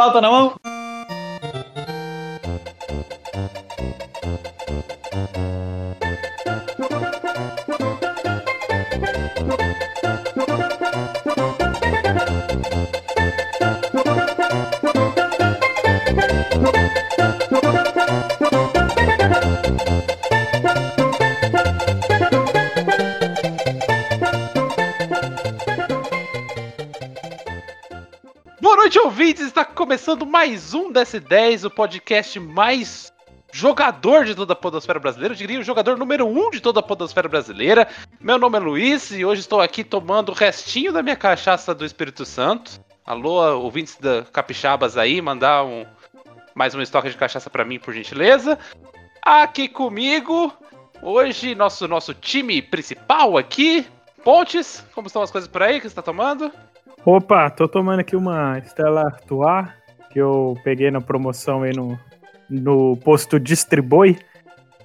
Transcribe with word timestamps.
Pauta 0.00 0.18
na 0.18 0.30
mão. 0.30 0.69
Começando 29.90 30.24
mais 30.24 30.72
um 30.72 30.92
DS10, 30.92 31.64
o 31.64 31.70
podcast 31.70 32.38
mais 32.38 33.12
jogador 33.52 34.24
de 34.24 34.36
toda 34.36 34.52
a 34.52 34.56
podosfera 34.56 35.00
brasileira. 35.00 35.34
Eu 35.34 35.36
diria 35.36 35.58
o 35.58 35.64
jogador 35.64 35.98
número 35.98 36.28
um 36.28 36.48
de 36.48 36.60
toda 36.60 36.78
a 36.78 36.82
podosfera 36.82 37.28
brasileira. 37.28 37.88
Meu 38.20 38.38
nome 38.38 38.56
é 38.56 38.60
Luiz 38.60 39.10
e 39.10 39.24
hoje 39.24 39.40
estou 39.40 39.60
aqui 39.60 39.82
tomando 39.82 40.28
o 40.28 40.32
restinho 40.32 40.92
da 40.92 41.02
minha 41.02 41.16
cachaça 41.16 41.74
do 41.74 41.84
Espírito 41.84 42.24
Santo. 42.24 42.80
Alô, 43.04 43.58
ouvintes 43.58 43.96
da 43.96 44.22
Capixabas 44.32 44.96
aí, 44.96 45.20
mandar 45.20 45.64
um 45.64 45.84
mais 46.54 46.72
um 46.72 46.80
estoque 46.80 47.10
de 47.10 47.16
cachaça 47.16 47.50
para 47.50 47.64
mim, 47.64 47.80
por 47.80 47.92
gentileza. 47.92 48.56
Aqui 49.20 49.68
comigo, 49.68 50.52
hoje, 51.02 51.56
nosso, 51.56 51.88
nosso 51.88 52.14
time 52.14 52.62
principal 52.62 53.36
aqui. 53.36 53.84
Pontes, 54.22 54.86
como 54.94 55.08
estão 55.08 55.20
as 55.20 55.32
coisas 55.32 55.50
por 55.50 55.64
aí 55.64 55.80
que 55.80 55.88
você 55.88 55.88
está 55.88 56.02
tomando? 56.02 56.52
Opa, 57.04 57.50
tô 57.50 57.66
tomando 57.66 58.00
aqui 58.00 58.14
uma 58.14 58.58
Stella 58.58 59.06
Artois 59.06 59.79
que 60.10 60.18
eu 60.18 60.56
peguei 60.62 60.90
na 60.90 61.00
promoção 61.00 61.62
aí 61.62 61.72
no, 61.74 61.98
no 62.48 62.96
posto 62.98 63.38
Distribui, 63.38 64.18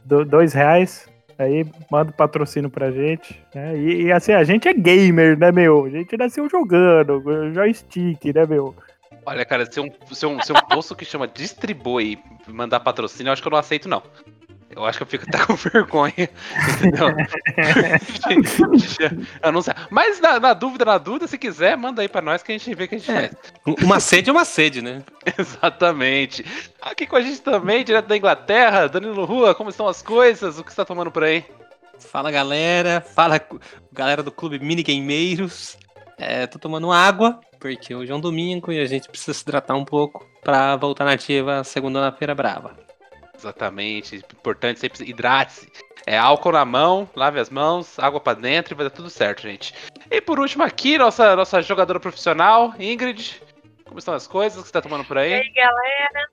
do, 0.04 0.24
dois 0.24 0.54
reais. 0.54 1.10
Aí 1.38 1.66
manda 1.92 2.12
um 2.12 2.14
patrocínio 2.14 2.70
pra 2.70 2.92
gente. 2.92 3.44
Né? 3.54 3.78
E, 3.78 4.04
e, 4.04 4.12
assim, 4.12 4.32
a 4.32 4.44
gente 4.44 4.68
é 4.68 4.74
gamer, 4.74 5.38
né, 5.38 5.52
meu? 5.52 5.86
A 5.86 5.90
gente 5.90 6.16
nasceu 6.16 6.50
jogando, 6.50 7.22
joystick, 7.54 8.24
né, 8.34 8.46
meu? 8.46 8.74
Olha, 9.26 9.44
cara, 9.44 9.70
se 9.70 9.80
um, 9.80 9.90
se 10.12 10.26
um, 10.26 10.40
se 10.40 10.52
um 10.54 10.62
posto 10.70 10.96
que 10.96 11.04
chama 11.04 11.28
Distribui 11.28 12.20
mandar 12.48 12.80
patrocínio, 12.80 13.30
eu 13.30 13.34
acho 13.34 13.42
que 13.42 13.48
eu 13.48 13.52
não 13.52 13.58
aceito, 13.58 13.90
não. 13.90 14.04
Eu 14.76 14.86
acho 14.86 14.98
que 14.98 15.04
eu 15.04 15.08
fico 15.08 15.26
até 15.28 15.38
com 15.46 15.56
vergonha, 15.56 16.30
entendeu? 16.78 17.08
eu 19.42 19.52
não 19.52 19.62
sei. 19.62 19.74
Mas 19.90 20.20
na, 20.20 20.40
na, 20.40 20.54
dúvida, 20.54 20.84
na 20.84 20.98
dúvida, 20.98 21.28
se 21.28 21.38
quiser, 21.38 21.78
manda 21.78 22.02
aí 22.02 22.10
pra 22.10 22.22
nós 22.22 22.44
que 22.44 22.52
a 22.52 22.58
gente 22.58 22.76
vê 22.76 22.84
o 22.84 22.88
que 22.88 22.96
a 22.96 22.98
gente 22.98 23.12
é. 23.12 23.30
faz. 23.30 23.36
Uma 23.82 24.00
sede 24.02 24.30
é 24.30 24.34
uma 24.34 24.44
sede, 24.44 24.82
né? 24.82 25.02
Exatamente. 25.40 26.46
Aqui 26.82 27.08
com 27.08 27.16
a 27.16 27.22
gente 27.22 27.42
também, 27.42 27.86
direto 27.86 28.08
da 28.08 28.18
Inglaterra, 28.18 28.88
Danilo 28.88 29.24
Rua, 29.24 29.56
como 29.56 29.70
estão 29.70 29.88
as 29.88 30.02
coisas? 30.02 30.60
O 30.60 30.64
que 30.64 30.72
você 30.72 30.76
tá 30.76 30.86
tomando 30.86 31.12
por 31.12 31.24
aí? 31.24 31.46
Fala 31.98 32.30
galera, 32.30 33.00
fala 33.00 33.40
galera 33.94 34.22
do 34.22 34.32
clube 34.32 34.60
Minigameiros. 34.60 35.78
É, 36.18 36.48
tô 36.48 36.60
tomando 36.60 36.92
água, 36.92 37.40
porque 37.60 37.96
hoje 37.96 38.12
é 38.12 38.16
um 38.16 38.20
domingo 38.20 38.72
e 38.72 38.80
a 38.80 38.86
gente 38.86 39.08
precisa 39.08 39.34
se 39.34 39.42
hidratar 39.42 39.76
um 39.76 39.86
pouco 39.86 40.26
pra 40.44 40.76
voltar 40.76 41.06
na 41.06 41.14
ativa 41.14 41.64
segunda-feira 41.64 42.36
brava. 42.36 42.85
Exatamente. 43.46 44.16
Importante 44.16 44.80
sempre 44.80 45.08
hidrate-se. 45.08 45.72
É 46.08 46.18
álcool 46.18 46.52
na 46.52 46.66
mão, 46.66 47.08
lave 47.16 47.40
as 47.40 47.50
mãos, 47.50 48.00
água 48.00 48.20
para 48.20 48.40
dentro 48.40 48.74
e 48.74 48.76
vai 48.76 48.86
dar 48.86 48.90
tudo 48.90 49.10
certo, 49.10 49.44
gente. 49.44 49.74
E 50.10 50.20
por 50.20 50.40
último 50.40 50.64
aqui, 50.64 50.98
nossa, 50.98 51.36
nossa 51.36 51.62
jogadora 51.62 52.00
profissional, 52.00 52.74
Ingrid. 52.80 53.42
Como 53.86 54.00
estão 54.00 54.14
as 54.14 54.28
coisas 54.28 54.60
que 54.60 54.68
você 54.68 54.74
tá 54.74 54.82
tomando 54.82 55.06
por 55.06 55.18
aí? 55.18 55.32
E 55.32 55.34
aí, 55.36 55.52
galera? 55.52 56.30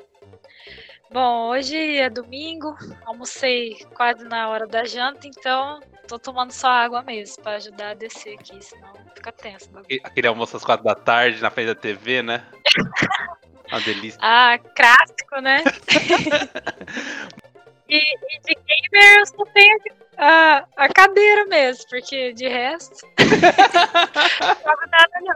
Bom, 1.10 1.50
hoje 1.50 1.76
é 1.98 2.08
domingo, 2.08 2.74
almocei 3.04 3.84
quase 3.94 4.24
na 4.24 4.48
hora 4.48 4.66
da 4.66 4.84
janta, 4.84 5.26
então 5.26 5.80
tô 6.08 6.18
tomando 6.18 6.52
só 6.52 6.68
água 6.68 7.02
mesmo 7.02 7.42
para 7.42 7.56
ajudar 7.56 7.90
a 7.90 7.94
descer 7.94 8.38
aqui, 8.38 8.62
senão 8.64 8.94
fica 9.14 9.30
tenso. 9.30 9.70
Aquele 10.02 10.26
almoço 10.26 10.56
às 10.56 10.64
quatro 10.64 10.84
da 10.84 10.94
tarde 10.94 11.42
na 11.42 11.50
frente 11.50 11.66
da 11.66 11.74
TV, 11.74 12.22
né? 12.22 12.46
Uma 13.72 13.80
delícia. 13.80 14.20
Ah, 14.20 14.58
clássico, 14.58 15.40
né? 15.40 15.64
e, 17.88 17.96
e, 17.96 18.40
de 18.44 18.54
gamer 18.54 19.20
eu 19.20 19.26
só 19.26 19.46
tenho 19.46 19.80
a, 20.18 20.66
a 20.76 20.92
cadeira 20.92 21.46
mesmo, 21.46 21.88
porque 21.88 22.34
de 22.34 22.46
resto. 22.48 23.06
não 24.62 24.76
nada 24.90 25.20
não. 25.22 25.34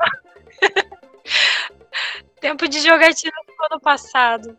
Tempo 2.39 2.69
de 2.69 2.81
jogatina 2.81 3.33
ficou 3.47 3.69
no 3.71 3.81
passado. 3.81 4.55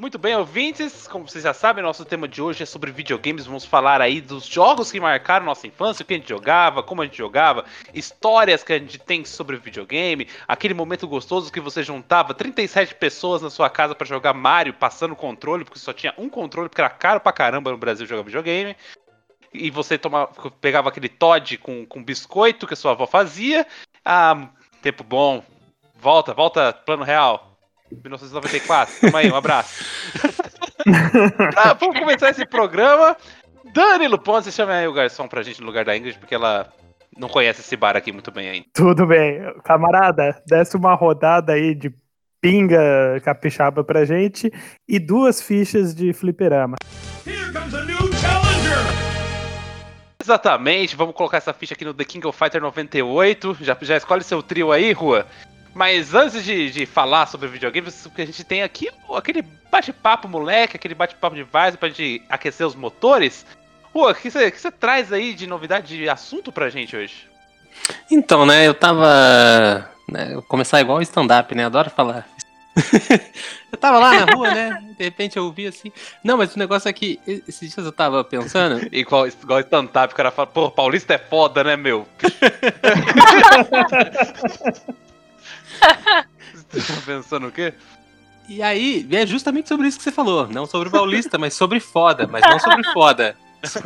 Muito 0.00 0.18
bem, 0.18 0.34
ouvintes, 0.34 1.06
como 1.06 1.28
vocês 1.28 1.44
já 1.44 1.52
sabem, 1.52 1.84
nosso 1.84 2.06
tema 2.06 2.26
de 2.26 2.40
hoje 2.40 2.62
é 2.62 2.66
sobre 2.66 2.90
videogames. 2.90 3.44
Vamos 3.44 3.66
falar 3.66 4.00
aí 4.00 4.18
dos 4.22 4.46
jogos 4.46 4.90
que 4.90 4.98
marcaram 4.98 5.44
nossa 5.44 5.66
infância, 5.66 6.02
o 6.02 6.06
que 6.06 6.14
a 6.14 6.16
gente 6.16 6.30
jogava, 6.30 6.82
como 6.82 7.02
a 7.02 7.04
gente 7.04 7.18
jogava, 7.18 7.66
histórias 7.92 8.64
que 8.64 8.72
a 8.72 8.78
gente 8.78 8.98
tem 8.98 9.26
sobre 9.26 9.58
videogame, 9.58 10.26
aquele 10.48 10.72
momento 10.72 11.06
gostoso 11.06 11.52
que 11.52 11.60
você 11.60 11.82
juntava 11.82 12.32
37 12.32 12.94
pessoas 12.94 13.42
na 13.42 13.50
sua 13.50 13.68
casa 13.68 13.94
para 13.94 14.06
jogar 14.06 14.32
Mario, 14.32 14.72
passando 14.72 15.14
controle, 15.14 15.66
porque 15.66 15.78
só 15.78 15.92
tinha 15.92 16.14
um 16.16 16.30
controle, 16.30 16.70
porque 16.70 16.80
era 16.80 16.88
caro 16.88 17.20
pra 17.20 17.30
caramba 17.30 17.70
no 17.70 17.76
Brasil 17.76 18.06
jogar 18.06 18.22
videogame. 18.22 18.74
E 19.52 19.70
você 19.70 19.98
tomava, 19.98 20.32
pegava 20.62 20.88
aquele 20.88 21.10
Todd 21.10 21.58
com, 21.58 21.84
com 21.84 22.02
biscoito 22.02 22.66
que 22.66 22.72
a 22.72 22.76
sua 22.76 22.92
avó 22.92 23.06
fazia. 23.06 23.66
Ah, 24.02 24.48
tempo 24.80 25.04
bom. 25.04 25.44
Volta, 25.94 26.32
volta, 26.32 26.72
plano 26.72 27.04
real. 27.04 27.49
1994. 27.90 29.00
Tamo 29.00 29.16
aí, 29.16 29.30
um 29.30 29.36
abraço. 29.36 29.84
ah, 31.56 31.74
vamos 31.78 31.98
começar 31.98 32.30
esse 32.30 32.46
programa. 32.46 33.16
Danilo 33.72 34.18
Pontes, 34.18 34.46
você 34.46 34.52
chama 34.52 34.72
aí 34.72 34.86
o 34.86 34.92
garçom 34.92 35.28
pra 35.28 35.42
gente 35.42 35.60
no 35.60 35.66
lugar 35.66 35.84
da 35.84 35.96
Ingrid, 35.96 36.18
porque 36.18 36.34
ela 36.34 36.72
não 37.16 37.28
conhece 37.28 37.60
esse 37.60 37.76
bar 37.76 37.96
aqui 37.96 38.12
muito 38.12 38.30
bem 38.30 38.48
ainda. 38.48 38.66
Tudo 38.74 39.06
bem. 39.06 39.40
Camarada, 39.64 40.42
desce 40.46 40.76
uma 40.76 40.94
rodada 40.94 41.52
aí 41.52 41.74
de 41.74 41.92
pinga 42.40 43.20
capixaba 43.22 43.84
pra 43.84 44.04
gente 44.04 44.50
e 44.88 44.98
duas 44.98 45.42
fichas 45.42 45.94
de 45.94 46.12
fliperama. 46.12 46.76
Here 47.26 47.52
comes 47.52 47.74
a 47.74 47.84
new 47.84 48.12
challenger! 48.14 49.00
Exatamente, 50.22 50.96
vamos 50.96 51.14
colocar 51.14 51.38
essa 51.38 51.52
ficha 51.52 51.74
aqui 51.74 51.84
no 51.84 51.92
The 51.92 52.04
King 52.04 52.26
of 52.26 52.38
Fighter 52.38 52.60
98. 52.60 53.58
Já, 53.60 53.76
já 53.80 53.96
escolhe 53.96 54.22
seu 54.24 54.42
trio 54.42 54.72
aí, 54.72 54.92
Rua. 54.92 55.26
Mas 55.74 56.14
antes 56.14 56.44
de, 56.44 56.70
de 56.70 56.86
falar 56.86 57.26
sobre 57.26 57.48
videogames, 57.48 58.04
o 58.04 58.10
que 58.10 58.22
a 58.22 58.26
gente 58.26 58.42
tem 58.42 58.62
aqui 58.62 58.90
aquele 59.14 59.42
bate-papo 59.70 60.28
moleque, 60.28 60.76
aquele 60.76 60.94
bate-papo 60.94 61.36
de 61.36 61.42
vaso 61.42 61.78
pra 61.78 61.88
gente 61.88 62.22
aquecer 62.28 62.66
os 62.66 62.74
motores. 62.74 63.46
Rua, 63.94 64.12
o 64.12 64.14
que 64.14 64.30
você 64.30 64.70
traz 64.70 65.12
aí 65.12 65.32
de 65.32 65.46
novidade 65.46 65.96
de 65.96 66.08
assunto 66.08 66.52
pra 66.52 66.70
gente 66.70 66.96
hoje? 66.96 67.28
Então, 68.10 68.44
né, 68.44 68.66
eu 68.66 68.74
tava. 68.74 69.88
Né, 70.08 70.40
começar 70.48 70.80
igual 70.80 71.00
stand-up, 71.02 71.54
né? 71.54 71.66
Adoro 71.66 71.90
falar. 71.90 72.26
eu 73.70 73.78
tava 73.78 73.98
lá 73.98 74.24
na 74.24 74.32
rua, 74.32 74.52
né? 74.52 74.82
De 74.96 75.04
repente 75.04 75.36
eu 75.36 75.44
ouvi 75.44 75.66
assim. 75.66 75.92
Não, 76.22 76.36
mas 76.36 76.54
o 76.54 76.58
negócio 76.58 76.88
é 76.88 76.92
que 76.92 77.20
esses 77.26 77.72
dias 77.72 77.86
eu 77.86 77.92
tava 77.92 78.24
pensando. 78.24 78.86
igual, 78.92 79.28
igual 79.28 79.60
stand-up, 79.60 80.12
o 80.12 80.16
cara 80.16 80.30
fala, 80.30 80.46
pô, 80.46 80.70
Paulista 80.70 81.14
é 81.14 81.18
foda, 81.18 81.62
né, 81.62 81.76
meu? 81.76 82.06
Você 86.70 86.92
tá 86.92 87.00
pensando 87.04 87.48
o 87.48 87.52
quê? 87.52 87.74
E 88.48 88.62
aí, 88.62 89.06
é 89.12 89.26
justamente 89.26 89.68
sobre 89.68 89.86
isso 89.86 89.98
que 89.98 90.04
você 90.04 90.10
falou. 90.10 90.48
Não 90.48 90.66
sobre 90.66 90.90
Paulista, 90.90 91.38
mas 91.38 91.54
sobre 91.54 91.78
foda. 91.78 92.26
Mas 92.26 92.42
não 92.42 92.58
sobre 92.58 92.84
foda. 92.92 93.36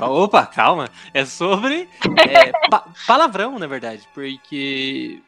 Opa, 0.01 0.47
calma. 0.47 0.89
É 1.13 1.25
sobre 1.25 1.89
é, 2.29 2.51
pa 2.71 2.87
palavrão, 3.07 3.59
na 3.59 3.67
verdade. 3.67 4.09
Porque 4.15 5.19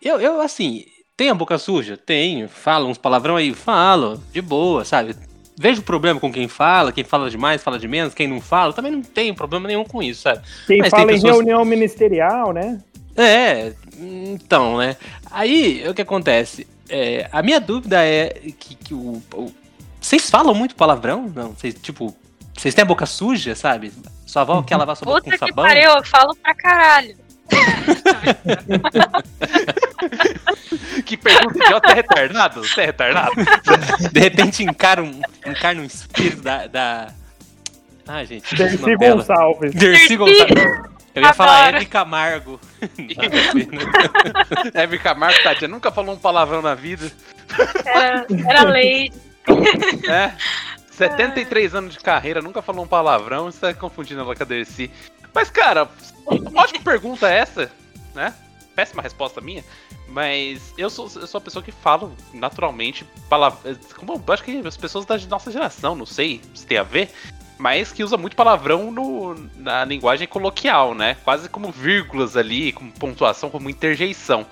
eu, 0.00 0.20
eu, 0.20 0.40
assim, 0.40 0.84
tenho 1.16 1.32
a 1.32 1.34
boca 1.34 1.58
suja? 1.58 1.96
Tenho. 1.96 2.48
Falo 2.48 2.88
uns 2.88 2.98
palavrão 2.98 3.36
aí? 3.36 3.52
Falo. 3.52 4.22
De 4.32 4.40
boa, 4.40 4.84
sabe? 4.84 5.14
Vejo 5.58 5.82
problema 5.82 6.20
com 6.20 6.30
quem 6.30 6.48
fala, 6.48 6.92
quem 6.92 7.02
fala 7.04 7.30
demais, 7.30 7.62
fala 7.62 7.78
de 7.78 7.88
menos, 7.88 8.12
quem 8.12 8.28
não 8.28 8.42
fala, 8.42 8.74
também 8.74 8.92
não 8.92 9.00
tenho 9.00 9.34
problema 9.34 9.66
nenhum 9.66 9.84
com 9.84 10.02
isso, 10.02 10.22
sabe? 10.22 10.42
Quem 10.66 10.78
Mas 10.78 10.90
fala 10.90 11.06
pessoas... 11.06 11.32
em 11.32 11.34
reunião 11.34 11.64
ministerial, 11.64 12.52
né? 12.52 12.78
É, 13.16 13.72
então, 13.98 14.78
né? 14.78 14.96
Aí, 15.30 15.86
o 15.88 15.94
que 15.94 16.02
acontece? 16.02 16.66
É, 16.88 17.28
a 17.32 17.42
minha 17.42 17.60
dúvida 17.60 18.04
é 18.04 18.28
que, 18.58 18.74
que 18.74 18.94
o, 18.94 19.22
o, 19.34 19.52
Vocês 20.00 20.30
falam 20.30 20.54
muito 20.54 20.76
palavrão? 20.76 21.30
Não? 21.34 21.52
Vocês, 21.52 21.74
tipo, 21.74 22.16
vocês 22.54 22.74
têm 22.74 22.82
a 22.82 22.86
boca 22.86 23.06
suja, 23.06 23.54
sabe? 23.54 23.92
Sua 24.24 24.42
avó 24.42 24.62
quer 24.62 24.76
lavar 24.76 24.96
sua 24.96 25.06
boca 25.06 25.22
com 25.22 25.30
sabão? 25.30 25.46
Puta 25.46 25.46
que 25.46 25.54
pariu, 25.54 25.90
eu 25.90 26.04
falo 26.04 26.34
pra 26.36 26.54
caralho. 26.54 27.16
que 31.06 31.16
pergunta 31.16 31.64
idiota 31.64 31.92
é 31.92 31.94
retardado? 31.94 32.64
Você 32.64 32.80
é 32.80 32.86
retardado? 32.86 33.30
De 34.12 34.20
repente 34.20 34.64
encara 34.64 35.00
um, 35.02 35.20
encarna 35.46 35.80
um 35.80 35.84
espírito 35.84 36.42
da... 36.42 36.66
da... 36.66 37.14
Ah, 38.06 38.24
gente. 38.24 38.54
Dercy 38.54 38.96
Gonçalves. 38.96 39.74
Dercy 39.74 40.16
Gonçalves. 40.16 40.95
Eu 41.16 41.22
ia 41.22 41.32
falar 41.32 41.60
Adoro. 41.60 41.76
Hebe 41.78 41.86
Camargo. 41.86 42.60
Hebe 44.74 44.98
Camargo, 44.98 45.42
tadinha, 45.42 45.66
nunca 45.66 45.90
falou 45.90 46.14
um 46.14 46.18
palavrão 46.18 46.60
na 46.60 46.74
vida. 46.74 47.10
Era, 47.86 48.26
era 48.46 48.62
lei. 48.64 49.10
É. 50.06 50.32
73 50.90 51.74
anos 51.74 51.94
de 51.94 52.00
carreira, 52.00 52.42
nunca 52.42 52.60
falou 52.60 52.84
um 52.84 52.88
palavrão, 52.88 53.46
você 53.46 53.60
tá 53.60 53.74
confundindo 53.74 54.20
ela 54.20 54.36
com 54.36 54.42
a 54.42 54.46
Dercy. 54.46 54.90
Mas, 55.34 55.50
cara, 55.50 55.88
ótima 56.54 56.84
pergunta 56.84 57.28
essa, 57.28 57.70
né? 58.14 58.34
Péssima 58.74 59.02
resposta 59.02 59.40
minha. 59.40 59.64
Mas 60.08 60.74
eu 60.76 60.90
sou, 60.90 61.10
eu 61.16 61.26
sou 61.26 61.38
a 61.38 61.40
pessoa 61.40 61.62
que 61.62 61.72
falo 61.72 62.14
naturalmente 62.32 63.06
palavras. 63.28 63.78
Como 63.94 64.12
eu 64.12 64.34
acho 64.34 64.44
que 64.44 64.62
as 64.66 64.76
pessoas 64.76 65.06
da 65.06 65.18
nossa 65.28 65.50
geração, 65.50 65.94
não 65.94 66.06
sei 66.06 66.42
se 66.54 66.66
tem 66.66 66.78
a 66.78 66.82
ver, 66.82 67.10
mas 67.58 67.92
que 67.92 68.04
usa 68.04 68.16
muito 68.16 68.36
palavrão 68.36 68.90
no, 68.90 69.34
na 69.56 69.84
linguagem 69.84 70.26
coloquial, 70.28 70.94
né? 70.94 71.16
Quase 71.24 71.48
como 71.48 71.70
vírgulas 71.72 72.36
ali, 72.36 72.72
como 72.72 72.92
pontuação, 72.92 73.48
como 73.50 73.70
interjeição. 73.70 74.46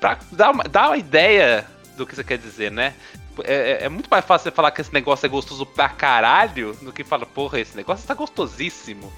Pra 0.00 0.18
dar 0.32 0.50
uma, 0.50 0.64
dar 0.64 0.88
uma 0.90 0.96
ideia 0.96 1.66
do 1.96 2.06
que 2.06 2.14
você 2.14 2.22
quer 2.24 2.38
dizer, 2.38 2.70
né? 2.70 2.94
É, 3.42 3.54
é- 3.82 3.84
é 3.86 3.88
muito 3.88 4.08
mais 4.08 4.24
fácil 4.24 4.44
você 4.44 4.54
falar 4.54 4.70
que 4.70 4.80
esse 4.80 4.92
negócio 4.94 5.26
é 5.26 5.28
gostoso 5.28 5.66
pra 5.66 5.88
caralho 5.88 6.74
do 6.82 6.92
que 6.92 7.02
falar, 7.02 7.26
porra, 7.26 7.58
esse 7.58 7.76
negócio 7.76 8.06
tá 8.06 8.14
gostosíssimo, 8.14 9.12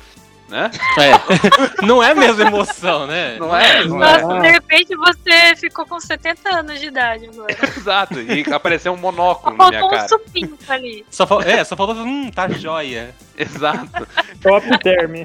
né? 0.48 0.70
É. 0.98 1.84
Não 1.84 2.02
é 2.02 2.12
a 2.12 2.14
mesma 2.14 2.44
emoção, 2.44 3.06
né? 3.06 3.36
Não 3.38 3.54
é? 3.54 3.84
Não 3.84 3.98
Nossa, 3.98 4.36
é. 4.38 4.40
de 4.40 4.48
repente 4.52 4.96
você 4.96 5.56
ficou 5.56 5.84
com 5.84 5.98
70 6.00 6.48
anos 6.48 6.80
de 6.80 6.86
idade 6.86 7.26
agora. 7.26 7.52
Exato, 7.76 8.20
e 8.20 8.44
apareceu 8.52 8.92
um 8.92 8.96
monóculo 8.96 9.54
Só 9.56 9.62
na 9.64 9.68
minha 9.68 9.80
faltou 9.80 9.98
um 9.98 10.00
cara. 10.00 10.08
supinho 10.08 10.58
ali. 10.68 11.04
Só, 11.10 11.26
fal- 11.26 11.42
é, 11.42 11.62
só 11.64 11.76
faltou, 11.76 11.96
hum, 11.96 12.30
tá 12.30 12.48
joia. 12.48 13.14
Exato. 13.40 14.06
Top 14.42 14.78
term. 14.78 15.24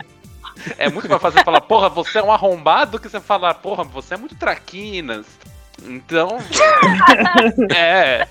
É 0.77 0.89
muito 0.89 1.09
mais 1.09 1.21
fácil 1.21 1.39
você 1.39 1.43
falar, 1.45 1.61
porra, 1.61 1.89
você 1.89 2.19
é 2.19 2.23
um 2.23 2.31
arrombado 2.31 2.91
do 2.91 2.99
que 2.99 3.09
você 3.09 3.19
falar, 3.19 3.53
porra, 3.55 3.83
você 3.83 4.13
é 4.13 4.17
muito 4.17 4.35
traquinas. 4.35 5.25
Então. 5.83 6.37
é. 7.75 8.27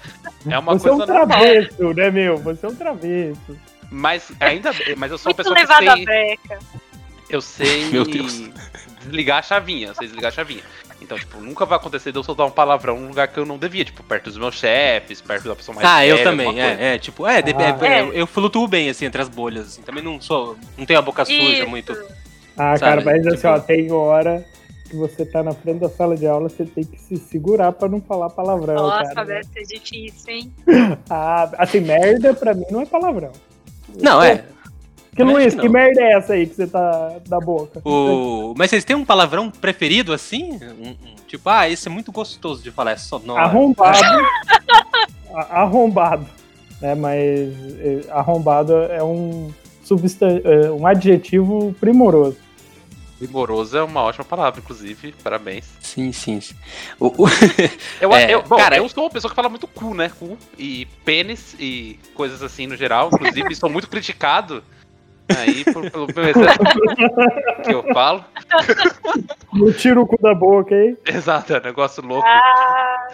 É 0.48 0.58
uma 0.58 0.72
Você 0.78 0.88
é 0.88 0.92
um 0.92 0.96
coisa 0.98 1.12
normal. 1.12 1.38
travesso, 1.40 1.94
né, 1.94 2.10
meu? 2.10 2.36
Você 2.38 2.64
é 2.66 2.68
um 2.68 2.74
travesso. 2.74 3.58
Mas 3.90 4.30
ainda 4.38 4.70
mas 4.96 5.10
eu 5.10 5.18
sou 5.18 5.32
uma 5.32 5.36
Muito 5.44 5.56
pessoa 5.56 5.78
que 5.78 6.04
sei, 6.04 6.04
beca. 6.04 6.58
eu 7.28 7.40
sei 7.40 7.90
Meu 7.90 8.04
Deus. 8.04 8.48
desligar 9.00 9.38
a 9.38 9.42
chavinha, 9.42 9.88
eu 9.88 9.94
sei 9.96 10.06
desligar 10.06 10.30
a 10.30 10.34
chavinha. 10.34 10.62
Então, 11.00 11.18
tipo, 11.18 11.40
nunca 11.40 11.64
vai 11.64 11.76
acontecer 11.78 12.12
de 12.12 12.18
eu 12.18 12.22
soltar 12.22 12.46
um 12.46 12.50
palavrão 12.50 12.98
num 13.00 13.08
lugar 13.08 13.26
que 13.28 13.38
eu 13.38 13.46
não 13.46 13.56
devia, 13.58 13.84
tipo, 13.84 14.02
perto 14.02 14.24
dos 14.24 14.36
meus 14.38 14.54
chefes, 14.54 15.20
perto 15.20 15.48
da 15.48 15.56
pessoa 15.56 15.74
mais 15.74 15.88
Ah, 15.88 16.06
eu 16.06 16.22
também, 16.22 16.60
é, 16.60 16.94
é, 16.94 16.98
tipo, 16.98 17.26
é, 17.26 17.40
de- 17.40 17.52
Ah. 17.54 17.78
é, 17.80 17.86
É. 17.86 18.00
eu, 18.02 18.12
eu 18.12 18.26
flutuo 18.26 18.68
bem, 18.68 18.90
assim, 18.90 19.06
entre 19.06 19.20
as 19.22 19.28
bolhas, 19.28 19.66
assim, 19.68 19.82
também 19.82 20.02
não 20.04 20.20
sou, 20.20 20.56
não 20.76 20.84
tenho 20.84 20.98
a 20.98 21.02
boca 21.02 21.24
suja 21.24 21.38
Isso. 21.40 21.66
muito. 21.68 21.92
Ah, 22.56 22.76
Sabe, 22.76 23.02
cara, 23.02 23.04
mas 23.04 23.26
assim, 23.26 23.36
tipo- 23.36 23.48
ó, 23.48 23.58
tem 23.58 23.90
hora 23.92 24.44
que 24.90 24.96
você 24.96 25.24
tá 25.24 25.42
na 25.42 25.52
frente 25.52 25.78
da 25.78 25.88
sala 25.88 26.16
de 26.16 26.26
aula, 26.26 26.48
você 26.48 26.64
tem 26.64 26.84
que 26.84 26.98
se 27.00 27.16
segurar 27.16 27.72
pra 27.72 27.88
não 27.88 28.00
falar 28.00 28.28
palavrão, 28.28 28.74
Nossa, 28.74 29.14
cara. 29.14 29.24
deve 29.26 29.44
ser 29.46 29.62
difícil, 29.78 30.32
hein? 30.34 30.52
Ah, 31.08 31.50
assim, 31.58 31.80
merda 31.80 32.34
pra 32.34 32.52
mim 32.52 32.66
não 32.70 32.82
é 32.82 32.86
palavrão. 32.86 33.32
Não, 34.00 34.22
é, 34.22 34.44
Que 35.20 35.26
também 35.26 35.34
Luiz, 35.42 35.54
que 35.54 35.60
que 35.60 35.68
merda 35.68 36.00
é 36.00 36.12
essa 36.12 36.32
aí 36.34 36.46
que 36.46 36.54
você 36.54 36.66
tá 36.66 37.16
da 37.28 37.38
boca? 37.40 37.80
o... 37.84 38.54
Mas 38.56 38.70
vocês 38.70 38.84
têm 38.84 38.96
um 38.96 39.04
palavrão 39.04 39.50
preferido, 39.50 40.12
assim? 40.12 40.52
Um- 40.80 40.88
um, 40.90 41.14
tipo, 41.26 41.48
ah, 41.48 41.68
esse 41.68 41.86
é 41.88 41.90
muito 41.90 42.10
gostoso 42.10 42.62
de 42.62 42.70
falar, 42.70 42.92
é 42.92 42.96
sonoro. 42.96 43.40
Arrombado. 43.40 43.98
Arrombado. 45.34 46.26
Né, 46.80 46.94
mas 46.94 47.20
eh, 47.78 48.00
arrombado 48.10 48.72
é 48.74 49.02
um, 49.04 49.52
substan- 49.84 50.40
é 50.44 50.70
um 50.70 50.86
adjetivo 50.86 51.74
primoroso. 51.78 52.38
Rigoroso 53.20 53.76
é 53.76 53.82
uma 53.82 54.00
ótima 54.00 54.24
palavra, 54.24 54.60
inclusive, 54.60 55.12
parabéns. 55.22 55.66
Sim, 55.80 56.10
sim, 56.10 56.40
sim. 56.40 56.54
O- 56.98 57.08
o- 57.24 57.28
Eu, 58.00 58.10
É, 58.16 58.32
eu, 58.32 58.42
bom, 58.42 58.56
cara- 58.56 58.78
eu 58.78 58.88
sou 58.88 59.04
uma 59.04 59.10
pessoa 59.10 59.28
que 59.30 59.36
fala 59.36 59.50
muito 59.50 59.66
cu, 59.68 59.92
né? 59.94 60.08
Cu 60.18 60.38
e 60.58 60.86
pênis 61.04 61.54
e 61.60 61.98
coisas 62.14 62.42
assim 62.42 62.66
no 62.66 62.76
geral. 62.78 63.10
Inclusive, 63.12 63.52
sou 63.54 63.68
muito 63.68 63.90
criticado 63.90 64.64
aí 65.38 65.64
por- 65.64 65.90
pelo 65.90 66.06
meu 66.14 66.24
excesso 66.28 66.58
que 67.64 67.72
eu 67.72 67.82
falo. 67.94 68.24
Não 69.52 69.72
tira 69.72 70.00
o 70.00 70.06
cu 70.06 70.20
da 70.20 70.34
boca, 70.34 70.74
hein? 70.74 70.96
Exato, 71.06 71.54
é 71.54 71.58
um 71.58 71.62
negócio 71.62 72.02
louco. 72.04 72.26
Ah, 72.26 73.08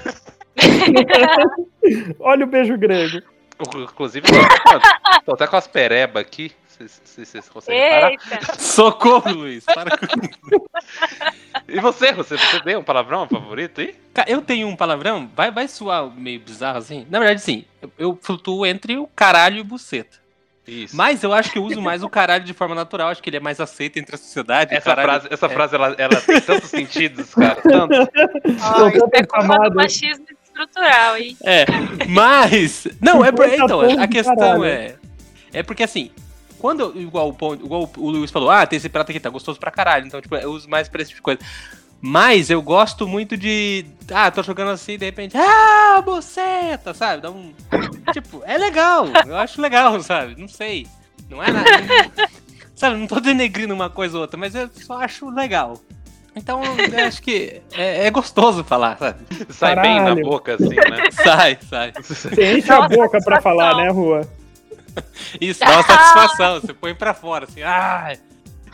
Olha 2.20 2.44
o 2.44 2.48
beijo 2.48 2.76
grego. 2.78 3.20
Inclusive, 3.74 4.26
tô 4.26 4.38
até, 4.38 5.20
tô 5.24 5.32
até 5.32 5.46
com 5.46 5.56
as 5.56 5.66
pereba 5.66 6.20
aqui. 6.20 6.52
Se 6.68 6.88
se- 6.88 7.00
se 7.04 7.24
vocês 7.24 7.48
conseguem 7.48 7.80
parar. 7.90 8.10
eita. 8.10 8.58
Socorro, 8.60 9.32
Luiz. 9.32 9.64
Para 9.64 9.96
com... 9.96 10.06
E 11.66 11.80
você, 11.80 12.12
você, 12.12 12.36
você 12.36 12.60
tem 12.60 12.76
um 12.76 12.82
palavrão 12.82 13.26
favorito 13.26 13.80
aí? 13.80 13.94
Eu 14.26 14.42
tenho 14.42 14.69
um 14.69 14.76
palavrão, 14.76 15.30
vai, 15.34 15.50
vai 15.50 15.69
soar 15.69 16.10
meio 16.10 16.38
bizarro 16.40 16.76
assim. 16.78 17.06
Na 17.08 17.19
verdade, 17.19 17.40
sim, 17.40 17.64
eu, 17.80 17.90
eu 17.98 18.19
flutuo 18.20 18.66
entre 18.66 18.98
o 18.98 19.06
caralho 19.06 19.56
e 19.56 19.60
o 19.62 19.64
buceta. 19.64 20.19
Isso. 20.66 20.96
Mas 20.96 21.22
eu 21.22 21.32
acho 21.32 21.50
que 21.52 21.58
eu 21.58 21.64
uso 21.64 21.80
mais 21.80 22.02
o 22.02 22.08
caralho 22.08 22.42
de 22.44 22.52
forma 22.52 22.74
natural, 22.74 23.08
acho 23.08 23.22
que 23.22 23.30
ele 23.30 23.36
é 23.36 23.40
mais 23.40 23.60
aceito 23.60 23.98
entre 23.98 24.14
a 24.16 24.18
sociedade. 24.18 24.74
essa 24.74 24.84
caralho- 24.94 25.08
frase, 25.20 25.28
essa 25.34 25.46
é. 25.46 25.48
frase 25.48 25.74
ela, 25.76 25.94
ela 25.98 26.20
tem 26.20 26.40
tantos 26.40 26.70
sentidos, 26.70 27.32
cara. 27.34 27.56
Tantos. 27.62 27.98
Isso 28.44 28.86
é 28.86 28.90
culpa 28.98 29.26
Camada. 29.26 29.70
do 29.70 29.76
machismo 29.76 30.24
estrutural, 30.44 31.16
hein? 31.16 31.36
É, 31.44 31.64
mas. 32.08 32.88
Não, 33.00 33.24
é 33.24 33.30
por, 33.30 33.48
então, 33.48 33.80
a 33.80 34.08
questão 34.08 34.64
é. 34.64 34.94
É 35.52 35.62
porque 35.62 35.82
assim. 35.82 36.10
Quando, 36.58 36.80
eu- 36.80 37.00
igual, 37.02 37.28
igual 37.62 37.90
o 37.98 38.10
Luiz 38.10 38.30
falou, 38.30 38.50
ah, 38.50 38.66
tem 38.66 38.78
esse 38.78 38.88
prato 38.88 39.10
aqui, 39.10 39.20
tá 39.20 39.28
gostoso 39.28 39.60
pra 39.60 39.70
caralho. 39.70 40.06
Então, 40.06 40.20
tipo, 40.22 40.34
eu 40.36 40.50
uso 40.50 40.69
mais 40.69 40.88
pra 40.88 41.02
esse 41.02 41.10
tipo 41.10 41.19
de 41.19 41.22
coisa. 41.22 41.40
Mas 42.00 42.50
eu 42.50 42.60
gosto 42.62 43.06
muito 43.08 43.37
de. 43.37 43.87
Ah, 44.12 44.31
tô 44.31 44.43
jogando 44.43 44.70
assim, 44.70 44.98
de 44.98 45.04
repente. 45.04 45.37
Ah, 45.37 46.00
boceta, 46.04 46.94
sabe? 46.94 47.22
Dá 47.22 47.31
um. 47.31 47.52
tipo, 48.12 48.43
é 48.44 48.56
legal. 48.58 49.06
Eu 49.26 49.37
acho 49.37 49.60
legal, 49.60 50.00
sabe? 50.02 50.38
Não 50.38 50.48
sei. 50.48 50.87
Não 51.28 51.43
é 51.43 51.50
nada. 51.50 51.70
sabe, 52.75 52.96
não 52.96 53.06
tô 53.06 53.19
denegrindo 53.20 53.75
uma 53.75 53.90
coisa 53.90 54.16
ou 54.16 54.22
outra, 54.22 54.38
mas 54.38 54.54
eu 54.54 54.70
só 54.75 55.00
acho 55.02 55.28
legal. 55.31 55.81
Então, 56.37 56.60
eu 56.62 57.06
acho 57.06 57.22
que 57.22 57.62
é, 57.72 58.06
é 58.06 58.10
gostoso 58.10 58.62
falar, 58.62 58.98
sabe? 58.98 59.25
Sai 59.48 59.75
bem 59.76 59.96
na 59.96 60.08
Caralho. 60.08 60.22
boca, 60.22 60.54
assim, 60.54 60.75
né? 60.75 61.10
Sai, 61.25 61.58
sai. 61.69 61.93
Você 61.98 62.58
enche 62.58 62.70
a 62.70 62.87
boca 62.87 63.19
pra 63.25 63.40
falar, 63.40 63.75
né, 63.76 63.88
Rua? 63.88 64.28
Isso, 65.40 65.60
dá 65.60 65.72
uma 65.72 65.82
satisfação. 65.82 66.60
Você 66.60 66.75
põe 66.75 66.94
pra 66.94 67.14
fora, 67.14 67.46
assim. 67.46 67.62
Ah, 67.62 68.14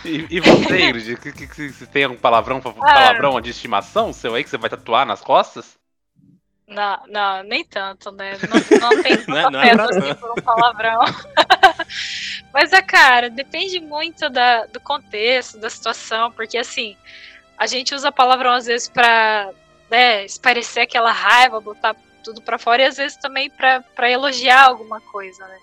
E, 0.05 0.27
e 0.31 0.41
você, 0.41 0.81
Ingrid, 0.89 1.17
que, 1.17 1.33
que, 1.33 1.47
que, 1.47 1.69
você 1.73 1.87
tem 1.87 2.07
um 2.07 2.17
palavrão, 2.17 2.61
Ah. 2.65 2.73
palavrão 2.95 3.41
de 3.41 3.51
estimação 3.51 4.13
seu 4.13 4.35
aí 4.35 4.43
que 4.45 4.51
você 4.51 4.59
vai 4.59 4.71
tatuar 4.71 5.07
nas 5.07 5.21
costas? 5.21 5.77
Não, 6.67 7.03
não, 7.09 7.43
nem 7.43 7.65
tanto, 7.65 8.11
né? 8.13 8.33
Não, 8.49 8.91
não 8.91 9.03
tem 9.03 9.17
Não 9.29 9.37
é- 9.37 9.43
tanto 9.43 9.53
não 9.53 9.61
é 9.63 9.71
assim 9.73 10.01
tanto. 10.01 10.21
por 10.21 10.31
um 10.33 10.43
palavrão. 10.43 11.01
Mas, 12.53 12.73
é, 12.73 12.83
cara, 12.83 13.29
depende 13.31 13.81
muito 13.81 14.29
da, 14.29 14.67
do 14.67 14.81
contexto, 14.81 15.59
da 15.59 15.69
situação, 15.71 16.31
porque, 16.33 16.57
assim, 16.59 16.97
a 17.59 17.67
gente 17.67 17.95
usa 17.95 18.11
palavrão 18.13 18.53
às 18.53 18.67
vezes 18.67 18.89
pra 18.89 19.51
né, 19.91 20.25
esparecer 20.25 20.83
aquela 20.85 21.13
raiva, 21.13 21.61
botar 21.61 21.95
tudo 22.25 22.41
pra 22.41 22.59
fora, 22.59 22.83
e 22.83 22.87
às 22.87 22.97
vezes 22.97 23.17
também 23.19 23.51
pra, 23.51 23.81
pra 23.95 24.11
elogiar 24.11 24.65
alguma 24.65 25.01
coisa, 25.01 25.47
né? 25.47 25.59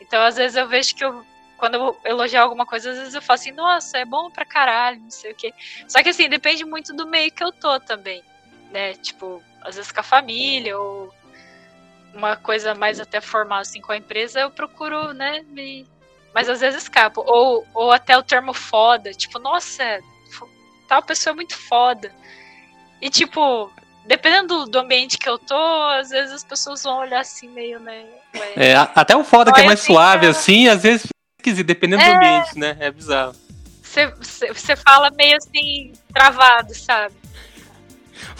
Então, 0.00 0.22
às 0.22 0.36
vezes 0.36 0.56
eu 0.56 0.66
vejo 0.68 0.94
que 0.94 1.04
eu, 1.04 1.24
quando 1.58 1.74
eu 1.74 2.00
elogiar 2.04 2.42
alguma 2.42 2.64
coisa, 2.64 2.90
às 2.90 2.98
vezes 2.98 3.14
eu 3.14 3.20
falo 3.20 3.34
assim, 3.34 3.50
nossa, 3.50 3.98
é 3.98 4.04
bom 4.04 4.30
pra 4.30 4.44
caralho, 4.44 5.00
não 5.00 5.10
sei 5.10 5.32
o 5.32 5.34
quê. 5.34 5.52
Só 5.86 6.02
que, 6.02 6.08
assim, 6.08 6.28
depende 6.28 6.64
muito 6.64 6.94
do 6.94 7.06
meio 7.06 7.32
que 7.32 7.42
eu 7.42 7.52
tô 7.52 7.78
também, 7.80 8.22
né? 8.70 8.94
Tipo, 8.94 9.42
às 9.60 9.76
vezes 9.76 9.92
com 9.92 10.00
a 10.00 10.04
família 10.04 10.78
ou 10.78 11.12
uma 12.14 12.36
coisa 12.36 12.74
mais 12.74 13.00
até 13.00 13.20
formal 13.20 13.60
assim 13.60 13.80
com 13.80 13.92
a 13.92 13.96
empresa, 13.96 14.40
eu 14.40 14.50
procuro, 14.50 15.12
né, 15.12 15.44
me... 15.48 15.86
mas 16.34 16.48
às 16.48 16.60
vezes 16.60 16.84
escapo. 16.84 17.22
Ou, 17.26 17.66
ou 17.74 17.92
até 17.92 18.16
o 18.16 18.22
termo 18.22 18.54
foda, 18.54 19.12
tipo, 19.12 19.38
nossa, 19.38 20.00
tal 20.88 21.02
pessoa 21.02 21.32
é 21.32 21.36
muito 21.36 21.56
foda. 21.56 22.12
E 23.00 23.10
tipo, 23.10 23.70
dependendo 24.06 24.66
do, 24.66 24.78
ambiente 24.78 25.18
que 25.18 25.28
eu 25.28 25.38
tô, 25.38 25.82
às 25.90 26.10
vezes 26.10 26.32
as 26.32 26.44
pessoas 26.44 26.82
vão 26.82 26.98
olhar 26.98 27.20
assim 27.20 27.48
meio, 27.48 27.78
né, 27.78 28.04
ué. 28.34 28.52
é, 28.56 28.76
até 28.94 29.16
o 29.16 29.24
foda 29.24 29.52
que 29.52 29.58
é 29.58 29.62
Olha, 29.62 29.68
mais 29.68 29.80
assim, 29.80 29.92
suave, 29.92 30.20
cara. 30.20 30.30
assim, 30.30 30.68
às 30.68 30.82
vezes 30.82 31.06
esquisito, 31.38 31.66
dependendo 31.66 32.02
do 32.02 32.08
É. 32.08 32.14
ambiente, 32.16 32.58
né? 32.58 32.76
É 32.80 32.90
bizarro. 32.90 33.34
Você- 33.82 34.76
fala 34.76 35.10
meio 35.16 35.36
assim, 35.36 35.92
travado, 36.12 36.74
sabe? 36.74 37.14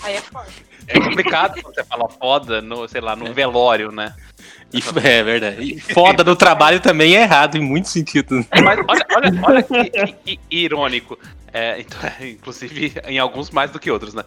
Aí 0.02 0.16
é 0.16 0.20
foda. 0.20 0.46
É 0.86 1.00
complicado 1.00 1.60
quando 1.62 1.74
você 1.74 1.84
fala 1.84 2.08
foda 2.08 2.60
no, 2.62 2.88
sei 2.88 3.00
lá, 3.00 3.14
no 3.16 3.26
É. 3.28 3.32
velório, 3.32 3.90
né? 3.92 4.14
E, 4.72 4.82
é 5.02 5.22
verdade. 5.22 5.62
E 5.62 5.80
foda 5.80 6.22
no 6.24 6.36
trabalho 6.36 6.80
também 6.80 7.16
é 7.16 7.22
errado 7.22 7.56
em 7.56 7.60
muitos 7.60 7.90
sentidos. 7.92 8.44
Mas 8.62 8.78
olha, 8.86 9.06
olha, 9.16 9.40
olha 9.42 9.62
que, 9.62 9.90
que- 9.90 10.36
que 10.36 10.40
irônico. 10.50 11.18
É, 11.52 11.80
então, 11.80 11.98
inclusive, 12.20 12.94
em 13.06 13.18
alguns 13.18 13.50
mais 13.50 13.70
do 13.70 13.78
que 13.78 13.90
outros, 13.90 14.12
né? 14.12 14.24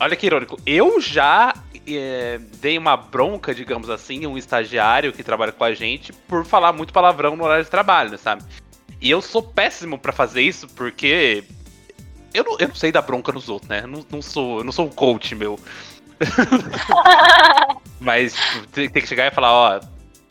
Olha 0.00 0.16
que 0.16 0.26
irônico. 0.26 0.58
Eu 0.66 1.00
já 1.00 1.54
é, 1.96 2.38
dei 2.60 2.76
uma 2.76 2.96
bronca, 2.96 3.54
digamos 3.54 3.88
assim, 3.88 4.26
um 4.26 4.36
estagiário 4.36 5.12
que 5.12 5.22
trabalha 5.22 5.52
com 5.52 5.64
a 5.64 5.72
gente 5.72 6.12
por 6.12 6.44
falar 6.44 6.72
muito 6.72 6.92
palavrão 6.92 7.36
no 7.36 7.44
horário 7.44 7.64
de 7.64 7.70
trabalho, 7.70 8.18
sabe? 8.18 8.42
E 9.00 9.10
eu 9.10 9.22
sou 9.22 9.42
péssimo 9.42 9.98
pra 9.98 10.12
fazer 10.12 10.42
isso 10.42 10.66
porque 10.68 11.44
Eu 12.34 12.44
não, 12.44 12.58
eu 12.58 12.68
não 12.68 12.74
sei 12.74 12.92
dar 12.92 13.02
bronca 13.02 13.32
nos 13.32 13.48
outros, 13.48 13.68
né? 13.68 13.80
Eu 13.82 13.88
não, 13.88 14.04
não 14.10 14.20
sou, 14.20 14.58
eu 14.58 14.64
não 14.64 14.72
sou 14.72 14.86
um 14.86 14.90
coach, 14.90 15.34
meu. 15.34 15.58
Mas 18.00 18.34
tem, 18.72 18.88
tem 18.88 19.02
que 19.02 19.08
chegar 19.08 19.26
e 19.26 19.34
falar, 19.34 19.52
ó, 19.52 19.80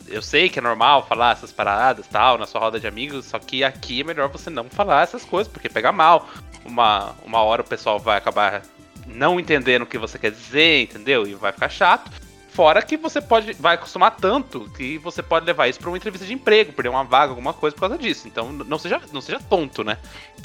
eu 0.07 0.21
sei 0.21 0.49
que 0.49 0.59
é 0.59 0.61
normal 0.61 1.05
falar 1.07 1.31
essas 1.31 1.51
paradas 1.51 2.07
tal, 2.07 2.37
na 2.37 2.45
sua 2.45 2.61
roda 2.61 2.79
de 2.79 2.87
amigos, 2.87 3.25
só 3.25 3.39
que 3.39 3.63
aqui 3.63 4.01
é 4.01 4.03
melhor 4.03 4.29
você 4.29 4.49
não 4.49 4.65
falar 4.65 5.03
essas 5.03 5.25
coisas, 5.25 5.51
porque 5.51 5.69
pega 5.69 5.91
mal. 5.91 6.27
Uma, 6.65 7.15
uma 7.25 7.41
hora 7.41 7.61
o 7.61 7.65
pessoal 7.65 7.97
vai 7.99 8.17
acabar 8.17 8.61
não 9.07 9.39
entendendo 9.39 9.83
o 9.83 9.85
que 9.85 9.97
você 9.97 10.17
quer 10.19 10.31
dizer, 10.31 10.83
entendeu? 10.83 11.27
E 11.27 11.33
vai 11.33 11.51
ficar 11.51 11.69
chato. 11.69 12.11
Fora 12.49 12.81
que 12.81 12.97
você 12.97 13.21
pode 13.21 13.53
vai 13.53 13.75
acostumar 13.75 14.15
tanto 14.15 14.67
que 14.75 14.97
você 14.97 15.21
pode 15.21 15.45
levar 15.45 15.67
isso 15.67 15.79
para 15.79 15.89
uma 15.89 15.97
entrevista 15.97 16.25
de 16.25 16.33
emprego, 16.33 16.73
perder 16.73 16.89
uma 16.89 17.03
vaga, 17.03 17.31
alguma 17.31 17.53
coisa 17.53 17.75
por 17.75 17.81
causa 17.81 17.99
disso. 17.99 18.27
Então 18.27 18.51
não 18.51 18.79
seja, 18.79 18.99
não 19.13 19.21
seja 19.21 19.39
tonto, 19.39 19.83
né? 19.83 19.97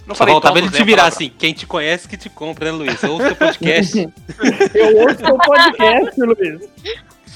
Não 0.07 0.15
Só 0.15 0.27
faltava 0.27 0.55
tonto, 0.55 0.59
ele 0.59 0.71
né, 0.71 0.77
te 0.77 0.85
virar 0.85 1.07
assim, 1.07 1.31
quem 1.31 1.55
te 1.55 1.67
conhece 1.67 2.07
que 2.07 2.19
te 2.19 2.29
compra, 2.29 2.67
né, 2.67 2.73
Luiz? 2.73 3.03
Ouça 3.03 3.33
o 3.33 3.37
podcast. 3.37 3.99
Eu 4.75 4.97
ouço 4.99 5.17
seu 5.17 5.39
podcast, 5.39 6.21
Luiz. 6.21 6.69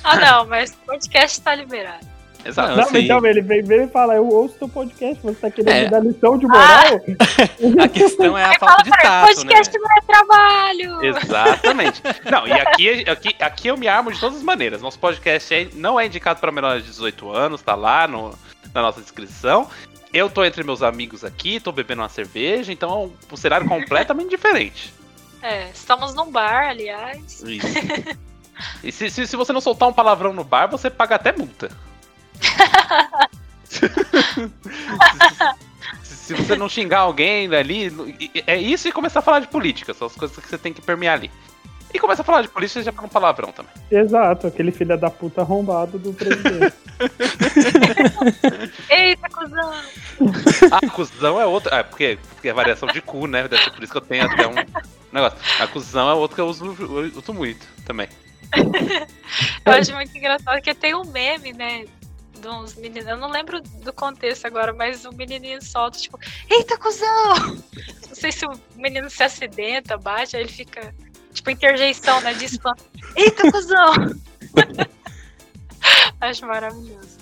Ah, 0.04 0.16
não, 0.16 0.46
mas 0.46 0.72
o 0.72 0.86
podcast 0.86 1.40
tá 1.40 1.54
liberado. 1.54 2.15
Exato. 2.46 2.76
Não, 2.76 2.84
assim- 2.84 2.98
então 2.98 3.24
ele 3.26 3.42
vem, 3.42 3.62
vem 3.62 3.84
e 3.84 3.88
fala, 3.88 4.14
eu 4.14 4.26
ouço 4.28 4.54
teu 4.58 4.68
podcast, 4.68 5.22
você 5.22 5.34
tá 5.40 5.50
querendo 5.50 5.72
É. 5.74 5.84
me 5.84 5.90
dar 5.90 6.00
lição 6.00 6.38
de 6.38 6.46
moral? 6.46 7.00
A 7.82 7.88
questão 7.88 8.36
é 8.38 8.44
a 8.44 8.50
Aí 8.50 8.58
falta 8.58 8.82
de 8.82 8.90
tato, 8.90 9.26
né? 9.26 9.34
podcast 9.34 9.78
não 9.78 9.88
é 9.96 10.00
trabalho. 10.06 11.04
Exatamente. 11.04 12.02
Não, 12.30 12.46
e 12.46 12.52
aqui, 12.52 13.04
aqui, 13.10 13.36
aqui 13.40 13.68
eu 13.68 13.76
me 13.76 13.88
armo 13.88 14.12
de 14.12 14.18
todas 14.20 14.36
as 14.38 14.42
maneiras. 14.42 14.80
Nosso 14.82 14.98
podcast 14.98 15.52
é- 15.54 15.68
não 15.74 15.98
é 15.98 16.06
indicado 16.06 16.40
para 16.40 16.50
menores 16.52 16.82
de 16.84 16.90
18 16.90 17.30
anos, 17.30 17.62
tá 17.62 17.74
lá 17.74 18.06
no, 18.06 18.32
na 18.74 18.82
nossa 18.82 19.00
descrição. 19.00 19.68
Eu 20.12 20.30
tô 20.30 20.44
entre 20.44 20.62
meus 20.62 20.82
amigos 20.82 21.24
aqui, 21.24 21.60
tô 21.60 21.72
bebendo 21.72 22.00
uma 22.02 22.08
cerveja, 22.08 22.72
então 22.72 23.10
é 23.30 23.34
um 23.34 23.36
cenário 23.36 23.66
completamente 23.68 24.30
diferente. 24.30 24.94
É, 25.42 25.68
estamos 25.74 26.14
num 26.14 26.30
bar, 26.30 26.68
aliás. 26.70 27.42
Isso. 27.42 27.66
E 28.82 28.90
se, 28.90 29.10
se, 29.10 29.26
se 29.26 29.36
você 29.36 29.52
não 29.52 29.60
soltar 29.60 29.86
um 29.88 29.92
palavrão 29.92 30.32
no 30.32 30.42
bar, 30.42 30.66
você 30.66 30.88
paga 30.88 31.16
até 31.16 31.30
multa. 31.32 31.70
Se, 36.02 36.34
você 36.34 36.56
não 36.56 36.68
xingar 36.68 37.00
alguém 37.00 37.52
ali, 37.54 37.92
é 38.46 38.56
isso 38.56 38.88
e 38.88 38.92
começar 38.92 39.20
a 39.20 39.22
falar 39.22 39.40
de 39.40 39.48
política, 39.48 39.94
são 39.94 40.06
as 40.06 40.14
coisas 40.14 40.36
que 40.36 40.48
você 40.48 40.58
tem 40.58 40.72
que 40.72 40.80
permear 40.80 41.14
ali. 41.14 41.30
E 41.94 41.98
começa 41.98 42.22
a 42.22 42.24
falar 42.24 42.42
de 42.42 42.48
política, 42.48 42.82
já 42.82 42.92
fala 42.92 43.06
um 43.06 43.10
palavrão 43.10 43.52
também. 43.52 43.72
Exato, 43.90 44.46
aquele 44.46 44.70
filho 44.70 44.98
da 44.98 45.08
puta 45.08 45.40
arrombado 45.40 45.98
do 45.98 46.12
presidente. 46.12 46.74
Eita, 48.90 49.28
cuzão. 49.30 49.72
Ah, 50.70 50.90
cuzão 50.90 51.40
é 51.40 51.46
outra. 51.46 51.76
É, 51.76 51.82
porque, 51.82 52.18
porque 52.34 52.48
é 52.48 52.52
variação 52.52 52.88
de 52.88 53.00
cu, 53.00 53.26
né? 53.26 53.48
Deve 53.48 53.62
ser 53.64 53.70
por 53.70 53.82
isso 53.82 53.92
que 53.92 53.98
eu 53.98 54.02
tenho 54.02 54.26
até 54.26 54.46
um 54.46 54.54
negócio. 55.12 55.38
A 55.60 55.66
cuzão 55.68 56.10
é 56.10 56.14
outro 56.14 56.34
que 56.34 56.40
eu 56.40 56.48
uso, 56.48 56.66
eu 56.66 57.18
uso 57.18 57.32
muito 57.32 57.66
também. 57.84 58.08
Eu 59.64 59.72
acho 59.72 59.92
muito 59.92 60.16
engraçado 60.16 60.62
que 60.62 60.72
tem 60.72 60.94
um 60.94 61.04
meme, 61.04 61.52
né? 61.52 61.84
De 62.46 62.52
uns 62.52 62.74
meninos. 62.76 63.08
Eu 63.08 63.16
não 63.16 63.28
lembro 63.28 63.60
do 63.60 63.92
contexto 63.92 64.46
agora, 64.46 64.72
mas 64.72 65.04
o 65.04 65.12
menininho 65.12 65.60
solta, 65.62 65.98
tipo, 65.98 66.18
eita, 66.48 66.78
cuzão! 66.78 67.56
Não 68.08 68.14
sei 68.14 68.30
se 68.30 68.46
o 68.46 68.52
menino 68.76 69.10
se 69.10 69.22
acidenta, 69.22 69.98
bate, 69.98 70.36
aí 70.36 70.42
ele 70.42 70.52
fica, 70.52 70.94
tipo, 71.32 71.50
interjeição, 71.50 72.20
né? 72.20 72.32
De 72.34 72.44
spam. 72.44 72.74
Eita, 73.16 73.50
cuzão! 73.50 73.92
acho 76.20 76.46
maravilhoso. 76.46 77.18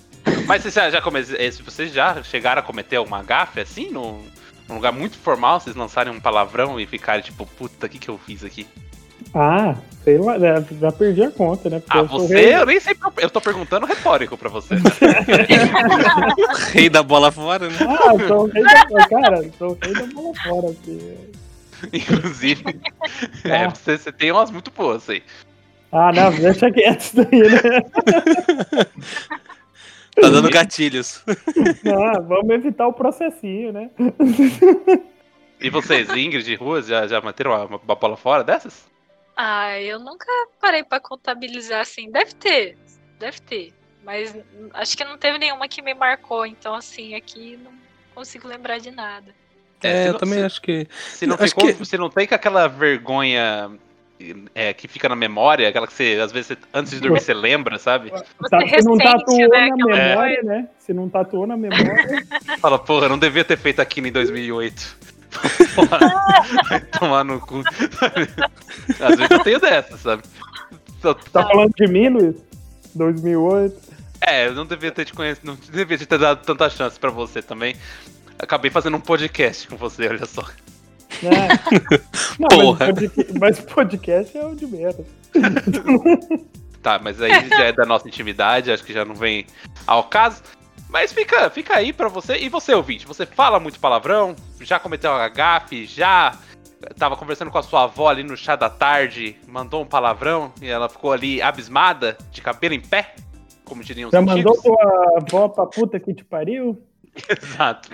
Mas 0.46 0.62
vocês 0.62 0.74
já, 0.74 0.90
já 0.90 1.00
come- 1.00 1.22
vocês 1.22 1.92
já 1.92 2.22
chegaram 2.22 2.60
a 2.60 2.64
cometer 2.64 2.96
alguma 2.96 3.22
gafe 3.22 3.60
assim, 3.60 3.90
num, 3.90 4.26
num 4.68 4.74
lugar 4.76 4.92
muito 4.92 5.16
formal, 5.18 5.58
vocês 5.60 5.74
lançarem 5.76 6.12
um 6.12 6.20
palavrão 6.20 6.78
e 6.78 6.86
ficarem 6.86 7.22
tipo, 7.24 7.46
puta, 7.46 7.86
o 7.86 7.88
que, 7.88 7.98
que 7.98 8.08
eu 8.08 8.18
fiz 8.18 8.44
aqui? 8.44 8.66
Ah, 9.32 9.76
sei 10.02 10.18
lá, 10.18 10.38
já, 10.38 10.60
já 10.80 10.92
perdi 10.92 11.22
a 11.22 11.30
conta, 11.30 11.70
né? 11.70 11.80
Porque 11.80 11.96
Ah, 11.98 12.00
eu 12.02 12.06
você, 12.06 12.34
rei- 12.34 12.54
eu 12.56 12.66
nem 12.66 12.80
sei, 12.80 12.96
eu 13.18 13.30
tô 13.30 13.40
perguntando 13.40 13.86
retórico 13.86 14.36
pra 14.36 14.48
você. 14.48 14.74
Rei 16.72 16.88
da 16.88 17.02
bola 17.02 17.30
fora, 17.32 17.68
né? 17.68 17.76
Ah, 17.80 18.12
eu 18.14 18.28
sou 18.28 18.44
o 18.44 18.46
rei 18.46 18.62
da 18.62 19.08
cara, 19.08 19.50
sou 19.58 19.70
o 19.72 19.78
rei 19.82 19.92
da 19.94 20.06
bola 20.14 20.34
fora 20.42 20.70
aqui. 20.70 21.16
Inclusive, 21.92 22.64
é, 23.44 23.64
Ah. 23.64 23.70
você, 23.70 23.98
você 23.98 24.12
tem 24.12 24.30
umas 24.32 24.50
muito 24.50 24.70
boas 24.70 25.08
aí. 25.08 25.22
Ah, 25.92 26.10
não, 26.12 26.30
deixa 26.32 26.70
quieto 26.70 27.00
isso 27.00 27.16
daí, 27.16 27.40
né? 27.40 27.60
Tá 30.16 30.28
dando 30.28 30.48
gatilhos. 30.48 31.24
Não, 31.82 32.22
vamos 32.22 32.50
evitar 32.50 32.86
o 32.86 32.92
processinho, 32.92 33.72
né? 33.72 33.90
E 35.60 35.68
vocês, 35.70 36.08
Ingrid 36.10 36.48
e 36.52 36.54
Ruas, 36.54 36.86
já, 36.86 37.04
já 37.08 37.20
manteram 37.20 37.50
uma, 37.50 37.64
uma 37.84 37.94
bola 37.96 38.16
fora 38.16 38.44
dessas? 38.44 38.84
Ah, 39.36 39.80
eu 39.80 39.98
nunca 39.98 40.26
parei 40.60 40.82
pra 40.84 41.00
contabilizar 41.00 41.80
assim. 41.80 42.10
Deve 42.10 42.34
ter, 42.34 42.76
deve 43.18 43.40
ter. 43.40 43.72
Mas 44.04 44.36
acho 44.74 44.96
que 44.96 45.04
não 45.04 45.16
teve 45.16 45.38
nenhuma 45.38 45.66
que 45.66 45.80
me 45.82 45.94
marcou, 45.94 46.44
então 46.46 46.74
assim, 46.74 47.14
aqui 47.14 47.58
não 47.62 47.72
consigo 48.14 48.46
lembrar 48.46 48.78
de 48.78 48.90
nada. 48.90 49.34
É, 49.82 50.04
É, 50.04 50.08
eu 50.08 50.12
não- 50.12 50.18
também 50.18 50.38
se- 50.38 50.44
acho 50.44 50.62
que. 50.62 50.86
Se 50.90 51.26
não, 51.26 51.36
ficou, 51.36 51.66
que- 51.74 51.84
se 51.84 51.96
não 51.98 52.08
tem 52.10 52.26
com 52.26 52.34
aquela 52.34 52.68
vergonha 52.68 53.70
é, 54.54 54.72
que 54.72 54.86
fica 54.86 55.08
na 55.08 55.16
memória, 55.16 55.68
aquela 55.68 55.86
que 55.86 55.92
você, 55.92 56.18
às 56.22 56.30
vezes, 56.32 56.48
você- 56.48 56.58
antes 56.72 56.92
de 56.92 57.00
dormir, 57.00 57.20
você 57.20 57.34
lembra, 57.34 57.78
sabe? 57.78 58.10
Você 58.10 58.48
Tá, 58.48 58.60
se 58.60 58.82
não 58.84 58.96
tatuou 58.96 59.48
né, 59.48 59.68
na 59.68 59.86
memória, 59.86 60.42
né? 60.42 60.68
Se 60.78 60.94
não 60.94 61.08
tatuou 61.10 61.46
na 61.46 61.56
memória. 61.56 61.76
Fala, 62.60 62.78
porra, 62.78 63.08
não 63.08 63.18
devia 63.18 63.44
ter 63.44 63.58
feito 63.58 63.80
aquilo 63.80 64.06
em 64.06 64.12
2008. 64.12 64.96
Vai 66.68 66.80
tomar 66.98 67.24
no 67.24 67.40
cu. 67.40 67.62
Às 69.00 69.16
vezes 69.16 69.30
eu 69.30 69.38
tenho 69.44 69.60
dessa, 69.60 69.96
sabe? 69.96 70.22
Tá 71.32 71.46
falando 71.46 71.72
de 71.76 71.86
mim, 71.86 72.08
Luiz? 72.08 72.36
2008. 72.94 73.94
É, 74.26 74.46
eu 74.46 74.54
não 74.54 74.64
devia 74.64 74.90
ter 74.90 75.04
te 75.04 75.12
conhecido, 75.12 75.46
não 75.46 75.54
devia 75.56 75.98
ter 75.98 76.18
dado 76.18 76.42
tanta 76.44 76.70
chance 76.70 76.98
pra 76.98 77.10
você 77.10 77.42
também. 77.42 77.76
Acabei 78.38 78.70
fazendo 78.70 78.96
um 78.96 79.00
podcast 79.00 79.68
com 79.68 79.76
você, 79.76 80.08
olha 80.08 80.24
só. 80.26 80.42
Né? 81.22 81.48
Não, 82.38 82.48
Porra. 82.48 82.86
Mas, 82.86 82.94
podca- 83.12 83.38
mas 83.38 83.60
podcast 83.60 84.36
é 84.38 84.46
o 84.46 84.54
de 84.54 84.66
menos. 84.66 85.06
Tá, 86.82 86.98
mas 87.02 87.20
aí 87.20 87.48
já 87.48 87.64
é 87.64 87.72
da 87.72 87.84
nossa 87.86 88.08
intimidade, 88.08 88.70
acho 88.72 88.84
que 88.84 88.92
já 88.92 89.04
não 89.04 89.14
vem 89.14 89.46
ao 89.86 90.04
caso. 90.04 90.42
Mas 90.88 91.12
fica, 91.12 91.50
fica 91.50 91.76
aí 91.76 91.92
pra 91.92 92.08
você. 92.08 92.36
E 92.36 92.48
você, 92.48 92.72
ouvinte, 92.74 93.06
você 93.06 93.26
fala 93.26 93.58
muito 93.58 93.80
palavrão? 93.80 94.36
Já 94.60 94.78
cometeu 94.78 95.10
uma 95.10 95.28
gafe? 95.28 95.86
Já 95.86 96.36
tava 96.98 97.16
conversando 97.16 97.50
com 97.50 97.58
a 97.58 97.62
sua 97.62 97.84
avó 97.84 98.08
ali 98.08 98.22
no 98.22 98.36
chá 98.36 98.56
da 98.56 98.68
tarde, 98.68 99.36
mandou 99.48 99.82
um 99.82 99.86
palavrão 99.86 100.52
e 100.60 100.68
ela 100.68 100.88
ficou 100.88 101.12
ali 101.12 101.40
abismada, 101.40 102.16
de 102.30 102.40
cabelo 102.42 102.74
em 102.74 102.80
pé? 102.80 103.14
Como 103.64 103.82
diriam 103.82 104.08
os 104.08 104.12
Já 104.12 104.20
antigos? 104.20 104.44
mandou 104.44 104.62
tua 104.62 105.16
avó 105.16 105.48
pra 105.48 105.66
puta 105.66 105.98
que 105.98 106.12
te 106.12 106.24
pariu? 106.24 106.80
Exato. 107.30 107.88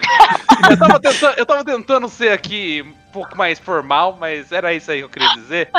Eu 0.71 0.79
tava, 0.79 0.99
tentando, 1.01 1.39
eu 1.39 1.47
tava 1.47 1.65
tentando 1.65 2.09
ser 2.09 2.33
aqui 2.33 2.83
um 2.83 3.13
pouco 3.13 3.37
mais 3.37 3.59
formal, 3.59 4.17
mas 4.19 4.51
era 4.51 4.73
isso 4.73 4.91
aí 4.91 4.99
que 4.99 5.05
eu 5.05 5.09
queria 5.11 5.35
dizer. 5.35 5.71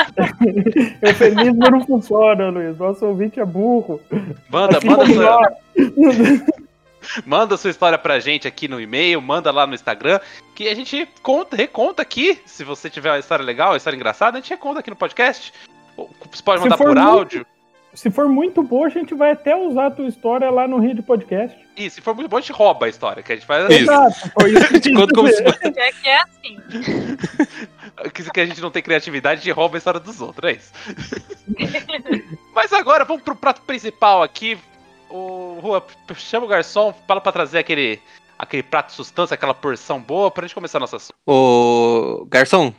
Eufemismo 1.02 1.70
não 1.70 1.84
funciona, 1.84 2.50
Luiz. 2.50 2.78
Nosso 2.78 3.04
ouvinte 3.04 3.40
é 3.40 3.44
burro. 3.44 4.00
Manda, 4.48 4.78
Assim 4.78 4.86
manda 4.86 5.06
sua. 5.06 5.52
Manda 7.26 7.56
sua 7.56 7.70
história 7.70 7.98
pra 7.98 8.18
gente 8.18 8.46
aqui 8.48 8.68
no 8.68 8.80
e-mail, 8.80 9.20
manda 9.20 9.50
lá 9.50 9.66
no 9.66 9.74
Instagram, 9.74 10.20
que 10.54 10.68
a 10.68 10.74
gente 10.74 11.08
conta, 11.22 11.56
reconta 11.56 12.02
aqui. 12.02 12.40
Se 12.46 12.64
você 12.64 12.88
tiver 12.90 13.10
uma 13.10 13.18
história 13.18 13.44
legal, 13.44 13.70
uma 13.70 13.76
história 13.76 13.96
engraçada, 13.96 14.38
a 14.38 14.40
gente 14.40 14.50
reconta 14.50 14.80
aqui 14.80 14.90
no 14.90 14.96
podcast. 14.96 15.52
Ou 15.96 16.10
Você 16.30 16.42
pode 16.42 16.62
mandar 16.62 16.76
por 16.76 16.86
muito- 16.86 17.00
áudio. 17.00 17.46
Se 17.94 18.10
for 18.10 18.26
muito 18.26 18.62
boa, 18.62 18.86
a 18.86 18.90
gente 18.90 19.12
vai 19.12 19.32
até 19.32 19.54
usar 19.54 19.88
a 19.88 19.90
tua 19.90 20.06
história 20.06 20.50
lá 20.50 20.66
no 20.66 20.78
Rio 20.78 20.94
de 20.94 21.02
Podcast. 21.02 21.54
E 21.76 21.90
se 21.90 22.00
for 22.00 22.14
muito 22.14 22.26
bom, 22.26 22.38
a 22.38 22.40
gente 22.40 22.50
rouba 22.52 22.86
a 22.86 22.88
história, 22.88 23.22
que 23.22 23.30
a 23.30 23.34
gente 23.34 23.44
faz 23.44 23.66
assim, 23.66 23.74
Isso. 23.74 23.82
Exato, 23.92 24.30
foi 24.32 24.50
isso 24.50 24.68
que 24.68 24.80
quis 24.80 24.96
Conta 24.96 25.14
como 25.14 25.28
se. 25.28 25.42
É 25.42 25.92
que 25.92 26.08
é 26.08 26.22
assim. 26.22 26.56
que, 28.14 28.30
que 28.30 28.40
a 28.40 28.46
gente 28.46 28.62
não 28.62 28.70
tem 28.70 28.82
criatividade, 28.82 29.40
a 29.40 29.44
gente 29.44 29.52
rouba 29.54 29.76
a 29.76 29.78
história 29.78 30.00
dos 30.00 30.22
outros, 30.22 30.50
é 30.50 30.54
isso. 30.54 30.72
Mas 32.54 32.72
agora, 32.72 33.04
vamos 33.04 33.22
pro 33.22 33.36
prato 33.36 33.60
principal 33.60 34.22
aqui. 34.22 34.58
O 35.12 35.58
Rua, 35.60 35.84
chama 36.14 36.46
o 36.46 36.48
garçom, 36.48 36.94
fala 37.06 37.20
pra 37.20 37.30
trazer 37.30 37.58
aquele, 37.58 38.00
aquele 38.38 38.62
prato 38.62 38.88
de 38.88 38.94
sustância, 38.94 39.34
aquela 39.34 39.52
porção 39.52 40.00
boa, 40.00 40.30
pra 40.30 40.46
gente 40.46 40.54
começar 40.54 40.78
a 40.78 40.80
nossa 40.80 40.96
Ô, 41.26 42.24
garçom, 42.30 42.72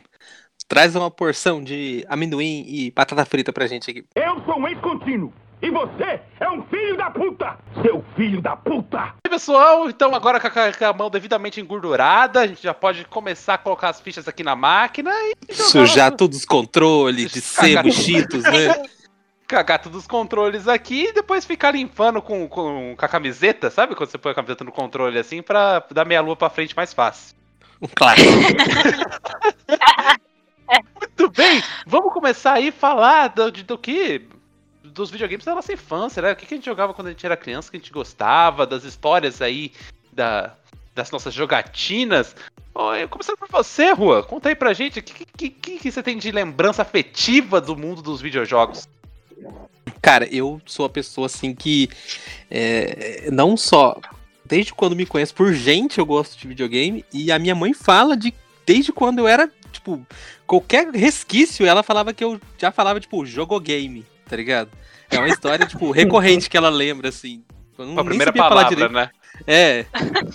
traz 0.66 0.96
uma 0.96 1.12
porção 1.12 1.62
de 1.62 2.04
amendoim 2.08 2.64
e 2.66 2.90
batata 2.90 3.24
frita 3.24 3.52
pra 3.52 3.68
gente 3.68 3.88
aqui. 3.88 4.04
Eu 4.16 4.42
sou 4.44 4.58
um 4.58 4.66
ex-contínuo. 4.66 5.32
E 5.62 5.70
você 5.70 6.20
é 6.40 6.50
um 6.50 6.62
filho 6.64 6.96
da 6.96 7.10
puta! 7.10 7.56
Seu 7.80 8.04
filho 8.16 8.42
da 8.42 8.56
puta! 8.56 9.14
Oi, 9.24 9.30
pessoal, 9.30 9.88
então 9.88 10.14
agora 10.14 10.40
com 10.40 10.46
a, 10.46 10.72
com 10.72 10.84
a 10.84 10.92
mão 10.92 11.08
devidamente 11.08 11.60
engordurada, 11.60 12.40
a 12.40 12.46
gente 12.46 12.62
já 12.62 12.74
pode 12.74 13.04
começar 13.06 13.54
a 13.54 13.58
colocar 13.58 13.90
as 13.90 14.00
fichas 14.00 14.26
aqui 14.26 14.42
na 14.42 14.56
máquina 14.56 15.10
e 15.48 15.54
Sujar 15.54 16.10
todos 16.16 16.38
os 16.38 16.44
controles 16.44 17.30
de 17.32 17.40
sebo, 17.40 17.90
cheetos, 17.92 18.42
né? 18.42 18.82
cagar 19.46 19.78
todos 19.80 20.00
os 20.00 20.06
controles 20.06 20.66
aqui 20.66 21.08
e 21.08 21.12
depois 21.12 21.44
ficar 21.44 21.72
limpando 21.72 22.20
com, 22.22 22.48
com, 22.48 22.94
com 22.96 23.04
a 23.04 23.08
camiseta, 23.08 23.70
sabe? 23.70 23.94
Quando 23.94 24.10
você 24.10 24.18
põe 24.18 24.32
a 24.32 24.34
camiseta 24.34 24.64
no 24.64 24.72
controle 24.72 25.18
assim, 25.18 25.42
pra 25.42 25.84
dar 25.90 26.04
meia 26.04 26.20
lua 26.20 26.36
pra 26.36 26.50
frente 26.50 26.74
mais 26.76 26.92
fácil. 26.92 27.36
Clássico. 27.94 28.30
Muito 30.98 31.30
bem, 31.30 31.62
vamos 31.86 32.12
começar 32.12 32.54
aí 32.54 32.68
a 32.68 32.72
falar 32.72 33.28
do, 33.28 33.50
do 33.50 33.78
que. 33.78 34.26
Dos 34.82 35.10
videogames 35.10 35.44
da 35.44 35.54
nossa 35.54 35.72
infância, 35.72 36.22
né? 36.22 36.32
O 36.32 36.36
que 36.36 36.46
que 36.46 36.54
a 36.54 36.56
gente 36.56 36.66
jogava 36.66 36.94
quando 36.94 37.08
a 37.08 37.10
gente 37.10 37.26
era 37.26 37.36
criança, 37.36 37.70
que 37.70 37.76
a 37.76 37.80
gente 37.80 37.92
gostava, 37.92 38.66
das 38.66 38.84
histórias 38.84 39.42
aí, 39.42 39.72
da, 40.12 40.54
das 40.94 41.10
nossas 41.10 41.34
jogatinas. 41.34 42.36
Oi, 42.74 43.06
começando 43.08 43.36
por 43.36 43.48
você, 43.50 43.92
Rua, 43.92 44.22
conta 44.22 44.48
aí 44.48 44.54
pra 44.54 44.72
gente 44.72 45.00
o 45.00 45.02
que, 45.02 45.24
que, 45.24 45.50
que, 45.50 45.78
que 45.78 45.90
você 45.90 46.02
tem 46.02 46.16
de 46.16 46.30
lembrança 46.30 46.82
afetiva 46.82 47.60
do 47.60 47.76
mundo 47.76 48.02
dos 48.02 48.20
videojogos. 48.20 48.88
Cara, 50.00 50.28
eu 50.30 50.60
sou 50.66 50.84
a 50.84 50.88
pessoa 50.88 51.26
assim 51.26 51.54
que 51.54 51.88
é, 52.50 53.28
não 53.32 53.56
só 53.56 53.98
desde 54.44 54.74
quando 54.74 54.94
me 54.94 55.06
conheço 55.06 55.34
por 55.34 55.52
gente 55.54 55.98
eu 55.98 56.04
gosto 56.04 56.38
de 56.38 56.46
videogame 56.46 57.04
e 57.12 57.32
a 57.32 57.38
minha 57.38 57.54
mãe 57.54 57.72
fala 57.72 58.16
de 58.16 58.34
desde 58.66 58.92
quando 58.92 59.20
eu 59.20 59.26
era 59.28 59.50
tipo 59.72 60.06
qualquer 60.46 60.88
resquício 60.90 61.66
ela 61.66 61.82
falava 61.82 62.12
que 62.12 62.22
eu 62.22 62.38
já 62.58 62.70
falava 62.70 63.00
tipo 63.00 63.24
jogo 63.24 63.58
game, 63.60 64.04
tá 64.28 64.36
ligado? 64.36 64.70
É 65.10 65.18
uma 65.18 65.28
história 65.28 65.66
tipo 65.66 65.90
recorrente 65.92 66.50
que 66.50 66.56
ela 66.56 66.68
lembra 66.68 67.08
assim. 67.08 67.42
Eu 67.78 67.86
não, 67.86 67.98
A 67.98 68.04
primeira 68.04 68.32
palavra, 68.32 68.68
direito. 68.68 68.92
né? 68.92 69.10
É. 69.46 69.84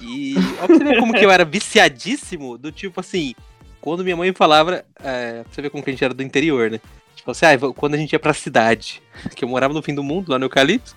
E 0.01 0.35
ó, 0.61 0.65
pra 0.67 0.75
você 0.75 0.83
ver 0.83 0.99
como 0.99 1.13
que 1.13 1.23
eu 1.23 1.31
era 1.31 1.45
viciadíssimo, 1.45 2.57
do 2.57 2.71
tipo 2.71 2.99
assim, 2.99 3.33
quando 3.79 4.03
minha 4.03 4.17
mãe 4.17 4.33
falava, 4.33 4.83
é, 5.01 5.43
pra 5.43 5.53
você 5.53 5.61
ver 5.61 5.69
como 5.69 5.83
que 5.83 5.89
a 5.89 5.93
gente 5.93 6.03
era 6.03 6.13
do 6.13 6.23
interior, 6.23 6.69
né? 6.69 6.81
Tipo 7.19 7.31
assim, 7.31 7.45
ah, 7.45 7.57
quando 7.75 7.95
a 7.95 7.97
gente 7.97 8.13
ia 8.13 8.19
pra 8.19 8.33
cidade, 8.33 9.01
que 9.35 9.43
eu 9.43 9.49
morava 9.49 9.73
no 9.73 9.81
fim 9.81 9.93
do 9.93 10.01
mundo, 10.01 10.31
lá 10.31 10.39
no 10.39 10.45
Eucalipto, 10.45 10.95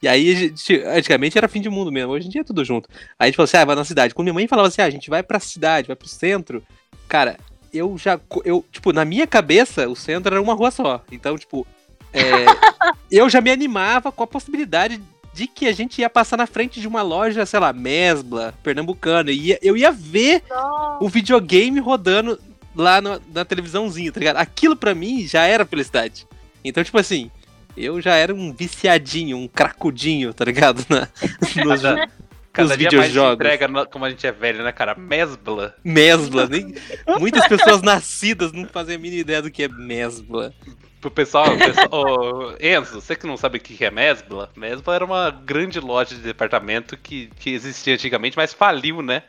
e 0.00 0.06
aí, 0.06 0.36
gente, 0.36 0.80
antigamente 0.82 1.36
era 1.36 1.48
fim 1.48 1.60
de 1.60 1.68
mundo 1.68 1.90
mesmo, 1.90 2.12
hoje 2.12 2.28
em 2.28 2.30
dia 2.30 2.42
é 2.42 2.44
tudo 2.44 2.64
junto. 2.64 2.88
Aí 3.18 3.24
a 3.24 3.26
gente 3.26 3.36
falou 3.36 3.44
assim, 3.44 3.56
ah, 3.56 3.64
vai 3.64 3.74
na 3.74 3.84
cidade. 3.84 4.14
Quando 4.14 4.26
minha 4.26 4.34
mãe 4.34 4.46
falava 4.46 4.68
assim, 4.68 4.82
ah, 4.82 4.84
a 4.84 4.90
gente 4.90 5.10
vai 5.10 5.22
pra 5.22 5.40
cidade, 5.40 5.88
vai 5.88 5.96
pro 5.96 6.06
centro, 6.08 6.62
cara, 7.08 7.36
eu 7.72 7.98
já, 7.98 8.20
eu, 8.44 8.64
tipo, 8.70 8.92
na 8.92 9.04
minha 9.04 9.26
cabeça, 9.26 9.88
o 9.88 9.96
centro 9.96 10.32
era 10.32 10.42
uma 10.42 10.54
rua 10.54 10.70
só. 10.70 11.02
Então, 11.10 11.36
tipo, 11.36 11.66
é, 12.12 12.22
eu 13.10 13.28
já 13.28 13.40
me 13.40 13.50
animava 13.50 14.12
com 14.12 14.22
a 14.22 14.28
possibilidade 14.28 15.02
de 15.32 15.48
que 15.48 15.66
a 15.66 15.72
gente 15.72 16.00
ia 16.00 16.08
passar 16.08 16.36
na 16.36 16.46
frente 16.46 16.80
de 16.80 16.86
uma 16.86 17.02
loja, 17.02 17.44
sei 17.44 17.58
lá, 17.58 17.72
Mesbla, 17.72 18.54
pernambucana, 18.62 19.32
e 19.32 19.58
eu 19.60 19.76
ia 19.76 19.90
ver 19.90 20.44
o 21.00 21.08
videogame 21.08 21.80
rodando 21.80 22.38
lá 22.74 23.00
no- 23.00 23.20
na 23.32 23.44
televisãozinha, 23.44 24.10
tá 24.12 24.18
ligado? 24.20 24.36
Aquilo 24.36 24.76
pra 24.76 24.94
mim 24.94 25.26
já 25.26 25.44
era 25.44 25.64
felicidade. 25.64 26.26
Então, 26.64 26.82
tipo 26.82 26.98
assim, 26.98 27.30
eu 27.76 28.00
já 28.00 28.14
era 28.16 28.34
um 28.34 28.52
viciadinho, 28.52 29.36
um 29.36 29.48
cracudinho, 29.48 30.32
tá 30.32 30.44
ligado? 30.44 30.84
Na, 30.88 31.08
nos 31.64 31.82
Cada, 31.82 32.08
cada 32.70 32.76
dia 32.76 32.88
mais 32.98 33.12
se 33.12 33.18
entrega 33.18 33.66
no- 33.66 33.86
como 33.86 34.04
a 34.04 34.10
gente 34.10 34.24
é 34.26 34.30
velho, 34.32 34.62
né, 34.62 34.70
cara? 34.70 34.94
Mesbla. 34.94 35.74
Mesbla. 35.84 36.46
Nem, 36.46 36.72
muitas 37.18 37.46
pessoas 37.48 37.82
nascidas 37.82 38.52
não 38.52 38.64
fazem 38.66 38.94
a 38.94 38.98
mínima 38.98 39.20
ideia 39.22 39.42
do 39.42 39.50
que 39.50 39.64
é 39.64 39.68
Mesbla. 39.68 40.54
Pro 41.00 41.10
pessoal, 41.10 41.46
pessoal 41.58 41.88
ô, 41.92 42.54
Enzo, 42.60 43.00
você 43.00 43.14
que 43.16 43.26
não 43.26 43.36
sabe 43.36 43.58
o 43.58 43.60
que 43.60 43.84
é 43.84 43.90
Mesbla, 43.90 44.50
Mesbla 44.56 44.94
era 44.94 45.04
uma 45.04 45.30
grande 45.30 45.78
loja 45.80 46.14
de 46.14 46.22
departamento 46.22 46.96
que, 46.96 47.28
que 47.38 47.50
existia 47.50 47.92
antigamente, 47.94 48.36
mas 48.38 48.54
faliu, 48.54 49.02
né? 49.02 49.22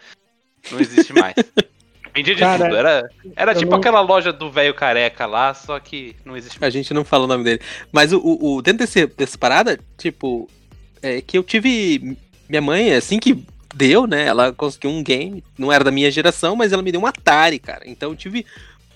Não 0.71 0.79
existe 0.79 1.11
mais. 1.11 1.33
Vendia 2.15 2.34
de 2.34 2.39
Cara, 2.41 2.63
tudo. 2.65 2.75
Era, 2.77 3.10
era 3.36 3.53
tipo 3.55 3.72
não- 3.72 3.77
aquela 3.77 4.00
loja 4.01 4.31
do 4.31 4.50
velho 4.50 4.74
careca 4.74 5.25
lá, 5.25 5.53
só 5.53 5.79
que 5.79 6.15
não 6.24 6.38
existe 6.38 6.57
A 6.63 6.69
gente 6.69 6.93
não 6.93 7.03
fala 7.03 7.25
o 7.25 7.27
nome 7.27 7.43
dele. 7.43 7.60
Mas 7.91 8.13
o, 8.13 8.19
o, 8.19 8.55
o- 8.55 8.62
dentro 8.62 8.79
desse, 8.86 9.05
dessa 9.07 9.38
parada, 9.38 9.79
tipo, 9.98 10.50
é 11.01 11.22
que 11.22 11.38
eu 11.38 11.43
tive. 11.43 12.17
Minha 12.48 12.62
mãe, 12.62 12.93
assim 12.93 13.19
que 13.19 13.43
deu, 13.74 14.07
né? 14.07 14.25
Ela 14.27 14.53
conseguiu 14.53 14.89
um 14.91 15.03
game. 15.03 15.43
Não 15.57 15.72
era 15.72 15.84
da 15.84 15.91
minha 15.91 16.10
geração, 16.10 16.55
mas 16.55 16.72
ela 16.72 16.81
me 16.81 16.91
deu 16.91 17.01
um 17.01 17.05
Atari, 17.05 17.60
cara. 17.60 17.81
Então 17.86 18.12
eu 18.12 18.15
tive 18.15 18.45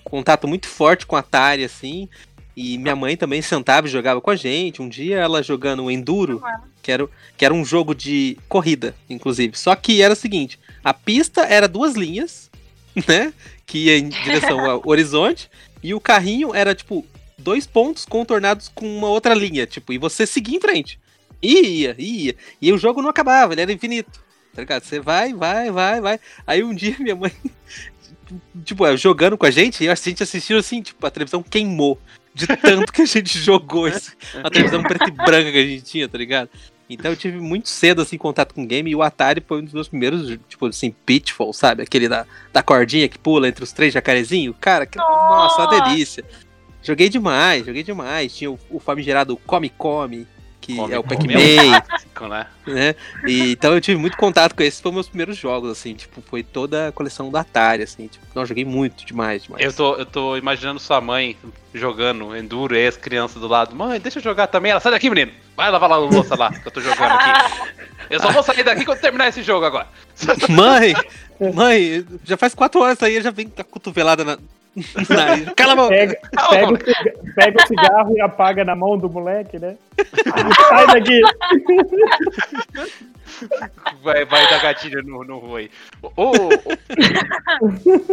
contato 0.02 0.48
muito 0.48 0.66
forte 0.66 1.04
com 1.04 1.14
Atari, 1.16 1.62
assim. 1.64 2.08
E 2.56 2.78
minha 2.78 2.96
mãe 2.96 3.16
também 3.16 3.40
sentava 3.42 3.86
e 3.86 3.90
jogava 3.90 4.20
com 4.20 4.30
a 4.30 4.36
gente. 4.36 4.82
Um 4.82 4.88
dia 4.88 5.18
ela 5.18 5.42
jogando 5.42 5.84
um 5.84 5.90
Enduro, 5.90 6.42
que 6.82 6.90
era, 6.90 7.08
que 7.36 7.44
era 7.44 7.54
um 7.54 7.64
jogo 7.64 7.94
de 7.94 8.36
corrida, 8.48 8.94
inclusive. 9.08 9.56
Só 9.58 9.74
que 9.76 10.02
era 10.02 10.12
o 10.14 10.16
seguinte: 10.16 10.58
a 10.82 10.92
pista 10.92 11.42
era 11.42 11.68
duas 11.68 11.94
linhas, 11.94 12.49
né? 13.06 13.32
Que 13.66 13.86
ia 13.86 13.98
em 13.98 14.08
direção 14.08 14.60
ao 14.68 14.82
horizonte. 14.86 15.50
E 15.82 15.94
o 15.94 16.00
carrinho 16.00 16.54
era, 16.54 16.74
tipo, 16.74 17.06
dois 17.38 17.66
pontos 17.66 18.04
contornados 18.04 18.68
com 18.68 18.86
uma 18.98 19.08
outra 19.08 19.34
linha, 19.34 19.66
tipo, 19.66 19.92
e 19.92 19.98
você 19.98 20.26
seguia 20.26 20.56
em 20.56 20.60
frente. 20.60 20.98
Ia, 21.42 21.94
ia. 21.98 22.36
E 22.60 22.72
o 22.72 22.78
jogo 22.78 23.00
não 23.00 23.08
acabava, 23.08 23.54
ele 23.54 23.62
era 23.62 23.72
infinito. 23.72 24.22
Tá 24.54 24.62
ligado? 24.62 24.84
Você 24.84 25.00
vai, 25.00 25.32
vai, 25.32 25.70
vai, 25.70 26.00
vai. 26.00 26.20
Aí 26.46 26.62
um 26.62 26.74
dia 26.74 26.96
minha 26.98 27.16
mãe, 27.16 27.32
tipo, 28.64 28.86
é, 28.86 28.96
jogando 28.96 29.38
com 29.38 29.46
a 29.46 29.50
gente, 29.50 29.82
e 29.82 29.88
a 29.88 29.94
gente 29.94 30.22
assistiu 30.22 30.58
assim, 30.58 30.82
tipo, 30.82 31.04
a 31.06 31.10
televisão 31.10 31.42
queimou. 31.42 31.98
De 32.32 32.46
tanto 32.46 32.92
que 32.92 33.02
a 33.02 33.06
gente 33.06 33.38
jogou 33.40 33.88
isso. 33.88 34.12
A 34.42 34.48
televisão 34.48 34.82
preta 34.82 35.08
e 35.08 35.10
branca 35.10 35.50
que 35.50 35.58
a 35.58 35.66
gente 35.66 35.82
tinha, 35.82 36.08
tá 36.08 36.16
ligado? 36.16 36.48
Então 36.90 37.12
eu 37.12 37.16
tive 37.16 37.38
muito 37.38 37.68
cedo, 37.68 38.02
assim, 38.02 38.18
contato 38.18 38.52
com 38.52 38.66
game, 38.66 38.90
e 38.90 38.96
o 38.96 39.02
Atari 39.02 39.40
foi 39.46 39.60
um 39.60 39.64
dos 39.64 39.72
meus 39.72 39.88
primeiros, 39.88 40.36
tipo 40.48 40.66
assim, 40.66 40.92
Pitfall, 41.06 41.52
sabe? 41.52 41.82
Aquele 41.82 42.08
da, 42.08 42.26
da 42.52 42.62
cordinha 42.64 43.08
que 43.08 43.16
pula 43.16 43.46
entre 43.46 43.62
os 43.62 43.70
três 43.70 43.94
jacarezinhos. 43.94 44.56
Cara, 44.60 44.84
que, 44.84 44.98
nossa, 44.98 45.62
uma 45.62 45.84
delícia. 45.84 46.24
Joguei 46.82 47.08
demais, 47.08 47.64
joguei 47.64 47.84
demais. 47.84 48.34
Tinha 48.34 48.50
o, 48.50 48.58
o 48.68 48.80
famigerado 48.80 49.36
Come 49.46 49.68
Come, 49.68 50.26
que 50.70 50.76
Come 50.76 50.94
é 50.94 50.98
o 50.98 51.02
Pac-Man, 51.04 51.34
né? 52.28 52.46
né? 52.66 52.94
E, 53.26 53.52
então 53.52 53.74
eu 53.74 53.80
tive 53.80 54.00
muito 54.00 54.16
contato 54.16 54.54
com 54.54 54.62
esses, 54.62 54.80
foram 54.80 54.94
meus 54.94 55.08
primeiros 55.08 55.36
jogos, 55.36 55.70
assim, 55.70 55.94
tipo, 55.94 56.22
foi 56.22 56.42
toda 56.42 56.88
a 56.88 56.92
coleção 56.92 57.30
do 57.30 57.36
Atari, 57.36 57.82
assim, 57.82 58.06
tipo, 58.06 58.24
não, 58.34 58.44
joguei 58.44 58.64
muito, 58.64 59.04
demais, 59.04 59.42
demais. 59.42 59.64
Eu 59.64 59.72
tô, 59.72 59.94
eu 59.96 60.06
tô 60.06 60.36
imaginando 60.36 60.78
sua 60.78 61.00
mãe 61.00 61.36
jogando 61.74 62.36
Enduro 62.36 62.76
e 62.76 62.86
as 62.86 62.96
crianças 62.96 63.40
do 63.40 63.48
lado. 63.48 63.74
Mãe, 63.74 64.00
deixa 64.00 64.18
eu 64.18 64.22
jogar 64.22 64.46
também. 64.46 64.72
Ela 64.72 64.80
sai 64.80 64.92
daqui, 64.92 65.08
menino. 65.08 65.32
Vai 65.56 65.70
lavar 65.70 65.88
lá 65.88 65.96
a 65.96 65.98
louça 65.98 66.36
lá 66.36 66.50
que 66.52 66.66
eu 66.66 66.72
tô 66.72 66.80
jogando 66.80 67.12
aqui. 67.12 67.70
Eu 68.10 68.18
só 68.18 68.32
vou 68.32 68.42
sair 68.42 68.64
daqui 68.64 68.84
quando 68.84 68.98
terminar 68.98 69.28
esse 69.28 69.40
jogo 69.40 69.64
agora. 69.64 69.86
Mãe, 70.48 70.92
mãe, 71.54 72.04
já 72.24 72.36
faz 72.36 72.56
quatro 72.56 72.80
horas 72.80 73.00
aí, 73.04 73.14
eu 73.14 73.22
já 73.22 73.30
vem 73.30 73.46
com 73.46 73.60
a 73.60 73.64
cotovelada 73.64 74.24
na... 74.24 74.36
na... 75.08 75.52
Cala 75.54 75.72
a 75.72 75.76
boca! 75.76 75.88
Pega, 75.88 76.20
pega, 76.50 76.72
o 76.72 77.34
pega 77.34 77.62
o 77.62 77.66
cigarro 77.66 78.16
e 78.16 78.20
apaga 78.20 78.64
na 78.64 78.74
mão 78.74 78.98
do 78.98 79.08
moleque, 79.08 79.58
né? 79.58 79.76
Sai 80.68 80.86
daqui. 80.86 81.20
Vai, 84.02 84.24
vai 84.24 84.50
dar 84.50 84.60
gatilho 84.60 85.02
no, 85.02 85.24
no 85.24 85.38
Rui. 85.38 85.70
Ô. 86.02 86.32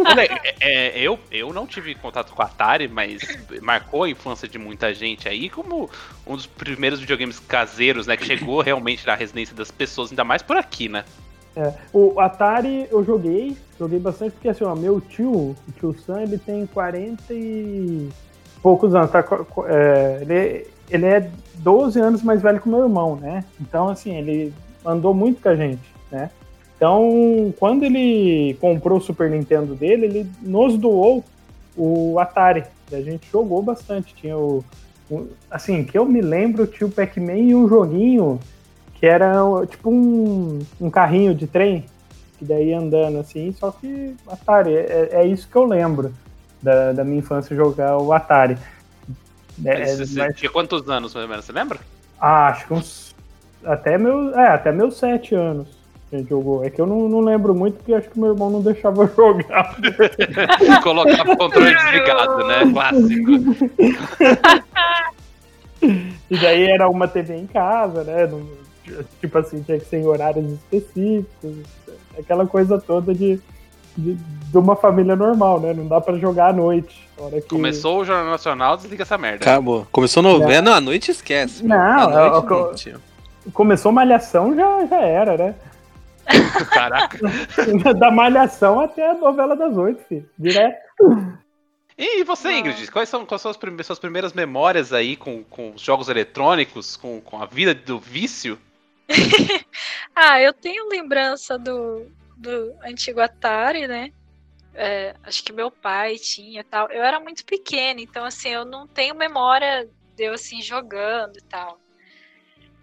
Olha, 0.06 0.22
é, 0.22 0.54
é, 0.60 1.00
eu, 1.00 1.18
eu 1.30 1.52
não 1.52 1.66
tive 1.66 1.94
contato 1.94 2.32
com 2.32 2.42
a 2.42 2.46
Atari, 2.46 2.88
mas 2.88 3.20
marcou 3.60 4.04
a 4.04 4.10
infância 4.10 4.48
de 4.48 4.58
muita 4.58 4.94
gente 4.94 5.28
aí 5.28 5.50
como 5.50 5.90
um 6.26 6.36
dos 6.36 6.46
primeiros 6.46 7.00
videogames 7.00 7.38
caseiros, 7.40 8.06
né? 8.06 8.16
Que 8.16 8.24
chegou 8.24 8.60
realmente 8.60 9.06
na 9.06 9.14
residência 9.14 9.54
das 9.54 9.70
pessoas, 9.70 10.10
ainda 10.10 10.24
mais 10.24 10.42
por 10.42 10.56
aqui, 10.56 10.88
né? 10.88 11.04
É, 11.56 11.72
o 11.92 12.20
Atari 12.20 12.86
eu 12.90 13.04
joguei, 13.04 13.56
joguei 13.78 13.98
bastante, 13.98 14.32
porque 14.32 14.48
assim, 14.48 14.64
ó, 14.64 14.74
meu 14.74 15.00
tio, 15.00 15.32
o 15.32 15.56
tio 15.78 15.94
Sam, 16.06 16.22
ele 16.22 16.38
tem 16.38 16.66
40 16.66 17.22
e 17.34 18.08
poucos 18.62 18.94
anos, 18.94 19.10
tá? 19.10 19.24
é, 19.66 20.18
ele, 20.20 20.66
ele 20.90 21.06
é 21.06 21.30
12 21.56 22.00
anos 22.00 22.22
mais 22.22 22.40
velho 22.42 22.60
que 22.60 22.68
o 22.68 22.70
meu 22.70 22.84
irmão, 22.84 23.16
né? 23.16 23.44
Então, 23.60 23.88
assim, 23.88 24.14
ele 24.16 24.52
andou 24.84 25.12
muito 25.12 25.42
com 25.42 25.48
a 25.48 25.56
gente, 25.56 25.82
né? 26.10 26.30
Então, 26.76 27.52
quando 27.58 27.82
ele 27.82 28.56
comprou 28.60 28.98
o 28.98 29.00
Super 29.00 29.28
Nintendo 29.28 29.74
dele, 29.74 30.06
ele 30.06 30.30
nos 30.40 30.78
doou 30.78 31.24
o 31.76 32.18
Atari. 32.20 32.62
E 32.90 32.94
a 32.94 33.02
gente 33.02 33.28
jogou 33.30 33.60
bastante. 33.62 34.14
Tinha 34.14 34.38
o. 34.38 34.64
o- 35.10 35.26
assim, 35.50 35.82
que 35.82 35.98
eu 35.98 36.04
me 36.06 36.20
lembro, 36.20 36.68
tinha 36.68 36.86
o 36.86 36.90
Pac-Man 36.90 37.36
e 37.36 37.54
um 37.54 37.68
joguinho 37.68 38.38
que 38.98 39.06
era 39.06 39.32
tipo 39.68 39.90
um, 39.90 40.58
um 40.80 40.90
carrinho 40.90 41.34
de 41.34 41.46
trem, 41.46 41.84
que 42.38 42.44
daí 42.44 42.72
andando 42.72 43.18
assim, 43.18 43.52
só 43.58 43.70
que 43.70 44.14
Atari, 44.28 44.74
é, 44.74 45.08
é 45.12 45.26
isso 45.26 45.48
que 45.48 45.56
eu 45.56 45.64
lembro 45.64 46.12
da, 46.62 46.92
da 46.92 47.04
minha 47.04 47.18
infância 47.18 47.54
jogar 47.54 47.96
o 47.98 48.12
Atari. 48.12 48.56
É, 49.64 49.86
Você- 49.86 50.06
você 50.06 50.18
mas- 50.20 50.36
tinha 50.36 50.50
quantos 50.50 50.88
anos, 50.88 51.12
mais 51.14 51.24
ou 51.24 51.28
menos? 51.30 51.44
Você 51.44 51.52
lembra? 51.52 51.78
ah, 52.20 52.48
acho 52.48 52.66
que 52.66 52.74
uns. 52.74 53.14
Até 53.64 53.98
meu, 53.98 54.32
é, 54.38 54.48
até 54.48 54.70
meus 54.72 54.96
sete 54.98 55.34
anos 55.34 55.66
a 56.12 56.16
gente 56.16 56.28
jogou. 56.28 56.64
É 56.64 56.70
que 56.70 56.80
eu 56.80 56.86
não, 56.86 57.08
não 57.08 57.20
lembro 57.20 57.54
muito, 57.54 57.76
porque 57.78 57.92
acho 57.92 58.08
que 58.08 58.18
meu 58.18 58.32
irmão 58.32 58.48
não 58.50 58.62
deixava 58.62 59.04
jogar. 59.16 59.76
Colocava 60.82 61.32
o 61.32 61.36
controle 61.36 61.74
desligado, 61.74 62.46
né? 62.46 62.72
Clássico. 62.72 63.32
E 66.30 66.36
daí 66.36 66.64
era 66.70 66.88
uma 66.88 67.06
TV 67.08 67.36
em 67.36 67.46
casa, 67.46 68.02
né? 68.04 68.26
não- 68.26 68.67
tipo 69.20 69.38
assim, 69.38 69.62
tinha 69.62 69.78
que 69.78 69.86
ser 69.86 69.98
em 69.98 70.06
horários 70.06 70.52
específicos. 70.52 71.56
Aquela 72.18 72.46
coisa 72.46 72.78
toda 72.80 73.14
de, 73.14 73.40
de, 73.96 74.14
de 74.14 74.58
uma 74.58 74.76
família 74.76 75.14
normal, 75.14 75.60
né? 75.60 75.72
Não 75.72 75.86
dá 75.86 76.00
pra 76.00 76.16
jogar 76.18 76.48
à 76.48 76.52
noite. 76.52 77.08
Que... 77.16 77.40
Começou 77.42 78.00
o 78.00 78.04
Jornal 78.04 78.30
Nacional, 78.30 78.76
desliga 78.76 79.02
essa 79.02 79.18
merda. 79.18 79.44
Acabou. 79.44 79.86
Começou 79.90 80.22
novela, 80.22 80.62
não, 80.62 80.72
à 80.74 80.80
noite 80.80 81.10
esquece. 81.10 81.64
Não, 81.64 81.76
à 81.76 82.02
é 82.02 82.30
noite 82.30 82.36
o 82.36 82.42
que 82.42 82.88
eu- 82.88 82.92
não. 82.94 83.08
Começou 83.52 83.90
Malhação, 83.90 84.54
já, 84.54 84.86
já 84.86 85.00
era, 85.00 85.36
né? 85.36 85.54
Caraca. 86.70 87.18
Da 87.98 88.10
Malhação 88.10 88.80
até 88.80 89.10
a 89.10 89.14
novela 89.14 89.56
das 89.56 89.76
oito, 89.76 90.02
filho. 90.04 90.28
Direto. 90.38 90.76
E 91.96 92.22
você, 92.22 92.48
Não. 92.48 92.58
Ingrid, 92.58 92.90
quais 92.92 93.08
são, 93.08 93.26
quais 93.26 93.42
são 93.42 93.50
as 93.50 93.86
suas 93.86 93.98
primeiras 93.98 94.32
memórias 94.32 94.92
aí 94.92 95.16
com, 95.16 95.42
com 95.42 95.72
os 95.74 95.82
jogos 95.82 96.08
eletrônicos, 96.08 96.96
com, 96.96 97.20
com 97.20 97.42
a 97.42 97.46
vida 97.46 97.74
do 97.74 97.98
vício? 97.98 98.56
Ah, 100.14 100.40
eu 100.40 100.52
tenho 100.52 100.88
lembrança 100.88 101.56
do, 101.56 102.10
do 102.36 102.74
antigo 102.82 103.20
Atari, 103.20 103.86
né? 103.86 104.12
É, 104.74 105.14
acho 105.22 105.42
que 105.44 105.52
meu 105.52 105.70
pai 105.70 106.16
tinha 106.16 106.64
tal. 106.64 106.90
Eu 106.90 107.02
era 107.02 107.20
muito 107.20 107.44
pequena, 107.44 108.00
então 108.00 108.24
assim, 108.24 108.48
eu 108.48 108.64
não 108.64 108.86
tenho 108.86 109.14
memória 109.14 109.88
de 110.16 110.24
eu 110.24 110.34
assim 110.34 110.60
jogando 110.60 111.36
e 111.36 111.42
tal. 111.42 111.80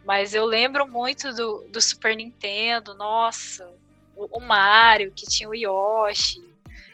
Mas 0.06 0.34
eu 0.34 0.46
lembro 0.46 0.88
muito 0.88 1.34
do, 1.34 1.68
do 1.70 1.82
Super 1.82 2.16
Nintendo, 2.16 2.94
nossa, 2.94 3.68
o, 4.16 4.38
o 4.38 4.40
Mario, 4.40 5.12
que 5.12 5.26
tinha 5.26 5.50
o 5.50 5.56
Yoshi, 5.56 6.40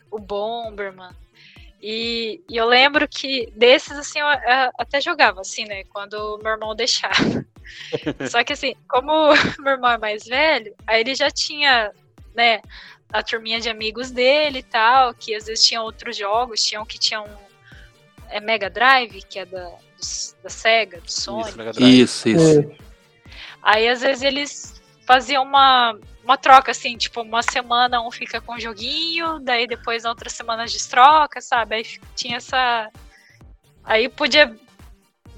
o 0.10 0.18
Bomberman. 0.18 1.14
E, 1.82 2.42
e 2.48 2.58
eu 2.58 2.66
lembro 2.66 3.08
que 3.08 3.52
desses, 3.56 3.98
assim, 3.98 4.20
eu, 4.20 4.28
eu 4.28 4.72
até 4.78 5.02
jogava, 5.02 5.42
assim, 5.42 5.66
né? 5.66 5.84
Quando 5.86 6.40
meu 6.42 6.54
irmão 6.54 6.76
deixava. 6.76 7.16
Só 8.30 8.44
que 8.44 8.54
assim, 8.54 8.76
como 8.88 9.34
meu 9.60 9.74
irmão 9.74 9.92
é 9.92 9.98
mais 9.98 10.24
velho, 10.24 10.74
aí 10.88 11.02
ele 11.02 11.16
já 11.16 11.30
tinha, 11.30 11.92
né, 12.36 12.62
a 13.12 13.22
turminha 13.22 13.60
de 13.60 13.70
amigos 13.70 14.12
dele 14.12 14.60
e 14.60 14.64
tal, 14.64 15.14
que 15.14 15.36
às 15.36 15.46
vezes 15.46 15.66
tinham 15.66 15.84
outros 15.84 16.16
jogos, 16.16 16.64
tinham 16.64 16.86
que 16.86 16.98
tinham 16.98 17.26
é 18.30 18.40
Mega 18.40 18.70
Drive, 18.70 19.22
que 19.30 19.40
é 19.40 19.46
da, 19.46 19.72
da 20.42 20.50
Sega, 20.50 21.02
do 21.02 21.12
Sony. 21.12 21.50
Isso, 21.50 21.58
Mega 21.58 21.74
Drive. 21.74 22.00
Isso, 22.00 22.30
isso. 22.30 22.60
É, 22.60 22.92
Aí 23.62 23.88
às 23.88 24.02
vezes 24.02 24.24
eles 24.24 24.82
faziam 25.06 25.44
uma, 25.44 25.98
uma 26.24 26.38
troca, 26.38 26.72
assim, 26.72 26.98
tipo, 26.98 27.22
uma 27.22 27.44
semana 27.44 28.02
um 28.02 28.10
fica 28.10 28.42
com 28.42 28.54
o 28.54 28.60
joguinho, 28.60 29.40
daí 29.40 29.68
depois 29.68 30.04
na 30.04 30.10
outra 30.10 30.30
semana 30.30 30.66
destroca, 30.66 31.42
sabe? 31.42 31.76
Aí 31.76 31.86
tinha 32.16 32.38
essa. 32.38 32.90
Aí 33.84 34.10
podia 34.10 34.56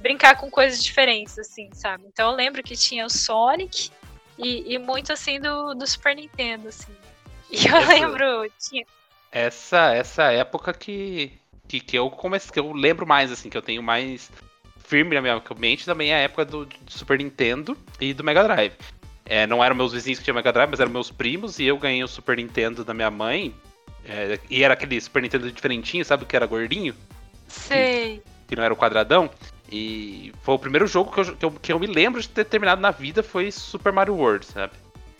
brincar 0.03 0.35
com 0.35 0.51
coisas 0.51 0.83
diferentes, 0.83 1.39
assim, 1.39 1.69
sabe? 1.73 2.03
Então 2.07 2.29
eu 2.29 2.35
lembro 2.35 2.61
que 2.61 2.75
tinha 2.75 3.05
o 3.05 3.09
Sonic 3.09 3.89
e, 4.37 4.73
e 4.73 4.77
muito 4.77 5.11
assim 5.13 5.39
do, 5.39 5.73
do 5.73 5.87
Super 5.87 6.15
Nintendo, 6.15 6.67
assim. 6.67 6.91
E 7.49 7.65
eu 7.67 7.75
Essa- 7.77 7.87
lembro, 7.93 8.51
tinha. 8.59 8.85
Essa, 9.31 9.93
essa 9.95 10.23
época 10.31 10.73
que, 10.73 11.31
que, 11.67 11.79
que 11.79 11.97
eu 11.97 12.09
comecei, 12.11 12.51
que 12.51 12.59
eu 12.59 12.71
lembro 12.73 13.07
mais, 13.07 13.31
assim, 13.31 13.49
que 13.49 13.57
eu 13.57 13.61
tenho 13.61 13.81
mais 13.81 14.29
firme 14.85 15.15
na 15.15 15.21
minha 15.21 15.41
mente 15.57 15.85
também 15.85 16.11
é 16.11 16.15
a 16.15 16.19
época 16.19 16.45
do, 16.45 16.65
do 16.65 16.91
Super 16.91 17.17
Nintendo 17.17 17.75
e 17.99 18.13
do 18.13 18.23
Mega 18.23 18.43
Drive. 18.43 18.73
É, 19.25 19.47
não 19.47 19.63
eram 19.63 19.75
meus 19.75 19.93
vizinhos 19.93 20.19
que 20.19 20.25
tinham 20.25 20.35
Mega 20.35 20.51
Drive, 20.51 20.69
mas 20.69 20.79
eram 20.79 20.91
meus 20.91 21.09
primos, 21.09 21.57
e 21.57 21.63
eu 21.63 21.77
ganhei 21.77 22.03
o 22.03 22.07
Super 22.07 22.35
Nintendo 22.37 22.83
da 22.83 22.93
minha 22.93 23.09
mãe. 23.09 23.55
é, 24.05 24.37
e 24.49 24.63
era 24.63 24.73
aquele 24.73 24.99
Super 24.99 25.21
Nintendo 25.23 25.49
diferentinho, 25.51 26.03
sabe? 26.03 26.25
Que 26.25 26.35
era 26.35 26.45
gordinho, 26.45 26.93
Sei. 27.47 28.21
que 28.47 28.55
não 28.55 28.63
era 28.63 28.73
o 28.73 28.77
quadradão. 28.77 29.29
E 29.75 30.31
foi 30.43 30.53
o 30.53 30.59
primeiro 30.59 30.85
jogo 30.85 31.11
que 31.11 31.19
eu, 31.19 31.35
que 31.35 31.45
eu, 31.45 31.51
que 31.51 31.73
eu 31.73 31.79
me 31.79 31.87
lembro 31.87 32.21
de 32.21 32.29
ter 32.29 32.45
terminado 32.45 32.79
na 32.79 32.91
vida 32.91 33.23
foi 33.23 33.51
Super 33.51 33.91
Mario 33.91 34.13
World, 34.13 34.45
sabe? 34.45 34.73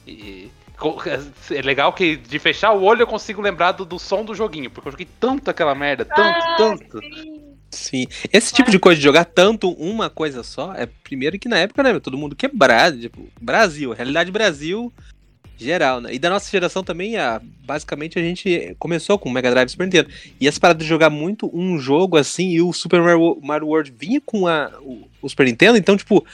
E 0.05 0.51
é 1.49 1.61
legal 1.63 1.91
que 1.91 2.15
de 2.15 2.37
fechar 2.37 2.71
o 2.71 2.83
olho 2.83 3.01
eu 3.01 3.07
consigo 3.07 3.41
lembrar 3.41 3.71
do, 3.71 3.83
do 3.83 3.97
som 3.97 4.23
do 4.23 4.35
joguinho, 4.35 4.69
porque 4.69 4.87
eu 4.87 4.91
joguei 4.91 5.07
tanto 5.19 5.49
aquela 5.49 5.73
merda, 5.73 6.05
tanto, 6.05 6.37
Ah, 6.39 6.55
tanto. 6.55 6.99
sim. 6.99 7.53
Sim. 7.71 8.07
Esse 8.31 8.53
tipo 8.53 8.69
de 8.69 8.77
coisa 8.77 8.99
de 8.99 9.03
jogar 9.03 9.25
tanto 9.25 9.71
uma 9.71 10.07
coisa 10.07 10.43
só, 10.43 10.75
é 10.75 10.85
primeiro 10.85 11.39
que 11.39 11.49
na 11.49 11.57
época, 11.57 11.81
né, 11.81 11.99
todo 11.99 12.15
mundo 12.15 12.35
quebrado, 12.35 12.99
tipo, 12.99 13.27
Brasil, 13.41 13.91
realidade 13.93 14.31
Brasil 14.31 14.93
geral, 15.57 16.01
né? 16.01 16.13
E 16.13 16.19
da 16.19 16.29
nossa 16.29 16.49
geração 16.49 16.83
também, 16.83 17.17
a, 17.17 17.41
basicamente 17.65 18.17
a 18.19 18.21
gente 18.21 18.75
começou 18.79 19.17
com 19.17 19.29
o 19.29 19.31
Mega 19.31 19.49
Drive 19.51 19.67
e 19.67 19.71
Super 19.71 19.85
Nintendo. 19.85 20.09
E 20.39 20.47
essa 20.47 20.59
parada 20.59 20.79
de 20.79 20.85
jogar 20.85 21.09
muito 21.09 21.49
um 21.53 21.77
jogo 21.79 22.17
assim, 22.17 22.49
e 22.49 22.61
o 22.61 22.73
Super 22.73 23.01
Mario, 23.01 23.39
Mario 23.41 23.67
World 23.67 23.93
vinha 23.97 24.21
com 24.25 24.47
a, 24.47 24.71
o, 24.81 25.07
o 25.21 25.29
Super 25.29 25.45
Nintendo, 25.45 25.77
então, 25.77 25.95
tipo, 25.97 26.25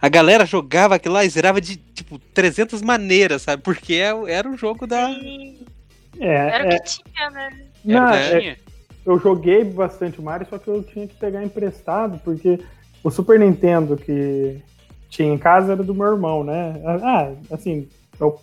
a 0.00 0.08
galera 0.08 0.46
jogava 0.46 0.94
aquilo 0.94 1.14
lá 1.14 1.24
e 1.24 1.28
zerava 1.28 1.60
de, 1.60 1.76
tipo, 1.76 2.18
300 2.32 2.82
maneiras, 2.82 3.42
sabe? 3.42 3.62
Porque 3.62 3.94
é- 3.94 4.30
era 4.32 4.48
o 4.48 4.56
jogo 4.56 4.86
da... 4.86 5.06
Sim. 5.06 5.58
É, 6.20 6.34
Era 6.54 6.64
o 6.64 6.68
é, 6.68 6.78
que 6.78 6.80
tinha, 6.80 7.30
né? 7.30 7.50
não, 7.84 8.08
Era 8.08 8.10
o 8.10 8.14
é, 8.14 8.30
que 8.30 8.40
tinha. 8.40 8.56
eu 9.06 9.18
joguei 9.20 9.64
bastante 9.64 10.20
Mario, 10.20 10.46
só 10.48 10.58
que 10.58 10.68
eu 10.68 10.82
tinha 10.82 11.06
que 11.06 11.14
pegar 11.16 11.44
emprestado, 11.44 12.18
porque 12.24 12.58
o 13.02 13.10
Super 13.10 13.38
Nintendo 13.38 13.96
que 13.96 14.60
tinha 15.08 15.32
em 15.32 15.38
casa 15.38 15.72
era 15.72 15.82
do 15.82 15.94
meu 15.94 16.06
irmão, 16.08 16.44
né? 16.44 16.80
Ah, 17.02 17.32
assim, 17.52 17.88
eu 18.20 18.38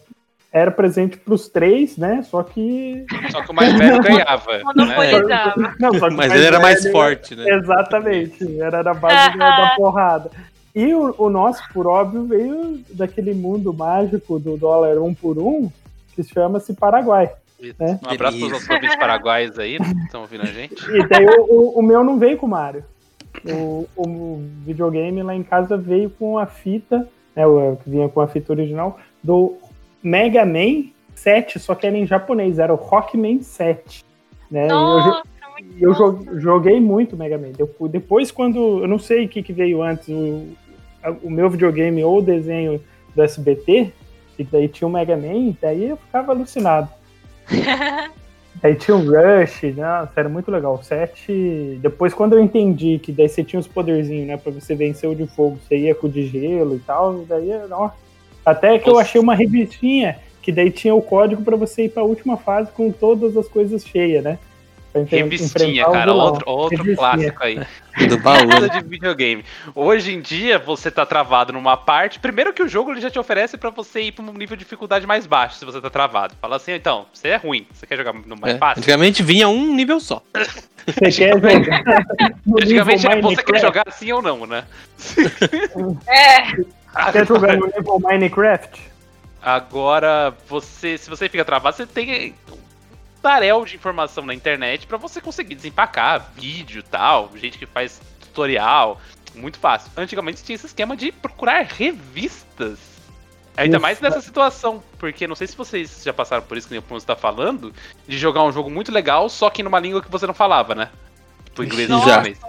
era 0.56 0.72
presente 0.72 1.18
pros 1.18 1.50
três, 1.50 1.98
né? 1.98 2.24
Só 2.24 2.42
que. 2.42 3.06
Só 3.30 3.42
que 3.42 3.52
o 3.52 3.54
mais 3.54 3.74
velho 3.78 4.00
ganhava. 4.04 4.58
né? 4.74 5.74
Não, 5.80 5.94
só 5.96 6.08
que 6.10 6.16
Mas 6.16 6.32
ele 6.34 6.46
era 6.46 6.60
mais 6.62 6.90
forte, 6.90 7.36
né? 7.36 7.44
Exatamente, 7.50 8.62
era 8.62 8.82
na 8.82 8.94
base 8.94 9.38
da, 9.38 9.58
da 9.62 9.74
porrada. 9.78 10.32
E 10.74 10.94
o, 10.94 11.14
o 11.18 11.30
nosso, 11.30 11.62
por 11.74 11.88
óbvio, 11.88 12.24
veio 12.26 12.80
daquele 12.92 13.34
mundo 13.34 13.74
mágico 13.74 14.40
do 14.40 14.56
dólar 14.58 14.98
um 15.02 15.14
por 15.14 15.38
um, 15.38 15.70
que 16.16 16.24
chama-se 16.24 16.74
Paraguai. 16.74 17.30
né? 17.80 18.00
Um 18.06 18.10
abraço 18.12 18.38
para 18.38 18.46
os 18.58 18.68
nossos 18.68 18.96
paraguaios 18.96 19.60
aí, 19.60 19.78
né, 19.80 19.94
que 19.94 20.04
estão 20.06 20.22
ouvindo 20.22 20.44
a 20.44 20.48
gente. 20.48 20.76
E 20.90 21.08
daí 21.08 21.26
o, 21.26 21.44
o- 21.76 21.80
o 21.80 21.82
meu 21.82 22.02
não 22.04 22.18
veio 22.18 22.38
com 22.38 22.46
o 22.46 22.50
Mario. 22.50 22.84
O, 23.46 23.88
o 23.98 24.42
videogame 24.66 25.22
lá 25.22 25.36
em 25.36 25.44
casa 25.44 25.76
veio 25.78 26.10
com 26.10 26.38
a 26.40 26.46
fita, 26.46 27.06
né, 27.36 27.46
o 27.46 27.78
que 27.84 27.90
vinha 27.90 28.08
com 28.10 28.22
a 28.22 28.28
fita 28.28 28.52
original, 28.54 28.98
do 29.24 29.58
Mega 30.06 30.46
Man 30.46 30.90
7, 31.16 31.58
só 31.60 31.74
que 31.74 31.88
era 31.88 31.98
em 31.98 32.06
japonês, 32.06 32.60
era 32.60 32.72
o 32.72 32.76
Rockman 32.78 33.42
7. 33.42 34.06
Né? 34.52 34.68
E 34.68 34.72
eu 34.72 35.02
jo- 35.02 35.10
Nossa, 35.10 35.24
eu 35.80 35.94
jo- 35.94 36.40
joguei 36.40 36.80
muito 36.80 37.18
Mega 37.18 37.38
Man. 37.38 37.52
Depois, 37.90 38.30
quando. 38.32 38.82
Eu 38.84 38.88
não 38.88 39.00
sei 39.00 39.26
o 39.26 39.30
que, 39.30 39.42
que 39.42 39.52
veio 39.54 39.82
antes, 39.82 40.08
o, 40.10 40.48
o 41.24 41.30
meu 41.32 41.50
videogame 41.50 42.04
ou 42.04 42.20
o 42.20 42.22
desenho 42.22 42.80
do 43.16 43.24
SBT, 43.24 43.92
e 44.38 44.44
daí 44.44 44.68
tinha 44.68 44.88
o 44.88 44.92
Mega 44.92 45.16
Man, 45.18 45.56
daí 45.62 45.90
eu 45.90 45.98
ficava 45.98 46.32
alucinado. 46.34 46.90
Aí 48.64 48.74
tinha 48.74 48.96
o 48.96 49.00
Rush, 49.02 49.64
nossa, 49.76 50.12
era 50.16 50.30
muito 50.30 50.50
legal. 50.50 50.76
O 50.76 50.84
7. 50.84 51.78
Depois, 51.82 52.14
quando 52.14 52.34
eu 52.34 52.40
entendi 52.40 52.98
que 53.00 53.12
daí 53.12 53.28
você 53.28 53.44
tinha 53.44 53.60
os 53.60 53.68
poderzinhos, 53.68 54.26
né? 54.28 54.38
Pra 54.38 54.52
você 54.52 54.74
vencer 54.74 55.10
o 55.10 55.14
de 55.16 55.28
fogo, 55.28 55.58
você 55.60 55.76
ia 55.78 55.94
com 55.94 56.08
o 56.08 56.10
de 56.10 56.26
gelo 56.26 56.76
e 56.76 56.80
tal, 56.80 57.26
daí, 57.28 57.50
ó. 57.70 57.90
Até 58.46 58.78
que 58.78 58.88
eu 58.90 58.94
Nossa. 58.94 59.06
achei 59.06 59.20
uma 59.20 59.36
revistinha 59.36 60.18
que 60.42 60.52
daí 60.52 60.70
tinha 60.70 60.94
o 60.94 61.02
código 61.02 61.42
pra 61.42 61.56
você 61.56 61.86
ir 61.86 61.90
pra 61.90 62.04
última 62.04 62.38
fase 62.38 62.72
com 62.72 62.92
todas 62.92 63.36
as 63.36 63.48
coisas 63.48 63.84
cheias, 63.84 64.24
né? 64.24 64.38
Revistinha, 65.08 65.84
cara, 65.86 66.14
outro, 66.14 66.44
outro 66.48 66.78
Revistinha. 66.78 66.96
clássico 66.96 67.44
aí. 67.44 67.60
Do 68.08 68.18
baú. 68.18 68.46
Nada 68.46 68.70
de 68.70 68.82
videogame. 68.88 69.44
Hoje 69.74 70.14
em 70.14 70.22
dia, 70.22 70.58
você 70.58 70.90
tá 70.90 71.06
travado 71.06 71.52
numa 71.52 71.76
parte. 71.76 72.20
Primeiro 72.20 72.54
que 72.54 72.62
o 72.64 72.68
jogo 72.68 72.92
ele 72.92 73.02
já 73.02 73.10
te 73.10 73.20
oferece 73.20 73.58
pra 73.58 73.70
você 73.70 74.02
ir 74.02 74.12
pra 74.14 74.24
um 74.24 74.32
nível 74.34 74.56
de 74.56 74.64
dificuldade 74.64 75.06
mais 75.06 75.26
baixo 75.26 75.58
se 75.58 75.66
você 75.66 75.82
tá 75.82 75.90
travado. 75.90 76.34
Fala 76.42 76.56
assim, 76.58 76.74
então, 76.74 77.06
você 77.12 77.30
é 77.30 77.36
ruim, 77.38 77.66
você 77.74 77.86
quer 77.86 77.98
jogar 77.98 78.14
no 78.14 78.38
mais 78.40 78.56
É, 78.56 78.58
fácil? 78.58 78.80
Antigamente 78.82 79.24
vinha 79.24 79.50
um 79.50 79.74
nível 79.74 80.00
só. 80.00 80.22
Você 80.86 81.12
quer 81.12 81.34
jogar 81.34 81.52
Antigamente 82.62 83.08
você 83.22 83.44
quer 83.44 83.60
jogar 83.60 83.84
assim 83.88 84.12
ou 84.14 84.22
não, 84.22 84.46
né? 84.46 84.64
É, 86.08 86.64
Quer 87.12 87.28
jogar 87.28 87.58
no 87.58 87.68
nível 87.68 88.00
Minecraft? 88.00 88.82
Agora, 89.42 90.34
você, 90.48 90.98
se 90.98 91.10
você 91.10 91.30
fica 91.30 91.46
travado, 91.46 91.78
você 91.78 91.86
tem 91.86 92.34
um 92.52 92.58
tarel 93.22 93.64
de 93.66 93.76
informação 93.76 94.26
na 94.26 94.34
internet 94.34 94.88
pra 94.88 94.98
você 94.98 95.22
conseguir 95.22 95.56
desempacar 95.56 96.32
vídeo 96.36 96.80
e 96.80 96.84
tal, 96.84 97.30
gente 97.36 97.58
que 97.58 97.66
faz 97.66 98.02
tutorial, 98.20 99.00
muito 99.36 99.60
fácil. 99.60 99.92
Antigamente 99.96 100.44
tinha 100.44 100.56
esse 100.56 100.66
esquema 100.66 100.96
de 100.96 101.12
procurar 101.12 101.64
revistas. 101.64 102.80
Ainda 103.58 103.78
Isso. 103.78 103.82
mais 103.82 104.02
nessa 104.02 104.20
situação, 104.20 104.84
porque 104.98 105.28
não 105.28 105.36
sei 105.36 105.48
se 105.48 105.56
vocês 105.56 106.02
já 106.04 106.12
passaram 106.12 106.44
por 106.44 106.58
isso 106.58 106.68
que 106.68 106.74
nem 106.74 106.80
o 106.80 106.84
Pronto 106.84 107.00
está 107.00 107.16
falando, 107.16 107.74
de 108.06 108.18
jogar 108.18 108.44
um 108.44 108.52
jogo 108.52 108.70
muito 108.70 108.92
legal, 108.92 109.30
só 109.30 109.50
que 109.50 109.64
numa 109.64 109.80
língua 109.80 110.02
que 110.02 110.12
você 110.12 110.28
não 110.28 110.34
falava, 110.34 110.76
né? 110.76 110.90
Tipo 111.46 111.64
inglês 111.64 111.90
e 111.90 111.94
Já. 112.00 112.06
japonês. 112.06 112.40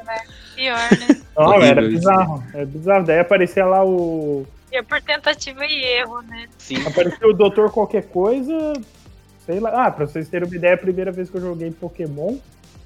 Pior, 0.56 0.90
né? 0.90 1.20
Não, 1.36 1.62
era 1.62 1.82
bizarro. 1.82 2.42
Era 2.54 2.64
bizarro. 2.66 3.04
Daí 3.04 3.18
aparecia 3.20 3.64
lá 3.66 3.84
o. 3.84 4.46
E 4.72 4.76
é 4.78 4.82
por 4.82 5.00
tentativa 5.02 5.64
e 5.64 5.84
erro, 5.84 6.22
né? 6.22 6.46
Sim. 6.58 6.84
Apareceu 6.86 7.28
o 7.28 7.32
Doutor 7.34 7.70
Qualquer 7.70 8.08
Coisa. 8.08 8.72
Sei 9.44 9.60
lá. 9.60 9.86
Ah, 9.86 9.90
pra 9.90 10.06
vocês 10.06 10.28
terem 10.28 10.48
uma 10.48 10.56
ideia, 10.56 10.74
a 10.74 10.78
primeira 10.78 11.12
vez 11.12 11.30
que 11.30 11.36
eu 11.36 11.40
joguei 11.42 11.70
Pokémon 11.70 12.36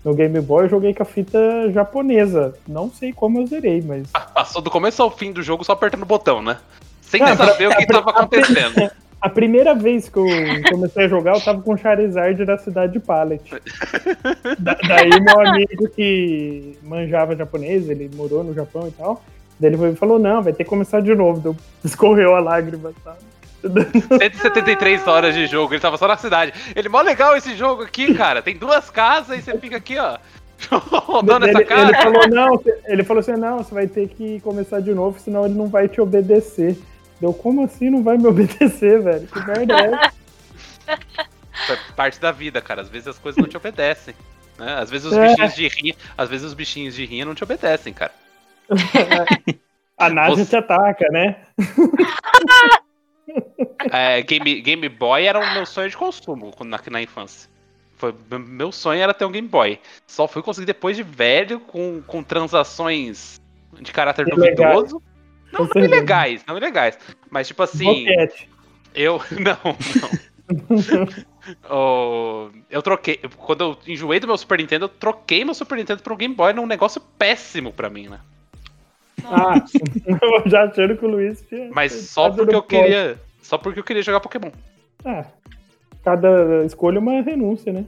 no 0.04 0.14
Game 0.14 0.38
Boy, 0.40 0.64
eu 0.64 0.68
joguei 0.68 0.92
com 0.92 1.02
a 1.02 1.06
fita 1.06 1.38
japonesa. 1.72 2.54
Não 2.66 2.90
sei 2.90 3.12
como 3.12 3.40
eu 3.40 3.46
zerei, 3.46 3.80
mas. 3.82 4.08
Passou 4.34 4.60
do 4.60 4.70
começo 4.70 5.02
ao 5.02 5.10
fim 5.10 5.32
do 5.32 5.42
jogo 5.42 5.64
só 5.64 5.72
apertando 5.72 6.02
o 6.02 6.06
botão, 6.06 6.42
né? 6.42 6.58
Sem 7.00 7.22
Ah, 7.22 7.36
saber 7.36 7.68
o 7.68 7.76
que 7.76 7.86
pra- 7.86 7.98
estava 7.98 8.10
acontecendo. 8.10 8.90
A 9.20 9.28
primeira 9.28 9.74
vez 9.74 10.08
que 10.08 10.18
eu 10.18 10.26
comecei 10.70 11.04
a 11.04 11.08
jogar, 11.08 11.34
eu 11.34 11.40
tava 11.40 11.60
com 11.60 11.76
Charizard 11.76 12.42
da 12.44 12.56
cidade 12.56 12.94
de 12.94 13.00
Pallet. 13.00 13.42
Da- 14.58 14.78
daí 14.86 15.20
meu 15.20 15.40
amigo 15.46 15.88
que 15.90 16.78
manjava 16.82 17.36
japonês, 17.36 17.88
ele 17.88 18.10
morou 18.14 18.42
no 18.42 18.54
Japão 18.54 18.88
e 18.88 18.92
tal, 18.92 19.22
daí 19.58 19.72
ele 19.72 19.94
falou, 19.94 20.18
não, 20.18 20.42
vai 20.42 20.52
ter 20.52 20.64
que 20.64 20.70
começar 20.70 21.00
de 21.00 21.14
novo. 21.14 21.40
Daí 21.40 21.54
escorreu 21.84 22.34
a 22.34 22.40
lágrima, 22.40 22.92
sabe? 23.04 23.18
173 23.62 25.06
horas 25.06 25.34
de 25.34 25.46
jogo, 25.46 25.74
ele 25.74 25.80
tava 25.80 25.98
só 25.98 26.08
na 26.08 26.16
cidade. 26.16 26.52
Ele, 26.74 26.88
mó 26.88 27.02
legal 27.02 27.36
esse 27.36 27.54
jogo 27.54 27.82
aqui, 27.82 28.14
cara. 28.14 28.40
Tem 28.40 28.56
duas 28.56 28.88
casas 28.88 29.38
e 29.38 29.42
você 29.42 29.58
fica 29.58 29.76
aqui, 29.76 29.98
ó. 29.98 30.16
Rodando 30.70 31.46
ele, 31.46 31.56
essa 31.56 31.64
cara. 31.64 31.88
ele 31.88 31.96
falou, 31.96 32.28
não, 32.28 32.62
ele 32.86 33.04
falou 33.04 33.20
assim, 33.20 33.32
não, 33.32 33.58
você 33.58 33.74
vai 33.74 33.86
ter 33.86 34.08
que 34.08 34.40
começar 34.40 34.80
de 34.80 34.94
novo, 34.94 35.18
senão 35.18 35.44
ele 35.44 35.54
não 35.54 35.68
vai 35.68 35.88
te 35.88 36.00
obedecer. 36.00 36.76
Deu, 37.20 37.32
como 37.34 37.64
assim 37.64 37.90
não 37.90 38.02
vai 38.02 38.16
me 38.16 38.26
obedecer, 38.26 39.02
velho? 39.02 39.26
Que 39.26 39.38
merda 39.46 39.74
é 39.78 39.92
essa? 39.94 40.12
É 41.72 41.76
parte 41.94 42.18
da 42.20 42.32
vida, 42.32 42.60
cara. 42.62 42.80
Às 42.82 42.88
vezes 42.88 43.08
as 43.08 43.18
coisas 43.18 43.40
não 43.40 43.48
te 43.48 43.56
obedecem. 43.56 44.14
Né? 44.58 44.74
Às 44.78 44.90
vezes 44.90 45.06
os 45.06 45.16
É. 45.16 45.28
bichinhos 45.28 45.54
de 45.54 45.68
rinha, 45.68 45.94
às 46.16 46.28
vezes 46.28 46.46
os 46.46 46.54
bichinhos 46.54 46.94
de 46.94 47.04
rinha 47.04 47.24
não 47.24 47.34
te 47.34 47.44
obedecem, 47.44 47.92
cara. 47.92 48.12
A 49.98 50.08
Nádia 50.08 50.36
Você- 50.36 50.46
te 50.50 50.56
ataca, 50.56 51.06
né? 51.10 51.36
É, 53.92 54.20
Game, 54.22 54.60
Game 54.60 54.88
Boy 54.88 55.24
era 55.24 55.38
o 55.38 55.54
meu 55.54 55.64
sonho 55.64 55.88
de 55.88 55.96
consumo 55.96 56.52
na, 56.64 56.80
na 56.90 57.00
infância. 57.02 57.48
Foi, 57.96 58.14
meu 58.30 58.72
sonho 58.72 59.00
era 59.00 59.14
ter 59.14 59.24
um 59.24 59.30
Game 59.30 59.46
Boy. 59.46 59.78
Só 60.06 60.26
fui 60.26 60.42
conseguir 60.42 60.66
depois 60.66 60.96
de 60.96 61.02
velho, 61.02 61.60
com, 61.60 62.02
com 62.02 62.22
transações 62.22 63.40
de 63.80 63.92
caráter 63.92 64.26
duvidoso. 64.26 65.00
Não, 65.52 65.68
não 65.74 65.84
ilegais, 65.84 66.42
não 66.46 66.56
ilegais. 66.56 66.98
Mas 67.30 67.48
tipo 67.48 67.62
assim, 67.62 67.84
Boquete. 68.04 68.48
eu. 68.94 69.20
Não, 69.38 69.58
não. 70.00 71.08
Oh, 71.70 72.48
eu 72.68 72.82
troquei. 72.82 73.18
Quando 73.38 73.60
eu 73.64 73.78
enjoei 73.92 74.20
do 74.20 74.26
meu 74.26 74.36
Super 74.36 74.58
Nintendo, 74.58 74.84
eu 74.84 74.88
troquei 74.88 75.44
meu 75.44 75.54
Super 75.54 75.78
Nintendo 75.78 76.02
para 76.02 76.12
um 76.12 76.16
Game 76.16 76.34
Boy 76.34 76.52
num 76.52 76.66
negócio 76.66 77.00
péssimo 77.18 77.72
pra 77.72 77.88
mim, 77.88 78.08
né? 78.08 78.20
Ah, 79.24 79.54
eu 80.06 80.50
já 80.50 80.64
achando 80.64 80.96
que 80.96 81.04
o 81.04 81.08
Luiz 81.08 81.42
tinha. 81.48 81.70
Mas 81.72 81.92
só 81.92 82.28
tá 82.30 82.36
porque 82.36 82.54
eu 82.54 82.62
queria. 82.62 83.18
Só 83.42 83.58
porque 83.58 83.80
eu 83.80 83.84
queria 83.84 84.02
jogar 84.02 84.20
Pokémon. 84.20 84.50
Ah, 85.04 85.24
cada 86.04 86.64
escolha 86.66 86.96
é 86.96 87.00
uma 87.00 87.22
renúncia, 87.22 87.72
né? 87.72 87.84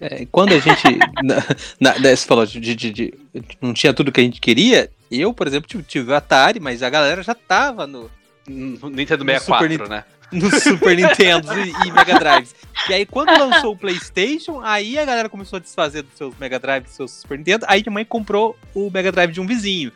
É, 0.00 0.26
quando 0.26 0.54
a 0.54 0.58
gente. 0.58 0.82
na, 1.22 1.36
na, 1.80 1.98
né, 1.98 2.16
você 2.16 2.26
falou 2.26 2.46
de, 2.46 2.58
de, 2.60 2.74
de- 2.74 2.90
de- 2.92 3.14
Não 3.60 3.74
tinha 3.74 3.92
tudo 3.92 4.10
que 4.12 4.20
a 4.20 4.24
gente 4.24 4.40
queria. 4.40 4.90
Eu, 5.10 5.32
por 5.32 5.46
exemplo, 5.46 5.68
tive, 5.68 5.82
tive 5.82 6.10
o 6.10 6.14
Atari, 6.14 6.60
mas 6.60 6.82
a 6.82 6.90
galera 6.90 7.22
já 7.22 7.34
tava 7.34 7.86
no, 7.86 8.10
No 8.46 8.90
Nintendo 8.90 9.24
No 9.24 9.30
64, 9.30 9.72
Super 9.72 9.88
né? 9.88 10.04
no 10.30 10.50
Super 10.50 10.96
Nintendo 10.96 11.58
e, 11.58 11.70
e 11.86 11.92
Mega 11.92 12.18
Drive. 12.18 12.50
E 12.88 12.94
aí, 12.94 13.06
quando 13.06 13.30
lançou 13.38 13.72
o 13.72 13.76
PlayStation, 13.76 14.60
aí 14.62 14.98
a 14.98 15.04
galera 15.04 15.28
começou 15.28 15.56
a 15.56 15.60
desfazer 15.60 16.02
dos 16.02 16.14
seus 16.14 16.36
Mega 16.38 16.58
Drive, 16.58 16.84
dos 16.84 16.92
seus 16.92 17.10
Super 17.12 17.38
Nintendo. 17.38 17.64
Aí 17.68 17.82
minha 17.82 17.92
mãe 17.92 18.04
comprou 18.04 18.56
o 18.74 18.90
Mega 18.90 19.10
Drive 19.10 19.32
de 19.32 19.40
um 19.40 19.46
vizinho. 19.46 19.90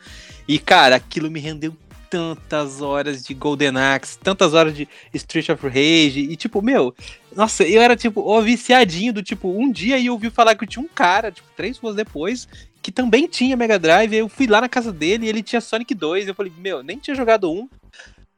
E, 0.47 0.59
cara, 0.59 0.95
aquilo 0.95 1.29
me 1.29 1.39
rendeu 1.39 1.75
tantas 2.09 2.79
horas 2.81 3.23
de 3.23 3.33
Golden 3.33 3.75
Axe, 3.75 4.19
tantas 4.19 4.53
horas 4.53 4.75
de 4.75 4.87
Street 5.13 5.49
of 5.49 5.67
Rage. 5.67 6.19
E, 6.19 6.35
tipo, 6.35 6.61
meu, 6.61 6.93
nossa, 7.35 7.63
eu 7.63 7.81
era, 7.81 7.95
tipo, 7.95 8.21
o 8.21 8.41
viciadinho 8.41 9.13
do 9.13 9.23
tipo, 9.23 9.49
um 9.49 9.71
dia 9.71 9.99
eu 9.99 10.13
ouvi 10.13 10.29
falar 10.29 10.55
que 10.55 10.67
tinha 10.67 10.83
um 10.83 10.87
cara, 10.87 11.31
tipo, 11.31 11.47
três 11.55 11.77
ruas 11.77 11.95
depois. 11.95 12.47
Que 12.83 12.91
também 12.91 13.27
tinha 13.27 13.57
Mega 13.57 13.79
Drive, 13.79 14.13
eu 14.13 14.29
fui 14.29 14.45
lá 14.45 14.59
na 14.61 14.69
casa 14.69 14.91
dele 14.91 15.25
e 15.25 15.29
ele 15.29 15.41
tinha 15.41 15.59
Sonic 15.61 15.95
2. 15.95 16.27
Eu 16.27 16.35
falei, 16.35 16.51
meu, 16.57 16.83
nem 16.83 16.97
tinha 16.99 17.15
jogado 17.15 17.49
um. 17.51 17.67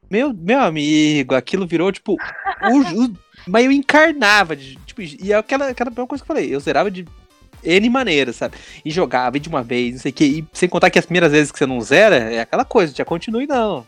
Meu, 0.09 0.31
meu 0.33 0.61
amigo, 0.61 1.33
aquilo 1.35 1.65
virou, 1.65 1.91
tipo, 1.91 2.13
o, 2.13 3.03
o- 3.05 3.13
mas 3.47 3.65
eu 3.65 3.71
encarnava, 3.71 4.55
de, 4.55 4.75
tipo, 4.85 5.01
e 5.01 5.31
é 5.33 5.35
aquela, 5.35 5.69
aquela 5.69 5.89
mesma 5.89 6.05
coisa 6.07 6.23
que 6.23 6.31
eu 6.31 6.35
falei, 6.35 6.53
eu 6.55 6.59
zerava 6.59 6.91
de 6.91 7.05
N 7.63 7.89
maneiras, 7.89 8.35
sabe? 8.35 8.55
E 8.85 8.91
jogava 8.91 9.37
e 9.37 9.39
de 9.39 9.49
uma 9.49 9.63
vez, 9.63 9.93
não 9.93 9.99
sei 9.99 10.11
o 10.11 10.13
que, 10.13 10.25
e 10.25 10.45
sem 10.53 10.69
contar 10.69 10.91
que 10.91 10.99
as 10.99 11.05
primeiras 11.05 11.31
vezes 11.31 11.51
que 11.51 11.57
você 11.57 11.65
não 11.65 11.81
zera, 11.81 12.17
é 12.17 12.39
aquela 12.41 12.63
coisa, 12.63 12.93
já 12.95 13.03
continue 13.03 13.47
não. 13.47 13.83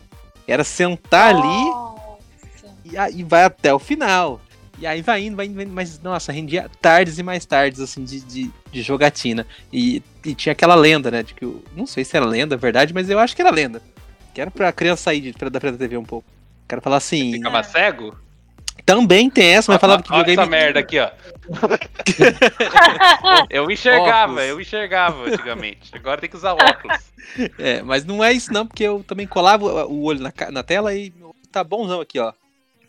Era 0.46 0.64
sentar 0.64 1.36
ali 1.36 1.42
Nossa. 1.70 3.10
e, 3.14 3.20
e 3.20 3.22
vai 3.22 3.44
até 3.44 3.72
o 3.72 3.78
final. 3.78 4.40
E 4.80 4.86
aí 4.86 5.02
vai 5.02 5.24
indo, 5.24 5.36
vai 5.36 5.46
indo, 5.46 5.54
vai 5.54 5.64
indo, 5.64 5.72
mas 5.72 6.00
nossa, 6.00 6.30
rendia 6.30 6.70
tardes 6.80 7.18
e 7.18 7.22
mais 7.22 7.44
tardes, 7.44 7.80
assim, 7.80 8.04
de, 8.04 8.20
de, 8.20 8.50
de 8.70 8.82
jogatina. 8.82 9.46
E, 9.72 10.02
e 10.24 10.34
tinha 10.34 10.52
aquela 10.52 10.74
lenda, 10.74 11.10
né, 11.10 11.22
de 11.22 11.34
que, 11.34 11.44
o- 11.44 11.64
não 11.74 11.86
sei 11.86 12.04
se 12.04 12.16
era 12.16 12.26
lenda, 12.26 12.56
verdade, 12.56 12.94
mas 12.94 13.10
eu 13.10 13.18
acho 13.18 13.34
que 13.34 13.42
era 13.42 13.50
lenda. 13.50 13.82
Que 14.34 14.40
era 14.40 14.50
pra 14.50 14.72
criança 14.72 15.04
sair 15.04 15.20
de, 15.20 15.32
pra, 15.32 15.48
da 15.48 15.58
frente 15.58 15.72
da 15.72 15.78
TV 15.78 15.96
um 15.96 16.04
pouco. 16.04 16.28
O 16.64 16.68
cara 16.68 16.80
falar 16.80 16.98
assim, 16.98 17.32
Ficava 17.32 17.62
cego? 17.62 18.16
também 18.86 19.28
tem 19.28 19.48
essa, 19.54 19.70
mas 19.72 19.80
falava 19.80 20.02
que 20.02 20.10
Olha 20.12 20.20
videogame... 20.24 20.42
essa 20.42 20.50
merda 20.50 20.80
aqui, 20.80 20.98
ó. 20.98 21.10
eu 23.50 23.70
enxergava, 23.70 24.32
Óculos. 24.32 24.48
eu 24.48 24.60
enxergava 24.60 25.24
antigamente. 25.24 25.90
Agora 25.94 26.20
tem 26.20 26.30
que 26.30 26.36
usar 26.36 26.54
óculos. 26.54 26.98
É, 27.58 27.82
mas 27.82 28.06
não 28.06 28.24
é 28.24 28.32
isso 28.32 28.50
não, 28.50 28.66
porque 28.66 28.82
eu 28.82 29.04
também 29.06 29.26
colava 29.26 29.84
o 29.84 30.02
olho 30.04 30.18
na, 30.18 30.32
na 30.50 30.62
tela 30.62 30.94
e 30.94 31.12
tá 31.52 31.62
bonzão 31.62 32.00
aqui, 32.00 32.18
ó. 32.18 32.32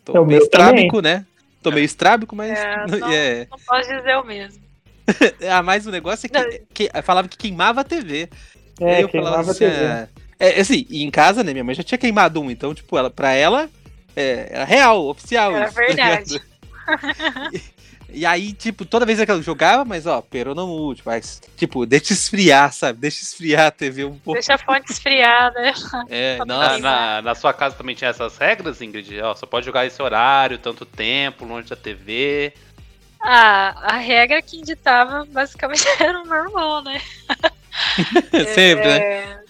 Tô 0.02 0.16
É 0.16 0.24
meu 0.24 0.38
estrábico, 0.38 1.02
né? 1.02 1.26
Tô 1.62 1.70
meio 1.70 1.84
estrábico, 1.84 2.34
mas... 2.34 2.58
É, 2.58 2.86
não. 2.98 3.12
É. 3.12 3.46
Não 3.50 3.58
posso 3.58 3.88
dizer 3.88 4.16
o 4.16 4.24
mesmo. 4.24 4.60
Ah, 5.50 5.62
mas 5.62 5.86
o 5.86 5.90
negócio 5.90 6.26
é 6.26 6.28
que, 6.28 6.62
que 6.88 7.02
falava 7.02 7.26
que 7.26 7.36
queimava 7.36 7.80
a 7.80 7.84
TV. 7.84 8.28
É, 8.80 8.96
Aí 8.96 9.02
eu 9.02 9.08
queimava 9.08 9.32
falava 9.42 9.50
a 9.50 9.52
assim, 9.52 9.64
TV. 9.64 9.84
ah, 9.84 10.08
é, 10.38 10.60
assim, 10.60 10.86
e 10.88 11.02
em 11.02 11.10
casa, 11.10 11.42
né, 11.42 11.52
minha 11.52 11.64
mãe 11.64 11.74
já 11.74 11.82
tinha 11.82 11.98
queimado 11.98 12.40
um, 12.40 12.50
então, 12.50 12.72
tipo, 12.72 12.96
ela, 12.96 13.10
pra 13.10 13.32
ela, 13.32 13.68
é, 14.14 14.48
era 14.52 14.64
real, 14.64 15.06
oficial 15.08 15.54
Era 15.54 15.66
isso, 15.66 15.74
tá 15.74 15.80
verdade. 15.80 16.32
ligado? 16.32 17.60
e, 18.12 18.26
aí, 18.26 18.52
tipo, 18.52 18.84
toda 18.84 19.06
vez 19.06 19.22
que 19.22 19.30
eu 19.30 19.42
jogava, 19.42 19.84
mas, 19.84 20.06
ó, 20.06 20.20
pero 20.22 20.54
não 20.54 20.66
mude, 20.66 21.02
mas, 21.04 21.40
tipo, 21.56 21.84
deixa 21.86 22.12
esfriar, 22.12 22.72
sabe? 22.72 22.98
Deixa 23.00 23.22
esfriar 23.22 23.66
a 23.66 23.70
TV 23.70 24.04
um 24.04 24.18
pouco. 24.18 24.34
Deixa 24.34 24.54
a 24.54 24.58
fonte 24.58 24.92
esfriar, 24.92 25.52
né? 25.52 25.72
É, 26.08 26.38
Na- 26.38 26.44
Na, 26.44 26.56
nossa. 26.68 26.78
na, 26.78 27.22
na 27.22 27.34
sua 27.34 27.52
casa 27.52 27.76
também 27.76 27.94
tinha 27.94 28.10
essas 28.10 28.36
regras, 28.36 28.80
Ingrid? 28.80 29.20
Ó, 29.20 29.34
só 29.34 29.46
pode 29.46 29.66
jogar 29.66 29.86
esse 29.86 30.00
horário, 30.02 30.58
tanto 30.58 30.84
tempo, 30.84 31.44
longe 31.44 31.68
da 31.68 31.76
TV. 31.76 32.52
Ah, 33.22 33.74
a 33.94 33.96
regra 33.96 34.40
que 34.40 34.62
ditava 34.62 35.26
basicamente 35.26 35.84
era 36.00 36.20
o 36.20 36.24
normal, 36.24 36.82
né? 36.82 37.00
Sempre, 38.54 38.86
né? 38.86 38.98
É, 38.98 39.40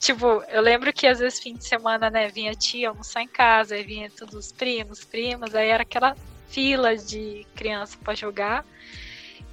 Tipo, 0.00 0.42
eu 0.48 0.62
lembro 0.62 0.90
que 0.94 1.06
às 1.06 1.18
vezes 1.18 1.38
fim 1.38 1.54
de 1.54 1.62
semana, 1.62 2.08
né, 2.08 2.28
vinha 2.28 2.54
tia 2.54 2.88
almoçar 2.88 3.20
em 3.22 3.28
casa, 3.28 3.74
aí 3.74 3.82
vinha 3.84 4.10
todos 4.10 4.34
os 4.34 4.50
primos, 4.50 5.04
primas, 5.04 5.54
aí 5.54 5.68
era 5.68 5.82
aquela 5.82 6.16
fila 6.50 6.96
de 6.96 7.46
criança 7.54 7.96
pra 8.02 8.14
jogar. 8.14 8.64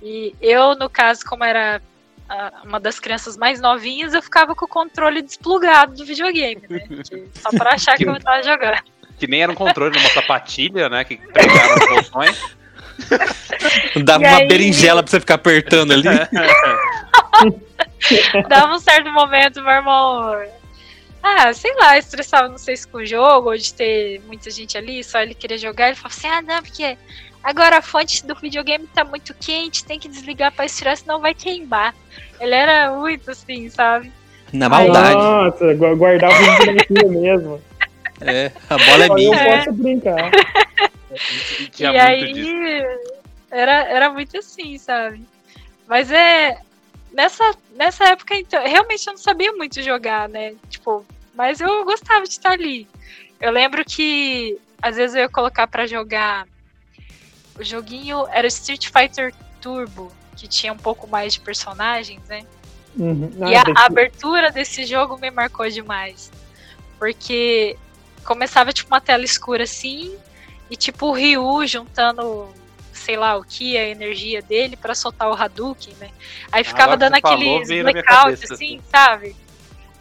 E 0.01 0.35
eu, 0.41 0.75
no 0.75 0.89
caso, 0.89 1.25
como 1.25 1.43
era 1.43 1.81
ah, 2.29 2.51
uma 2.65 2.79
das 2.79 2.99
crianças 2.99 3.37
mais 3.37 3.59
novinhas, 3.61 4.13
eu 4.13 4.21
ficava 4.21 4.53
com 4.55 4.65
o 4.65 4.67
controle 4.67 5.21
desplugado 5.21 5.93
do 5.95 6.05
videogame, 6.05 6.61
né? 6.69 6.79
que- 7.09 7.27
só 7.39 7.49
pra 7.51 7.71
achar 7.73 7.95
que 7.97 8.07
eu 8.07 8.19
tava 8.19 8.43
jogando. 8.43 8.79
Que 9.17 9.27
nem 9.27 9.41
era 9.41 9.51
um 9.51 9.55
controle 9.55 9.95
numa 9.97 10.09
sapatilha, 10.09 10.89
né? 10.89 11.03
Que 11.03 11.17
pregaram 11.17 11.75
os 11.75 11.87
botões. 12.03 12.57
Dava 14.03 14.23
E 14.23 14.27
uma 14.27 14.37
aí- 14.37 14.47
berinjela 14.47 15.01
pra 15.03 15.09
você 15.09 15.19
ficar 15.19 15.35
apertando 15.35 15.93
ali. 15.93 16.03
Dava 18.47 18.73
um 18.73 18.79
certo 18.79 19.11
momento, 19.11 19.61
meu 19.61 19.71
irmão. 19.71 20.35
Ah, 21.29 21.53
sei 21.53 21.73
lá, 21.75 21.97
estressava, 21.97 22.47
não 22.47 22.57
sei 22.57 22.77
se 22.77 22.87
com 22.87 22.99
o 22.99 23.05
jogo, 23.05 23.49
ou 23.49 23.57
de 23.57 23.73
ter 23.73 24.21
muita 24.25 24.49
gente 24.49 24.77
ali, 24.77 25.03
só 25.03 25.19
ele 25.19 25.33
queria 25.33 25.57
jogar. 25.57 25.87
Ele 25.87 25.95
falou 25.95 26.15
assim: 26.15 26.27
ah, 26.27 26.41
não, 26.41 26.61
porque 26.63 26.97
agora 27.43 27.77
a 27.77 27.81
fonte 27.81 28.25
do 28.25 28.33
videogame 28.35 28.87
tá 28.87 29.03
muito 29.03 29.33
quente, 29.33 29.83
tem 29.83 29.99
que 29.99 30.07
desligar 30.07 30.51
pra 30.53 30.65
esfriar, 30.65 30.95
senão 30.95 31.19
vai 31.19 31.33
queimar. 31.33 31.93
Ele 32.39 32.55
era 32.55 32.91
muito 32.91 33.29
assim, 33.31 33.69
sabe? 33.69 34.11
Na 34.53 34.69
maldade. 34.69 35.15
Nossa, 35.15 35.73
gu- 35.73 35.95
guardava 35.97 36.33
os 36.33 36.65
bonequinhos 36.65 37.11
mesmo. 37.11 37.61
É, 38.21 38.51
a 38.69 38.77
bola 38.77 39.03
é 39.03 39.09
eu 39.09 39.13
minha. 39.13 39.35
É. 39.35 39.57
posso 39.57 39.73
brincar. 39.73 40.31
E 41.77 41.83
e 41.83 41.85
aí 41.85 42.33
disso. 42.33 42.51
era, 43.51 43.83
era 43.85 44.09
muito 44.11 44.37
assim, 44.37 44.77
sabe? 44.77 45.21
Mas 45.87 46.09
é. 46.11 46.57
Nessa, 47.11 47.55
nessa 47.75 48.05
época, 48.09 48.35
então, 48.35 48.61
realmente 48.63 49.07
eu 49.07 49.13
não 49.13 49.17
sabia 49.17 49.51
muito 49.53 49.81
jogar, 49.81 50.29
né? 50.29 50.53
Tipo, 50.69 51.03
mas 51.37 51.61
eu 51.61 51.85
gostava 51.85 52.23
de 52.23 52.31
estar 52.31 52.51
ali. 52.53 52.87
Eu 53.39 53.51
lembro 53.51 53.85
que 53.85 54.57
às 54.81 54.95
vezes 54.95 55.15
eu 55.15 55.21
ia 55.21 55.29
colocar 55.29 55.67
pra 55.67 55.85
jogar. 55.85 56.47
O 57.57 57.63
joguinho 57.63 58.25
era 58.31 58.47
Street 58.47 58.87
Fighter 58.87 59.33
Turbo, 59.61 60.11
que 60.35 60.47
tinha 60.47 60.73
um 60.73 60.77
pouco 60.77 61.07
mais 61.07 61.33
de 61.33 61.39
personagens, 61.39 62.21
né? 62.27 62.43
Uhum. 62.95 63.31
E 63.47 63.55
Ah, 63.55 63.61
a 63.61 63.65
tem 63.65 63.73
que- 63.75 63.81
abertura 63.81 64.51
desse 64.51 64.85
jogo 64.85 65.17
me 65.17 65.29
marcou 65.29 65.69
demais. 65.69 66.31
Porque 66.97 67.77
começava 68.25 68.73
tipo 68.73 68.91
uma 68.93 68.99
tela 68.99 69.23
escura 69.23 69.63
assim, 69.63 70.15
e 70.69 70.75
tipo 70.75 71.07
o 71.07 71.11
Ryu 71.13 71.65
juntando, 71.67 72.47
sei 72.91 73.15
lá, 73.15 73.37
o 73.37 73.43
que, 73.43 73.77
a 73.77 73.87
energia 73.87 74.41
dele 74.41 74.75
pra 74.75 74.95
soltar 74.95 75.29
o 75.29 75.33
Hadouken, 75.33 75.93
né? 75.99 76.09
Aí 76.51 76.63
ficava 76.63 76.93
Agora 76.93 77.09
dando 77.09 77.15
aqueles 77.15 77.67
veio 77.67 77.83
na 77.83 77.91
minha 77.91 78.03
blackout 78.03 78.35
cabeça, 78.35 78.53
assim, 78.55 78.81
sabe? 78.91 79.35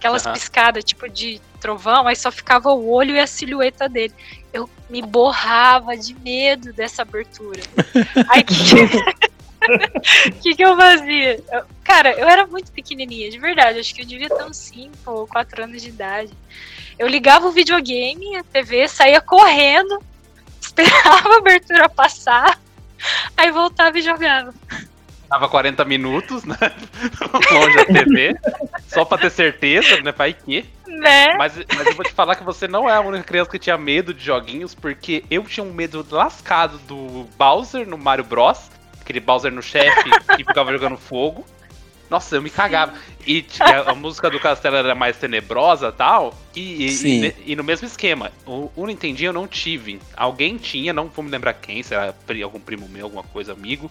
Aquelas 0.07 0.25
Aham. 0.25 0.35
piscadas 0.35 0.85
tipo 0.85 1.09
de 1.09 1.41
trovão, 1.61 2.07
aí 2.07 2.15
só 2.15 2.31
ficava 2.31 2.71
o 2.73 2.89
olho 2.89 3.17
e 3.17 3.19
a 3.19 3.27
silhueta 3.27 3.89
dele. 3.89 4.15
Eu 4.53 4.71
me 4.89 5.03
borrava 5.03 5.97
de 5.97 6.15
medo 6.15 6.73
dessa 6.73 7.03
abertura. 7.03 7.61
Aí 8.31 8.45
que 8.45 8.55
que, 10.41 10.55
que 10.55 10.65
eu 10.65 10.77
fazia? 10.77 11.43
Eu- 11.53 11.65
cara, 11.83 12.13
eu 12.13 12.29
era 12.29 12.47
muito 12.47 12.71
pequenininha, 12.71 13.29
de 13.31 13.39
verdade. 13.39 13.81
Acho 13.81 13.93
que 13.93 14.03
eu 14.03 14.07
devia 14.07 14.29
ter 14.29 14.45
uns 14.45 14.57
5 14.59 14.93
ou 15.07 15.27
4 15.27 15.65
anos 15.65 15.83
de 15.83 15.89
idade. 15.89 16.33
Eu 16.97 17.09
ligava 17.09 17.49
o 17.49 17.53
videogame, 17.53 18.37
a 18.37 18.45
TV, 18.45 18.87
saía 18.87 19.21
correndo, 19.21 19.99
esperava 20.63 21.35
a 21.35 21.39
abertura 21.39 21.89
passar, 21.89 22.61
aí 23.37 23.51
voltava 23.51 23.99
e 23.99 24.03
jogava. 24.03 24.55
Tava 25.29 25.49
40 25.49 25.85
minutos, 25.85 26.45
né? 26.45 26.57
Longe 27.53 27.77
da 27.77 27.85
TV. 27.85 28.35
só 28.87 29.05
pra 29.05 29.19
ter 29.19 29.31
certeza, 29.31 30.01
né? 30.01 30.13
Vai 30.13 30.33
que. 30.33 30.65
Né? 30.87 31.35
Mas, 31.37 31.55
mas 31.75 31.87
eu 31.89 31.95
vou 31.95 32.05
te 32.05 32.13
falar 32.13 32.37
que 32.37 32.45
você 32.45 32.67
não 32.69 32.89
é 32.89 32.95
a 32.95 33.01
única 33.01 33.25
criança 33.25 33.51
que 33.51 33.59
tinha 33.59 33.77
medo 33.77 34.15
de 34.15 34.25
joguinhos, 34.25 34.75
porque 34.75 35.25
eu 35.31 35.43
tinha 35.45 35.65
um 35.65 35.73
medo 35.73 36.07
lascado 36.11 36.79
do 36.87 37.27
Bowser 37.37 37.87
no 37.89 37.99
Mario 37.99 38.25
Bros. 38.25 38.71
Aquele 39.01 39.21
Bowser 39.21 39.53
no 39.53 39.63
chefe 39.63 40.09
que 40.37 40.45
ficava 40.45 40.73
jogando 40.73 40.97
fogo. 40.97 41.45
Nossa, 42.09 42.37
eu 42.37 42.43
me 42.43 42.49
cagava. 42.51 42.95
E 43.27 43.43
tinha- 43.43 43.81
a 43.83 43.95
música 43.95 44.31
do 44.31 44.39
Castelo 44.39 44.77
era 44.77 44.95
mais 44.95 45.17
tenebrosa 45.17 45.89
e 45.89 45.93
tal. 45.93 46.33
E, 46.55 46.87
e- 46.87 46.91
Sim. 46.93 47.25
e 47.45 47.53
e 47.53 47.57
no 47.57 47.65
mesmo 47.65 47.85
esquema. 47.87 48.31
O, 48.47 48.71
o 48.77 48.87
Nintendinho 48.87 49.31
eu 49.31 49.33
não 49.33 49.49
tive. 49.49 50.01
Alguém 50.17 50.57
tinha, 50.57 50.93
não 50.93 51.09
vou 51.09 51.25
me 51.25 51.31
lembrar 51.33 51.53
quem, 51.55 51.83
se 51.83 51.95
era 51.95 52.13
pri- 52.13 52.45
algum 52.45 52.61
primo 52.61 52.89
meu, 52.89 53.07
alguma 53.07 53.25
coisa, 53.25 53.53
amigo. 53.53 53.91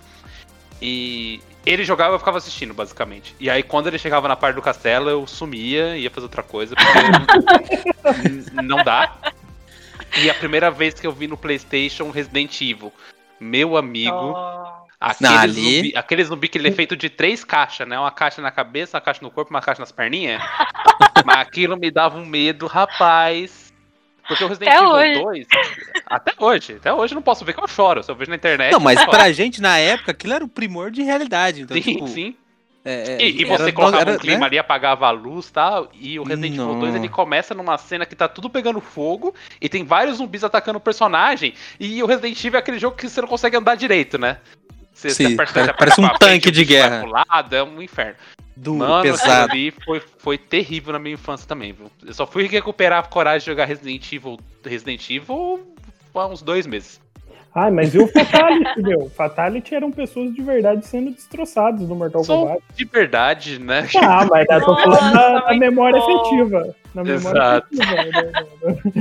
E 0.82 1.40
ele 1.66 1.84
jogava 1.84 2.12
e 2.12 2.16
eu 2.16 2.20
ficava 2.20 2.38
assistindo, 2.38 2.74
basicamente. 2.74 3.36
E 3.40 3.50
aí, 3.50 3.64
quando 3.64 3.88
ele 3.88 3.98
chegava 3.98 4.28
na 4.28 4.36
parte 4.36 4.56
do 4.56 4.62
castelo, 4.62 5.10
eu 5.10 5.26
sumia, 5.26 5.98
ia 5.98 6.10
fazer 6.12 6.26
outra 6.26 6.44
coisa, 6.44 6.76
porque 6.76 8.52
não 8.62 8.84
dá. 8.84 9.14
E 10.22 10.30
a 10.30 10.34
primeira 10.34 10.70
vez 10.72 10.94
que 10.94 11.08
eu 11.08 11.12
vi 11.12 11.28
no 11.28 11.38
PlayStation 11.38 12.10
Resident 12.12 12.60
Evil, 12.62 12.92
meu 13.40 13.76
amigo, 13.78 14.16
Oh. 14.36 14.86
aquele, 15.00 15.30
Não, 15.30 15.38
ali- 15.40 15.54
zumbi, 15.76 15.94
aquele 15.98 16.24
zumbi 16.24 16.48
que 16.48 16.58
ele 16.58 16.70
é 16.70 16.72
feito 16.72 16.96
de 16.96 17.10
três 17.10 17.44
caixas, 17.44 17.88
né? 17.88 18.00
Uma 18.00 18.12
caixa 18.12 18.42
na 18.42 18.52
cabeça, 18.52 18.98
uma 18.98 19.02
caixa 19.02 19.20
no 19.22 19.32
corpo, 19.32 19.50
uma 19.52 19.62
caixa 19.62 19.82
nas 19.82 19.92
perninhas. 19.92 20.42
Mas 21.26 21.38
aquilo 21.38 21.76
me 21.78 21.90
dava 21.92 22.18
um 22.18 22.26
medo, 22.26 22.66
rapaz. 22.68 23.65
Porque 24.28 24.44
o 24.44 24.48
Resident 24.48 24.72
Até 24.74 24.78
Evil 24.80 24.92
hoje. 24.96 25.22
2. 25.24 25.48
Até 26.08 26.34
hoje. 26.40 26.74
Até 26.74 26.94
hoje 26.94 27.14
eu 27.14 27.16
não 27.16 27.22
posso 27.22 27.46
ver 27.46 27.54
que 27.54 27.62
eu 27.64 27.68
choro. 27.68 28.02
Se 28.04 28.10
eu 28.12 28.16
vejo 28.16 28.30
na 28.30 28.36
internet. 28.36 28.72
Não, 28.72 28.80
mas 28.80 29.04
pra 29.06 29.32
gente, 29.32 29.62
na 29.62 29.78
época, 29.78 30.12
aquilo 30.12 30.34
era 30.34 30.44
o 30.44 30.48
primor 30.48 30.90
de 30.92 31.02
realidade. 31.04 31.62
Então, 31.62 31.76
Sim, 31.78 31.82
tipo, 31.94 32.08
sim. 32.08 32.36
é, 32.84 33.14
é, 33.14 33.22
E, 33.22 33.42
e 33.42 33.46
era- 33.46 33.58
você 33.66 33.72
colocava 33.72 34.02
era, 34.02 34.12
um 34.14 34.18
clima 34.18 34.40
né? 34.42 34.46
ali, 34.48 34.58
apagava 34.60 35.08
a 35.08 35.12
luz 35.12 35.48
e 35.48 35.54
tal. 35.54 35.90
E 35.94 36.20
o 36.20 36.24
Resident 36.24 36.54
Evil 36.54 36.66
Não. 36.68 36.80
2 36.80 36.96
ele 36.96 37.10
começa 37.10 37.54
numa 37.54 37.78
cena 37.78 38.06
que 38.06 38.16
tá 38.16 38.28
tudo 38.28 38.50
pegando 38.50 38.82
fogo 38.82 39.34
e 39.62 39.70
tem 39.70 39.84
vários 39.84 40.18
zumbis 40.18 40.44
atacando 40.44 40.78
o 40.78 40.82
personagem. 40.82 41.54
E 41.80 42.02
o 42.02 42.06
Resident 42.06 42.38
Evil 42.44 42.58
é 42.58 42.60
aquele 42.60 42.80
jogo 42.80 42.96
que 42.98 43.08
você 43.10 43.22
não 43.22 43.28
consegue 43.28 43.58
andar 43.58 43.76
direito, 43.76 44.18
né? 44.18 44.38
Você, 44.94 45.10
Sim, 45.10 45.24
você 45.30 45.34
aperta- 45.36 45.54
pare- 45.54 45.66
você 45.68 45.74
parece 45.78 46.02
um 46.02 46.10
tanque 46.18 46.50
de 46.50 46.64
guerra. 46.64 47.02
pro 47.02 47.10
lado, 47.12 47.54
é 47.56 47.62
um 47.62 47.82
inferno. 47.82 48.16
Do 48.56 48.76
Mano, 48.76 49.04
pesado. 49.04 49.52
ali 49.52 49.72
foi, 49.72 50.02
foi 50.18 50.38
terrível 50.38 50.94
na 50.94 51.00
minha 51.00 51.16
infância 51.16 51.48
também, 51.48 51.74
viu? 51.74 51.92
Eu 52.06 52.14
só 52.14 52.26
fui 52.26 52.48
recuperar 52.48 53.04
a 53.04 53.08
coragem 53.08 53.40
de 53.40 53.46
jogar 53.48 53.66
Resident 53.66 54.12
Evil, 54.14 54.40
Resident 54.64 55.10
Evil 55.10 55.76
há 56.14 56.28
uns 56.28 56.42
dois 56.42 56.66
meses. 56.66 57.02
Ai, 57.54 57.72
mas 57.72 57.96
e 57.96 58.00
o 58.00 58.08
Fatality, 58.08 58.82
meu? 58.82 59.10
Fatality 59.10 59.76
eram 59.76 59.90
pessoas 59.90 60.34
de 60.34 60.42
verdade 60.42 60.86
sendo 60.86 61.12
destroçadas 61.12 61.88
no 61.88 61.96
Mortal 61.96 62.24
Sou 62.24 62.48
Kombat. 62.48 62.64
de 62.76 62.86
verdade, 62.86 63.60
né? 63.60 63.88
Ah, 64.04 64.26
mas 64.30 64.46
eu 64.50 64.66
tô 64.66 64.76
falando 64.76 65.14
da, 65.14 65.54
memória 65.58 66.00
bom. 66.00 66.22
efetiva. 66.22 66.76
Na 66.96 67.04
memória 67.04 67.38
Exato. 67.40 67.68
efetiva. 67.74 68.32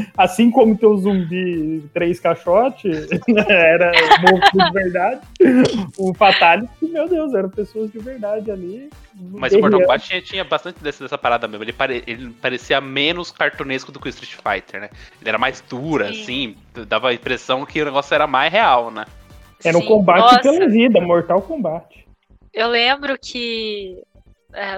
né? 0.03 0.07
Assim 0.19 0.51
como 0.51 0.77
teu 0.77 0.97
zumbi 0.97 1.83
três 1.95 2.19
caixotes 2.21 3.07
era 3.49 3.93
monstro 4.21 4.65
de 4.65 4.71
verdade, 4.73 5.21
o 5.97 6.13
Fatality, 6.13 6.69
meu 6.83 7.09
Deus, 7.09 7.33
eram 7.35 7.49
pessoas 7.49 7.91
de 7.93 7.99
verdade 8.01 8.51
ali. 8.51 8.91
Mas 9.15 9.53
o 9.53 9.61
Mortal. 9.61 9.81
Kombat 9.83 10.09
tinha, 10.09 10.21
tinha 10.21 10.45
bastante 10.45 10.83
desse- 10.83 11.03
dessa 11.03 11.17
parada 11.17 11.47
mesmo. 11.47 11.63
Ele, 11.63 11.73
pare- 11.73 12.03
ele 12.07 12.31
parecia 12.43 12.81
menos 12.81 13.31
cartunesco 13.31 13.93
do 13.93 14.01
que 14.01 14.09
o 14.09 14.11
Street 14.11 14.35
Fighter, 14.35 14.81
né? 14.81 14.91
Ele 15.21 15.29
era 15.29 15.39
mais 15.39 15.61
dura, 15.61 16.13
Sim. 16.13 16.23
assim. 16.23 16.57
Dava 16.89 17.11
a 17.11 17.15
impressão 17.15 17.65
que 17.65 17.81
o 17.81 17.85
negócio 17.85 18.13
era 18.13 18.27
mais 18.27 18.53
real, 18.53 18.91
né? 18.91 19.05
Era 19.65 19.79
um 19.79 19.83
Sim. 19.83 19.87
combate 19.87 20.21
Nossa, 20.21 20.41
pela 20.41 20.69
vida, 20.69 21.01
Mortal 21.01 21.41
Kombat. 21.43 22.05
Eu 22.53 22.69
lembro 22.69 23.17
que 23.19 24.03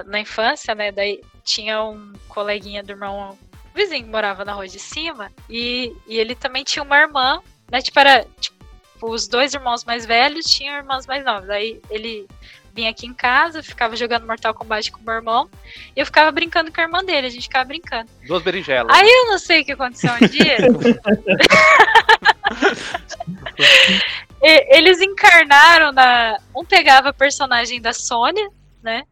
na 0.05 0.19
infância, 0.19 0.73
né, 0.73 0.91
daí 0.91 1.21
tinha 1.43 1.83
um 1.83 2.13
coleguinha 2.27 2.83
do 2.83 2.91
irmão 2.91 3.31
um 3.31 3.37
vizinho 3.75 4.05
que 4.05 4.09
morava 4.09 4.43
na 4.43 4.53
rua 4.53 4.67
de 4.67 4.79
cima 4.79 5.31
e, 5.49 5.93
e 6.07 6.17
ele 6.17 6.35
também 6.35 6.63
tinha 6.63 6.83
uma 6.83 6.97
irmã, 6.97 7.39
né, 7.71 7.81
tipo, 7.81 7.99
era 7.99 8.25
tipo, 8.39 8.57
os 9.01 9.27
dois 9.27 9.53
irmãos 9.53 9.85
mais 9.85 10.05
velhos 10.05 10.45
tinham 10.45 10.75
irmãs 10.75 11.05
mais 11.05 11.23
novas. 11.23 11.49
Aí 11.49 11.79
ele 11.89 12.27
vinha 12.73 12.89
aqui 12.89 13.07
em 13.07 13.13
casa, 13.13 13.63
ficava 13.63 13.95
jogando 13.95 14.27
Mortal 14.27 14.53
Kombat 14.53 14.91
com 14.91 14.99
o 14.99 15.03
meu 15.03 15.15
irmão 15.15 15.49
e 15.95 15.99
eu 15.99 16.05
ficava 16.05 16.31
brincando 16.31 16.71
com 16.71 16.79
a 16.79 16.83
irmã 16.83 17.03
dele, 17.03 17.27
a 17.27 17.29
gente 17.29 17.43
ficava 17.43 17.65
brincando. 17.65 18.09
Duas 18.25 18.43
berinjelas. 18.43 18.95
Aí 18.95 19.07
eu 19.07 19.31
não 19.31 19.39
sei 19.39 19.61
o 19.61 19.65
que 19.65 19.71
aconteceu 19.71 20.11
um 20.13 20.27
dia. 20.27 20.57
Eles 24.41 25.01
encarnaram 25.01 25.91
na. 25.91 26.37
Um 26.55 26.63
pegava 26.63 27.09
a 27.09 27.13
personagem 27.13 27.81
da 27.81 27.93
Sônia, 27.93 28.47
né? 28.83 29.03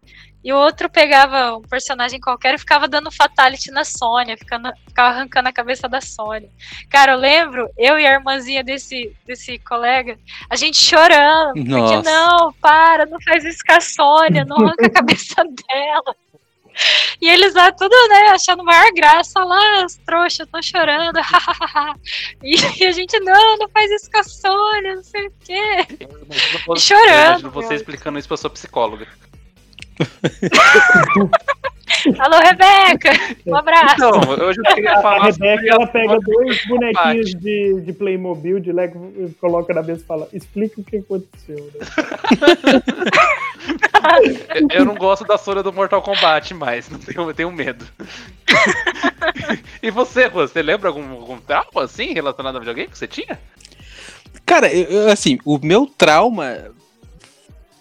E 0.45 0.53
o 0.53 0.57
outro 0.57 0.87
pegava 0.87 1.57
um 1.57 1.61
personagem 1.63 2.19
qualquer 2.19 2.53
e 2.53 2.59
ficava 2.59 2.87
dando 2.87 3.09
fatality 3.09 3.71
na 3.71 3.83
Sônia, 3.83 4.37
ficando, 4.37 4.71
ficava 4.87 5.09
arrancando 5.09 5.49
a 5.49 5.51
cabeça 5.51 5.89
da 5.89 5.99
Sônia. 5.99 6.47
Cara, 6.87 7.13
eu 7.13 7.17
lembro, 7.17 7.67
eu 7.75 7.97
e 7.97 8.05
a 8.05 8.13
irmãzinha 8.13 8.63
desse, 8.63 9.11
desse 9.25 9.57
colega, 9.57 10.19
a 10.47 10.55
gente 10.55 10.77
chorando, 10.77 11.53
porque 11.55 11.71
Nossa. 11.71 12.03
não, 12.03 12.53
para, 12.61 13.07
não 13.07 13.19
faz 13.21 13.43
isso 13.43 13.63
com 13.65 13.73
a 13.73 13.81
Sônia, 13.81 14.45
não 14.45 14.57
arranca 14.57 14.85
a 14.85 14.89
cabeça 14.93 15.43
dela. 15.43 16.15
E 17.21 17.27
eles 17.27 17.55
lá 17.55 17.71
tudo, 17.71 17.95
né, 18.09 18.27
achando 18.29 18.63
maior 18.63 18.91
graça, 18.93 19.43
lá, 19.43 19.83
as 19.83 19.95
trouxas 20.05 20.45
estão 20.45 20.61
chorando, 20.61 21.17
e, 22.43 22.55
e 22.81 22.85
a 22.85 22.91
gente, 22.91 23.19
não, 23.21 23.57
não 23.57 23.69
faz 23.69 23.89
isso 23.91 24.11
com 24.11 24.19
a 24.19 24.23
Sônia, 24.23 24.95
não 24.95 25.03
sei 25.03 25.27
o 25.27 25.33
quê. 25.39 25.85
Eu 25.99 26.09
imagino 26.21 26.59
você- 26.67 26.81
chorando, 26.81 27.09
eu 27.09 27.29
imagino 27.29 27.51
você 27.51 27.73
explicando 27.75 28.19
isso 28.19 28.27
pra 28.27 28.37
sua 28.37 28.49
psicóloga. 28.49 29.07
Alô, 32.19 32.37
Rebeca, 32.39 33.11
um 33.47 33.55
abraço. 33.55 33.95
Então, 33.95 34.21
eu 34.33 34.53
já 34.53 34.61
queria 34.73 34.91
A, 34.91 34.99
a 34.99 35.01
falar 35.01 35.31
sobre 35.31 35.55
Rebeca, 35.55 35.75
ela 35.75 35.87
pega 35.87 36.19
dois 36.19 36.65
bonequinhos 36.65 37.31
de, 37.35 37.81
de 37.81 37.93
Playmobil, 37.93 38.59
de 38.59 38.71
Lego, 38.71 39.11
e 39.17 39.29
coloca 39.35 39.73
na 39.73 39.81
mesa 39.81 40.01
e 40.01 40.05
fala, 40.05 40.27
explica 40.33 40.79
o 40.81 40.83
que 40.83 40.97
aconteceu. 40.97 41.71
né? 41.73 41.79
Eu 44.71 44.85
não 44.85 44.95
gosto 44.95 45.25
da 45.25 45.37
Sônia 45.37 45.63
do 45.63 45.73
Mortal 45.73 46.01
Kombat 46.01 46.53
mais, 46.53 46.89
não 46.89 46.99
tenho, 46.99 47.27
eu 47.29 47.33
tenho 47.33 47.51
medo. 47.51 47.85
e 49.81 49.89
você, 49.89 50.29
você 50.29 50.61
lembra 50.61 50.89
algum, 50.89 51.11
algum 51.11 51.39
trauma 51.39 51.83
assim 51.83 52.13
relacionado 52.13 52.55
ao 52.55 52.61
videogame 52.61 52.89
que 52.89 52.97
você 52.97 53.07
tinha? 53.07 53.39
Cara, 54.45 54.71
eu, 54.71 54.85
eu, 54.85 55.11
assim, 55.11 55.39
o 55.43 55.57
meu 55.57 55.87
trauma. 55.87 56.71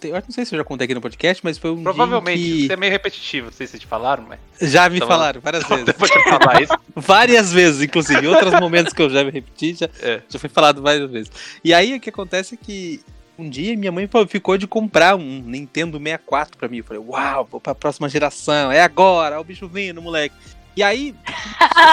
Eu 0.03 0.13
não 0.13 0.29
sei 0.29 0.45
se 0.45 0.53
eu 0.53 0.57
já 0.59 0.63
contei 0.63 0.85
aqui 0.85 0.93
no 0.93 1.01
podcast, 1.01 1.43
mas 1.43 1.57
foi 1.57 1.71
um 1.71 1.81
Provavelmente, 1.81 2.41
dia 2.43 2.67
você 2.67 2.73
é 2.73 2.77
meio 2.77 2.91
repetitivo, 2.91 3.45
não 3.47 3.53
sei 3.53 3.65
se 3.65 3.79
te 3.79 3.87
falaram, 3.87 4.23
mas 4.27 4.39
que 4.59 4.67
já 4.67 4.87
me 4.89 4.99
Tava- 4.99 5.11
falaram 5.11 5.41
várias 5.41 5.63
vezes. 5.67 5.85
depois 5.85 6.11
de 6.11 6.23
falar 6.23 6.61
isso. 6.61 6.73
Várias 6.95 7.51
vezes, 7.51 7.81
inclusive. 7.81 8.25
Em 8.25 8.29
outros 8.29 8.53
momentos 8.59 8.93
que 8.93 9.01
eu 9.01 9.09
já 9.09 9.23
me 9.23 9.31
repeti, 9.31 9.73
já, 9.73 9.89
É. 10.01 10.21
já 10.29 10.37
foi 10.39 10.49
falado 10.49 10.81
várias 10.81 11.09
vezes. 11.09 11.31
E 11.63 11.73
aí 11.73 11.95
o 11.95 11.99
que 11.99 12.09
acontece 12.09 12.55
é 12.55 12.57
que 12.63 13.01
um 13.37 13.49
dia 13.49 13.75
minha 13.75 13.91
mãe 13.91 14.07
ficou 14.29 14.57
de 14.57 14.65
comprar 14.67 15.15
um 15.15 15.41
Nintendo 15.41 15.97
64 15.97 16.57
pra 16.57 16.67
mim. 16.69 16.77
Eu 16.77 16.83
falei, 16.83 17.01
uau, 17.05 17.47
vou 17.51 17.59
pra 17.59 17.73
próxima 17.75 18.07
geração, 18.07 18.71
é 18.71 18.81
agora, 18.81 19.35
olha 19.35 19.41
o 19.41 19.43
bicho 19.43 19.67
vindo, 19.67 20.01
moleque. 20.01 20.35
E 20.77 20.83
aí, 20.83 21.15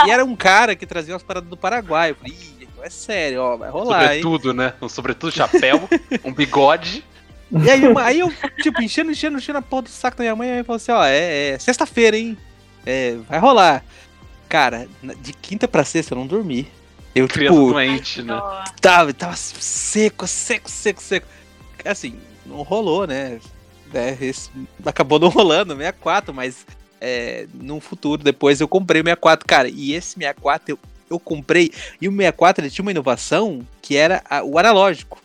e 0.06 0.10
era 0.10 0.24
um 0.24 0.36
cara 0.36 0.74
que 0.76 0.84
trazia 0.86 1.14
umas 1.14 1.22
paradas 1.22 1.48
do 1.48 1.56
Paraguai. 1.56 2.10
Eu 2.10 2.16
falei, 2.16 2.32
Ih, 2.32 2.68
é 2.82 2.90
sério, 2.90 3.40
ó, 3.40 3.56
vai 3.56 3.70
rolar, 3.70 4.14
hein? 4.16 4.22
Sobretudo, 4.22 4.52
né? 4.54 4.74
Um 4.82 4.88
sobretudo, 4.88 5.32
chapéu, 5.32 5.88
um 6.24 6.32
bigode. 6.32 7.04
E 7.64 7.70
aí, 7.70 7.82
aí 7.98 8.20
eu, 8.20 8.32
tipo, 8.62 8.80
enchendo, 8.82 9.10
enchendo, 9.10 9.36
enchendo 9.38 9.58
a 9.58 9.62
porra 9.62 9.82
do 9.82 9.88
saco 9.90 10.16
da 10.16 10.22
minha 10.24 10.36
mãe, 10.36 10.50
aí 10.50 10.64
falou 10.64 10.76
assim, 10.76 10.92
ó, 10.92 11.04
é, 11.04 11.50
é 11.50 11.58
sexta-feira, 11.58 12.16
hein? 12.16 12.36
É, 12.86 13.16
vai 13.28 13.38
rolar. 13.38 13.84
Cara, 14.48 14.88
de 15.20 15.32
quinta 15.32 15.66
pra 15.68 15.84
sexta 15.84 16.14
eu 16.14 16.18
não 16.18 16.26
dormi. 16.26 16.66
Eu, 17.14 17.28
Criança 17.28 17.54
tipo, 17.58 17.72
doente, 17.72 18.22
né? 18.22 18.40
Tava, 18.80 19.12
tava 19.12 19.36
seco, 19.36 20.26
seco, 20.26 20.70
seco, 20.70 21.02
seco. 21.02 21.26
Assim, 21.84 22.18
não 22.46 22.62
rolou, 22.62 23.06
né? 23.06 23.38
É, 23.94 24.16
acabou 24.86 25.18
não 25.18 25.28
rolando, 25.28 25.74
64, 25.76 26.32
mas 26.32 26.64
é, 27.00 27.46
num 27.52 27.80
futuro, 27.80 28.22
depois 28.24 28.60
eu 28.60 28.68
comprei 28.68 29.02
o 29.02 29.04
64, 29.04 29.46
cara, 29.46 29.68
e 29.68 29.92
esse 29.92 30.14
64 30.14 30.70
eu, 30.72 30.78
eu 31.10 31.20
comprei, 31.20 31.70
e 32.00 32.08
o 32.08 32.10
64 32.12 32.64
ele 32.64 32.70
tinha 32.70 32.82
uma 32.82 32.90
inovação 32.90 33.66
que 33.82 33.94
era 33.96 34.22
a- 34.30 34.42
o 34.42 34.58
analógico. 34.58 35.20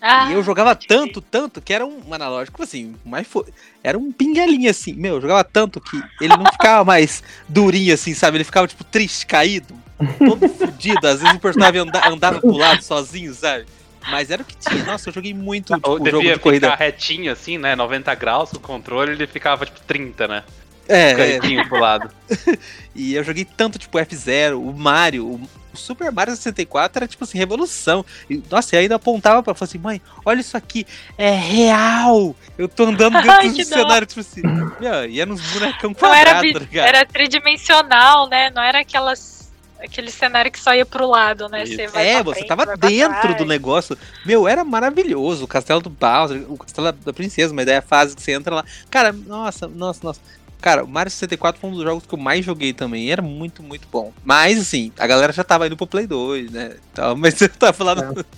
Ah, 0.00 0.30
E 0.30 0.34
eu 0.34 0.42
jogava 0.42 0.74
tanto, 0.76 1.20
tanto, 1.20 1.60
que 1.60 1.72
era 1.72 1.84
um 1.84 2.14
analógico, 2.14 2.62
assim, 2.62 2.94
mas 3.04 3.26
foi, 3.26 3.44
era 3.82 3.98
um 3.98 4.12
pinguelinho, 4.12 4.70
assim, 4.70 4.92
meu, 4.92 5.16
eu 5.16 5.20
jogava 5.20 5.42
tanto 5.42 5.80
que 5.80 6.00
ele 6.20 6.36
não 6.36 6.46
ficava 6.46 6.84
mais 6.84 7.22
durinho, 7.48 7.92
assim, 7.92 8.14
sabe? 8.14 8.36
Ele 8.36 8.44
ficava, 8.44 8.66
tipo, 8.68 8.84
triste, 8.84 9.26
caído, 9.26 9.74
todo 10.18 10.48
fudido, 10.48 11.06
às 11.08 11.20
vezes 11.20 11.36
o 11.36 11.40
personagem 11.40 11.80
anda- 11.80 12.08
andava 12.08 12.40
pro 12.40 12.52
lado 12.56 12.82
sozinho, 12.82 13.34
sabe? 13.34 13.66
Mas 14.10 14.30
era 14.30 14.40
o 14.42 14.44
que 14.44 14.56
tinha, 14.56 14.84
nossa, 14.84 15.08
eu 15.08 15.12
joguei 15.12 15.34
muito, 15.34 15.74
tipo, 15.74 15.90
Ou 15.90 15.98
jogo 16.10 16.22
de 16.22 16.38
corrida. 16.38 16.74
retinho 16.74 17.32
assim, 17.32 17.58
né? 17.58 17.74
90 17.76 18.14
graus, 18.14 18.52
o 18.52 18.60
controle 18.60 19.12
ele 19.12 19.26
ficava 19.26 19.66
tipo 19.66 19.80
30, 19.80 20.26
né? 20.28 20.44
É, 20.88 21.10
é. 21.10 21.38
Cantinho 21.38 21.68
pro 21.68 21.78
lado. 21.78 22.10
E 22.94 23.14
eu 23.14 23.22
joguei 23.22 23.44
tanto, 23.44 23.78
tipo, 23.78 23.96
F0, 23.96 24.58
o 24.58 24.72
Mario, 24.72 25.24
o 25.24 25.48
Super 25.72 26.10
Mario 26.10 26.34
64 26.34 26.98
era, 26.98 27.06
tipo 27.06 27.22
assim, 27.22 27.38
revolução. 27.38 28.04
E, 28.28 28.42
nossa, 28.50 28.74
e 28.74 28.78
ainda 28.78 28.96
apontava 28.96 29.40
pra 29.40 29.54
falar 29.54 29.68
assim, 29.68 29.78
mãe, 29.78 30.02
olha 30.24 30.40
isso 30.40 30.56
aqui, 30.56 30.84
é 31.16 31.30
real! 31.30 32.34
Eu 32.58 32.68
tô 32.68 32.86
andando 32.86 33.14
dentro 33.22 33.30
Ai, 33.30 33.50
do 33.50 33.64
cenário, 33.64 34.04
tipo 34.04 34.20
assim, 34.20 34.42
meu, 34.80 35.08
e 35.08 35.20
era 35.20 35.32
uns 35.32 35.40
bonecão 35.52 35.94
Não 36.00 36.12
era, 36.12 36.34
tá 36.34 36.42
ligado? 36.42 36.86
era 36.88 37.06
tridimensional, 37.06 38.28
né? 38.28 38.50
Não 38.50 38.62
era 38.62 38.80
aquelas, 38.80 39.52
aquele 39.78 40.10
cenário 40.10 40.50
que 40.50 40.58
só 40.58 40.74
ia 40.74 40.84
pro 40.84 41.08
lado, 41.08 41.48
né? 41.48 41.64
Você 41.64 41.86
vai 41.86 42.08
É, 42.08 42.22
você 42.22 42.40
frente, 42.40 42.48
tava 42.48 42.76
dentro 42.76 43.36
do 43.36 43.44
negócio. 43.44 43.96
Meu, 44.26 44.48
era 44.48 44.64
maravilhoso. 44.64 45.44
O 45.44 45.48
castelo 45.48 45.80
do 45.80 45.90
Bowser, 45.90 46.44
o 46.50 46.56
castelo 46.56 46.90
da 46.90 47.12
princesa, 47.12 47.54
mas 47.54 47.64
daí 47.64 47.76
a 47.76 47.82
fase 47.82 48.16
que 48.16 48.22
você 48.22 48.32
entra 48.32 48.56
lá. 48.56 48.64
Cara, 48.90 49.12
nossa, 49.12 49.68
nossa, 49.68 50.00
nossa. 50.02 50.20
Cara, 50.60 50.84
o 50.84 50.88
Mario 50.88 51.10
64 51.10 51.60
foi 51.60 51.70
um 51.70 51.74
dos 51.74 51.82
jogos 51.82 52.04
que 52.04 52.14
eu 52.14 52.18
mais 52.18 52.44
joguei 52.44 52.72
também. 52.72 53.10
Era 53.10 53.22
muito, 53.22 53.62
muito 53.62 53.86
bom. 53.90 54.12
Mas, 54.24 54.58
assim, 54.58 54.92
a 54.98 55.06
galera 55.06 55.32
já 55.32 55.44
tava 55.44 55.66
indo 55.66 55.76
pro 55.76 55.86
Play 55.86 56.06
2, 56.06 56.50
né? 56.50 56.76
Então, 56.92 57.14
mas 57.18 57.34
você 57.34 57.48
tá 57.48 57.72
falando. 57.72 58.24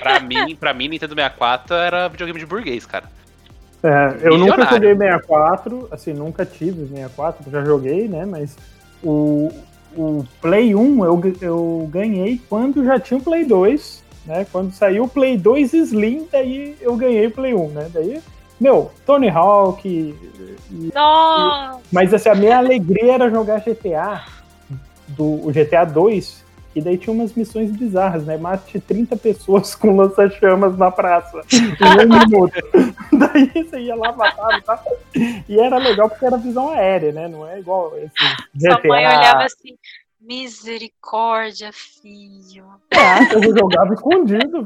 Pra 0.00 0.18
mim, 0.18 0.56
pra 0.56 0.74
mim, 0.74 0.88
Nintendo 0.88 1.14
64 1.14 1.76
era 1.76 2.08
videogame 2.08 2.40
de 2.40 2.46
burguês, 2.46 2.84
cara. 2.84 3.04
É, 3.82 4.16
eu 4.22 4.36
nunca 4.36 4.66
joguei 4.66 4.96
64, 4.96 5.88
assim, 5.90 6.12
nunca 6.12 6.44
tive 6.44 6.88
64, 6.88 7.50
já 7.50 7.64
joguei, 7.64 8.08
né? 8.08 8.26
Mas 8.26 8.56
o, 9.02 9.50
o 9.96 10.26
Play 10.40 10.74
1 10.74 11.04
eu, 11.04 11.36
eu 11.40 11.88
ganhei 11.90 12.40
quando 12.48 12.84
já 12.84 12.98
tinha 12.98 13.18
o 13.18 13.22
Play 13.22 13.44
2, 13.44 14.04
né? 14.26 14.46
Quando 14.52 14.72
saiu 14.72 15.04
o 15.04 15.08
Play 15.08 15.38
2 15.38 15.72
Slim, 15.72 16.26
daí 16.30 16.76
eu 16.80 16.94
ganhei 16.96 17.26
o 17.26 17.30
Play 17.30 17.54
1, 17.54 17.68
né? 17.68 17.90
Daí, 17.92 18.20
meu, 18.60 18.90
Tony 19.06 19.28
Hawk. 19.28 19.88
e- 19.88 20.90
Nossa! 20.94 21.80
mas 21.92 22.12
assim, 22.14 22.28
a 22.28 22.34
minha 22.34 22.58
alegria 22.58 23.14
era 23.14 23.30
jogar 23.30 23.60
GTA, 23.60 24.22
do 25.08 25.46
o 25.46 25.50
GTA 25.52 25.84
2, 25.84 26.44
e 26.76 26.80
daí 26.80 26.96
tinha 26.96 27.12
umas 27.12 27.32
missões 27.34 27.70
bizarras, 27.72 28.24
né? 28.24 28.36
Mate 28.36 28.78
30 28.78 29.16
pessoas 29.16 29.74
com 29.76 29.96
lança-chamas 29.96 30.76
na 30.78 30.90
praça 30.90 31.40
em 31.52 32.04
um 32.04 32.08
minuto. 32.30 32.52
daí 33.12 33.50
você 33.64 33.80
ia 33.80 33.96
lá, 33.96 34.12
matava 34.12 34.56
e 34.56 34.62
tal. 34.62 34.84
E 35.48 35.58
era 35.58 35.78
legal 35.78 36.08
porque 36.08 36.24
era 36.26 36.36
visão 36.36 36.68
aérea, 36.70 37.10
né? 37.12 37.26
Não 37.26 37.44
é 37.46 37.58
igual 37.58 37.92
esse 37.96 38.12
GTA. 38.54 38.78
Sua 38.80 38.88
mãe 38.88 39.06
olhava 39.06 39.42
assim, 39.44 39.76
misericórdia, 40.20 41.70
filho. 41.72 42.64
Ah, 42.94 43.20
eu 43.32 43.42
jogava 43.56 43.94
escondido. 43.94 44.64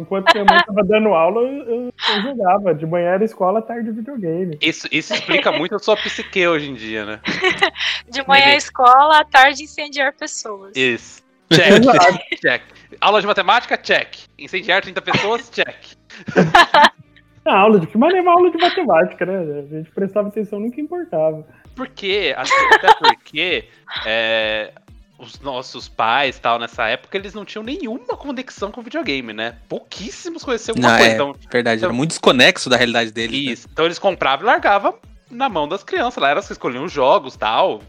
Enquanto 0.00 0.32
minha 0.32 0.44
mãe 0.44 0.60
tava 0.66 0.82
dando 0.84 1.08
aula, 1.10 1.42
eu, 1.42 1.62
eu- 1.64 2.22
jogava. 2.22 2.74
De 2.74 2.86
manhã 2.86 3.10
era 3.10 3.24
escola, 3.24 3.60
tarde 3.62 3.90
videogame. 3.90 4.58
Isso, 4.60 4.88
isso 4.90 5.12
explica 5.14 5.52
muito 5.52 5.74
a 5.74 5.78
sua 5.78 5.96
psique 5.96 6.46
hoje 6.46 6.70
em 6.70 6.74
dia, 6.74 7.04
né? 7.04 7.20
De 8.08 8.26
manhã 8.26 8.44
Beleza. 8.46 8.66
escola, 8.66 9.18
à 9.20 9.24
tarde 9.24 9.62
incendiar 9.64 10.12
pessoas. 10.14 10.76
Isso. 10.76 11.24
Check, 11.52 12.40
check. 12.40 12.62
Aula 13.00 13.20
de 13.20 13.26
matemática, 13.28 13.76
check. 13.76 14.16
Incendiar 14.36 14.82
30 14.82 15.00
pessoas, 15.00 15.48
check. 15.54 15.76
Na 17.44 17.56
aula 17.58 17.78
de 17.78 17.86
que 17.86 17.96
maneira 17.96 18.28
aula 18.28 18.50
de 18.50 18.58
matemática, 18.58 19.24
né? 19.24 19.60
A 19.60 19.62
gente 19.76 19.90
prestava 19.92 20.26
atenção 20.26 20.58
no 20.58 20.72
que 20.72 20.80
importava. 20.80 21.46
Porque, 21.76 22.34
até 22.36 22.94
porque 22.98 23.68
é, 24.04 24.72
os 25.18 25.40
nossos 25.40 25.88
pais, 25.88 26.38
tal, 26.38 26.58
nessa 26.58 26.86
época, 26.88 27.16
eles 27.16 27.32
não 27.32 27.44
tinham 27.44 27.62
nenhuma 27.64 28.16
conexão 28.16 28.70
com 28.70 28.82
videogame, 28.82 29.32
né? 29.32 29.56
Pouquíssimos 29.68 30.44
conheciam 30.44 30.74
alguma 30.74 30.90
Não, 30.92 30.98
coisa. 30.98 31.10
é. 31.12 31.14
Então, 31.14 31.34
Verdade, 31.50 31.84
era 31.84 31.92
muito 31.92 32.10
desconexo 32.10 32.68
da 32.68 32.76
realidade 32.76 33.10
deles. 33.10 33.46
né? 33.46 33.52
Isso. 33.52 33.68
Então 33.72 33.84
eles 33.84 33.98
compravam 33.98 34.44
e 34.44 34.46
largavam 34.46 34.94
na 35.30 35.48
mão 35.48 35.66
das 35.66 35.82
crianças. 35.82 36.20
Lá 36.22 36.30
elas 36.30 36.46
que 36.46 36.52
escolhiam 36.52 36.84
os 36.84 36.92
jogos 36.92 37.34
tal. 37.36 37.80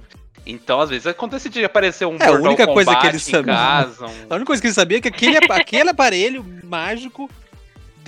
Então, 0.46 0.80
às 0.80 0.90
vezes, 0.90 1.06
acontecia 1.06 1.52
de 1.52 1.66
aparecer 1.66 2.06
um 2.06 2.16
É, 2.20 2.28
a 2.28 2.32
única 2.32 2.66
coisa 2.66 2.96
que 2.96 3.08
eles 3.08 3.24
sabiam. 3.24 3.44
casa. 3.56 4.06
um- 4.06 4.26
A 4.30 4.36
única 4.36 4.46
coisa 4.46 4.62
que 4.62 4.68
ele 4.68 4.74
sabia 4.74 4.98
é 5.00 5.02
que 5.02 5.10
aquele, 5.10 5.38
aquele 5.52 5.90
aparelho 5.90 6.46
mágico 6.64 7.30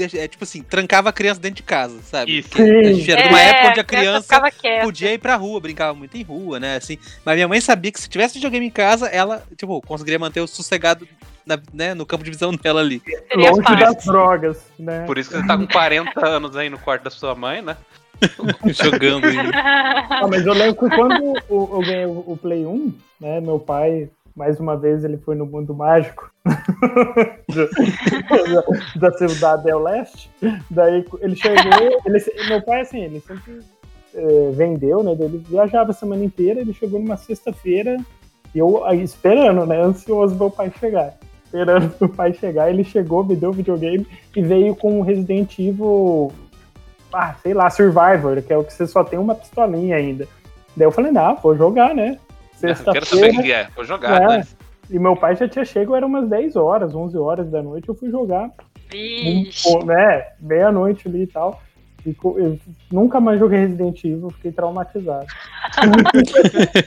é 0.03 0.27
tipo 0.27 0.43
assim, 0.43 0.61
trancava 0.63 1.09
a 1.09 1.13
criança 1.13 1.39
dentro 1.39 1.57
de 1.57 1.63
casa, 1.63 1.99
sabe? 2.03 2.39
Isso. 2.39 2.49
Porque 2.49 2.61
a 2.61 2.93
gente 2.93 3.11
era 3.11 3.23
de 3.23 3.29
uma 3.29 3.41
É, 3.41 3.49
época 3.49 3.69
onde 3.71 3.79
a 3.79 3.83
criança 3.83 4.51
quieta. 4.51 4.83
podia 4.85 5.13
ir 5.13 5.17
pra 5.17 5.35
rua, 5.35 5.59
brincava 5.59 5.93
muito 5.93 6.15
em 6.17 6.23
rua, 6.23 6.59
né? 6.59 6.75
Assim, 6.77 6.97
mas 7.25 7.35
minha 7.35 7.47
mãe 7.47 7.59
sabia 7.61 7.91
que 7.91 7.99
se 8.01 8.09
tivesse 8.09 8.35
videogame 8.35 8.65
em 8.65 8.71
casa, 8.71 9.07
ela, 9.07 9.43
tipo, 9.57 9.81
conseguiria 9.81 10.19
manter 10.19 10.41
o 10.41 10.47
sossegado 10.47 11.07
na- 11.45 11.59
né, 11.73 11.93
no 11.93 12.05
campo 12.05 12.23
de 12.23 12.29
visão 12.31 12.51
dela 12.55 12.79
ali. 12.81 13.01
Seria 13.05 13.49
Longe 13.51 13.63
fácil. 13.63 13.79
das 13.95 14.05
drogas, 14.05 14.57
né? 14.77 15.03
Por 15.05 15.17
isso 15.17 15.29
que 15.29 15.37
você 15.37 15.47
tá 15.47 15.57
com 15.57 15.67
40 15.67 16.25
anos 16.27 16.55
aí 16.55 16.69
no 16.69 16.77
quarto 16.79 17.03
da 17.03 17.09
sua 17.09 17.33
mãe, 17.35 17.61
né? 17.61 17.75
jogando. 18.73 19.25
Ah, 19.53 20.25
mas 20.29 20.45
eu 20.45 20.53
lembro 20.53 20.75
que 20.75 20.95
quando 20.95 21.33
eu 21.49 21.79
ganhei 21.81 22.05
o 22.05 22.23
o 22.27 22.37
Play 22.37 22.65
1, 22.65 22.93
né, 23.19 23.39
meu 23.41 23.59
pai, 23.59 24.09
mais 24.39 24.57
uma 24.57 24.77
vez, 24.77 25.03
ele 25.03 25.17
foi 25.17 25.35
no 25.35 25.45
mundo 25.45 25.75
mágico 25.75 26.31
da, 28.95 29.09
da 29.09 29.27
cidade 29.27 29.63
do 29.63 29.79
Leste. 29.79 30.31
Daí 30.71 31.05
ele 31.19 31.35
chegou, 31.35 31.99
ele, 32.05 32.25
meu 32.47 32.61
pai, 32.61 32.79
assim, 32.79 33.03
ele 33.03 33.19
sempre 33.19 33.59
eh, 34.15 34.51
vendeu, 34.53 35.03
né, 35.03 35.11
ele 35.19 35.39
viajava 35.39 35.91
a 35.91 35.93
semana 35.93 36.23
inteira, 36.23 36.61
ele 36.61 36.73
chegou 36.73 37.01
numa 37.01 37.17
sexta-feira, 37.17 37.97
eu 38.55 38.85
aí, 38.85 39.03
esperando, 39.03 39.65
né, 39.65 39.81
ansioso 39.81 40.35
meu 40.35 40.49
pai 40.49 40.71
chegar. 40.79 41.15
Esperando 41.43 41.93
meu 41.99 42.09
pai 42.09 42.31
chegar, 42.31 42.69
ele 42.69 42.85
chegou, 42.85 43.25
me 43.25 43.35
deu 43.35 43.49
o 43.49 43.53
videogame 43.53 44.07
e 44.33 44.41
veio 44.41 44.73
com 44.73 45.01
o 45.01 45.03
Resident 45.03 45.59
Evil 45.59 46.31
ah, 47.11 47.35
sei 47.41 47.53
lá, 47.53 47.69
Survivor, 47.69 48.41
que 48.41 48.53
é 48.53 48.57
o 48.57 48.63
que 48.63 48.71
você 48.71 48.87
só 48.87 49.03
tem 49.03 49.19
uma 49.19 49.35
pistolinha 49.35 49.97
ainda. 49.97 50.27
Daí 50.77 50.87
eu 50.87 50.91
falei, 50.91 51.11
não, 51.11 51.35
vou 51.35 51.57
jogar, 51.57 51.93
né? 51.93 52.17
Quero 52.59 52.75
saber 52.75 52.89
o 52.89 53.05
Sexta-feira. 53.05 53.41
que 53.43 53.51
é. 53.51 53.67
Vou 53.75 53.85
jogar, 53.85 54.21
É. 54.21 54.27
né? 54.39 54.47
E 54.89 54.97
meu 54.97 55.15
pai 55.15 55.35
já 55.35 55.47
tinha 55.47 55.63
chego, 55.65 55.95
eram 55.95 56.07
umas 56.07 56.27
10 56.27 56.55
horas, 56.55 56.95
11 56.95 57.17
horas 57.17 57.49
da 57.49 57.61
noite, 57.61 57.87
eu 57.87 57.93
fui 57.95 58.09
jogar, 58.09 58.49
Vixe. 58.91 59.77
né? 59.85 60.27
Meia-noite 60.39 61.07
ali 61.07 61.23
e 61.23 61.27
tal. 61.27 61.61
E 62.05 62.15
eu 62.23 62.57
nunca 62.91 63.19
mais 63.19 63.39
joguei 63.39 63.59
Resident 63.59 64.03
Evil, 64.03 64.29
fiquei 64.31 64.51
traumatizado. 64.51 65.27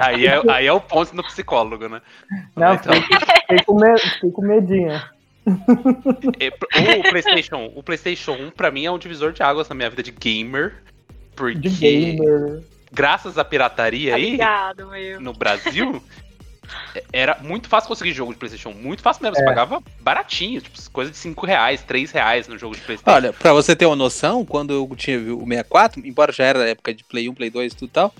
Aí 0.00 0.26
é, 0.26 0.40
aí 0.50 0.66
é 0.66 0.72
o 0.72 0.80
ponto 0.80 1.14
no 1.16 1.22
psicólogo, 1.24 1.88
né? 1.88 2.00
Não, 2.56 2.74
Então, 2.74 2.92
fiquei, 2.94 3.18
fiquei 3.18 3.64
com 3.64 3.74
me- 3.74 3.98
fiquei 3.98 4.30
com 4.30 4.42
medinho. 4.42 4.92
é, 6.40 6.98
o 6.98 7.02
PlayStation, 7.10 7.70
o 7.74 7.82
PlayStation 7.82 8.32
1 8.32 8.50
pra 8.52 8.70
mim 8.70 8.84
é 8.86 8.90
um 8.90 8.98
divisor 8.98 9.32
de 9.32 9.42
águas 9.42 9.68
na 9.68 9.74
minha 9.74 9.90
vida 9.90 10.02
de 10.02 10.12
gamer, 10.12 10.74
porque 11.34 11.58
De 11.58 11.68
gamer. 11.70 12.62
Graças 12.92 13.38
à 13.38 13.44
pirataria 13.44 14.14
aí 14.14 14.26
Obrigado, 14.26 14.86
meu. 14.88 15.20
no 15.20 15.32
Brasil, 15.32 16.02
era 17.12 17.38
muito 17.40 17.68
fácil 17.68 17.88
conseguir 17.88 18.12
jogo 18.12 18.32
de 18.32 18.38
PlayStation 18.38 18.70
1, 18.70 18.74
muito 18.74 19.02
fácil 19.02 19.22
mesmo, 19.22 19.36
você 19.36 19.42
É. 19.42 19.46
pagava 19.46 19.82
baratinho, 20.00 20.60
tipo, 20.60 20.78
coisa 20.90 21.10
de 21.10 21.16
5 21.16 21.44
reais, 21.46 21.82
3 21.82 22.10
reais 22.10 22.46
no 22.48 22.56
jogo 22.58 22.74
de 22.74 22.80
PlayStation. 22.82 23.16
Olha, 23.16 23.32
pra 23.32 23.52
você 23.52 23.74
ter 23.74 23.86
uma 23.86 23.96
noção, 23.96 24.44
quando 24.44 24.72
eu 24.72 24.96
tinha 24.96 25.18
o 25.18 25.40
64, 25.46 26.06
embora 26.06 26.32
já 26.32 26.44
era 26.44 26.58
da 26.60 26.68
época 26.68 26.94
de 26.94 27.04
Play 27.04 27.28
1, 27.28 27.34
Play 27.34 27.50
2 27.50 27.72
e 27.72 27.76
tudo 27.76 27.88
e 27.88 27.92
tal, 27.92 28.14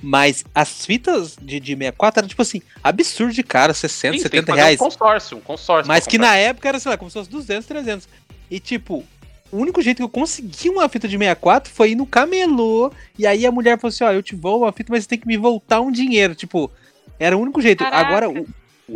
mas 0.00 0.44
as 0.54 0.86
fitas 0.86 1.36
de, 1.40 1.58
de 1.58 1.72
64 1.74 2.20
eram, 2.20 2.28
tipo 2.28 2.40
assim, 2.42 2.62
absurdo 2.84 3.32
de 3.32 3.42
cara, 3.42 3.74
60, 3.74 4.16
Sim, 4.16 4.22
tem 4.22 4.30
que 4.30 4.36
70 4.36 4.46
pagar 4.52 4.62
reais. 4.62 4.80
Um 4.80 4.84
consórcio, 4.84 5.36
um 5.38 5.40
consórcio. 5.40 5.88
Mas 5.88 6.06
que 6.06 6.18
na 6.18 6.36
época 6.36 6.68
era, 6.68 6.78
sei 6.78 6.90
lá, 6.90 6.96
como 6.96 7.10
se 7.10 7.14
fosse 7.18 7.28
200, 7.30 7.66
300. 7.66 8.08
E 8.50 8.60
tipo, 8.60 9.04
o 9.52 9.56
único 9.58 9.80
jeito 9.82 9.98
que 9.98 10.02
eu 10.02 10.08
consegui 10.08 10.68
uma 10.68 10.88
fita 10.88 11.06
de 11.08 11.16
64 11.16 11.72
foi 11.72 11.92
ir 11.92 11.94
no 11.94 12.06
camelô. 12.06 12.92
E 13.18 13.26
aí 13.26 13.46
a 13.46 13.52
mulher 13.52 13.78
falou 13.78 13.88
assim: 13.90 14.04
Ó, 14.04 14.10
eu 14.12 14.22
te 14.22 14.34
vou 14.36 14.62
uma 14.62 14.72
fita, 14.72 14.92
mas 14.92 15.04
você 15.04 15.08
tem 15.10 15.18
que 15.18 15.26
me 15.26 15.36
voltar 15.36 15.80
um 15.80 15.90
dinheiro. 15.90 16.34
Tipo, 16.34 16.70
era 17.18 17.36
o 17.36 17.40
único 17.40 17.60
jeito. 17.60 17.82
Caraca. 17.84 18.06
Agora, 18.06 18.30
o- 18.30 18.46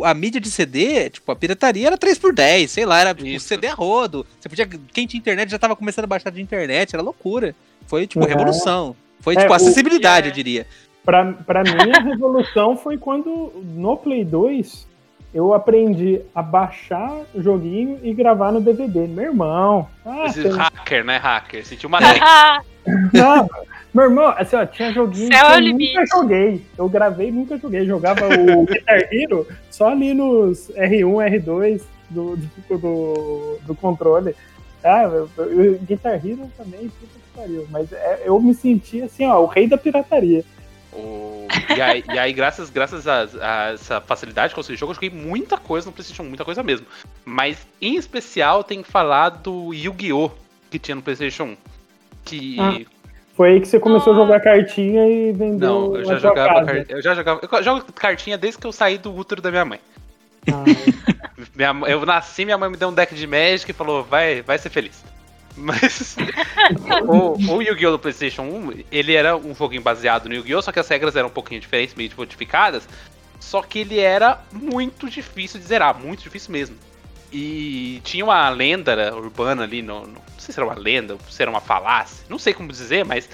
a 0.05 0.13
mídia 0.13 0.41
de 0.41 0.49
CD, 0.49 1.09
tipo, 1.09 1.31
a 1.31 1.35
pirataria 1.35 1.87
era 1.87 1.97
3x10, 1.97 2.67
sei 2.71 2.85
lá, 2.85 2.99
era 2.99 3.13
tipo, 3.13 3.27
Isso. 3.27 3.47
CD 3.47 3.67
a 3.67 3.73
rodo. 3.73 4.25
Você 4.39 4.49
podia. 4.49 4.67
Quem 4.91 5.05
tinha 5.05 5.19
internet 5.19 5.49
já 5.49 5.59
tava 5.59 5.75
começando 5.75 6.05
a 6.05 6.07
baixar 6.07 6.31
de 6.31 6.41
internet, 6.41 6.93
era 6.93 7.03
loucura. 7.03 7.55
Foi, 7.87 8.07
tipo, 8.07 8.21
Uhum. 8.21 8.27
revolução. 8.27 8.95
Foi, 9.19 9.35
É, 9.35 9.41
tipo, 9.41 9.53
acessibilidade, 9.53 10.27
é. 10.27 10.29
eu 10.31 10.33
diria. 10.33 10.65
Pra, 11.05 11.33
pra 11.33 11.63
mim, 11.63 11.91
a 11.95 12.01
revolução 12.01 12.77
foi 12.77 12.97
quando 12.97 13.51
no 13.75 13.97
Play 13.97 14.23
2 14.23 14.87
eu 15.33 15.53
aprendi 15.53 16.21
a 16.35 16.41
baixar 16.41 17.11
o 17.33 17.41
joguinho 17.41 17.99
e 18.03 18.13
gravar 18.13 18.51
no 18.51 18.61
DVD. 18.61 19.07
Meu 19.07 19.25
irmão. 19.25 19.87
Ah, 20.05 20.25
Esse 20.25 20.43
você- 20.43 20.49
hacker, 20.57 21.03
né? 21.03 21.17
Hacker. 21.17 21.65
Sentiu 21.65 21.87
uma 21.89 21.99
não, 23.13 23.49
meu 23.93 24.03
irmão, 24.05 24.33
assim, 24.37 24.55
ó, 24.55 24.65
tinha 24.65 24.91
joguinho 24.91 25.27
Céu 25.33 25.39
que 25.45 25.45
é 25.45 25.49
o 25.49 25.53
eu 25.55 25.59
limite. 25.59 25.93
nunca 25.93 26.05
joguei. 26.07 26.61
Eu 26.77 26.89
gravei 26.89 27.27
e 27.29 27.31
nunca 27.31 27.57
joguei. 27.57 27.85
Jogava 27.85 28.27
o 28.27 28.65
Guitar 28.67 28.99
Hero 29.11 29.47
só 29.71 29.89
ali 29.89 30.13
nos 30.13 30.69
R1, 30.75 31.41
R2 31.43 31.81
do, 32.09 32.35
do, 32.69 32.77
do, 32.77 33.59
do 33.65 33.75
controle. 33.75 34.35
Ah, 34.83 35.03
eu- 35.03 35.29
eu- 35.37 35.79
Guitar 35.79 36.15
Hero 36.15 36.49
também, 36.57 36.81
puta 36.89 37.13
que 37.13 37.37
pariu. 37.39 37.65
Mas 37.71 37.91
é, 37.93 38.23
eu 38.25 38.37
me 38.41 38.53
senti 38.53 39.01
assim, 39.01 39.25
ó, 39.25 39.39
o 39.41 39.45
rei 39.45 39.65
da 39.67 39.77
pirataria. 39.77 40.43
O- 40.95 41.47
E 41.75 41.81
aí, 41.81 42.03
e 42.13 42.19
aí, 42.19 42.33
graças, 42.33 42.69
graças 42.69 43.07
a, 43.07 43.27
a 43.41 43.71
essa 43.73 44.01
facilidade 44.01 44.49
de 44.49 44.55
conseguir 44.55 44.77
jogo, 44.77 44.91
eu 44.91 44.95
joguei 44.95 45.09
muita 45.09 45.57
coisa 45.57 45.85
no 45.87 45.91
PlayStation 45.93 46.23
1, 46.23 46.25
muita 46.27 46.45
coisa 46.45 46.61
mesmo. 46.63 46.85
Mas, 47.25 47.57
em 47.81 47.95
especial, 47.95 48.63
tem 48.63 48.81
que 48.83 48.89
falar 48.91 49.29
do 49.29 49.73
Yu-Gi-Oh! 49.73 50.31
que 50.69 50.79
tinha 50.79 50.95
no 50.95 51.01
PlayStation 51.01 51.43
1. 51.43 51.57
Que 52.25 52.57
Ah. 52.59 52.79
Foi 53.35 53.49
aí 53.53 53.59
que 53.59 53.67
você 53.67 53.79
começou 53.79 54.13
a 54.13 54.15
jogar 54.15 54.39
cartinha 54.41 55.07
e 55.07 55.31
vendeu. 55.31 55.67
Não, 55.89 55.95
eu 55.97 56.05
já 56.05 56.19
jogava, 56.19 56.65
car- 56.65 56.85
eu 56.87 57.01
já 57.01 57.15
jogava. 57.15 57.41
Eu 57.51 57.63
jogo 57.63 57.91
cartinha 57.93 58.37
desde 58.37 58.59
que 58.59 58.67
eu 58.67 58.71
saí 58.71 58.97
do 58.99 59.11
útero 59.15 59.41
da 59.41 59.49
minha 59.49 59.65
mãe. 59.65 59.79
Ah, 60.51 60.63
Minha 61.55 61.73
eu 61.89 62.05
nasci, 62.05 62.45
minha 62.45 62.57
mãe 62.57 62.69
me 62.69 62.77
deu 62.77 62.89
um 62.89 62.93
deck 62.93 63.13
de 63.15 63.25
Magic 63.25 63.69
e 63.69 63.73
falou, 63.73 64.03
vai, 64.03 64.41
vai 64.43 64.57
ser 64.59 64.69
feliz. 64.69 65.03
Mas 65.55 66.15
o, 67.07 67.55
o 67.57 67.61
Yu-Gi-Oh! 67.61 67.91
do 67.91 67.99
PlayStation 67.99 68.43
1, 68.43 68.83
ele 68.91 69.13
era 69.13 69.35
um 69.37 69.53
joguinho 69.53 69.81
baseado 69.81 70.27
no 70.27 70.35
Yu-Gi-Oh! 70.35 70.61
Só 70.61 70.71
que 70.71 70.79
as 70.79 70.87
regras 70.87 71.15
eram 71.15 71.27
um 71.27 71.31
pouquinho 71.31 71.61
diferentes, 71.61 71.93
meio 71.95 72.11
modificadas. 72.17 72.87
Só 73.39 73.61
que 73.61 73.79
ele 73.79 73.99
era 73.99 74.41
muito 74.51 75.09
difícil 75.09 75.59
de 75.59 75.65
zerar, 75.65 75.97
muito 75.99 76.23
difícil 76.23 76.51
mesmo. 76.51 76.75
E 77.31 77.99
tinha 78.03 78.23
uma 78.23 78.47
lenda 78.49 79.13
urbana 79.15 79.63
ali, 79.63 79.81
no, 79.81 80.01
no- 80.01 80.13
não 80.13 80.21
sei 80.39 80.53
se 80.53 80.59
era 80.59 80.67
uma 80.69 80.75
lenda, 80.79 81.17
se 81.29 81.41
era 81.41 81.49
uma 81.51 81.61
falácia, 81.61 82.25
não 82.29 82.37
sei 82.37 82.53
como 82.53 82.71
dizer, 82.71 83.03
mas 83.05 83.27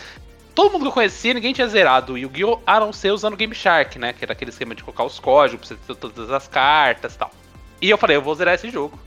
todo 0.56 0.72
mundo 0.72 0.84
que 0.84 0.88
eu 0.88 0.92
conhecia, 0.94 1.34
ninguém 1.34 1.54
tinha 1.54 1.68
zerado 1.68 2.14
o 2.14 2.18
Yu-Gi-Oh! 2.18 2.60
a 2.66 2.80
não 2.80 2.92
ser 2.94 3.12
usando 3.12 3.34
o 3.34 3.38
Game 3.38 3.54
Shark, 3.54 4.00
né? 4.00 4.14
Que 4.14 4.24
era 4.26 4.34
aquele 4.34 4.52
esquema 4.52 4.74
de 4.74 4.84
colocar 4.84 5.04
os 5.04 5.20
códigos, 5.20 5.68
pra 5.68 5.78
você 5.78 5.94
ter 5.94 5.96
todas 6.00 6.32
as 6.32 6.48
cartas 6.48 7.16
e 7.16 7.18
tal. 7.18 7.32
E 7.82 7.90
eu 7.90 7.98
falei, 7.98 8.18
eu 8.18 8.22
vou 8.22 8.34
zerar 8.36 8.56
esse 8.56 8.70
jogo. 8.70 9.00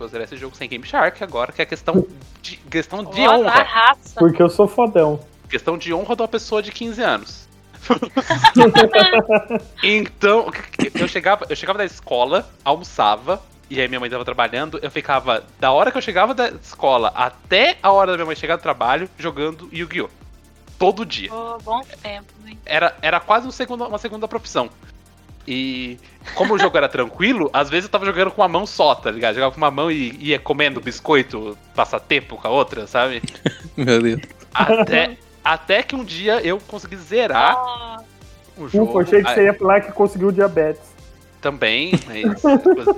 Vou 0.00 0.08
zerar 0.08 0.24
esse 0.24 0.36
jogo 0.38 0.56
sem 0.56 0.66
Game 0.66 0.82
Shark 0.82 1.22
agora, 1.22 1.52
que 1.52 1.60
é 1.60 1.66
questão 1.66 2.06
de, 2.40 2.56
questão 2.56 3.04
de 3.04 3.20
honra. 3.20 3.62
raça. 3.62 4.18
porque 4.18 4.42
eu 4.42 4.48
sou 4.48 4.66
fodão. 4.66 5.20
Questão 5.46 5.76
de 5.76 5.92
honra 5.92 6.16
de 6.16 6.22
uma 6.22 6.28
pessoa 6.28 6.62
de 6.62 6.72
15 6.72 7.02
anos. 7.02 7.48
então, 9.84 10.50
eu 10.98 11.06
chegava, 11.06 11.44
eu 11.50 11.54
chegava 11.54 11.76
da 11.76 11.84
escola, 11.84 12.50
almoçava, 12.64 13.42
e 13.68 13.78
aí 13.78 13.88
minha 13.88 14.00
mãe 14.00 14.08
tava 14.08 14.24
trabalhando, 14.24 14.80
eu 14.82 14.90
ficava 14.90 15.44
da 15.58 15.70
hora 15.70 15.92
que 15.92 15.98
eu 15.98 16.02
chegava 16.02 16.32
da 16.32 16.48
escola 16.48 17.12
até 17.14 17.76
a 17.82 17.92
hora 17.92 18.12
da 18.12 18.16
minha 18.16 18.26
mãe 18.26 18.36
chegar 18.36 18.56
do 18.56 18.62
trabalho 18.62 19.06
jogando 19.18 19.68
Yu-Gi-Oh! 19.70 20.08
Todo 20.78 21.04
dia. 21.04 21.28
Pô, 21.28 21.58
bom 21.58 21.82
tempo, 22.02 22.32
hein? 22.46 22.58
Era, 22.64 22.96
era 23.02 23.20
quase 23.20 23.46
um 23.46 23.50
segundo, 23.50 23.84
uma 23.84 23.98
segunda 23.98 24.26
profissão. 24.26 24.70
E 25.46 25.98
como 26.34 26.54
o 26.54 26.58
jogo 26.58 26.76
era 26.76 26.88
tranquilo, 26.88 27.50
às 27.52 27.70
vezes 27.70 27.84
eu 27.84 27.90
tava 27.90 28.04
jogando 28.04 28.30
com 28.30 28.42
uma 28.42 28.48
mão 28.48 28.66
só, 28.66 28.94
tá 28.94 29.10
ligado? 29.10 29.34
Jogava 29.34 29.52
com 29.52 29.58
uma 29.58 29.70
mão 29.70 29.90
e 29.90 30.16
ia 30.20 30.38
comendo 30.38 30.80
biscoito, 30.80 31.56
passar 31.74 32.00
tempo 32.00 32.36
com 32.36 32.46
a 32.46 32.50
outra, 32.50 32.86
sabe? 32.86 33.22
Meu 33.76 34.00
Deus. 34.00 34.20
Até, 34.52 35.16
até 35.44 35.82
que 35.82 35.96
um 35.96 36.04
dia 36.04 36.40
eu 36.40 36.58
consegui 36.68 36.96
zerar 36.96 37.56
Ó, 37.56 37.96
o 38.58 38.68
jogo. 38.68 38.90
Ufa, 38.90 39.00
achei 39.00 39.22
que 39.22 39.28
Ah, 39.30 39.34
você 39.34 39.44
ia 39.44 39.54
falar 39.54 39.80
que 39.80 39.92
conseguiu 39.92 40.30
diabetes. 40.30 40.90
Também, 41.40 41.92
mas. 42.06 42.42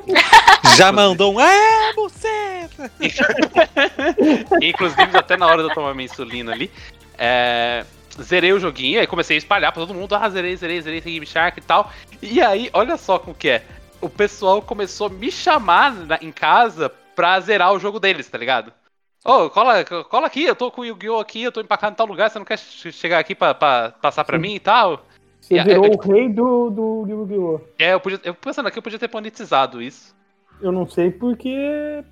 Já 0.77 0.91
mandou 0.91 1.35
um. 1.35 1.41
É, 1.41 1.93
você! 1.95 2.69
Inclusive, 4.61 5.17
até 5.17 5.37
na 5.37 5.47
hora 5.47 5.63
de 5.63 5.69
eu 5.69 5.75
tomar 5.75 5.95
minha 5.95 6.07
insulina 6.07 6.53
ali, 6.53 6.71
é, 7.17 7.85
zerei 8.21 8.53
o 8.53 8.59
joguinho, 8.61 9.01
aí 9.01 9.07
comecei 9.07 9.37
a 9.37 9.39
espalhar 9.39 9.73
pra 9.73 9.87
todo 9.87 9.95
mundo, 9.95 10.15
ah, 10.15 10.29
zerei, 10.29 10.57
zerei, 10.57 10.81
zerei, 10.81 11.01
tem 11.01 11.13
Game 11.15 11.27
Shark 11.27 11.59
e 11.59 11.63
tal. 11.63 11.91
E 12.21 12.41
aí, 12.43 12.69
olha 12.73 12.97
só 12.97 13.19
como 13.19 13.35
que 13.35 13.49
é. 13.49 13.63
O 14.01 14.09
pessoal 14.09 14.61
começou 14.61 15.07
a 15.07 15.11
me 15.11 15.31
chamar 15.31 15.93
na- 15.95 16.19
em 16.21 16.33
casa 16.33 16.91
pra 17.15 17.39
zerar 17.41 17.73
o 17.73 17.79
jogo 17.79 18.01
deles, 18.01 18.29
tá 18.29 18.37
ligado? 18.37 18.73
Ô, 19.25 19.49
cola, 19.49 19.85
cola 19.85 20.27
aqui, 20.27 20.43
eu 20.45 20.57
tô 20.57 20.71
com 20.71 20.81
o 20.81 20.85
Yu-Gi-Oh! 20.85 21.21
aqui, 21.21 21.43
eu 21.45 21.53
tô 21.53 21.61
empacado 21.61 21.93
em 21.93 21.97
tal 21.97 22.07
lugar, 22.07 22.29
você 22.29 22.39
não 22.39 22.45
quer 22.45 22.59
che- 22.59 22.91
chegar 22.91 23.21
aqui 23.21 23.35
pra, 23.37 23.55
pra 23.55 23.93
passar 24.03 24.25
pra 24.25 24.39
mim 24.39 24.55
e 24.55 24.61
tal? 24.61 25.05
Você 25.41 25.55
E 25.57 25.63
virou 25.63 25.87
eu- 25.87 25.93
o 25.93 26.01
rei 26.01 26.29
do, 26.29 26.71
do 26.71 27.07
Yu-Gi-Oh! 27.09 27.61
É, 27.79 27.93
eu 27.95 28.01
podia. 28.01 28.21
Eu 28.25 28.35
pensando 28.35 28.67
aqui, 28.67 28.79
eu 28.79 28.83
podia 28.83 28.99
ter 28.99 29.09
monetizado 29.13 29.81
isso. 29.81 30.15
Eu 30.61 30.73
não 30.73 30.89
sei 30.89 31.11
porque 31.13 32.03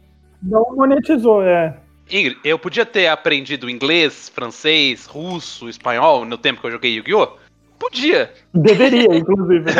não 0.42 0.74
monetizou, 0.76 1.42
é. 1.42 1.76
Ingrid, 2.10 2.38
eu 2.44 2.58
podia 2.58 2.84
ter 2.84 3.06
aprendido 3.08 3.70
inglês, 3.70 4.28
francês, 4.28 5.06
russo, 5.06 5.68
espanhol 5.68 6.24
no 6.24 6.36
tempo 6.36 6.60
que 6.60 6.66
eu 6.66 6.72
joguei 6.72 6.94
Yu-Gi-Oh! 6.94 7.38
Podia. 7.78 8.30
Deveria, 8.52 9.16
inclusive. 9.16 9.64
né? 9.64 9.72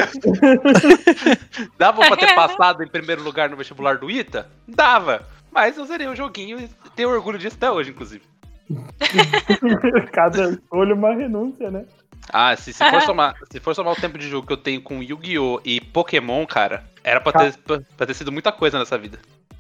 Dava 1.77 2.07
pra 2.07 2.17
ter 2.17 2.33
passado 2.35 2.83
em 2.83 2.89
primeiro 2.89 3.23
lugar 3.23 3.51
no 3.51 3.57
vestibular 3.57 3.99
do 3.99 4.11
ITA? 4.11 4.49
Dava. 4.67 5.27
Mas 5.53 5.77
eu 5.77 5.85
zerei 5.85 6.07
o 6.07 6.17
joguinho 6.17 6.59
e 6.59 6.69
tenho 6.97 7.11
orgulho 7.11 7.39
disso 7.39 7.57
até 7.57 7.71
hoje, 7.71 7.91
inclusive. 7.91 8.23
Cada 10.13 10.51
escolha 10.51 10.95
uma 10.95 11.15
renúncia, 11.15 11.71
né? 11.71 11.85
Ah, 12.33 12.57
se, 12.57 12.73
se, 12.73 12.91
for 12.91 13.03
somar, 13.03 13.35
se 13.51 13.61
for 13.61 13.75
somar 13.75 13.93
o 13.93 14.01
tempo 14.01 14.17
de 14.17 14.29
jogo 14.29 14.47
que 14.47 14.53
eu 14.53 14.57
tenho 14.57 14.81
com 14.81 15.03
Yu-Gi-Oh! 15.03 15.61
e 15.65 15.81
Pokémon, 15.81 16.47
cara, 16.47 16.85
era 17.03 17.21
pra 17.21 17.33
ter, 17.33 17.57
pra, 17.59 17.81
pra 17.97 18.07
ter 18.07 18.15
sido 18.15 18.31
muita 18.31 18.53
coisa 18.53 18.79
nessa 18.79 18.97
vida. 18.97 19.19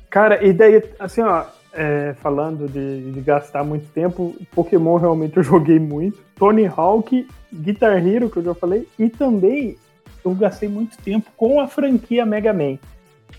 Cara, 0.08 0.44
e 0.44 0.52
daí, 0.52 0.82
assim, 0.98 1.20
ó, 1.22 1.44
é, 1.72 2.14
falando 2.20 2.68
de, 2.68 3.12
de 3.12 3.20
gastar 3.20 3.64
muito 3.64 3.86
tempo, 3.92 4.34
Pokémon 4.52 4.96
realmente 4.96 5.36
eu 5.36 5.42
joguei 5.42 5.78
muito. 5.78 6.18
Tony 6.36 6.66
Hawk, 6.66 7.26
Guitar 7.52 8.06
Hero, 8.06 8.30
que 8.30 8.38
eu 8.38 8.44
já 8.44 8.54
falei, 8.54 8.86
e 8.98 9.08
também 9.08 9.76
eu 10.24 10.34
gastei 10.34 10.68
muito 10.68 10.96
tempo 10.98 11.30
com 11.36 11.60
a 11.60 11.66
franquia 11.66 12.26
Mega 12.26 12.52
Man. 12.52 12.78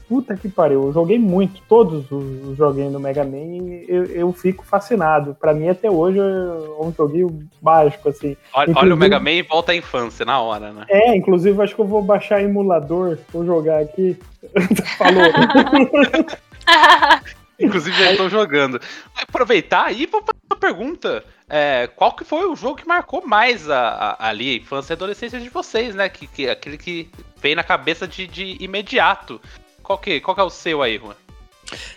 Puta 0.08 0.36
que 0.36 0.50
pariu, 0.50 0.84
eu 0.84 0.94
joguei 0.94 1.18
muito, 1.18 1.62
todos 1.68 2.10
os 2.12 2.42
os 2.52 2.58
joguinhos 2.58 2.92
do 2.92 3.00
Mega 3.00 3.24
Man, 3.24 3.38
e 3.38 3.86
eu, 3.88 4.06
eu 4.06 4.34
fico 4.34 4.66
fascinado. 4.66 5.36
Pra 5.40 5.54
mim, 5.54 5.70
até 5.70 5.90
hoje, 5.90 6.20
é 6.20 6.84
um 6.84 6.94
joguinho 6.96 7.40
mágico, 7.62 8.10
assim. 8.10 8.36
Olha, 8.54 8.74
olha 8.76 8.94
o 8.94 8.98
Mega 8.98 9.20
Man 9.20 9.32
e 9.32 9.42
volta 9.42 9.72
à 9.72 9.76
infância, 9.76 10.26
na 10.26 10.42
hora, 10.42 10.72
né? 10.72 10.86
É, 10.90 11.16
inclusive, 11.16 11.62
acho 11.62 11.76
que 11.76 11.82
eu 11.82 11.88
vou 11.88 12.02
baixar 12.02 12.44
emulador, 12.44 13.18
vou 13.32 13.46
jogar 13.46 13.80
aqui. 13.80 14.18
Falou. 14.98 15.24
Inclusive 17.66 17.96
já 17.98 18.12
estou 18.12 18.30
jogando. 18.30 18.80
Aproveitar 19.16 19.86
aí 19.86 20.08
para 20.08 20.20
uma 20.20 20.56
pergunta. 20.60 21.24
É, 21.50 21.88
qual 21.96 22.14
que 22.14 22.24
foi 22.24 22.46
o 22.46 22.56
jogo 22.56 22.78
que 22.78 22.88
marcou 22.88 23.26
mais 23.28 23.70
a, 23.70 24.16
a- 24.20 24.30
ali 24.30 24.52
a 24.54 24.58
infância 24.58 24.94
e 24.94 24.96
adolescência 24.96 25.40
de 25.40 25.50
vocês, 25.50 25.94
né? 25.94 26.08
Que, 26.10 26.26
que- 26.28 26.50
aquele 26.50 26.78
que 26.78 27.10
vem 27.42 27.56
na 27.56 27.64
cabeça 27.64 28.08
de, 28.08 28.26
de 28.26 28.58
imediato. 28.60 29.40
Qual 29.84 29.98
que, 29.98 30.20
qual 30.22 30.34
que 30.36 30.42
é 30.42 30.44
o 30.46 30.50
seu 30.50 30.82
aí, 30.82 30.98
Juan? 30.98 31.14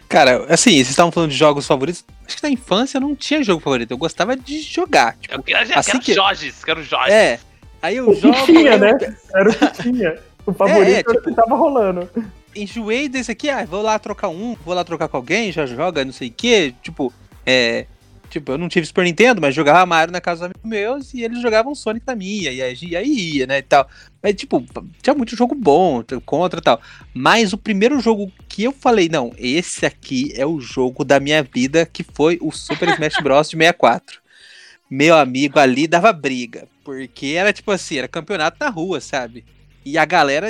Cara, 0.08 0.44
assim, 0.52 0.70
vocês 0.72 0.90
estavam 0.90 1.10
falando 1.12 1.30
de 1.30 1.36
jogos 1.36 1.66
favoritos. 1.66 2.04
Acho 2.26 2.36
que 2.36 2.42
na 2.42 2.50
infância 2.50 2.96
eu 2.96 3.00
não 3.00 3.14
tinha 3.14 3.42
jogo 3.42 3.60
favorito. 3.60 3.90
Eu 3.90 3.98
gostava 3.98 4.36
de 4.36 4.60
jogar. 4.60 5.16
Tipo, 5.18 5.34
Eu 5.34 5.42
quero, 5.42 5.70
eu 5.72 5.78
Assim 5.78 5.90
quero 5.92 6.04
que- 6.04 6.14
Jorges, 6.14 6.64
quero 6.64 6.82
Jorges. 6.82 7.12
é. 7.14 7.40
Aí 7.82 7.96
eu 7.96 8.08
O 8.08 8.14
que 8.14 8.20
jogo. 8.22 8.46
tinha, 8.46 8.72
eu 8.72 8.78
né? 8.78 8.92
Era 9.34 9.50
o 9.50 9.54
que 9.54 9.82
tinha. 9.82 10.18
O 10.46 10.52
favorito 10.54 10.88
É, 10.88 10.92
é, 10.94 10.98
era 11.00 11.10
o 11.10 11.14
que 11.14 11.20
tipo- 11.28 11.34
tava 11.34 11.54
rolando. 11.56 12.08
Enjoei 12.56 13.08
desse 13.08 13.30
aqui, 13.30 13.50
ah, 13.50 13.64
vou 13.64 13.82
lá 13.82 13.98
trocar 13.98 14.28
um, 14.28 14.54
vou 14.64 14.74
lá 14.74 14.84
trocar 14.84 15.08
com 15.08 15.16
alguém, 15.16 15.50
já 15.50 15.66
joga, 15.66 16.04
não 16.04 16.12
sei 16.12 16.28
o 16.28 16.32
quê. 16.32 16.74
Tipo, 16.82 17.12
é. 17.44 17.86
Tipo, 18.30 18.52
eu 18.52 18.58
não 18.58 18.68
tive 18.68 18.86
Super 18.86 19.04
Nintendo, 19.04 19.40
mas 19.40 19.54
jogava 19.54 19.86
Mario 19.86 20.12
na 20.12 20.20
casa 20.20 20.40
dos 20.40 20.46
amigos 20.46 20.68
meus 20.68 21.14
e 21.14 21.22
eles 21.22 21.40
jogavam 21.40 21.72
Sonic 21.72 22.04
na 22.04 22.16
minha, 22.16 22.50
e 22.50 22.60
aí, 22.60 22.76
e 22.82 22.96
aí 22.96 23.36
ia, 23.36 23.46
né, 23.46 23.58
e 23.58 23.62
tal. 23.62 23.88
Mas, 24.20 24.34
tipo, 24.34 24.64
tinha 25.00 25.14
muito 25.14 25.36
jogo 25.36 25.54
bom, 25.54 26.02
contra 26.26 26.58
e 26.58 26.62
tal. 26.62 26.80
Mas 27.12 27.52
o 27.52 27.58
primeiro 27.58 28.00
jogo 28.00 28.32
que 28.48 28.64
eu 28.64 28.72
falei, 28.72 29.08
não, 29.08 29.32
esse 29.38 29.86
aqui 29.86 30.32
é 30.34 30.44
o 30.44 30.58
jogo 30.58 31.04
da 31.04 31.20
minha 31.20 31.44
vida, 31.44 31.86
que 31.86 32.02
foi 32.02 32.38
o 32.40 32.50
Super 32.50 32.88
Smash 32.98 33.22
Bros. 33.22 33.50
de 33.50 33.56
64. 33.56 34.20
Meu 34.90 35.16
amigo 35.16 35.58
ali 35.58 35.86
dava 35.86 36.12
briga, 36.12 36.66
porque 36.84 37.34
era 37.38 37.52
tipo 37.52 37.70
assim, 37.70 37.98
era 37.98 38.08
campeonato 38.08 38.56
na 38.60 38.68
rua, 38.68 39.00
sabe? 39.00 39.44
E 39.84 39.96
a 39.96 40.04
galera. 40.04 40.48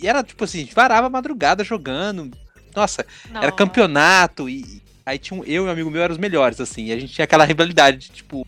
E 0.00 0.08
era 0.08 0.22
tipo 0.22 0.44
assim, 0.44 0.58
a 0.58 0.60
gente 0.62 0.74
varava 0.74 1.06
a 1.06 1.10
madrugada 1.10 1.62
jogando. 1.64 2.30
Nossa, 2.74 3.06
era 3.34 3.48
Não. 3.48 3.56
campeonato 3.56 4.48
e 4.48 4.82
aí 5.06 5.18
tinha 5.18 5.40
um, 5.40 5.44
eu 5.44 5.64
e 5.64 5.68
um 5.68 5.70
amigo 5.70 5.90
meu 5.90 6.02
eram 6.02 6.12
os 6.12 6.18
melhores, 6.18 6.60
assim, 6.60 6.86
e 6.86 6.92
a 6.92 6.98
gente 6.98 7.12
tinha 7.12 7.24
aquela 7.24 7.44
rivalidade, 7.44 7.98
de, 7.98 8.10
tipo, 8.10 8.46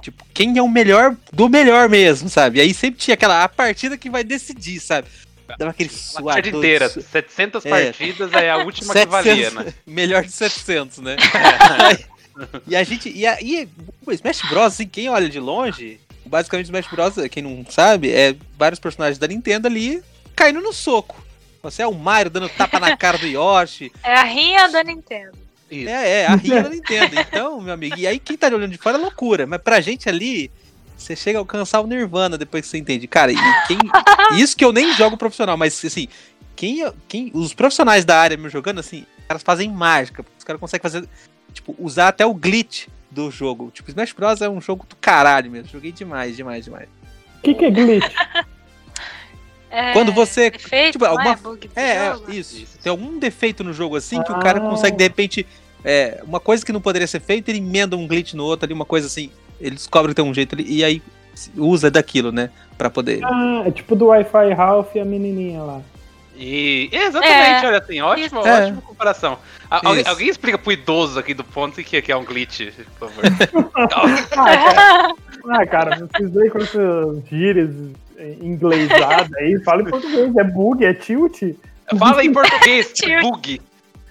tipo, 0.00 0.24
quem 0.32 0.56
é 0.56 0.62
o 0.62 0.68
melhor 0.68 1.16
do 1.32 1.48
melhor 1.48 1.88
mesmo, 1.88 2.28
sabe? 2.28 2.58
E 2.58 2.60
aí 2.62 2.72
sempre 2.72 3.00
tinha 3.00 3.14
aquela 3.14 3.44
a 3.44 3.48
partida 3.48 3.96
que 3.98 4.08
vai 4.08 4.24
decidir, 4.24 4.80
sabe? 4.80 5.08
Dava 5.58 5.72
aquele 5.72 5.90
suado. 5.90 6.26
partida 6.26 6.56
inteira, 6.56 6.88
700 6.88 7.66
É. 7.66 7.70
partidas, 7.70 8.32
aí 8.32 8.48
a 8.48 8.56
última 8.58 8.94
que 8.94 9.06
valia, 9.06 9.50
né? 9.50 9.74
melhor 9.86 10.24
de 10.24 10.32
700, 10.32 10.98
né? 10.98 11.16
e 12.66 12.74
a 12.74 12.82
gente, 12.82 13.10
e, 13.10 13.26
a, 13.26 13.40
e 13.42 13.68
o 14.06 14.12
Smash 14.12 14.40
Bros, 14.48 14.66
assim, 14.74 14.86
quem 14.86 15.08
olha 15.10 15.28
de 15.28 15.38
longe, 15.38 16.00
basicamente 16.24 16.66
Smash 16.66 16.86
Bros, 16.90 17.14
quem 17.30 17.42
não 17.42 17.64
sabe, 17.68 18.10
é 18.10 18.34
vários 18.58 18.80
personagens 18.80 19.18
da 19.18 19.26
Nintendo 19.26 19.66
ali 19.66 20.02
caindo 20.34 20.60
no 20.60 20.72
soco. 20.72 21.24
Você 21.62 21.82
é 21.82 21.86
o 21.86 21.94
Mario 21.94 22.30
dando 22.30 22.48
tapa 22.48 22.78
na 22.78 22.96
cara 22.96 23.16
do 23.16 23.26
Yoshi, 23.26 23.90
É 24.04 24.14
a 24.14 24.22
rinha 24.22 24.68
da 24.68 24.84
Nintendo. 24.84 25.38
Isso. 25.70 25.88
É, 25.88 26.20
é, 26.20 26.26
a 26.26 26.34
rinha 26.34 26.62
da 26.62 26.68
Nintendo. 26.68 27.18
Então, 27.18 27.60
meu 27.60 27.72
amigo, 27.72 27.96
e 27.98 28.06
aí 28.06 28.18
quem 28.18 28.36
tá 28.36 28.48
olhando 28.48 28.68
de 28.68 28.76
fora 28.78 28.98
é 28.98 29.00
loucura. 29.00 29.46
Mas 29.46 29.62
pra 29.62 29.80
gente 29.80 30.08
ali, 30.08 30.50
você 30.96 31.16
chega 31.16 31.38
a 31.38 31.40
alcançar 31.40 31.80
o 31.80 31.86
Nirvana 31.86 32.36
depois 32.36 32.62
que 32.62 32.68
você 32.68 32.78
entende. 32.78 33.06
Cara, 33.06 33.32
e 33.32 33.36
quem. 33.66 33.78
Isso 34.38 34.56
que 34.56 34.64
eu 34.64 34.72
nem 34.72 34.92
jogo 34.94 35.16
profissional, 35.16 35.56
mas 35.56 35.82
assim, 35.84 36.06
quem, 36.54 36.86
quem. 37.08 37.30
Os 37.34 37.54
profissionais 37.54 38.04
da 38.04 38.18
área 38.18 38.36
me 38.36 38.48
jogando, 38.50 38.80
assim, 38.80 39.06
os 39.18 39.24
caras 39.26 39.42
fazem 39.42 39.70
mágica. 39.70 40.24
Os 40.38 40.44
caras 40.44 40.60
conseguem 40.60 40.82
fazer. 40.82 41.08
Tipo, 41.52 41.74
usar 41.78 42.08
até 42.08 42.26
o 42.26 42.34
glitch 42.34 42.88
do 43.10 43.30
jogo. 43.30 43.70
Tipo, 43.70 43.88
Smash 43.90 44.12
Bros. 44.12 44.42
é 44.42 44.48
um 44.48 44.60
jogo 44.60 44.84
do 44.86 44.96
caralho 44.96 45.50
mesmo. 45.50 45.70
Joguei 45.70 45.92
demais, 45.92 46.36
demais, 46.36 46.64
demais. 46.64 46.88
O 47.38 47.42
que, 47.42 47.54
que 47.54 47.64
é 47.64 47.70
glitch? 47.70 48.04
É, 49.74 49.92
Quando 49.92 50.12
você. 50.12 50.50
Defeito, 50.50 50.92
tipo, 50.92 51.04
não 51.04 51.10
alguma- 51.12 51.32
é 51.32 51.36
bug 51.36 51.70
É, 51.74 51.82
é, 51.82 52.14
isso. 52.28 52.56
Isso. 52.58 52.78
Tem 52.82 52.90
algum 52.90 53.18
defeito 53.18 53.62
no 53.64 53.72
jogo 53.72 53.96
assim 53.96 54.22
que 54.22 54.32
o 54.32 54.38
cara 54.38 54.58
Ah. 54.58 54.62
consegue, 54.70 54.96
de 54.96 55.02
repente, 55.04 55.46
é, 55.84 56.22
uma 56.26 56.38
coisa 56.40 56.64
que 56.64 56.72
não 56.72 56.80
poderia 56.80 57.06
ser 57.08 57.20
feita, 57.20 57.50
ele 57.50 57.58
emenda 57.58 57.96
um 57.96 58.06
glitch 58.06 58.34
no 58.34 58.44
outro 58.44 58.66
ali, 58.66 58.72
uma 58.74 58.84
coisa 58.84 59.06
assim. 59.06 59.30
ele 59.60 59.76
descobre 59.76 60.10
que 60.10 60.16
tem 60.16 60.24
um 60.24 60.34
jeito 60.34 60.54
ali, 60.54 60.64
e 60.68 60.84
aí 60.84 61.00
usa 61.56 61.90
daquilo, 61.90 62.30
né? 62.32 62.50
Pra 62.76 62.90
poder. 62.90 63.20
Ah, 63.24 63.62
é 63.66 63.70
tipo 63.70 63.94
do 63.96 64.06
Wi-Fi 64.06 64.52
Ralph 64.52 64.94
e 64.96 65.00
a 65.00 65.04
menininha 65.04 65.62
lá. 65.62 65.80
E 66.36 66.88
exatamente, 66.92 67.64
É. 67.64 67.68
olha 67.68 67.78
assim, 67.78 68.00
ótima. 68.00 68.40
É. 68.48 68.62
ótima 68.64 68.82
comparação. 68.82 69.38
A- 69.70 69.76
alguém, 69.86 70.00
Isso. 70.02 70.10
alguém 70.10 70.28
explica 70.28 70.58
pro 70.58 70.72
idoso 70.72 71.18
aqui 71.18 71.32
do 71.34 71.44
ponto 71.44 71.82
que, 71.82 72.02
que 72.02 72.10
é 72.12 72.16
um 72.16 72.24
glitch, 72.24 72.62
por 72.98 73.08
favor. 73.10 73.22
Ah, 73.76 74.26
cara, 74.26 75.14
ah, 75.48 75.66
cara 75.66 76.08
vocês 76.12 76.30
veem 76.32 76.50
com 76.50 76.58
essas 76.58 77.24
gírias 77.28 77.70
inglesadas 78.40 79.32
aí, 79.34 79.58
fala 79.64 79.82
em 79.82 79.86
português, 79.86 80.36
é 80.36 80.44
bug, 80.44 80.84
é 80.84 80.94
tilt. 80.94 81.42
Fala 81.98 82.24
em 82.24 82.32
português, 82.32 82.92
Tio. 82.94 83.20
bug. 83.22 83.60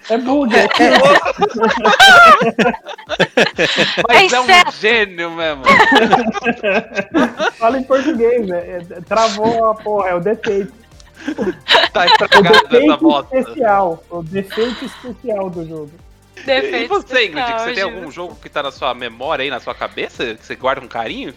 É 0.10 0.18
bug, 0.18 0.54
é 0.56 0.68
tilt. 0.68 1.01
Mas 4.08 4.34
É 4.34 4.36
é 4.36 4.41
um 4.41 4.72
gênio 4.72 5.32
mesmo. 5.32 5.64
Fala 7.58 7.80
em 7.80 7.84
português, 7.84 8.49
é, 8.49 8.82
é- 8.91 9.01
travou 9.01 9.70
a 9.72 9.76
porra, 9.76 10.10
é 10.10 10.16
o 10.16 10.20
defeito. 10.20 10.74
Tá 11.93 12.01
O 12.01 12.06
estragada 12.06 12.78
essa 12.78 12.97
bosta. 12.97 13.38
especial. 13.39 14.04
O 14.10 14.22
defeito 14.24 14.86
especial 14.86 15.49
do 15.49 15.66
jogo. 15.68 15.91
E 16.36 16.41
Defeito 16.41 16.89
você, 16.89 17.28
Ingrid, 17.28 17.39
especial, 17.45 17.60
você 17.60 17.74
tem 17.74 17.84
algum 17.84 18.12
jogo 18.12 18.36
que 18.41 18.49
tá 18.49 18.62
na 18.64 18.72
sua 18.72 18.93
memória 18.93 19.43
aí, 19.43 19.49
na 19.49 19.60
sua 19.62 19.74
cabeça, 19.74 20.36
que 20.36 20.45
você 20.45 20.56
guarda 20.56 20.82
com 20.82 20.88
carinho? 20.88 21.34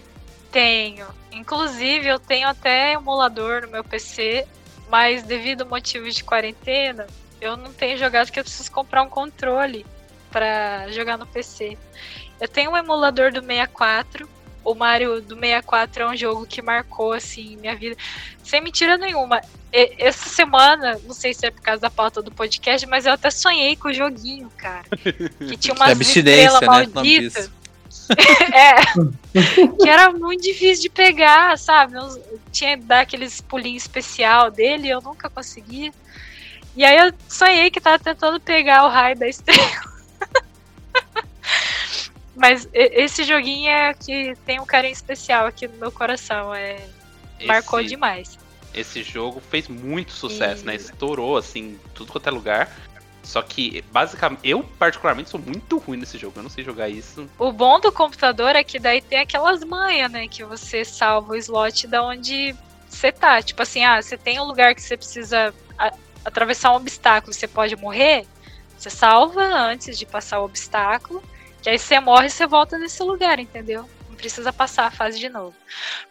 Tenho. 0.56 1.06
Inclusive, 1.32 2.06
eu 2.08 2.18
tenho 2.18 2.48
até 2.48 2.92
emulador 2.92 3.62
no 3.62 3.68
meu 3.68 3.84
PC, 3.84 4.46
mas 4.88 5.22
devido 5.22 5.62
a 5.62 5.64
motivos 5.66 6.14
de 6.14 6.24
quarentena, 6.24 7.06
eu 7.42 7.58
não 7.58 7.70
tenho 7.74 7.98
jogado 7.98 8.26
porque 8.28 8.40
eu 8.40 8.44
preciso 8.44 8.72
comprar 8.72 9.02
um 9.02 9.08
controle 9.10 9.84
pra 10.30 10.90
jogar 10.90 11.18
no 11.18 11.26
PC. 11.26 11.76
Eu 12.40 12.48
tenho 12.48 12.70
um 12.70 12.76
emulador 12.76 13.30
do 13.32 13.42
64. 13.42 14.26
O 14.64 14.74
Mario 14.74 15.20
do 15.20 15.34
64 15.34 16.02
é 16.02 16.06
um 16.08 16.16
jogo 16.16 16.46
que 16.46 16.62
marcou 16.62 17.12
assim 17.12 17.56
minha 17.56 17.76
vida, 17.76 17.94
sem 18.42 18.60
mentira 18.62 18.96
nenhuma. 18.96 19.42
E- 19.70 19.94
essa 19.98 20.28
semana, 20.28 20.98
não 21.04 21.12
sei 21.14 21.34
se 21.34 21.46
é 21.46 21.50
por 21.50 21.60
causa 21.60 21.82
da 21.82 21.90
pauta 21.90 22.22
do 22.22 22.32
podcast, 22.32 22.86
mas 22.86 23.04
eu 23.04 23.12
até 23.12 23.30
sonhei 23.30 23.76
com 23.76 23.88
o 23.88 23.92
joguinho, 23.92 24.50
cara. 24.56 24.84
Que 25.46 25.56
tinha 25.56 25.74
umas 25.74 25.90
É 25.90 25.92
abstinência, 25.92 26.46
estrelas 26.46 26.60
né? 26.62 26.92
malditas. 26.94 27.50
Disso. 28.14 28.54
É. 28.54 29.76
que 29.82 29.88
era 29.88 30.12
muito 30.12 30.42
difícil 30.42 30.82
de 30.82 30.90
pegar, 30.90 31.58
sabe? 31.58 31.96
Eu 31.96 32.40
tinha 32.52 32.76
que 32.78 32.84
dar 32.84 33.00
aqueles 33.00 33.40
pulinhos 33.40 33.82
especial 33.82 34.50
dele 34.50 34.88
e 34.88 34.90
eu 34.90 35.00
nunca 35.00 35.28
conseguia. 35.28 35.92
E 36.76 36.84
aí 36.84 36.96
eu 36.98 37.12
sonhei 37.28 37.70
que 37.70 37.80
tava 37.80 37.98
tentando 37.98 38.38
pegar 38.40 38.84
o 38.84 38.88
raio 38.88 39.16
da 39.16 39.28
estrela. 39.28 39.70
Mas 42.36 42.68
esse 42.72 43.24
joguinho 43.24 43.70
é 43.70 43.94
que 43.94 44.34
tem 44.44 44.60
um 44.60 44.66
carinho 44.66 44.92
especial 44.92 45.46
aqui 45.46 45.66
no 45.66 45.78
meu 45.78 45.90
coração. 45.90 46.54
É, 46.54 46.76
marcou 47.46 47.80
Esse- 47.80 47.88
demais. 47.88 48.38
Esse 48.74 49.02
jogo 49.02 49.40
fez 49.40 49.68
muito 49.68 50.12
sucesso, 50.12 50.66
né? 50.66 50.74
E- 50.74 50.76
Estourou, 50.76 51.38
assim, 51.38 51.78
tudo 51.94 52.12
quanto 52.12 52.26
é 52.28 52.30
lugar. 52.30 52.70
Só 53.26 53.42
que, 53.42 53.84
basicamente, 53.90 54.40
eu 54.44 54.62
particularmente 54.78 55.30
sou 55.30 55.40
muito 55.40 55.78
ruim 55.78 55.98
nesse 55.98 56.16
jogo. 56.16 56.38
Eu 56.38 56.44
não 56.44 56.50
sei 56.50 56.62
jogar 56.62 56.88
isso. 56.88 57.28
O 57.36 57.50
bom 57.50 57.80
do 57.80 57.90
computador 57.90 58.54
é 58.54 58.62
que 58.62 58.78
daí 58.78 59.02
tem 59.02 59.18
aquelas 59.18 59.64
manhas, 59.64 60.10
né? 60.10 60.28
Que 60.28 60.44
você 60.44 60.84
salva 60.84 61.32
o 61.32 61.36
slot 61.36 61.88
da 61.88 62.04
onde 62.04 62.54
você 62.88 63.10
tá. 63.10 63.42
Tipo 63.42 63.62
assim, 63.62 63.84
ah, 63.84 64.00
você 64.00 64.16
tem 64.16 64.38
um 64.38 64.44
lugar 64.44 64.76
que 64.76 64.80
você 64.80 64.96
precisa 64.96 65.52
atravessar 66.24 66.72
um 66.72 66.76
obstáculo, 66.76 67.34
você 67.34 67.48
pode 67.48 67.74
morrer. 67.74 68.26
Você 68.78 68.90
salva 68.90 69.42
antes 69.42 69.98
de 69.98 70.06
passar 70.06 70.38
o 70.38 70.44
obstáculo. 70.44 71.20
Que 71.60 71.70
aí 71.70 71.80
você 71.80 71.98
morre 71.98 72.28
e 72.28 72.30
você 72.30 72.46
volta 72.46 72.78
nesse 72.78 73.02
lugar, 73.02 73.40
entendeu? 73.40 73.90
Não 74.08 74.14
precisa 74.14 74.52
passar 74.52 74.86
a 74.86 74.90
fase 74.92 75.18
de 75.18 75.28
novo. 75.28 75.54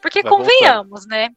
Porque 0.01 0.21
Vai 0.21 0.29
convenhamos, 0.29 1.07
né? 1.07 1.29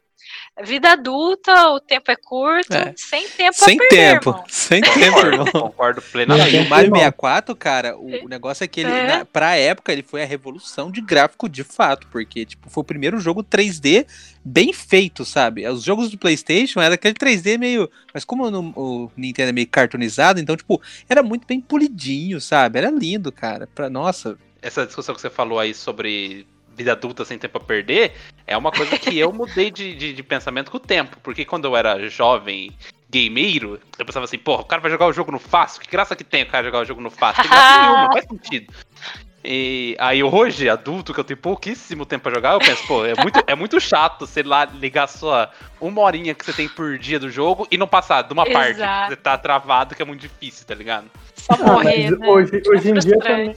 Vida 0.64 0.92
adulta, 0.92 1.68
o 1.70 1.80
tempo 1.80 2.10
é 2.10 2.16
curto, 2.16 2.74
É. 2.74 2.92
sem 2.96 3.28
tempo 3.28 3.54
Sem 3.54 3.76
a 3.76 3.78
perder, 3.78 3.96
tempo. 4.14 4.30
irmão. 4.30 4.44
Sem 4.48 4.80
tempo, 4.82 5.18
irmão. 5.20 5.46
Concordo 5.52 6.00
Não, 6.02 6.10
plenamente. 6.10 6.56
e 6.56 6.58
o 6.58 6.62
Não, 6.62 6.68
Mario 6.68 6.90
não. 6.90 6.96
64, 6.96 7.56
cara, 7.56 7.96
o, 7.96 8.24
o 8.24 8.28
negócio 8.28 8.64
é 8.64 8.68
que 8.68 8.80
ele, 8.80 8.90
É. 8.90 9.06
na, 9.18 9.24
pra 9.24 9.56
época, 9.56 9.92
ele 9.92 10.02
foi 10.02 10.22
a 10.22 10.26
revolução 10.26 10.90
de 10.90 11.00
gráfico 11.00 11.48
de 11.48 11.62
fato, 11.62 12.06
porque, 12.08 12.44
tipo, 12.44 12.68
foi 12.68 12.80
o 12.80 12.84
primeiro 12.84 13.20
jogo 13.20 13.42
3D 13.44 14.06
bem 14.44 14.72
feito, 14.72 15.24
sabe? 15.24 15.66
Os 15.68 15.84
jogos 15.84 16.10
do 16.10 16.18
PlayStation 16.18 16.80
era 16.80 16.94
aquele 16.94 17.14
3D 17.14 17.56
meio. 17.58 17.88
Mas 18.12 18.24
como 18.24 18.50
no- 18.50 18.72
o 18.76 19.12
Nintendo 19.16 19.50
é 19.50 19.52
meio 19.52 19.68
cartoonizado, 19.68 20.40
então, 20.40 20.56
tipo, 20.56 20.80
era 21.08 21.22
muito 21.22 21.46
bem 21.46 21.60
polidinho, 21.60 22.40
sabe? 22.40 22.78
Era 22.78 22.90
lindo, 22.90 23.30
cara. 23.30 23.68
Pra, 23.74 23.88
nossa. 23.88 24.36
Essa 24.60 24.84
discussão 24.84 25.14
que 25.14 25.20
você 25.20 25.30
falou 25.30 25.60
aí 25.60 25.72
sobre 25.72 26.46
vida 26.78 26.92
adulta 26.92 27.24
sem 27.24 27.38
tempo 27.38 27.58
a 27.58 27.60
perder 27.60 28.12
é 28.46 28.56
uma 28.56 28.70
coisa 28.70 28.96
que 28.96 29.18
eu 29.18 29.32
mudei 29.32 29.70
de, 29.70 29.94
de, 29.94 30.12
de 30.14 30.22
pensamento 30.22 30.70
com 30.70 30.76
o 30.78 30.80
tempo. 30.80 31.18
Porque 31.22 31.44
quando 31.44 31.66
eu 31.66 31.76
era 31.76 32.08
jovem 32.08 32.72
gameiro, 33.10 33.80
eu 33.98 34.06
pensava 34.06 34.24
assim, 34.24 34.38
porra, 34.38 34.62
o 34.62 34.64
cara 34.64 34.80
vai 34.80 34.90
jogar 34.90 35.06
o 35.06 35.12
jogo 35.12 35.32
no 35.32 35.38
fácil? 35.38 35.80
Que 35.80 35.90
graça 35.90 36.14
que 36.16 36.24
tem 36.24 36.44
o 36.44 36.46
cara 36.46 36.64
jogar 36.64 36.80
o 36.80 36.84
jogo 36.84 37.00
no 37.00 37.10
fácil? 37.10 37.42
Tem 37.42 37.50
graça 37.50 37.80
nenhuma, 37.80 38.02
não 38.02 38.12
faz 38.12 38.24
sentido. 38.24 38.72
E 39.44 39.96
aí 39.98 40.22
hoje, 40.22 40.68
adulto, 40.68 41.14
que 41.14 41.20
eu 41.20 41.24
tenho 41.24 41.38
pouquíssimo 41.38 42.04
tempo 42.04 42.24
pra 42.24 42.34
jogar, 42.34 42.54
eu 42.54 42.58
penso, 42.58 42.86
pô, 42.86 43.04
é 43.04 43.14
muito, 43.14 43.42
é 43.46 43.54
muito 43.54 43.80
chato 43.80 44.26
você 44.26 44.42
lá 44.42 44.64
ligar 44.64 45.06
sua 45.06 45.50
uma 45.80 46.02
horinha 46.02 46.34
que 46.34 46.44
você 46.44 46.52
tem 46.52 46.68
por 46.68 46.98
dia 46.98 47.18
do 47.18 47.30
jogo 47.30 47.66
e 47.70 47.78
não 47.78 47.86
passar 47.86 48.22
de 48.22 48.32
uma 48.32 48.44
parte 48.44 48.74
que 48.74 48.82
Exato. 48.82 49.10
você 49.10 49.16
tá 49.16 49.38
travado, 49.38 49.94
que 49.94 50.02
é 50.02 50.04
muito 50.04 50.20
difícil, 50.20 50.66
tá 50.66 50.74
ligado? 50.74 51.06
Só 51.34 51.54
Ah, 51.54 51.72
morrer, 51.72 52.10
né? 52.10 52.28
hoje, 52.28 52.62
hoje 52.66 52.90
em 52.90 52.94
dia 52.94 53.18
também. 53.20 53.54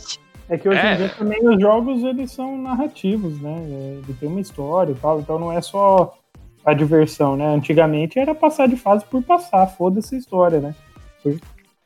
É 0.51 0.57
que 0.57 0.67
hoje 0.67 0.79
É. 0.79 0.93
em 0.93 0.97
dia 0.97 1.09
também 1.09 1.39
os 1.47 1.59
jogos 1.61 2.03
eles 2.03 2.31
são 2.31 2.57
narrativos, 2.61 3.39
né? 3.41 3.55
É, 3.55 3.99
Ele 4.03 4.13
tem 4.19 4.27
uma 4.29 4.41
história 4.41 4.91
e 4.91 4.95
tal, 4.95 5.19
então 5.21 5.39
não 5.39 5.51
é 5.51 5.61
só 5.61 6.13
a 6.65 6.73
diversão, 6.73 7.37
né? 7.37 7.47
Antigamente 7.55 8.19
era 8.19 8.35
passar 8.35 8.67
de 8.67 8.75
fase 8.75 9.05
por 9.05 9.23
passar, 9.23 9.65
foda-se 9.67 10.13
a 10.13 10.17
história, 10.17 10.59
né? 10.59 10.75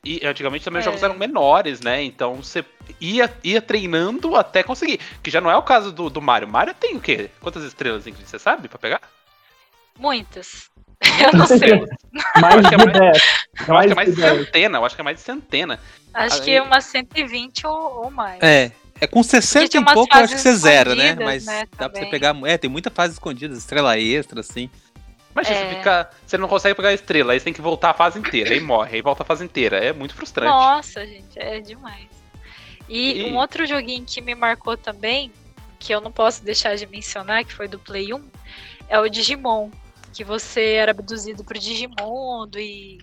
E 0.04 0.24
antigamente 0.26 0.64
também 0.64 0.80
os 0.80 0.84
É. 0.86 0.88
jogos 0.90 1.02
eram 1.02 1.16
menores, 1.16 1.80
né? 1.80 2.02
Então 2.02 2.34
você 2.36 2.64
ia, 3.00 3.32
ia 3.44 3.62
treinando 3.62 4.34
até 4.36 4.62
conseguir. 4.62 4.98
Que 5.22 5.30
já 5.30 5.40
não 5.40 5.50
é 5.50 5.56
o 5.56 5.62
caso 5.62 5.92
do, 5.92 6.10
do 6.10 6.20
Mario. 6.20 6.48
Mario 6.48 6.74
tem 6.74 6.96
o 6.96 7.00
quê? 7.00 7.30
Quantas 7.40 7.62
estrelas, 7.64 8.06
Ingrid? 8.06 8.28
Você 8.28 8.38
sabe 8.38 8.68
pra 8.68 8.78
pegar? 8.78 9.00
Muitas. 9.98 10.68
Eu 11.32 11.38
não 11.38 11.46
sei. 11.46 11.84
Mais 12.40 12.56
acho 12.56 12.68
que 12.68 12.74
é 12.74 12.78
de 12.78 12.84
mais- 12.86 12.98
10. 12.98 13.22
Eu 13.68 13.76
acho 13.76 13.86
que 13.86 13.92
é 13.92 13.94
mais 13.96 14.08
de 14.08 14.14
de 14.14 14.20
10. 14.22 14.44
centena, 14.46 14.78
eu 14.78 14.84
acho 14.84 14.94
que 14.94 15.00
é 15.00 15.04
mais 15.04 15.16
de 15.16 15.22
centena. 15.22 15.80
Acho 16.16 16.36
Aí- 16.36 16.42
que 16.42 16.60
umas 16.60 16.84
120 16.84 17.66
ou, 17.66 18.04
ou 18.04 18.10
mais. 18.10 18.42
É. 18.42 18.72
É 18.98 19.06
com 19.06 19.22
60 19.22 19.68
tinha 19.68 19.82
e 19.82 19.84
pouco, 19.92 20.16
eu 20.16 20.24
acho 20.24 20.34
que 20.34 20.40
você 20.40 20.54
zera, 20.56 20.94
né? 20.94 21.14
Mas 21.14 21.44
né, 21.44 21.66
dá 21.76 21.86
pra 21.90 22.00
você 22.00 22.06
pegar. 22.06 22.34
É, 22.46 22.56
tem 22.56 22.70
muita 22.70 22.90
fase 22.90 23.12
escondida, 23.12 23.54
estrela 23.54 23.98
extra, 23.98 24.40
assim. 24.40 24.70
Mas 25.34 25.50
É. 25.50 25.54
você 25.54 25.74
fica. 25.76 26.10
Você 26.26 26.38
não 26.38 26.48
consegue 26.48 26.74
pegar 26.74 26.88
a 26.88 26.94
estrela, 26.94 27.34
aí 27.34 27.38
você 27.38 27.44
tem 27.44 27.52
que 27.52 27.60
voltar 27.60 27.90
a 27.90 27.94
fase 27.94 28.18
inteira, 28.18 28.54
aí 28.54 28.60
morre, 28.60 28.96
aí 28.96 29.02
volta 29.02 29.22
a 29.22 29.26
fase 29.26 29.44
inteira. 29.44 29.76
É 29.76 29.92
muito 29.92 30.14
frustrante. 30.14 30.48
Nossa, 30.50 31.06
gente, 31.06 31.38
é 31.38 31.60
demais. 31.60 32.06
E, 32.88 33.20
E- 33.20 33.24
um 33.30 33.36
outro 33.36 33.66
joguinho 33.66 34.02
que 34.06 34.22
me 34.22 34.34
marcou 34.34 34.78
também, 34.78 35.30
que 35.78 35.94
eu 35.94 36.00
não 36.00 36.10
posso 36.10 36.42
deixar 36.42 36.74
de 36.74 36.86
mencionar, 36.86 37.44
que 37.44 37.52
foi 37.52 37.68
do 37.68 37.78
Play 37.78 38.14
1, 38.14 38.24
é 38.88 38.98
o 38.98 39.06
Digimon. 39.10 39.70
Que 40.14 40.24
você 40.24 40.70
era 40.76 40.92
abduzido 40.92 41.44
pro 41.44 41.58
Digimundo 41.58 42.58
e. 42.58 42.96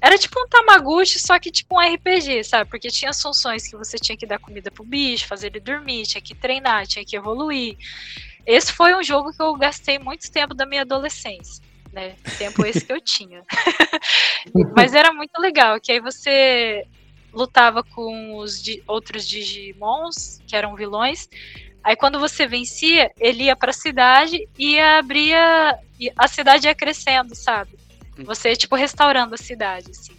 Era 0.00 0.16
tipo 0.16 0.40
um 0.40 0.48
Tamagotchi, 0.48 1.18
só 1.18 1.38
que 1.38 1.50
tipo 1.50 1.76
um 1.76 1.80
RPG, 1.80 2.44
sabe? 2.44 2.70
Porque 2.70 2.88
tinha 2.88 3.10
as 3.10 3.20
funções 3.20 3.68
que 3.68 3.76
você 3.76 3.98
tinha 3.98 4.16
que 4.16 4.26
dar 4.26 4.38
comida 4.38 4.70
pro 4.70 4.84
bicho, 4.84 5.26
fazer 5.26 5.48
ele 5.48 5.60
dormir, 5.60 6.06
tinha 6.06 6.22
que 6.22 6.34
treinar, 6.34 6.86
tinha 6.86 7.04
que 7.04 7.16
evoluir. 7.16 7.76
Esse 8.46 8.72
foi 8.72 8.94
um 8.94 9.02
jogo 9.02 9.32
que 9.32 9.42
eu 9.42 9.54
gastei 9.56 9.98
muito 9.98 10.30
tempo 10.30 10.54
da 10.54 10.64
minha 10.64 10.82
adolescência, 10.82 11.62
né? 11.92 12.16
Tempo 12.38 12.64
esse 12.64 12.84
que 12.84 12.92
eu 12.92 13.00
tinha. 13.00 13.44
Mas 14.74 14.94
era 14.94 15.12
muito 15.12 15.38
legal, 15.38 15.78
que 15.80 15.92
aí 15.92 16.00
você 16.00 16.84
lutava 17.32 17.82
com 17.82 18.36
os 18.36 18.62
di- 18.62 18.82
outros 18.86 19.26
Digimons, 19.28 20.42
que 20.46 20.56
eram 20.56 20.74
vilões. 20.74 21.28
Aí 21.84 21.96
quando 21.96 22.18
você 22.18 22.46
vencia, 22.46 23.10
ele 23.18 23.44
ia 23.44 23.56
pra 23.56 23.72
cidade 23.72 24.48
e 24.58 24.78
abria. 24.78 25.78
e 25.98 26.10
a 26.16 26.26
cidade 26.26 26.66
ia 26.66 26.74
crescendo, 26.74 27.34
sabe? 27.34 27.79
Você, 28.24 28.56
tipo, 28.56 28.74
restaurando 28.76 29.34
a 29.34 29.38
cidade, 29.38 29.90
assim. 29.90 30.16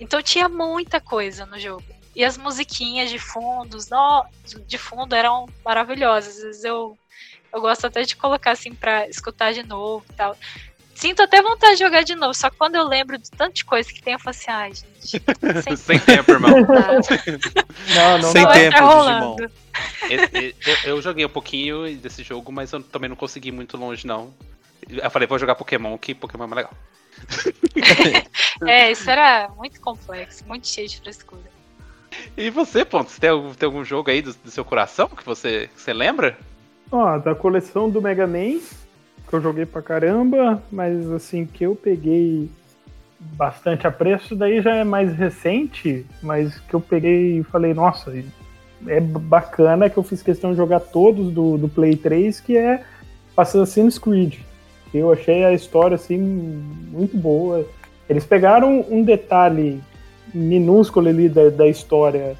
Então 0.00 0.22
tinha 0.22 0.48
muita 0.48 1.00
coisa 1.00 1.46
no 1.46 1.58
jogo. 1.58 1.84
E 2.14 2.24
as 2.24 2.38
musiquinhas 2.38 3.10
de 3.10 3.18
fundos, 3.18 3.88
no, 3.90 4.24
de 4.66 4.78
fundo 4.78 5.14
eram 5.14 5.46
maravilhosas. 5.64 6.36
Às 6.38 6.42
vezes 6.42 6.64
eu, 6.64 6.98
eu 7.52 7.60
gosto 7.60 7.86
até 7.86 8.02
de 8.02 8.16
colocar 8.16 8.52
assim 8.52 8.74
pra 8.74 9.08
escutar 9.08 9.52
de 9.52 9.62
novo 9.62 10.04
e 10.10 10.12
tal. 10.14 10.36
Sinto 10.94 11.20
até 11.22 11.42
vontade 11.42 11.74
de 11.76 11.84
jogar 11.84 12.02
de 12.04 12.14
novo, 12.14 12.32
só 12.32 12.48
que 12.48 12.56
quando 12.56 12.74
eu 12.74 12.88
lembro 12.88 13.18
de 13.18 13.30
tanta 13.30 13.62
coisa 13.66 13.92
que 13.92 14.00
tem, 14.00 14.14
eu 14.14 14.18
falo 14.18 14.34
assim, 14.34 14.50
ai, 14.50 14.72
gente, 14.72 15.62
sem 15.62 15.76
Sem 15.76 15.98
tempo, 15.98 16.32
irmão. 16.32 16.50
Não, 16.50 18.16
não 18.18 18.32
Sem 18.32 18.42
Não 18.42 18.52
tempo, 18.52 18.78
rolando. 18.78 19.50
Esse- 20.08 20.56
eu, 20.66 20.76
eu 20.84 21.02
joguei 21.02 21.26
um 21.26 21.28
pouquinho 21.28 21.94
desse 21.98 22.22
jogo, 22.22 22.50
mas 22.50 22.72
eu 22.72 22.82
também 22.82 23.10
não 23.10 23.16
consegui 23.16 23.48
ir 23.50 23.52
muito 23.52 23.76
longe, 23.76 24.06
não. 24.06 24.32
Eu 24.88 25.10
falei, 25.10 25.28
vou 25.28 25.38
jogar 25.38 25.54
Pokémon, 25.54 25.98
que 25.98 26.14
Pokémon 26.14 26.44
é 26.44 26.46
mais 26.46 26.56
legal. 26.56 26.74
É, 28.66 28.90
isso 28.90 29.10
era 29.10 29.50
muito 29.56 29.78
complexo, 29.80 30.42
muito 30.46 30.66
cheio 30.66 30.88
de 30.88 30.98
frescura. 30.98 31.42
E 32.36 32.48
você, 32.48 32.84
Ponto, 32.84 33.10
você 33.10 33.20
tem 33.20 33.30
algum, 33.30 33.52
tem 33.52 33.66
algum 33.66 33.84
jogo 33.84 34.10
aí 34.10 34.22
do, 34.22 34.32
do 34.32 34.50
seu 34.50 34.64
coração 34.64 35.08
que 35.08 35.24
você, 35.24 35.68
que 35.74 35.80
você 35.80 35.92
lembra? 35.92 36.38
Ó, 36.90 37.18
da 37.18 37.34
coleção 37.34 37.90
do 37.90 38.00
Mega 38.00 38.26
Man, 38.26 38.60
que 39.28 39.34
eu 39.34 39.40
joguei 39.42 39.66
pra 39.66 39.82
caramba, 39.82 40.62
mas 40.70 41.10
assim, 41.10 41.44
que 41.44 41.64
eu 41.64 41.74
peguei 41.74 42.48
bastante 43.18 43.86
a 43.86 43.90
preço, 43.90 44.36
daí 44.36 44.62
já 44.62 44.74
é 44.76 44.84
mais 44.84 45.14
recente, 45.14 46.06
mas 46.22 46.58
que 46.60 46.74
eu 46.74 46.80
peguei 46.80 47.40
e 47.40 47.44
falei, 47.44 47.74
nossa, 47.74 48.12
é 48.86 49.00
bacana 49.00 49.90
que 49.90 49.96
eu 49.96 50.02
fiz 50.02 50.22
questão 50.22 50.50
de 50.50 50.56
jogar 50.56 50.80
todos 50.80 51.32
do, 51.32 51.58
do 51.58 51.68
Play 51.68 51.96
3, 51.96 52.40
que 52.40 52.56
é 52.56 52.84
Assassin's 53.36 53.98
Creed. 53.98 54.38
Eu 54.92 55.12
achei 55.12 55.44
a 55.44 55.52
história 55.52 55.94
assim 55.94 56.18
muito 56.18 57.16
boa. 57.16 57.66
Eles 58.08 58.24
pegaram 58.24 58.84
um 58.88 59.02
detalhe 59.02 59.80
minúsculo 60.32 61.08
ali 61.08 61.28
da, 61.28 61.50
da 61.50 61.66
história 61.66 62.36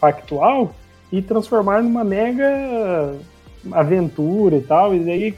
factual 0.00 0.74
e 1.12 1.20
transformaram 1.20 1.84
numa 1.84 2.04
mega 2.04 3.14
aventura 3.70 4.56
e 4.56 4.62
tal. 4.62 4.94
E 4.94 5.00
daí 5.00 5.34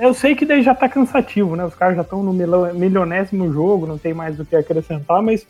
eu 0.00 0.12
sei 0.12 0.34
que 0.34 0.44
daí 0.44 0.62
já 0.62 0.74
tá 0.74 0.88
cansativo, 0.88 1.56
né? 1.56 1.64
Os 1.64 1.74
caras 1.74 1.96
já 1.96 2.02
estão 2.02 2.22
no 2.22 2.32
milionésimo 2.32 3.50
jogo, 3.52 3.86
não 3.86 3.96
tem 3.96 4.12
mais 4.12 4.38
o 4.38 4.44
que 4.44 4.54
acrescentar, 4.54 5.22
mas 5.22 5.46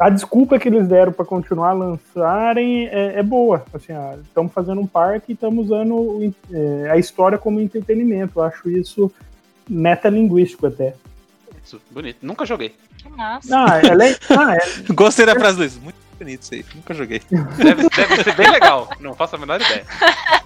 a 0.00 0.08
desculpa 0.08 0.58
que 0.58 0.66
eles 0.66 0.88
deram 0.88 1.12
para 1.12 1.26
continuar 1.26 1.70
a 1.70 1.74
lançarem 1.74 2.86
é, 2.86 3.18
é 3.18 3.22
boa. 3.22 3.62
Assim, 3.74 3.92
estamos 4.22 4.50
fazendo 4.50 4.80
um 4.80 4.86
parque 4.86 5.32
e 5.32 5.34
estamos 5.34 5.66
usando 5.66 6.34
é, 6.50 6.90
a 6.90 6.96
história 6.96 7.36
como 7.36 7.60
entretenimento. 7.60 8.38
Eu 8.38 8.44
acho 8.44 8.70
isso 8.70 9.12
metalinguístico 9.68 10.66
até. 10.66 10.94
Isso, 11.62 11.78
bonito. 11.90 12.16
Nunca 12.22 12.46
joguei. 12.46 12.74
Que 12.96 13.10
massa. 13.10 13.54
Ah, 13.54 13.78
é, 13.78 13.90
ah, 14.34 14.56
é... 14.56 14.92
Gostei 14.94 15.26
da 15.26 15.34
frase, 15.34 15.58
Luiz. 15.58 15.78
Muito 15.78 15.96
bonito 16.18 16.42
isso 16.44 16.54
aí. 16.54 16.64
Nunca 16.74 16.94
joguei. 16.94 17.20
Deve, 17.30 17.88
deve 17.90 18.24
ser 18.24 18.34
bem 18.34 18.50
legal. 18.50 18.88
Não 19.00 19.14
faço 19.14 19.36
a 19.36 19.38
menor 19.38 19.60
ideia. 19.60 19.84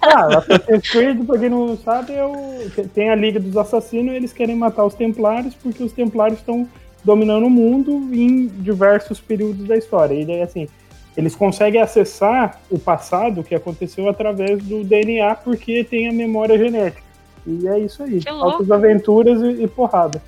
Ah, 0.01 0.37
Assassin's 0.37 0.89
Creed, 0.89 1.25
pra 1.25 1.39
quem 1.39 1.49
não 1.49 1.77
sabe, 1.77 2.11
é 2.13 2.25
o... 2.25 2.69
tem 2.93 3.09
a 3.09 3.15
Liga 3.15 3.39
dos 3.39 3.55
Assassinos 3.55 4.13
e 4.13 4.17
eles 4.17 4.33
querem 4.33 4.55
matar 4.57 4.83
os 4.83 4.95
Templários 4.95 5.55
porque 5.55 5.81
os 5.81 5.93
Templários 5.93 6.39
estão 6.39 6.67
dominando 7.05 7.45
o 7.45 7.49
mundo 7.49 8.09
em 8.11 8.47
diversos 8.47 9.21
períodos 9.21 9.65
da 9.67 9.77
história. 9.77 10.19
E 10.19 10.25
daí, 10.25 10.41
assim, 10.41 10.67
eles 11.15 11.35
conseguem 11.35 11.79
acessar 11.79 12.59
o 12.69 12.79
passado 12.79 13.43
que 13.43 13.53
aconteceu 13.53 14.09
através 14.09 14.61
do 14.63 14.83
DNA 14.83 15.35
porque 15.35 15.83
tem 15.83 16.09
a 16.09 16.11
memória 16.11 16.57
genética. 16.57 17.03
E 17.45 17.67
é 17.67 17.79
isso 17.79 18.01
aí. 18.01 18.21
Altas 18.27 18.69
aventuras 18.71 19.39
e, 19.41 19.63
e, 19.63 19.67
porrada. 19.67 20.21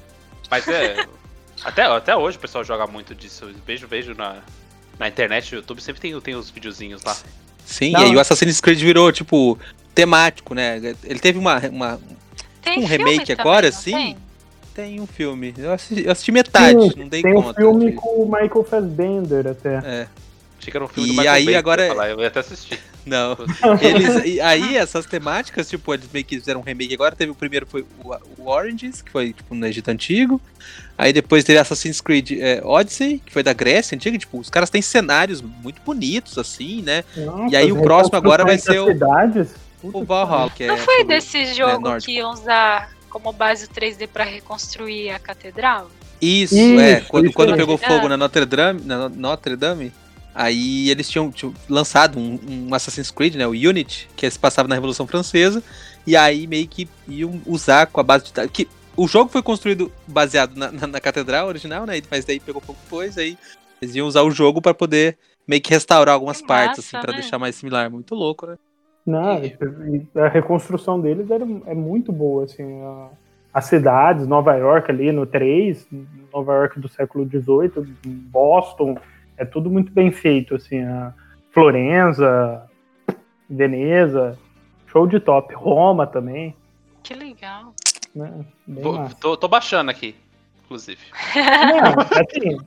Mas 0.49 0.67
é. 0.67 1.05
até, 1.65 1.84
até 1.84 2.15
hoje 2.15 2.38
o 2.38 2.39
pessoal 2.39 2.63
joga 2.63 2.86
muito 2.86 3.15
disso. 3.15 3.49
Vejo, 3.65 3.88
vejo 3.88 4.13
na, 4.13 4.38
na 4.99 5.07
internet, 5.07 5.51
no 5.51 5.57
YouTube, 5.57 5.82
sempre 5.82 5.99
tem, 5.99 6.21
tem 6.21 6.36
os 6.36 6.51
videozinhos 6.51 7.03
lá. 7.03 7.17
Sim, 7.65 7.91
Não. 7.91 8.01
e 8.01 8.03
aí 8.05 8.15
o 8.15 8.19
Assassin's 8.19 8.61
Creed 8.61 8.80
virou, 8.80 9.11
tipo, 9.11 9.57
temático, 9.95 10.53
né? 10.53 10.78
Ele 11.03 11.19
teve 11.19 11.39
uma, 11.39 11.59
uma 11.69 11.99
um 12.78 12.86
remake 12.86 13.32
agora, 13.34 13.71
sim. 13.71 13.91
Tem? 13.91 14.17
Tem 14.78 15.01
um 15.01 15.07
filme. 15.07 15.55
Eu 15.57 15.73
assisti, 15.73 16.05
eu 16.05 16.11
assisti 16.11 16.32
metade, 16.32 16.80
Sim, 16.80 16.99
não 16.99 17.07
dei 17.07 17.23
tem 17.23 17.34
conta. 17.34 17.55
Tem 17.55 17.65
um 17.65 17.71
filme 17.71 17.89
de... 17.89 17.97
com 17.97 18.21
o 18.21 18.25
Michael 18.25 18.63
Fassbender 18.63 19.47
até. 19.47 19.75
É. 19.84 20.07
Achei 20.59 20.71
que 20.71 20.78
era 20.78 20.86
um 20.86 20.88
filme 20.88 21.09
e 21.09 21.13
do 21.13 21.17
Michael 21.17 21.34
aí 21.34 21.55
agora 21.55 21.88
falar, 21.88 22.09
eu 22.11 22.19
ia 22.19 22.28
até 22.28 22.41
assistir. 22.41 22.80
Não. 23.03 23.36
Eles, 23.82 24.25
e 24.36 24.39
aí 24.39 24.78
essas 24.78 25.07
temáticas, 25.07 25.67
tipo, 25.67 25.93
eles 25.93 26.07
meio 26.13 26.23
que 26.23 26.38
fizeram 26.38 26.59
um 26.59 26.63
remake 26.63 26.93
agora. 26.93 27.15
Teve 27.15 27.32
o 27.32 27.36
primeiro 27.36 27.65
foi 27.65 27.86
o, 28.03 28.13
o 28.38 28.47
Oranges, 28.47 29.01
que 29.01 29.09
foi 29.09 29.34
tipo 29.34 29.55
no 29.55 29.65
Egito 29.65 29.89
Antigo. 29.89 30.39
Aí 30.95 31.11
depois 31.11 31.43
teve 31.43 31.57
Assassin's 31.57 31.99
Creed 31.99 32.34
é, 32.34 32.61
Odyssey, 32.63 33.19
que 33.25 33.34
foi 33.34 33.41
da 33.41 33.53
Grécia 33.53 33.95
Antiga. 33.95 34.15
Tipo, 34.15 34.38
os 34.38 34.49
caras 34.49 34.69
têm 34.69 34.82
cenários 34.82 35.41
muito 35.41 35.82
bonitos, 35.84 36.38
assim, 36.38 36.84
né? 36.84 37.03
Nossa, 37.15 37.51
e 37.51 37.55
aí 37.55 37.71
o 37.71 37.82
próximo 37.82 38.15
agora 38.15 38.45
vai 38.45 38.59
ser 38.59 38.80
o, 38.80 38.88
cidades? 38.88 39.55
o 39.82 40.03
Valhalla. 40.03 40.51
Que 40.51 40.67
Não 40.67 40.75
é 40.75 40.78
foi 40.78 41.03
desse 41.03 41.38
né, 41.38 41.53
jogo 41.53 41.89
né, 41.89 41.97
que 41.99 42.11
iam 42.11 42.32
usar 42.32 42.96
como 43.20 43.32
base 43.34 43.65
o 43.65 43.68
3D 43.68 44.07
para 44.07 44.24
reconstruir 44.24 45.09
a 45.09 45.20
catedral? 45.20 45.89
Isso, 46.22 46.55
isso 46.55 46.80
é. 46.80 47.01
Quando, 47.01 47.26
isso 47.26 47.34
quando 47.34 47.55
pegou 47.55 47.78
fogo 47.78 48.07
na 48.07 48.18
Notre 48.18 48.45
Dame, 48.45 48.82
na 48.84 49.09
Notre 49.09 49.55
Dame, 49.55 49.91
aí 50.34 50.89
eles 50.89 51.09
tinham, 51.09 51.32
tinham 51.32 51.53
lançado 51.68 52.20
um, 52.20 52.39
um, 52.47 52.74
Assassin's 52.74 53.11
Creed, 53.11 53.36
né, 53.36 53.47
o 53.47 53.51
Unity, 53.51 54.09
que 54.15 54.30
se 54.30 54.38
passava 54.38 54.68
na 54.68 54.76
Revolução 54.76 55.07
Francesa, 55.07 55.63
e 56.05 56.15
aí 56.15 56.47
meio 56.47 56.68
que 56.68 56.88
iam 57.07 57.41
usar 57.45 57.88
com 57.88 57.99
a 57.99 58.03
base 58.03 58.26
de 58.26 58.49
que 58.49 58.68
o 58.95 59.07
jogo 59.07 59.32
foi 59.32 59.41
construído 59.41 59.91
baseado 60.07 60.55
na, 60.55 60.72
na, 60.72 60.88
na 60.88 60.99
catedral 60.99 61.47
original, 61.47 61.86
né, 61.86 62.01
mas 62.09 62.26
daí 62.26 62.39
pegou 62.39 62.61
pouco 62.61 62.80
depois, 62.84 63.18
aí 63.18 63.38
eles 63.82 63.95
iam 63.95 64.07
usar 64.07 64.24
o 64.24 64.32
jogo 64.32 64.61
para 64.61 64.74
poder 64.74 65.18
meio 65.47 65.61
que 65.61 65.70
restaurar 65.70 66.13
algumas 66.13 66.41
que 66.41 66.47
partes, 66.47 66.80
assim, 66.80 66.95
massa, 66.95 66.97
assim, 66.97 67.05
para 67.05 67.15
né? 67.15 67.22
deixar 67.22 67.39
mais 67.39 67.55
similar. 67.55 67.89
Muito 67.89 68.13
louco, 68.13 68.45
né? 68.45 68.57
Não, 69.07 69.39
a 70.21 70.27
reconstrução 70.27 70.99
deles 70.99 71.31
era, 71.31 71.45
é 71.65 71.73
muito 71.73 72.11
boa, 72.11 72.43
assim. 72.43 72.81
A, 72.83 73.07
as 73.53 73.65
cidades, 73.65 74.27
Nova 74.27 74.53
York 74.53 74.91
ali 74.91 75.13
no 75.13 75.25
3, 75.25 75.87
Nova 76.33 76.53
York 76.55 76.77
do 76.77 76.89
século 76.89 77.25
XVIII, 77.25 77.87
Boston, 78.05 78.97
é 79.37 79.45
tudo 79.45 79.69
muito 79.69 79.93
bem 79.93 80.11
feito, 80.11 80.55
assim. 80.55 80.83
A 80.83 81.13
Florença, 81.51 82.69
Veneza, 83.49 84.37
show 84.87 85.07
de 85.07 85.21
top. 85.21 85.55
Roma 85.55 86.05
também. 86.05 86.53
Que 87.01 87.13
legal. 87.13 87.73
Né? 88.13 88.45
Tô, 88.83 89.09
tô, 89.21 89.37
tô, 89.37 89.47
baixando 89.47 89.89
aqui, 89.89 90.15
inclusive. 90.65 90.99
Não, 91.33 92.01
assim, 92.01 92.57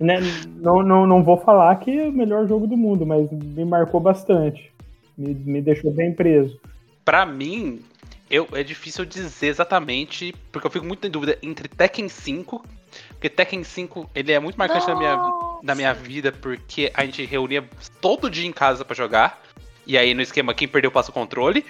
né, 0.00 0.16
não, 0.56 0.82
não, 0.82 1.06
não 1.06 1.22
vou 1.22 1.36
falar 1.36 1.76
que 1.76 1.96
é 1.96 2.08
o 2.08 2.12
melhor 2.12 2.48
jogo 2.48 2.66
do 2.66 2.76
mundo, 2.76 3.06
mas 3.06 3.30
me 3.30 3.64
marcou 3.64 4.00
bastante. 4.00 4.73
Me, 5.16 5.34
me 5.34 5.62
deixou 5.62 5.90
bem 5.90 6.12
preso. 6.12 6.60
Para 7.04 7.24
mim, 7.26 7.82
eu, 8.30 8.48
é 8.52 8.62
difícil 8.62 9.04
dizer 9.04 9.48
exatamente, 9.48 10.34
porque 10.50 10.66
eu 10.66 10.70
fico 10.70 10.84
muito 10.84 11.06
em 11.06 11.10
dúvida 11.10 11.38
entre 11.42 11.68
Tekken 11.68 12.08
5, 12.08 12.64
porque 13.10 13.28
Tekken 13.28 13.62
5 13.62 14.10
ele 14.14 14.32
é 14.32 14.40
muito 14.40 14.56
marcante 14.56 14.86
na 14.88 14.96
minha, 14.96 15.16
na 15.62 15.74
minha 15.74 15.92
vida, 15.92 16.32
porque 16.32 16.90
a 16.94 17.04
gente 17.04 17.24
reunia 17.24 17.64
todo 18.00 18.30
dia 18.30 18.46
em 18.46 18.52
casa 18.52 18.84
para 18.84 18.96
jogar, 18.96 19.42
e 19.86 19.98
aí 19.98 20.14
no 20.14 20.22
esquema 20.22 20.54
quem 20.54 20.66
perdeu 20.66 20.90
passa 20.90 21.10
o 21.10 21.14
controle. 21.14 21.64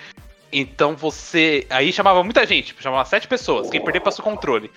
Então 0.52 0.94
você. 0.94 1.66
Aí 1.68 1.92
chamava 1.92 2.22
muita 2.22 2.46
gente, 2.46 2.68
tipo, 2.68 2.82
chamava 2.82 3.04
sete 3.04 3.26
pessoas, 3.26 3.68
quem 3.68 3.82
perdeu 3.82 4.00
passa 4.00 4.20
o 4.20 4.24
controle. 4.24 4.70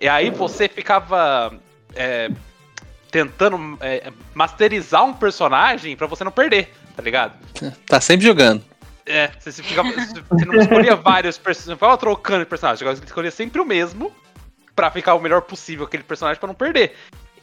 E 0.00 0.08
aí 0.08 0.30
você 0.30 0.68
ficava. 0.68 1.52
É, 1.96 2.30
tentando 3.10 3.78
é, 3.80 4.10
masterizar 4.34 5.04
um 5.04 5.14
personagem 5.14 5.96
para 5.96 6.08
você 6.08 6.24
não 6.24 6.32
perder 6.32 6.68
tá 6.96 7.02
ligado? 7.02 7.34
Tá 7.86 8.00
sempre 8.00 8.26
jogando. 8.26 8.62
É, 9.06 9.30
você, 9.38 9.62
fica, 9.62 9.82
você 9.82 10.44
não 10.46 10.54
escolhia 10.54 10.96
vários 10.96 11.36
personagens, 11.36 11.68
não 11.68 11.76
ficava 11.76 11.98
trocando 11.98 12.40
de 12.40 12.46
personagem, 12.48 12.86
você 12.86 13.04
escolhia 13.04 13.30
sempre 13.30 13.60
o 13.60 13.64
mesmo 13.64 14.10
pra 14.74 14.90
ficar 14.90 15.14
o 15.14 15.20
melhor 15.20 15.42
possível 15.42 15.84
aquele 15.84 16.02
personagem 16.02 16.40
pra 16.40 16.46
não 16.46 16.54
perder. 16.54 16.94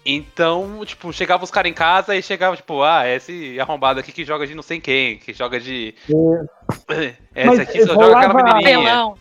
Então, 0.04 0.84
tipo, 0.84 1.14
chegava 1.14 1.44
os 1.44 1.52
caras 1.52 1.70
em 1.70 1.76
casa 1.76 2.16
e 2.16 2.24
chegava, 2.24 2.56
tipo, 2.56 2.82
ah, 2.82 3.08
esse 3.08 3.60
arrombado 3.60 4.00
aqui 4.00 4.12
que 4.12 4.26
joga 4.26 4.48
de 4.48 4.56
não 4.56 4.64
sei 4.64 4.80
quem, 4.80 5.20
que 5.20 5.32
joga 5.32 5.60
de. 5.60 5.94
É. 6.90 7.14
Esse 7.36 7.48
Mas 7.48 7.60
aqui 7.60 7.86
só 7.86 7.94
rolava... 7.94 8.24
joga 8.24 8.40
aquela 8.40 8.56
menininha. 8.56 9.14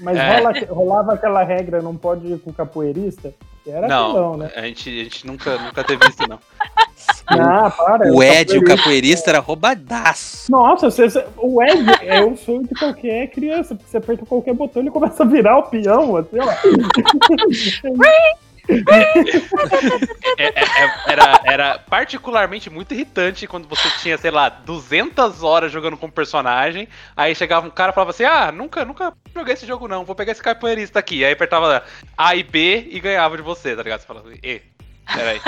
Mas 0.00 0.16
é. 0.16 0.38
rola, 0.38 0.52
rolava 0.68 1.14
aquela 1.14 1.44
regra, 1.44 1.80
não 1.80 1.96
pode 1.96 2.26
ir 2.26 2.38
com 2.40 2.52
capoeirista? 2.52 3.32
Era 3.66 3.88
não, 3.88 4.10
apelão, 4.10 4.36
né? 4.36 4.52
a 4.54 4.62
gente, 4.62 4.88
a 4.88 5.04
gente 5.04 5.26
nunca, 5.26 5.56
nunca 5.58 5.82
teve 5.84 6.06
isso, 6.08 6.28
não. 6.28 6.38
Ah, 7.26 7.70
para. 7.70 8.12
O 8.12 8.22
Ed, 8.22 8.58
o 8.58 8.64
capoeirista, 8.64 9.30
era 9.30 9.38
roubadaço. 9.38 10.50
Nossa, 10.50 10.90
você, 10.90 11.24
o 11.36 11.62
Ed 11.62 11.84
é 12.02 12.22
o 12.22 12.36
sonho 12.36 12.64
de 12.64 12.74
qualquer 12.74 13.28
criança. 13.28 13.78
Você 13.86 13.96
aperta 13.96 14.26
qualquer 14.26 14.54
botão 14.54 14.82
e 14.82 14.84
ele 14.84 14.90
começa 14.90 15.22
a 15.22 15.26
virar 15.26 15.58
o 15.58 15.62
peão, 15.64 16.16
assim, 16.16 16.38
ó. 16.38 16.48
É, 20.38 20.44
é, 20.44 20.48
é, 20.48 20.94
era, 21.06 21.40
era 21.44 21.78
particularmente 21.78 22.70
muito 22.70 22.94
irritante 22.94 23.46
quando 23.46 23.68
você 23.68 23.90
tinha, 24.00 24.16
sei 24.16 24.30
lá, 24.30 24.48
200 24.48 25.42
horas 25.42 25.70
jogando 25.70 25.98
com 25.98 26.06
um 26.06 26.10
personagem, 26.10 26.88
aí 27.14 27.34
chegava 27.34 27.66
um 27.66 27.70
cara 27.70 27.92
e 27.92 27.94
falava 27.94 28.10
assim, 28.10 28.24
ah, 28.24 28.50
nunca, 28.50 28.84
nunca 28.84 29.12
joguei 29.34 29.52
esse 29.54 29.66
jogo 29.66 29.86
não, 29.86 30.04
vou 30.04 30.14
pegar 30.14 30.32
esse 30.32 30.42
capoeirista 30.42 30.98
aqui. 30.98 31.24
Aí 31.24 31.32
apertava 31.32 31.82
A 32.16 32.34
e 32.34 32.42
B 32.42 32.88
e 32.90 33.00
ganhava 33.00 33.36
de 33.36 33.42
você, 33.42 33.76
tá 33.76 33.82
ligado? 33.82 34.00
Você 34.00 34.06
falava, 34.06 34.32
e, 34.42 34.62
peraí. 35.12 35.40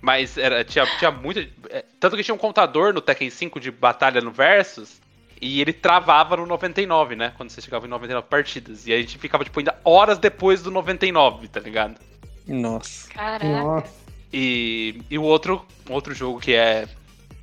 Mas 0.00 0.36
era, 0.36 0.64
tinha, 0.64 0.84
tinha 0.98 1.10
muito. 1.10 1.40
É, 1.70 1.84
tanto 2.00 2.16
que 2.16 2.24
tinha 2.24 2.34
um 2.34 2.38
contador 2.38 2.92
no 2.92 3.00
Tekken 3.00 3.30
5 3.30 3.60
de 3.60 3.70
batalha 3.70 4.20
no 4.20 4.32
Versus. 4.32 5.00
E 5.40 5.60
ele 5.60 5.72
travava 5.72 6.36
no 6.36 6.46
99, 6.46 7.16
né? 7.16 7.32
Quando 7.36 7.50
você 7.50 7.60
chegava 7.60 7.86
em 7.86 7.90
99 7.90 8.26
partidas. 8.28 8.86
E 8.86 8.92
a 8.92 8.96
gente 8.96 9.18
ficava, 9.18 9.44
tipo, 9.44 9.58
ainda 9.58 9.76
horas 9.84 10.18
depois 10.18 10.62
do 10.62 10.70
99, 10.70 11.48
tá 11.48 11.58
ligado? 11.58 11.96
Nossa. 12.46 13.08
Caraca. 13.08 13.88
E, 14.32 15.02
e 15.10 15.18
o 15.18 15.22
outro, 15.22 15.64
outro 15.88 16.14
jogo 16.14 16.40
que 16.40 16.54
é 16.54 16.88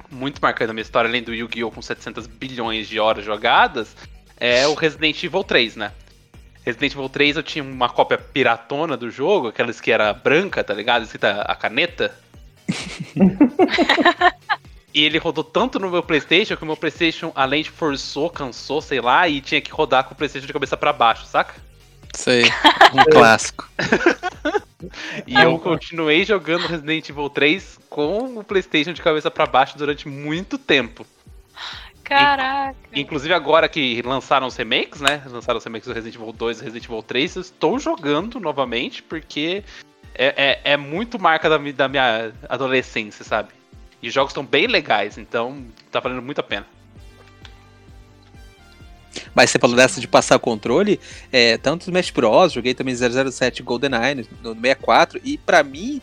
muito 0.10 0.42
marcante 0.42 0.68
na 0.68 0.74
minha 0.74 0.82
história, 0.82 1.10
além 1.10 1.22
do 1.22 1.34
Yu-Gi-Oh! 1.34 1.72
com 1.72 1.82
700 1.82 2.26
bilhões 2.26 2.88
de 2.88 3.00
horas 3.00 3.24
jogadas, 3.24 3.96
é 4.38 4.68
o 4.68 4.74
Resident 4.74 5.24
Evil 5.24 5.44
3, 5.44 5.76
né? 5.76 5.92
Resident 6.66 6.93
Evil 6.93 7.10
3 7.10 7.38
eu 7.38 7.43
tinha 7.43 7.64
uma 7.64 7.89
cópia 7.89 8.18
piratona 8.18 8.95
do 8.95 9.10
jogo, 9.10 9.47
aquelas 9.47 9.80
que 9.82 9.91
era 9.91 10.14
branca, 10.14 10.64
tá 10.64 10.74
ligado? 10.74 11.03
Escrita 11.03 11.41
a 11.41 11.55
caneta. 11.55 12.14
E 14.93 15.03
ele 15.03 15.18
rodou 15.18 15.43
tanto 15.43 15.80
no 15.80 15.89
meu 15.89 16.01
PlayStation 16.01 16.57
que 16.57 16.64
o 16.64 16.66
meu 16.66 16.76
PlayStation, 16.76 17.32
além 17.36 17.62
de 17.62 17.70
forçou, 17.70 18.30
cansou, 18.30 18.82
sei 18.82 18.99
lá, 18.99 19.28
e 19.28 19.39
tinha 19.39 19.62
que 19.62 19.72
rodar 19.72 20.03
com 20.03 20.14
o 20.14 20.18
PlayStation 20.18 20.47
de 20.47 20.53
cabeça 20.53 20.76
pra 20.76 20.91
baixo, 20.91 21.26
saca? 21.26 21.55
Sei. 22.14 22.45
Um 22.93 23.03
clássico. 23.12 23.70
E 25.28 25.36
eu 25.36 25.60
continuei 25.60 26.26
jogando 26.26 26.66
Resident 26.66 27.07
Evil 27.07 27.30
3 27.30 27.80
com 27.88 28.39
o 28.39 28.43
PlayStation 28.43 28.91
de 28.91 29.01
cabeça 29.01 29.30
pra 29.30 29.45
baixo 29.45 29.78
durante 29.78 30.07
muito 30.07 30.57
tempo. 30.57 31.05
Caraca. 32.10 32.76
Inclusive 32.91 33.32
agora 33.36 33.70
que 33.70 34.01
lançaram 34.01 34.47
os 34.47 34.55
remakes, 34.55 34.99
né? 34.99 35.22
Lançaram 35.28 35.60
os 35.60 35.64
remakes 35.64 35.88
do 35.88 35.93
Resident 35.93 36.16
Evil 36.16 36.34
2 36.34 36.60
e 36.60 36.64
Resident 36.64 36.86
Evil 36.86 37.03
3, 37.03 37.36
eu 37.36 37.41
estou 37.43 37.78
jogando 37.78 38.39
novamente 38.39 39.03
porque 39.03 39.64
é, 40.16 40.60
é, 40.64 40.74
é 40.74 40.78
muito 40.78 41.20
marca 41.20 41.47
da, 41.47 41.57
da 41.57 41.88
minha 41.88 42.32
adolescência, 42.49 43.24
sabe? 43.24 43.49
E 44.01 44.07
os 44.07 44.14
jogos 44.14 44.32
estão 44.32 44.43
bem 44.43 44.66
legais, 44.66 45.20
então 45.20 45.64
tá 45.91 45.99
valendo 45.99 46.24
muito 46.24 46.39
a 46.39 46.43
pena. 46.43 46.66
Mas 49.36 49.51
você 49.51 49.60
falou 49.60 49.76
dessa 49.76 50.01
de 50.01 50.07
passar 50.07 50.36
o 50.36 50.39
controle, 50.39 50.99
é, 51.32 51.57
tanto 51.57 51.91
no 51.91 51.99
Smash 51.99 52.10
Bros, 52.10 52.53
joguei 52.53 52.74
também 52.74 52.95
007 52.95 53.62
GoldenEye 53.62 54.16
no, 54.16 54.55
no 54.55 54.62
64, 54.62 55.22
e 55.24 55.38
pra 55.38 55.62
mim 55.62 56.01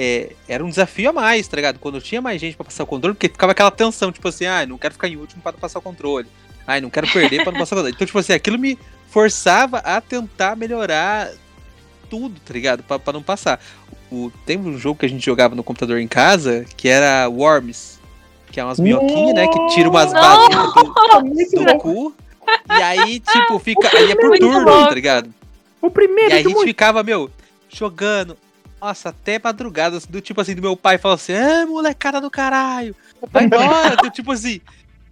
é, 0.00 0.30
era 0.48 0.64
um 0.64 0.68
desafio 0.68 1.10
a 1.10 1.12
mais, 1.12 1.48
tá 1.48 1.56
ligado? 1.56 1.80
Quando 1.80 2.00
tinha 2.00 2.22
mais 2.22 2.40
gente 2.40 2.56
pra 2.56 2.64
passar 2.64 2.84
o 2.84 2.86
controle, 2.86 3.16
porque 3.16 3.28
ficava 3.28 3.50
aquela 3.50 3.70
tensão, 3.72 4.12
tipo 4.12 4.28
assim, 4.28 4.46
ah, 4.46 4.64
não 4.64 4.78
quero 4.78 4.94
ficar 4.94 5.08
em 5.08 5.16
último 5.16 5.42
pra 5.42 5.50
não 5.50 5.58
passar 5.58 5.80
o 5.80 5.82
controle. 5.82 6.28
Ai, 6.64 6.80
não 6.80 6.88
quero 6.88 7.08
perder 7.08 7.42
pra 7.42 7.50
não 7.50 7.58
passar 7.58 7.74
o 7.74 7.78
controle. 7.78 7.94
Então, 7.96 8.06
tipo 8.06 8.18
assim, 8.20 8.32
aquilo 8.32 8.56
me 8.56 8.78
forçava 9.08 9.78
a 9.78 10.00
tentar 10.00 10.54
melhorar 10.54 11.32
tudo, 12.08 12.38
tá 12.40 12.54
ligado? 12.54 12.84
Pra, 12.84 12.96
pra 12.96 13.12
não 13.12 13.24
passar. 13.24 13.60
O, 14.08 14.30
tem 14.46 14.56
um 14.56 14.78
jogo 14.78 15.00
que 15.00 15.06
a 15.06 15.08
gente 15.08 15.26
jogava 15.26 15.56
no 15.56 15.64
computador 15.64 15.98
em 15.98 16.06
casa, 16.06 16.64
que 16.76 16.88
era 16.88 17.28
Worms, 17.28 17.98
que 18.52 18.60
é 18.60 18.64
umas 18.64 18.78
minhoquinhas, 18.78 19.34
né, 19.34 19.48
que 19.48 19.74
tira 19.74 19.90
umas 19.90 20.12
balinhas 20.12 21.50
do, 21.50 21.64
do 21.66 21.78
cu. 21.78 22.14
E 22.70 22.82
aí, 22.82 23.18
tipo, 23.18 23.58
fica. 23.60 23.90
Aí 23.96 24.12
é 24.12 24.14
por 24.14 24.38
turno, 24.38 24.64
tá 24.64 24.94
ligado? 24.94 25.34
O 25.82 25.90
primeiro 25.90 26.30
E 26.30 26.34
aí 26.34 26.44
a 26.46 26.48
gente 26.48 26.64
ficava, 26.64 27.02
meu, 27.02 27.28
jogando. 27.68 28.36
Nossa, 28.80 29.08
até 29.08 29.40
madrugada, 29.42 29.98
do 30.08 30.20
tipo 30.20 30.40
assim, 30.40 30.54
do 30.54 30.62
meu 30.62 30.76
pai 30.76 30.98
falou 30.98 31.16
assim: 31.16 31.32
Ah, 31.34 31.66
molecada 31.66 32.20
do 32.20 32.30
caralho, 32.30 32.94
vai 33.30 33.44
embora. 33.44 33.96
do 33.96 34.10
tipo 34.10 34.32
assim, 34.32 34.60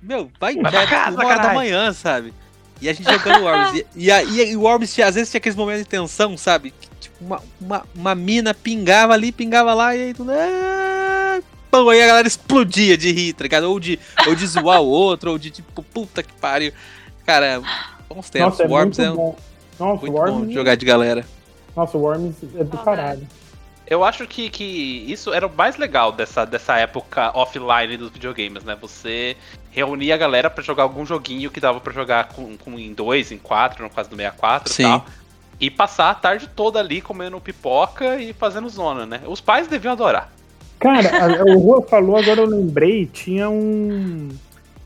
meu, 0.00 0.30
vai 0.38 0.54
já 0.54 0.82
é 0.82 0.86
casa, 0.86 1.16
uma 1.16 1.26
hora 1.26 1.42
da 1.42 1.54
manhã, 1.54 1.92
sabe? 1.92 2.32
E 2.80 2.88
a 2.88 2.92
gente 2.92 3.10
jogando 3.10 3.42
Worms. 3.42 3.78
E, 3.96 4.04
e, 4.04 4.10
aí- 4.10 4.50
e 4.52 4.56
o 4.56 4.60
Worms 4.60 4.98
às 5.00 5.14
vezes 5.14 5.30
tinha 5.30 5.38
aqueles 5.38 5.56
momentos 5.56 5.82
de 5.82 5.88
tensão, 5.88 6.36
sabe? 6.36 6.72
Que, 6.78 6.88
tipo, 7.00 7.16
uma, 7.24 7.42
uma, 7.60 7.86
uma 7.94 8.14
mina 8.14 8.52
pingava 8.54 9.14
ali, 9.14 9.32
pingava 9.32 9.72
lá, 9.74 9.96
e 9.96 10.02
aí 10.02 10.14
tudo. 10.14 10.30
Ah, 10.32 11.40
pão, 11.70 11.88
aí 11.88 12.02
a 12.02 12.06
galera 12.06 12.28
explodia 12.28 12.96
de 12.96 13.10
rir, 13.10 13.32
tá 13.32 13.42
ligado? 13.44 13.64
Ou 13.64 13.80
de, 13.80 13.98
ou 14.28 14.34
de 14.34 14.46
zoar 14.46 14.80
o 14.82 14.86
outro, 14.86 15.30
ou 15.32 15.38
de 15.38 15.50
tipo, 15.50 15.82
puta 15.82 16.22
que 16.22 16.32
pariu. 16.34 16.72
Cara, 17.24 17.60
bons 18.08 18.28
tempos. 18.30 18.50
Nossa, 18.58 18.62
é 18.62 18.66
Worms 18.68 18.98
muito 18.98 19.02
é 19.02 19.10
um- 19.10 19.16
bom. 19.16 19.36
Nossa, 19.80 20.00
muito 20.02 20.14
Worms, 20.14 20.46
bom 20.46 20.52
jogar 20.52 20.74
de 20.76 20.86
galera. 20.86 21.26
Nossa, 21.74 21.98
Worms 21.98 22.36
é 22.54 22.62
do 22.64 22.78
caralho. 22.78 23.26
Eu 23.88 24.02
acho 24.02 24.26
que, 24.26 24.50
que 24.50 25.04
isso 25.06 25.32
era 25.32 25.46
o 25.46 25.54
mais 25.54 25.76
legal 25.76 26.10
dessa, 26.10 26.44
dessa 26.44 26.76
época 26.76 27.30
offline 27.36 27.96
dos 27.96 28.10
videogames, 28.10 28.64
né? 28.64 28.76
Você 28.80 29.36
reunia 29.70 30.14
a 30.14 30.18
galera 30.18 30.50
pra 30.50 30.62
jogar 30.62 30.82
algum 30.82 31.06
joguinho 31.06 31.50
que 31.50 31.60
dava 31.60 31.78
pra 31.78 31.92
jogar 31.92 32.28
com, 32.28 32.56
com 32.56 32.78
em 32.78 32.92
dois, 32.92 33.30
em 33.30 33.38
quatro, 33.38 33.84
no 33.84 33.90
caso 33.90 34.10
do 34.10 34.16
64 34.16 34.72
Sim. 34.72 34.82
e 34.82 34.86
tal. 34.86 35.06
E 35.60 35.70
passar 35.70 36.10
a 36.10 36.14
tarde 36.14 36.48
toda 36.54 36.80
ali 36.80 37.00
comendo 37.00 37.40
pipoca 37.40 38.16
e 38.16 38.32
fazendo 38.32 38.68
zona, 38.68 39.06
né? 39.06 39.20
Os 39.26 39.40
pais 39.40 39.68
deviam 39.68 39.92
adorar. 39.92 40.32
Cara, 40.80 41.08
a- 41.40 41.44
o 41.44 41.58
Rua 41.58 41.82
falou, 41.82 42.16
agora 42.16 42.40
eu 42.40 42.46
lembrei, 42.46 43.06
tinha 43.06 43.48
um, 43.48 44.28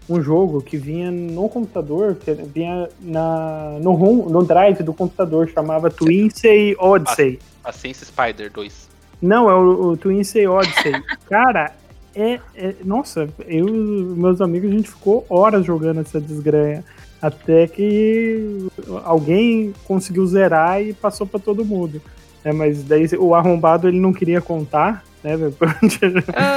um 0.09 0.21
jogo 0.23 0.61
que 0.61 0.77
vinha 0.77 1.11
no 1.11 1.49
computador, 1.49 2.17
que 2.17 2.33
vinha 2.35 2.89
na, 3.01 3.79
no, 3.81 3.93
home, 3.93 4.31
no 4.31 4.45
drive 4.45 4.83
do 4.83 4.93
computador, 4.93 5.49
chamava 5.49 5.91
Twinsey 5.91 6.77
Odyssey. 6.79 7.39
A 7.65 7.73
Sense 7.73 8.05
Spider 8.05 8.53
2. 8.53 8.90
Não, 9.21 9.51
é 9.51 9.55
o, 9.55 9.91
o 9.91 9.97
Twinsey 9.97 10.47
Odyssey. 10.47 10.93
Cara, 11.29 11.73
é, 12.15 12.41
é- 12.55 12.75
Nossa, 12.85 13.29
eu 13.47 13.69
e 13.69 13.73
meus 14.19 14.41
amigos, 14.41 14.71
a 14.71 14.73
gente 14.73 14.91
ficou 14.91 15.25
horas 15.29 15.65
jogando 15.65 16.01
essa 16.01 16.21
desgranha. 16.21 16.85
Até 17.21 17.67
que 17.67 18.67
alguém 19.05 19.75
conseguiu 19.85 20.27
zerar 20.27 20.81
e 20.83 20.95
passou 20.95 21.27
pra 21.27 21.39
todo 21.39 21.65
mundo. 21.65 22.01
É, 22.43 22.51
mas 22.51 22.83
daí 22.83 23.07
o 23.19 23.35
arrombado 23.35 23.87
ele 23.87 24.01
não 24.01 24.11
queria 24.13 24.41
contar, 24.41 25.05
né? 25.23 25.33
Ah, 26.35 26.57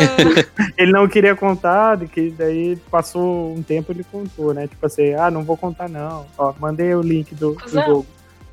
ele 0.78 0.94
não 0.94 1.06
queria 1.08 1.36
contar, 1.36 1.98
de 1.98 2.08
que 2.08 2.30
daí 2.32 2.78
passou 2.90 3.54
um 3.54 3.62
tempo 3.62 3.92
ele 3.92 4.06
contou, 4.10 4.54
né? 4.54 4.66
Tipo 4.68 4.86
assim, 4.86 5.14
ah, 5.14 5.30
não 5.30 5.44
vou 5.44 5.58
contar 5.58 5.90
não. 5.90 6.26
Ó, 6.38 6.54
mandei 6.58 6.96
o 6.96 7.02
link 7.02 7.36
do, 7.36 7.56
do 7.56 7.70
jogo. 7.70 8.06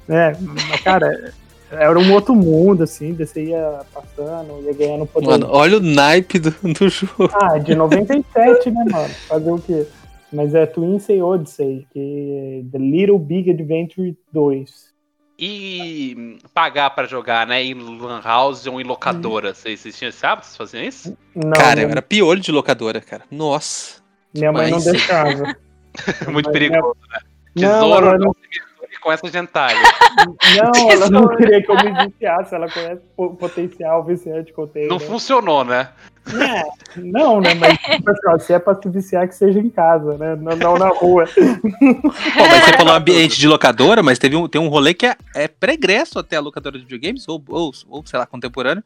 É, 0.09 0.35
mas, 0.41 0.81
cara, 0.81 1.33
era 1.71 1.99
um 1.99 2.13
outro 2.13 2.35
mundo, 2.35 2.83
assim, 2.83 3.13
você 3.15 3.45
ia 3.45 3.81
passando, 3.93 4.63
ia 4.65 4.75
ganhando 4.75 5.07
poder. 5.07 5.27
Mano, 5.27 5.49
olha 5.51 5.77
o 5.79 5.81
naipe 5.81 6.39
do, 6.39 6.51
do 6.75 6.89
jogo. 6.89 7.31
Ah, 7.33 7.59
de 7.59 7.75
97, 7.75 8.71
né, 8.71 8.85
mano? 8.91 9.09
Fazer 9.09 9.51
o 9.51 9.59
quê? 9.59 9.87
Mas 10.33 10.55
é 10.55 10.67
Twinsey 10.67 11.23
Odyssey, 11.23 11.87
que 11.93 11.99
é 11.99 12.71
The 12.71 12.79
Little 12.79 13.19
Big 13.19 13.51
Adventure 13.51 14.17
2. 14.33 14.91
E 15.39 16.15
hum, 16.19 16.39
pagar 16.53 16.91
pra 16.91 17.07
jogar, 17.07 17.47
né? 17.47 17.65
Em 17.65 17.75
Lan 17.75 18.21
House 18.23 18.67
ou 18.67 18.81
em 18.81 18.85
locadora. 18.85 19.55
Vocês, 19.55 19.81
vocês 19.81 19.97
tinham 19.97 20.11
esse 20.11 20.25
hábito? 20.27 20.47
Vocês 20.47 20.57
faziam 20.57 20.85
isso? 20.85 21.17
Não, 21.35 21.53
cara, 21.53 21.77
minha, 21.77 21.87
eu 21.87 21.91
era 21.91 22.03
piolho 22.03 22.41
de 22.41 22.53
locadora, 22.53 23.01
cara. 23.01 23.25
Nossa. 23.31 24.03
minha 24.35 24.53
mãe 24.53 24.71
não 24.71 24.79
deixava. 24.79 25.57
Muito 26.31 26.51
perigoso, 26.53 26.97
né? 27.11 27.21
Não, 27.57 27.81
Tesouro 27.81 28.07
não, 28.07 28.19
não, 28.19 28.37
misture 28.39 28.70
com 29.01 29.11
essa 29.11 29.29
gentalha. 29.29 29.81
não, 30.75 30.91
ela 30.91 31.11
não 31.11 31.29
queria 31.37 31.63
que 31.63 31.71
eu 31.71 31.77
me 31.77 32.07
viciasse. 32.07 32.55
Ela 32.55 32.71
conhece 32.71 33.01
o 33.17 33.31
potencial 33.31 34.05
viciante 34.05 34.53
que 34.53 34.59
eu 34.59 34.67
tenho. 34.67 34.89
Não 34.89 34.99
né? 34.99 35.05
funcionou, 35.05 35.65
né? 35.65 35.89
É, 36.29 37.01
não, 37.01 37.41
né? 37.41 37.55
Mas 37.55 37.79
tipo 37.97 38.11
assim, 38.11 38.47
se 38.47 38.53
é 38.53 38.59
pra 38.59 38.75
se 38.81 38.89
viciar, 38.89 39.27
que 39.27 39.35
seja 39.35 39.59
em 39.59 39.71
casa, 39.71 40.17
né? 40.19 40.37
Não, 40.37 40.57
não 40.57 40.79
na 40.79 40.89
rua. 40.89 41.25
Pô, 41.35 42.47
mas 42.49 42.65
você 42.65 42.77
falou 42.77 42.95
ambiente 42.95 43.39
de 43.39 43.49
locadora, 43.49 44.03
mas 44.03 44.19
teve 44.19 44.37
um, 44.37 44.49
tem 44.49 44.61
um 44.61 44.69
rolê 44.69 44.95
que 44.95 45.07
é, 45.07 45.17
é 45.35 45.49
pregresso 45.49 46.19
até 46.19 46.37
a 46.37 46.41
locadora 46.41 46.79
de 46.79 46.85
videogames, 46.85 47.27
ou, 47.29 47.43
ou, 47.49 47.73
ou 47.89 48.07
sei 48.07 48.19
lá, 48.19 48.27
contemporâneo, 48.27 48.85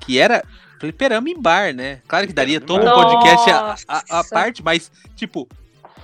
que 0.00 0.18
era 0.18 0.42
fliperama 0.80 1.30
em 1.30 1.40
bar, 1.40 1.72
né? 1.72 2.00
Claro 2.08 2.26
que 2.26 2.32
daria 2.32 2.60
todo 2.60 2.84
um 2.84 2.90
podcast 2.90 3.50
a, 3.50 3.74
a, 3.88 4.20
a 4.20 4.24
parte, 4.24 4.62
mas, 4.62 4.90
tipo, 5.14 5.48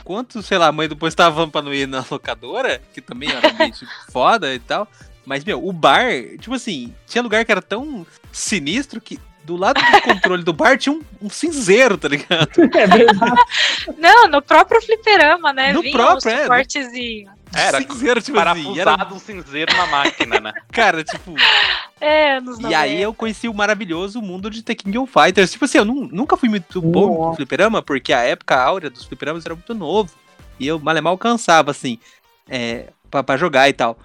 quanto, 0.09 0.43
sei 0.43 0.57
lá, 0.57 0.69
a 0.69 0.73
mãe 0.73 0.89
depois 0.89 1.15
tava 1.15 1.47
pra 1.47 1.61
não 1.61 1.75
ir 1.75 1.87
na 1.87 2.03
locadora, 2.11 2.81
que 2.95 3.03
também 3.03 3.31
era 3.31 3.47
um 3.47 3.51
ambiente 3.51 3.87
foda 4.11 4.55
e 4.55 4.59
tal, 4.59 4.89
mas, 5.27 5.45
meu, 5.45 5.63
o 5.63 5.71
bar, 5.71 6.09
tipo 6.41 6.55
assim, 6.55 6.95
tinha 7.07 7.21
lugar 7.21 7.45
que 7.45 7.53
era 7.53 7.61
tão 7.61 8.07
sinistro 8.33 9.03
que 9.03 9.21
do 9.45 9.55
lado 9.55 9.79
do 9.79 10.01
controle 10.01 10.43
do 10.43 10.55
bar 10.55 10.79
tinha 10.79 10.95
um, 10.95 11.03
um 11.21 11.29
cinzeiro, 11.29 11.99
tá 11.99 12.09
ligado? 12.09 12.49
É 12.75 12.87
verdade. 12.87 13.43
Não, 13.99 14.29
no 14.29 14.41
próprio 14.41 14.81
fliperama, 14.81 15.53
né? 15.53 15.75
No 15.75 15.83
Vinha 15.83 15.93
próprio, 15.93 16.33
um 16.33 16.35
é. 16.35 16.47
Era 17.55 17.79
cinzeiro, 17.79 18.21
tipo 18.23 18.39
assim, 18.39 18.79
era, 18.79 19.09
um 19.13 19.19
cinzeiro 19.19 19.77
na 19.77 19.87
máquina, 19.87 20.41
né? 20.41 20.53
cara, 20.71 21.03
tipo... 21.03 21.35
É, 22.01 22.41
nos 22.41 22.59
E 22.61 22.75
aí 22.75 22.91
90. 22.91 23.03
eu 23.03 23.15
conheci 23.15 23.49
o 23.49 23.55
maravilhoso 23.55 24.23
mundo 24.23 24.49
de 24.51 24.63
The 24.63 24.75
King 24.75 24.99
of 24.99 25.13
Fighters. 25.13 25.51
Tipo 25.51 25.65
assim, 25.65 25.79
eu 25.79 25.85
nu- 25.85 26.09
nunca 26.13 26.37
fui 26.37 26.49
muito 26.49 26.81
bom 26.81 27.29
no 27.31 27.35
fliperama, 27.37 27.83
porque 27.83 28.13
a 28.13 28.21
época 28.21 28.57
áurea 28.61 28.89
dos 28.91 29.05
fliperamas 29.05 29.45
era 29.45 29.55
muito 29.55 29.75
novo. 29.75 30.11
E 30.61 30.67
eu 30.67 30.79
mal 30.79 30.97
e 30.97 31.01
mal 31.01 31.19
cansava, 31.19 31.71
assim, 31.71 31.99
é, 32.49 32.87
pra, 33.11 33.23
pra 33.23 33.37
jogar 33.37 33.69
e 33.69 33.73
tal. 33.73 33.99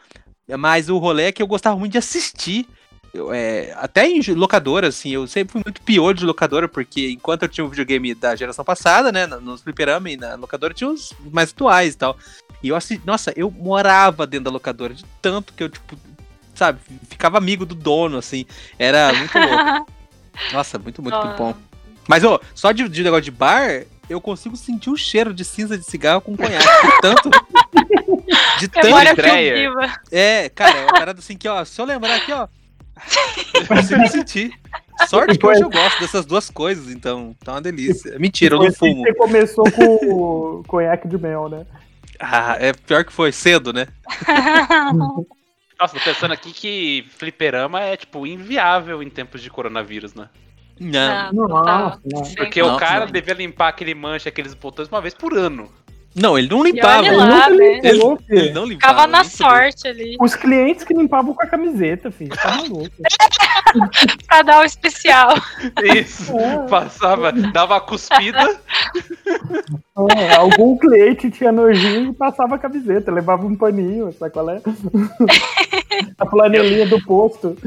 Mas 0.57 0.89
o 0.89 0.97
rolê 0.97 1.25
é 1.25 1.31
que 1.31 1.41
eu 1.41 1.47
gostava 1.47 1.77
muito 1.77 1.91
de 1.93 1.97
assistir. 1.97 2.67
Eu, 3.13 3.31
é, 3.31 3.71
até 3.77 4.07
em 4.07 4.19
locadora, 4.33 4.87
assim, 4.87 5.11
eu 5.11 5.27
sempre 5.27 5.51
fui 5.51 5.61
muito 5.63 5.81
pior 5.83 6.13
de 6.13 6.25
locadora, 6.25 6.67
porque 6.67 7.11
enquanto 7.11 7.43
eu 7.43 7.47
tinha 7.47 7.63
um 7.63 7.69
videogame 7.69 8.15
da 8.15 8.35
geração 8.35 8.65
passada, 8.65 9.11
né, 9.11 9.27
no- 9.27 9.39
nos 9.39 9.61
fliperama 9.61 10.09
e 10.09 10.17
na 10.17 10.33
locadora 10.33 10.73
tinha 10.73 10.89
os 10.89 11.13
mais 11.31 11.51
atuais 11.51 11.93
e 11.93 11.97
tal. 11.97 12.17
E 12.63 12.69
eu 12.69 12.75
assisti, 12.75 13.05
nossa, 13.05 13.31
eu 13.35 13.51
morava 13.51 14.25
dentro 14.25 14.45
da 14.45 14.51
locadora, 14.51 14.95
de 14.95 15.05
tanto 15.21 15.53
que 15.53 15.63
eu, 15.63 15.69
tipo, 15.69 15.95
sabe, 16.55 16.79
ficava 17.07 17.37
amigo 17.37 17.67
do 17.67 17.75
dono, 17.75 18.17
assim. 18.17 18.47
Era 18.79 19.13
muito 19.13 19.37
louco. 19.37 19.91
Nossa, 20.51 20.79
muito, 20.79 20.99
muito, 20.99 21.15
muito 21.15 21.37
bom. 21.37 21.53
Mas, 22.07 22.23
ô, 22.23 22.41
só 22.55 22.71
de, 22.71 22.89
de 22.89 23.03
negócio 23.03 23.23
de 23.25 23.29
bar, 23.29 23.83
eu 24.09 24.19
consigo 24.19 24.57
sentir 24.57 24.89
o 24.89 24.97
cheiro 24.97 25.31
de 25.31 25.45
cinza 25.45 25.77
de 25.77 25.83
cigarro 25.85 26.19
com 26.21 26.35
conhaque. 26.35 26.65
De 26.65 27.01
tanto. 27.01 27.29
De 28.59 28.67
tanto. 28.67 28.87
É, 30.11 30.49
cara, 30.49 30.75
é 30.79 30.81
uma 30.85 30.93
parada 30.93 31.19
assim 31.19 31.37
que, 31.37 31.47
ó, 31.47 31.63
se 31.63 31.79
eu 31.79 31.85
lembrar 31.85 32.15
aqui, 32.15 32.31
ó. 32.33 32.47
Eu 33.53 33.67
consigo 33.67 34.07
sentir. 34.07 34.53
Sorte 35.07 35.37
que 35.37 35.45
hoje 35.45 35.61
eu 35.61 35.69
gosto 35.69 35.99
dessas 35.99 36.25
duas 36.25 36.49
coisas, 36.49 36.89
então 36.91 37.35
tá 37.43 37.53
uma 37.53 37.61
delícia. 37.61 38.17
Mentira, 38.19 38.55
eu 38.55 38.63
não 38.63 38.71
fumo. 38.71 39.01
Você 39.01 39.13
começou 39.15 39.71
com 39.71 39.95
o 40.59 40.63
conhaque 40.67 41.07
de 41.07 41.17
mel, 41.17 41.49
né? 41.49 41.65
Ah, 42.19 42.55
é 42.59 42.73
pior 42.73 43.03
que 43.03 43.11
foi 43.11 43.31
cedo, 43.31 43.73
né? 43.73 43.87
Nossa, 45.79 45.97
tô 45.97 46.03
pensando 46.05 46.31
aqui 46.31 46.53
que 46.53 47.05
fliperama 47.17 47.81
é, 47.81 47.97
tipo, 47.97 48.25
inviável 48.25 49.03
em 49.03 49.09
tempos 49.09 49.41
de 49.41 49.49
coronavírus, 49.49 50.13
né? 50.13 50.29
Não. 50.79 51.33
Nossa, 51.33 51.99
não. 52.05 52.25
Sem 52.25 52.35
Porque 52.35 52.61
Não, 52.61 52.75
o 52.75 52.79
cara 52.79 53.05
não. 53.05 53.11
devia 53.11 53.33
limpar 53.33 53.69
aquele 53.69 53.93
mancha, 53.93 54.29
aqueles 54.29 54.53
botões 54.53 54.87
uma 54.87 55.01
vez 55.01 55.13
por 55.13 55.37
ano. 55.37 55.69
Não, 56.15 56.37
ele 56.37 56.47
não 56.47 56.63
limpava. 56.63 57.05
Ele 57.05 57.15
lá, 57.15 57.25
nunca 57.25 57.49
né? 57.49 57.79
limpou, 57.91 58.19
Ele 58.29 58.41
filho. 58.41 58.53
não 58.53 58.65
limpava. 58.65 58.93
Ficava 58.93 59.07
na 59.07 59.23
sorte 59.23 59.87
ali. 59.87 60.15
Os 60.21 60.35
clientes 60.35 60.83
que 60.83 60.93
limpavam 60.93 61.33
com 61.33 61.43
a 61.43 61.47
camiseta, 61.47 62.11
filho. 62.11 62.35
Tá 62.35 62.57
maluco. 62.57 62.91
Pra 64.27 64.43
dar 64.43 64.61
o 64.61 64.63
especial. 64.63 65.33
Isso. 65.95 66.31
Passava, 66.69 67.31
dava 67.31 67.77
a 67.77 67.81
cuspida. 67.81 68.59
É, 70.15 70.35
algum 70.35 70.77
cliente 70.77 71.31
tinha 71.31 71.51
nojinho 71.51 72.11
e 72.11 72.13
passava 72.13 72.55
a 72.55 72.59
camiseta, 72.59 73.11
levava 73.11 73.45
um 73.45 73.55
paninho, 73.55 74.13
sabe 74.13 74.31
qual 74.31 74.49
é? 74.49 74.61
a 76.19 76.25
flanelinha 76.27 76.85
do 76.85 77.03
posto. 77.03 77.57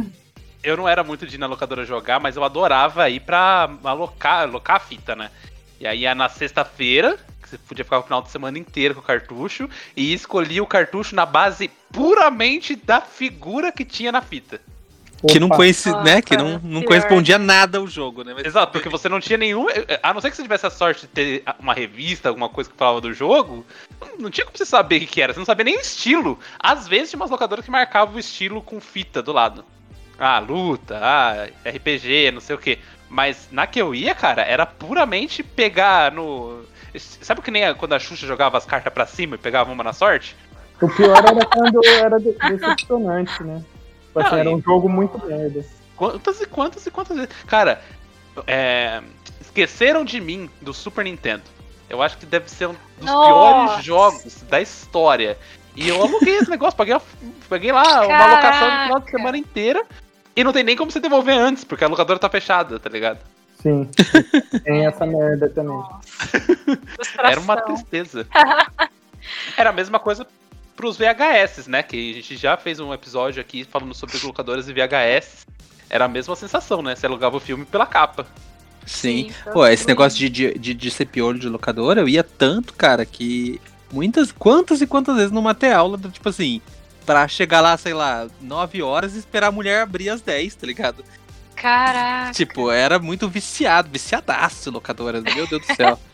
Eu 0.62 0.76
não 0.76 0.88
era 0.88 1.02
muito 1.02 1.26
de 1.26 1.36
ir 1.36 1.38
na 1.38 1.46
locadora 1.46 1.84
jogar, 1.84 2.20
mas 2.20 2.36
eu 2.36 2.44
adorava 2.44 3.08
ir 3.10 3.20
pra 3.20 3.70
alocar, 3.84 4.42
alocar 4.42 4.76
a 4.76 4.80
fita, 4.80 5.14
né? 5.16 5.30
E 5.80 5.86
aí 5.86 6.00
ia 6.00 6.14
na 6.14 6.28
sexta-feira, 6.28 7.18
que 7.46 7.50
você 7.50 7.58
podia 7.58 7.84
ficar 7.84 8.00
o 8.00 8.02
final 8.02 8.20
de 8.20 8.30
semana 8.30 8.58
inteiro 8.58 8.94
com 8.94 9.00
o 9.00 9.04
cartucho, 9.04 9.70
e 9.96 10.12
escolhia 10.12 10.62
o 10.62 10.66
cartucho 10.66 11.14
na 11.14 11.24
base 11.24 11.70
puramente 11.92 12.74
da 12.74 13.00
figura 13.00 13.70
que 13.70 13.84
tinha 13.84 14.10
na 14.10 14.20
fita. 14.20 14.60
Que 15.26 15.40
não 15.40 15.46
Opa. 15.46 15.56
conhece, 15.56 15.90
né? 16.02 16.20
Que 16.20 16.36
não, 16.36 16.58
não 16.62 16.82
correspondia 16.82 17.38
nada 17.38 17.78
ao 17.78 17.86
jogo, 17.86 18.22
né? 18.22 18.34
Mas- 18.34 18.44
Exato, 18.44 18.70
porque 18.70 18.88
você 18.88 19.08
não 19.08 19.18
tinha 19.18 19.38
nenhum. 19.38 19.66
A 20.02 20.12
não 20.12 20.20
ser 20.20 20.30
que 20.30 20.36
você 20.36 20.42
tivesse 20.42 20.66
a 20.66 20.70
sorte 20.70 21.02
de 21.02 21.06
ter 21.06 21.42
uma 21.58 21.72
revista, 21.72 22.28
alguma 22.28 22.50
coisa 22.50 22.68
que 22.68 22.76
falava 22.76 23.00
do 23.00 23.12
jogo, 23.14 23.64
não 24.18 24.30
tinha 24.30 24.44
como 24.44 24.58
você 24.58 24.66
saber 24.66 24.96
o 24.96 25.00
que, 25.00 25.06
que 25.06 25.22
era. 25.22 25.32
Você 25.32 25.38
não 25.38 25.46
sabia 25.46 25.64
nem 25.64 25.78
o 25.78 25.80
estilo. 25.80 26.38
Às 26.58 26.86
vezes 26.86 27.10
tinha 27.10 27.18
umas 27.18 27.30
locadoras 27.30 27.64
que 27.64 27.70
marcavam 27.70 28.14
o 28.14 28.18
estilo 28.18 28.60
com 28.60 28.78
fita 28.78 29.22
do 29.22 29.32
lado. 29.32 29.64
Ah, 30.18 30.38
luta, 30.38 30.98
ah, 31.02 31.48
RPG, 31.66 32.30
não 32.32 32.40
sei 32.40 32.54
o 32.54 32.58
que. 32.58 32.78
Mas 33.08 33.48
na 33.50 33.66
que 33.66 33.80
eu 33.80 33.94
ia, 33.94 34.14
cara, 34.14 34.42
era 34.42 34.66
puramente 34.66 35.42
pegar 35.42 36.12
no. 36.12 36.62
Sabe 36.98 37.40
que 37.42 37.50
nem 37.50 37.64
a- 37.64 37.74
quando 37.74 37.94
a 37.94 37.98
Xuxa 37.98 38.26
jogava 38.26 38.56
as 38.58 38.64
cartas 38.64 38.92
pra 38.92 39.06
cima 39.06 39.34
e 39.34 39.38
pegava 39.38 39.72
uma 39.72 39.84
na 39.84 39.92
sorte? 39.92 40.36
O 40.80 40.88
pior 40.88 41.16
era 41.18 41.44
quando 41.46 41.80
era 41.86 42.18
de- 42.18 42.32
decepcionante, 42.32 43.42
né? 43.42 43.62
Tipo 44.06 44.20
assim, 44.20 44.36
era 44.36 44.50
um 44.50 44.60
jogo 44.60 44.88
muito 44.88 45.24
merda. 45.26 45.64
Quantas 45.96 46.40
e 46.40 46.46
quantas 46.46 46.86
e 46.86 46.90
quantas 46.90 47.16
vezes. 47.16 47.32
Cara, 47.46 47.80
é, 48.46 49.00
esqueceram 49.40 50.04
de 50.04 50.20
mim 50.20 50.50
do 50.60 50.74
Super 50.74 51.04
Nintendo. 51.04 51.42
Eu 51.88 52.02
acho 52.02 52.18
que 52.18 52.26
deve 52.26 52.50
ser 52.50 52.66
um 52.66 52.74
dos 52.98 53.06
Nossa. 53.06 53.26
piores 53.72 53.84
jogos 53.84 54.42
da 54.48 54.60
história. 54.60 55.38
E 55.74 55.88
eu 55.88 56.02
aluguei 56.02 56.36
esse 56.36 56.50
negócio, 56.50 56.76
paguei, 56.76 56.96
paguei 57.48 57.70
lá 57.72 58.06
uma 58.06 58.16
alocação 58.24 58.68
de 58.68 58.82
final 58.82 58.98
de 59.00 59.06
Caraca. 59.06 59.10
semana 59.10 59.38
inteira. 59.38 59.84
E 60.34 60.44
não 60.44 60.52
tem 60.52 60.62
nem 60.62 60.76
como 60.76 60.90
você 60.90 61.00
devolver 61.00 61.38
antes, 61.38 61.64
porque 61.64 61.84
a 61.84 61.88
locadora 61.88 62.18
tá 62.18 62.28
fechada, 62.28 62.78
tá 62.78 62.90
ligado? 62.90 63.18
Sim. 63.62 63.88
Tem 64.64 64.86
essa 64.86 65.06
merda 65.06 65.48
também. 65.48 65.82
Era 67.18 67.40
uma 67.40 67.56
tristeza. 67.60 68.26
Era 69.56 69.70
a 69.70 69.72
mesma 69.72 69.98
coisa 69.98 70.26
pros 70.76 70.96
VHS, 70.96 71.66
né? 71.66 71.82
Que 71.82 72.10
a 72.10 72.14
gente 72.14 72.36
já 72.36 72.56
fez 72.56 72.78
um 72.78 72.92
episódio 72.92 73.40
aqui 73.40 73.64
falando 73.64 73.94
sobre 73.94 74.18
locadoras 74.24 74.68
e 74.68 74.72
VHS. 74.72 75.46
Era 75.88 76.04
a 76.04 76.08
mesma 76.08 76.36
sensação, 76.36 76.82
né? 76.82 76.94
Você 76.94 77.06
alugava 77.06 77.36
o 77.36 77.40
filme 77.40 77.64
pela 77.64 77.86
capa. 77.86 78.26
Sim. 78.84 79.30
Sim, 79.30 79.50
Pô, 79.52 79.66
esse 79.66 79.86
negócio 79.86 80.18
de, 80.18 80.28
de, 80.28 80.58
de, 80.58 80.74
de 80.74 80.90
ser 80.90 81.06
piolho 81.06 81.38
de 81.38 81.48
locadora, 81.48 82.00
eu 82.00 82.08
ia 82.08 82.22
tanto, 82.22 82.72
cara, 82.74 83.04
que 83.04 83.60
muitas, 83.92 84.30
quantas 84.30 84.80
e 84.80 84.86
quantas 84.86 85.16
vezes 85.16 85.32
numa 85.32 85.54
ter 85.54 85.72
aula, 85.72 85.98
tipo 85.98 86.28
assim, 86.28 86.60
pra 87.04 87.26
chegar 87.26 87.60
lá, 87.60 87.76
sei 87.76 87.94
lá, 87.94 88.28
9 88.40 88.82
horas 88.82 89.14
e 89.14 89.18
esperar 89.18 89.48
a 89.48 89.52
mulher 89.52 89.82
abrir 89.82 90.08
às 90.08 90.20
10, 90.20 90.54
tá 90.54 90.66
ligado? 90.66 91.04
Caraca. 91.56 92.32
Tipo, 92.32 92.70
era 92.70 92.98
muito 92.98 93.28
viciado, 93.28 93.88
viciadaço 93.90 94.70
locadora, 94.70 95.20
meu 95.20 95.46
Deus 95.46 95.66
do 95.66 95.74
céu. 95.74 95.98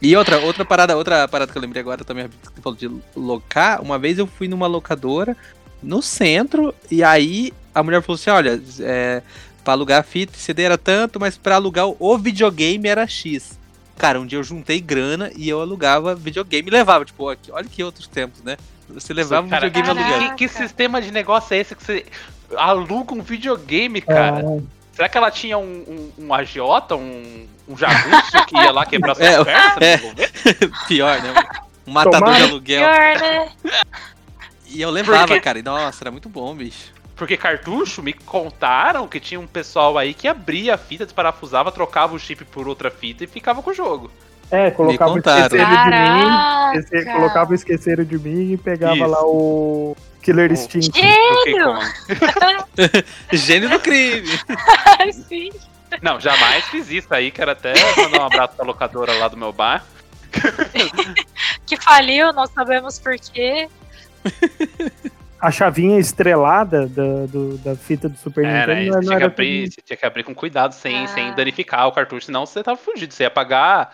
E 0.00 0.14
outra, 0.14 0.38
outra 0.40 0.62
parada, 0.62 0.94
outra 0.94 1.26
parada 1.26 1.50
que 1.50 1.56
eu 1.56 1.62
lembrei 1.62 1.80
agora 1.80 2.04
também, 2.04 2.28
que 2.28 2.34
você 2.42 2.60
falou 2.60 2.78
de 2.78 2.90
locar, 3.16 3.80
uma 3.80 3.98
vez 3.98 4.18
eu 4.18 4.26
fui 4.26 4.46
numa 4.46 4.66
locadora 4.66 5.34
no 5.82 6.02
centro, 6.02 6.74
e 6.90 7.02
aí 7.02 7.50
a 7.74 7.82
mulher 7.82 8.02
falou 8.02 8.16
assim, 8.16 8.28
olha, 8.28 8.62
é, 8.80 9.22
pra 9.64 9.72
alugar 9.72 10.00
a 10.00 10.02
fita 10.02 10.34
e 10.36 10.38
CD 10.38 10.64
era 10.64 10.76
tanto, 10.76 11.18
mas 11.18 11.38
pra 11.38 11.54
alugar 11.54 11.86
o 11.86 12.18
videogame 12.18 12.86
era 12.86 13.06
X. 13.06 13.58
Cara, 13.96 14.20
um 14.20 14.26
dia 14.26 14.38
eu 14.38 14.44
juntei 14.44 14.80
grana 14.80 15.30
e 15.34 15.48
eu 15.48 15.60
alugava 15.62 16.14
videogame 16.14 16.68
e 16.68 16.70
levava, 16.70 17.04
tipo, 17.04 17.30
aqui, 17.30 17.50
olha 17.50 17.66
que 17.66 17.82
outros 17.82 18.06
tempos, 18.06 18.42
né? 18.42 18.58
Você 18.90 19.14
levava 19.14 19.46
um 19.46 19.50
Cara, 19.50 19.66
videogame 19.66 19.98
Caraca. 19.98 20.14
alugando. 20.14 20.36
Que, 20.36 20.46
que 20.46 20.54
sistema 20.54 21.00
de 21.00 21.10
negócio 21.10 21.54
é 21.54 21.58
esse 21.58 21.74
que 21.74 21.82
você 21.82 22.06
aluga 22.54 23.14
um 23.14 23.22
videogame, 23.22 24.00
cara? 24.00 24.40
É, 24.40 24.60
Será 24.96 25.08
que 25.08 25.16
ela 25.18 25.30
tinha 25.30 25.58
um, 25.58 26.10
um, 26.18 26.24
um 26.26 26.34
agiota, 26.34 26.96
um, 26.96 27.46
um 27.68 27.76
jagunço 27.76 28.44
que 28.46 28.56
ia 28.56 28.72
lá 28.72 28.84
quebrar 28.86 29.14
suas 29.16 29.28
É, 29.28 29.44
pernas 29.44 29.72
pra 29.74 29.86
é. 29.86 29.98
Pior, 30.88 31.22
né? 31.22 31.34
Um 31.86 31.92
matador 31.92 32.20
Tomara. 32.20 32.36
de 32.44 32.50
aluguel. 32.50 32.80
Pior, 32.80 33.20
né? 33.20 33.48
E 34.68 34.80
eu 34.80 34.90
levava, 34.90 35.26
Porque- 35.28 35.40
cara, 35.40 35.58
e 35.58 35.62
nossa, 35.62 36.02
era 36.02 36.10
muito 36.10 36.28
bom, 36.28 36.54
bicho. 36.54 36.92
Porque 37.14 37.36
cartucho, 37.36 38.02
me 38.02 38.12
contaram 38.12 39.06
que 39.06 39.20
tinha 39.20 39.38
um 39.40 39.46
pessoal 39.46 39.96
aí 39.96 40.12
que 40.12 40.26
abria 40.28 40.74
a 40.74 40.78
fita, 40.78 41.04
desparafusava, 41.04 41.70
trocava 41.72 42.14
o 42.14 42.18
chip 42.18 42.44
por 42.44 42.66
outra 42.68 42.90
fita 42.90 43.24
e 43.24 43.26
ficava 43.26 43.62
com 43.62 43.70
o 43.70 43.74
jogo. 43.74 44.10
É, 44.50 44.70
colocava 44.70 45.12
o 45.12 45.18
esqueceram 45.18 45.64
de 45.66 47.02
mim. 47.04 47.12
Colocava 47.12 47.50
o 47.50 47.54
esqueceram 47.54 48.04
de 48.04 48.18
mim 48.18 48.52
e 48.52 48.56
pegava 48.56 48.96
Isso. 48.96 49.06
lá 49.06 49.22
o 49.24 49.96
Killer 50.26 50.50
O- 50.50 50.52
Instinct. 50.54 50.90
Gênio! 51.00 51.78
Gênio 53.32 53.70
do 53.70 53.78
crime. 53.78 54.26
Sim. 55.28 55.50
Não, 56.02 56.18
jamais 56.20 56.64
fiz 56.64 56.90
isso 56.90 57.14
aí, 57.14 57.30
quero 57.30 57.52
até 57.52 57.72
mandar 57.96 58.22
um 58.22 58.26
abraço 58.26 58.54
pra 58.56 58.66
locadora 58.66 59.12
lá 59.14 59.28
do 59.28 59.36
meu 59.36 59.52
bar. 59.52 59.84
Que 61.64 61.76
faliu, 61.76 62.32
não 62.32 62.46
sabemos 62.46 62.98
por 62.98 63.16
quê. 63.18 63.68
A 65.40 65.50
chavinha 65.50 65.98
estrelada 65.98 66.86
da, 66.86 67.26
do- 67.26 67.58
da 67.58 67.74
fita 67.76 68.08
do 68.08 68.16
Super 68.18 68.44
Era, 68.44 68.74
Nintendo 68.74 68.92
você 68.92 68.94
não, 68.94 69.00
tinha, 69.00 69.10
não 69.10 69.16
que 69.18 69.22
era 69.24 69.26
abrir, 69.32 69.68
tinha 69.84 69.96
que 69.96 70.06
abrir 70.06 70.22
com 70.24 70.34
cuidado, 70.34 70.72
sem, 70.72 71.04
Ah. 71.04 71.08
sem 71.08 71.32
danificar 71.34 71.86
o 71.88 71.92
cartucho, 71.92 72.26
senão 72.26 72.46
você 72.46 72.62
tava 72.62 72.76
fugido, 72.76 73.12
você 73.14 73.24
ia 73.24 73.30
pagar 73.30 73.92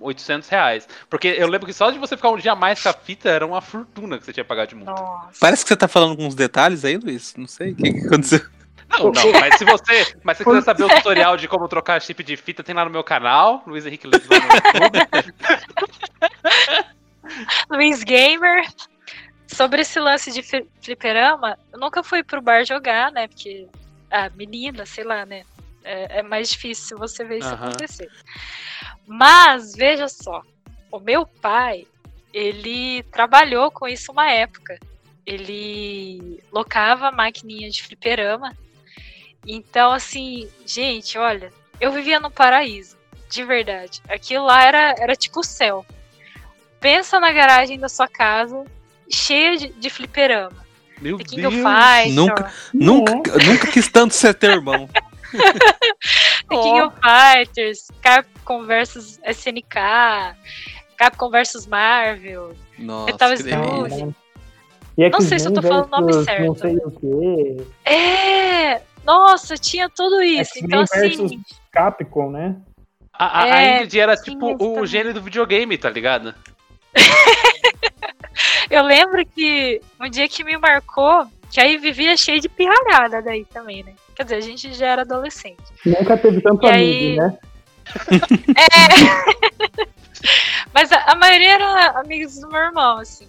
800 0.00 0.48
reais. 0.48 0.88
Porque 1.08 1.28
eu 1.28 1.48
lembro 1.48 1.66
que 1.66 1.72
só 1.72 1.90
de 1.90 1.98
você 1.98 2.16
ficar 2.16 2.30
um 2.30 2.36
dia 2.38 2.52
a 2.52 2.56
mais 2.56 2.82
com 2.82 2.88
a 2.88 2.92
fita 2.92 3.28
era 3.28 3.46
uma 3.46 3.60
fortuna 3.60 4.18
que 4.18 4.24
você 4.24 4.32
tinha 4.32 4.44
que 4.44 4.48
pagar 4.48 4.66
de 4.66 4.74
multa. 4.74 4.92
Nossa. 4.92 5.38
Parece 5.40 5.64
que 5.64 5.68
você 5.68 5.76
tá 5.76 5.88
falando 5.88 6.16
com 6.16 6.26
uns 6.26 6.34
detalhes 6.34 6.84
aí, 6.84 6.96
Luiz. 6.96 7.34
Não 7.36 7.46
sei 7.46 7.72
o 7.72 7.76
que, 7.76 7.92
que 7.92 8.06
aconteceu. 8.06 8.40
Não, 8.88 9.10
não, 9.10 9.32
mas 9.32 9.58
se 9.58 9.64
você, 9.64 10.16
mas 10.22 10.38
se 10.38 10.44
você 10.44 10.50
quiser 10.50 10.62
saber 10.64 10.84
o 10.84 10.88
tutorial 10.88 11.36
de 11.36 11.48
como 11.48 11.66
trocar 11.66 12.00
chip 12.00 12.22
de 12.22 12.36
fita, 12.36 12.62
tem 12.62 12.74
lá 12.74 12.84
no 12.84 12.90
meu 12.90 13.02
canal, 13.02 13.62
Luiz 13.66 13.84
Henrique 13.84 14.06
Leite 14.06 14.28
lá 14.30 14.38
no 14.38 14.46
YouTube. 14.84 15.34
Luiz 17.70 18.02
Gamer. 18.04 18.64
Sobre 19.48 19.82
esse 19.82 19.98
lance 20.00 20.32
de 20.32 20.42
fli- 20.42 20.66
fliperama, 20.82 21.56
eu 21.72 21.78
nunca 21.78 22.02
fui 22.02 22.22
pro 22.24 22.42
bar 22.42 22.64
jogar, 22.64 23.12
né? 23.12 23.28
Porque, 23.28 23.68
ah, 24.10 24.28
menina, 24.36 24.84
sei 24.84 25.04
lá, 25.04 25.24
né? 25.24 25.44
É, 25.86 26.18
é 26.18 26.22
mais 26.22 26.48
difícil 26.50 26.98
você 26.98 27.24
ver 27.24 27.38
isso 27.38 27.48
Aham. 27.48 27.68
acontecer. 27.68 28.10
Mas, 29.06 29.74
veja 29.76 30.08
só, 30.08 30.42
o 30.90 30.98
meu 30.98 31.24
pai, 31.24 31.86
ele 32.32 33.04
trabalhou 33.04 33.70
com 33.70 33.86
isso 33.86 34.10
uma 34.10 34.28
época. 34.30 34.78
Ele 35.24 36.42
locava 36.52 37.10
maquininha 37.12 37.70
de 37.70 37.82
fliperama. 37.82 38.52
Então, 39.46 39.92
assim, 39.92 40.48
gente, 40.66 41.16
olha, 41.16 41.52
eu 41.80 41.92
vivia 41.92 42.18
no 42.18 42.30
paraíso, 42.30 42.96
de 43.30 43.44
verdade. 43.44 44.02
Aquilo 44.08 44.44
lá 44.44 44.64
era, 44.64 44.94
era 44.98 45.14
tipo 45.14 45.40
o 45.40 45.44
céu. 45.44 45.86
Pensa 46.80 47.20
na 47.20 47.30
garagem 47.32 47.78
da 47.78 47.88
sua 47.88 48.08
casa, 48.08 48.64
cheia 49.08 49.56
de, 49.56 49.68
de 49.68 49.88
fliperama. 49.90 50.66
Meu 51.00 51.16
The 51.18 51.24
King 51.24 51.46
of 51.46 51.56
Deus! 51.56 52.14
Nunca- 52.14 52.52
Nunca, 52.74 53.38
nunca 53.38 53.66
quis 53.68 53.86
tanto 53.88 54.14
ser 54.14 54.34
teu 54.34 54.50
irmão. 54.52 54.88
The 56.48 56.56
King 56.62 56.80
of 56.80 56.96
Fighters, 57.02 57.88
Capcom 58.02 58.64
vs 58.64 59.20
SNK, 59.24 60.36
Capcom 60.96 61.30
vs 61.30 61.66
Marvel. 61.66 62.54
Nossa, 62.78 63.34
estudando. 63.34 63.88
delícia. 63.88 64.14
E 64.98 65.10
Não 65.10 65.20
sei 65.20 65.38
se 65.38 65.48
eu 65.48 65.52
tô 65.52 65.62
falando 65.62 65.86
o 65.86 66.00
nome 66.00 66.24
certo. 66.24 66.46
Não 66.46 66.54
sei 66.54 66.76
o 66.76 66.90
quê. 66.90 67.66
É! 67.84 68.80
Nossa, 69.04 69.56
tinha 69.56 69.88
tudo 69.88 70.22
isso. 70.22 70.52
Então, 70.56 70.80
assim, 70.80 71.40
Capcom, 71.70 72.30
né? 72.30 72.56
A, 73.12 73.42
a, 73.42 73.46
É, 73.46 73.52
a 73.52 73.76
Ingrid 73.76 74.00
era 74.00 74.16
tipo 74.16 74.54
o 74.54 74.58
também. 74.58 74.86
gênio 74.86 75.14
do 75.14 75.22
videogame, 75.22 75.76
tá 75.78 75.90
ligado? 75.90 76.34
eu 78.70 78.82
lembro 78.82 79.24
que 79.26 79.80
um 80.00 80.08
dia 80.08 80.28
que 80.28 80.42
me 80.44 80.56
marcou, 80.56 81.26
que 81.50 81.60
aí 81.60 81.76
vivia 81.78 82.16
cheio 82.16 82.40
de 82.40 82.48
pirralhada 82.48 83.22
daí 83.22 83.44
também, 83.46 83.82
né? 83.84 83.94
Quer 84.14 84.24
dizer, 84.24 84.36
a 84.36 84.40
gente 84.40 84.72
já 84.74 84.86
era 84.86 85.02
adolescente. 85.02 85.62
Nunca 85.84 86.16
teve 86.16 86.40
tanto 86.40 86.64
E 86.66 86.70
amigo, 86.70 86.72
aí- 86.72 87.16
né? 87.16 87.38
Mas 90.72 90.90
a, 90.92 91.12
a 91.12 91.14
maioria 91.14 91.54
era 91.54 92.00
amigos 92.00 92.38
do 92.38 92.48
meu 92.48 92.60
irmão, 92.60 92.98
assim. 92.98 93.26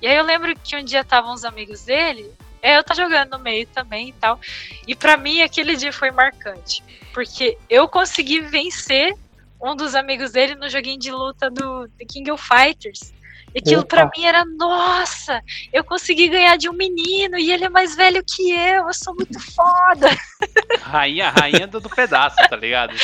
E 0.00 0.06
aí 0.06 0.16
eu 0.16 0.24
lembro 0.24 0.54
que 0.62 0.76
um 0.76 0.84
dia 0.84 1.00
estavam 1.00 1.32
uns 1.32 1.44
amigos 1.44 1.84
dele 1.84 2.30
É, 2.62 2.76
eu 2.78 2.84
tô 2.84 2.94
jogando 2.94 3.30
no 3.30 3.38
meio 3.38 3.66
também 3.68 4.08
e 4.08 4.12
tal. 4.12 4.38
E 4.86 4.94
pra 4.94 5.16
mim 5.16 5.42
aquele 5.42 5.76
dia 5.76 5.92
foi 5.92 6.10
marcante. 6.10 6.82
Porque 7.12 7.56
eu 7.70 7.88
consegui 7.88 8.40
vencer 8.40 9.14
um 9.62 9.74
dos 9.74 9.94
amigos 9.94 10.32
dele 10.32 10.54
no 10.54 10.68
joguinho 10.68 10.98
de 10.98 11.10
luta 11.10 11.50
do 11.50 11.88
The 11.98 12.04
King 12.04 12.30
of 12.30 12.42
Fighters. 12.46 13.12
E 13.56 13.58
aquilo 13.60 13.80
Opa. 13.80 13.88
pra 13.88 14.10
mim 14.14 14.26
era, 14.26 14.44
nossa, 14.44 15.42
eu 15.72 15.82
consegui 15.82 16.28
ganhar 16.28 16.58
de 16.58 16.68
um 16.68 16.74
menino 16.74 17.38
e 17.38 17.50
ele 17.50 17.64
é 17.64 17.70
mais 17.70 17.96
velho 17.96 18.22
que 18.22 18.50
eu, 18.50 18.86
eu 18.86 18.92
sou 18.92 19.14
muito 19.14 19.40
foda. 19.54 20.10
Rainha, 20.82 21.30
rainha 21.30 21.66
do, 21.66 21.80
do 21.80 21.88
pedaço, 21.88 22.36
tá 22.36 22.54
ligado? 22.54 22.94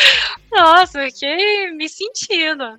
Nossa, 0.52 1.00
eu 1.00 1.10
fiquei 1.10 1.70
me 1.70 1.88
sentindo. 1.88 2.78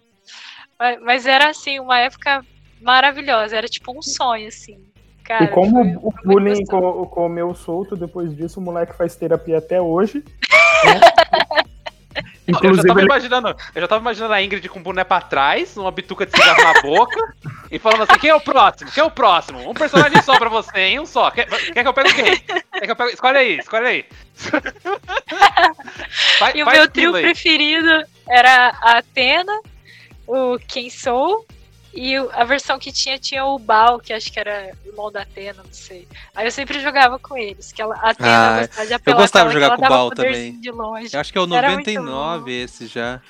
Mas, 0.77 1.01
mas 1.01 1.25
era 1.25 1.49
assim, 1.49 1.79
uma 1.79 1.97
época 1.97 2.45
maravilhosa, 2.79 3.55
era 3.57 3.67
tipo 3.67 3.97
um 3.97 4.03
sonho, 4.03 4.49
assim. 4.49 4.77
Cara, 5.23 5.45
e 5.45 5.47
como 5.47 5.71
foi- 5.83 5.95
o 5.95 6.11
foi 6.11 6.23
bullying 6.25 6.65
comeu 6.65 7.55
solto, 7.55 7.95
depois 7.95 8.35
disso 8.35 8.59
o 8.59 8.63
moleque 8.63 8.95
faz 8.95 9.15
terapia 9.15 9.57
até 9.57 9.81
hoje. 9.81 10.23
né? 10.85 11.63
Eu 12.45 12.53
já 12.55 12.59
Inclusive, 12.59 12.87
tava 12.87 12.99
ele- 12.99 13.07
imaginando, 13.07 13.47
eu 13.73 13.81
já 13.81 13.87
tava 13.87 14.01
imaginando 14.01 14.33
a 14.33 14.43
Ingrid 14.43 14.67
com 14.67 14.79
o 14.79 14.83
boné 14.83 15.05
pra 15.05 15.21
trás, 15.21 15.77
uma 15.77 15.91
bituca 15.91 16.25
de 16.25 16.33
cigarro 16.37 16.61
na 16.73 16.81
boca, 16.81 17.33
e 17.71 17.79
falando 17.79 18.03
assim, 18.03 18.19
quem 18.19 18.29
é 18.29 18.35
o 18.35 18.41
próximo? 18.41 18.91
Quem 18.91 19.01
é 19.01 19.05
o 19.05 19.09
próximo? 19.11 19.69
Um 19.69 19.73
personagem 19.73 20.21
só 20.21 20.37
pra 20.37 20.49
você, 20.49 20.77
hein? 20.77 20.99
Um 20.99 21.05
só. 21.05 21.31
Quer, 21.31 21.45
quer 21.47 21.83
que 21.83 21.87
eu 21.87 21.93
pegue 21.93 22.13
quem? 22.13 22.37
Quer 22.37 22.81
que 22.81 22.91
eu 22.91 22.95
pegue... 22.97 23.13
Escolhe 23.13 23.37
aí, 23.37 23.57
escolhe 23.59 23.87
aí. 23.87 24.05
Vai- 26.39 26.51
E 26.55 26.63
o 26.63 26.65
meu 26.65 26.89
trio 26.89 27.15
aí. 27.15 27.23
preferido 27.23 28.03
era 28.27 28.69
a 28.81 28.97
Atena, 28.97 29.59
o 30.27 30.57
Quem 30.67 30.89
Sou, 30.89 31.45
e 31.93 32.15
a 32.15 32.43
versão 32.43 32.79
que 32.79 32.91
tinha 32.91 33.17
tinha 33.19 33.45
o 33.45 33.57
Bal, 33.59 33.99
que 33.99 34.11
acho 34.13 34.31
que 34.31 34.39
era 34.39 34.71
irmão 34.85 35.11
da 35.11 35.21
Atena, 35.21 35.63
não 35.63 35.71
sei. 35.73 36.07
Aí 36.35 36.45
eu 36.47 36.51
sempre 36.51 36.79
jogava 36.79 37.19
com 37.19 37.37
eles, 37.37 37.71
que 37.71 37.81
ela, 37.81 37.95
a 37.97 38.09
Atena 38.09 38.29
Ah, 38.29 38.59
gostava 38.61 38.87
de 38.87 38.93
apelar 38.93 39.17
gostava 39.17 39.49
de 39.49 39.53
jogar 39.53 39.75
com 39.77 39.85
o 39.85 39.89
Bal 39.89 40.09
também. 40.11 40.59
de 40.59 40.71
longe. 40.71 41.13
Eu 41.13 41.19
acho 41.19 41.31
que 41.31 41.37
é 41.37 41.41
o 41.41 41.53
Era 41.55 41.71
muito 41.71 41.87
99 41.91 42.51
esse 42.51 42.87
já. 42.87 43.21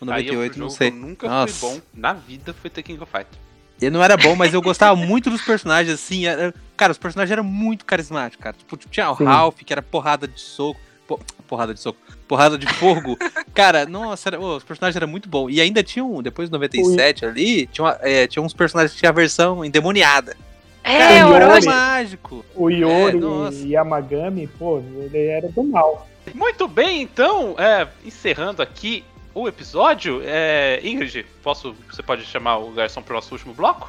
O 0.00 0.04
Aí 0.10 0.26
eu 0.28 0.34
98, 0.34 0.52
fui 0.54 0.62
não 0.62 0.70
sei. 0.70 0.88
eu 0.88 0.92
nunca 0.94 1.28
Nossa. 1.28 1.52
fui 1.54 1.70
bom 1.70 1.82
na 1.94 2.12
vida, 2.12 2.54
foi 2.54 2.68
The 2.70 2.82
King 2.82 3.02
of 3.02 3.10
Fighters. 3.10 3.38
Ele 3.80 3.90
não 3.90 4.02
era 4.02 4.16
bom, 4.16 4.34
mas 4.34 4.54
eu 4.54 4.62
gostava 4.62 4.96
muito 4.96 5.28
dos 5.28 5.42
personagens, 5.42 5.92
assim. 5.92 6.26
era- 6.26 6.54
Cara, 6.76 6.92
os 6.92 6.98
personagens 6.98 7.30
eram 7.32 7.44
muito 7.44 7.84
carismáticos, 7.84 8.42
cara. 8.42 8.56
Tipo, 8.56 8.76
tinha 8.76 9.10
o 9.10 9.16
Sim. 9.16 9.24
Ralph, 9.24 9.56
que 9.64 9.72
era 9.72 9.82
porrada 9.82 10.26
de 10.28 10.40
soco. 10.40 10.80
Po- 11.06 11.20
Porrada 11.46 11.72
de 11.72 11.80
soco. 11.80 11.98
Porrada 12.26 12.58
de 12.58 12.66
fogo. 12.74 13.16
cara, 13.54 13.86
nossa, 13.86 14.28
era- 14.28 14.40
ô, 14.40 14.56
os 14.56 14.64
personagens 14.64 14.96
eram 14.96 15.08
muito 15.08 15.28
bons. 15.28 15.50
E 15.50 15.60
ainda 15.60 15.82
tinha 15.82 16.04
um, 16.04 16.22
depois 16.22 16.48
do 16.50 16.54
97 16.54 17.24
ali, 17.24 17.66
tinha, 17.66 17.84
uma- 17.84 17.98
é, 18.02 18.26
tinha 18.26 18.42
uns 18.42 18.52
personagens 18.52 18.92
que 18.92 18.98
tinha 18.98 19.10
a 19.10 19.14
versão 19.14 19.64
endemoniada. 19.64 20.36
É, 20.82 21.24
o 21.24 21.30
Yori. 21.30 21.44
Orochi. 21.44 21.66
mágico. 21.66 22.44
o 22.54 22.70
Iori 22.70 23.18
É, 23.18 23.52
e 23.64 23.72
Yamagami, 23.72 24.46
pô, 24.46 24.78
ele 24.78 25.26
era 25.26 25.48
do 25.48 25.62
mal. 25.64 26.06
Muito 26.34 26.66
bem, 26.68 27.02
então, 27.02 27.54
é, 27.58 27.88
encerrando 28.04 28.60
aqui 28.62 29.04
o 29.34 29.46
episódio, 29.48 30.22
é, 30.24 30.80
Ingrid, 30.82 31.24
posso, 31.42 31.74
você 31.90 32.02
pode 32.02 32.24
chamar 32.24 32.58
o 32.58 32.70
garçom 32.70 33.02
pro 33.02 33.14
nosso 33.14 33.32
último 33.34 33.52
bloco? 33.54 33.88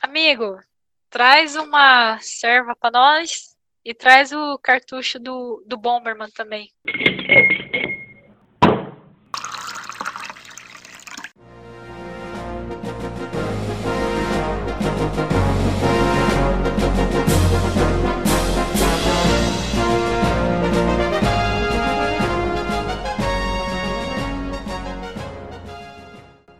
Amigo, 0.00 0.58
traz 1.10 1.56
uma 1.56 2.18
serva 2.20 2.74
pra 2.78 2.90
nós 2.90 3.51
e 3.84 3.92
traz 3.92 4.32
o 4.32 4.58
cartucho 4.58 5.18
do, 5.18 5.62
do 5.66 5.76
Bomberman 5.76 6.30
também. 6.30 6.70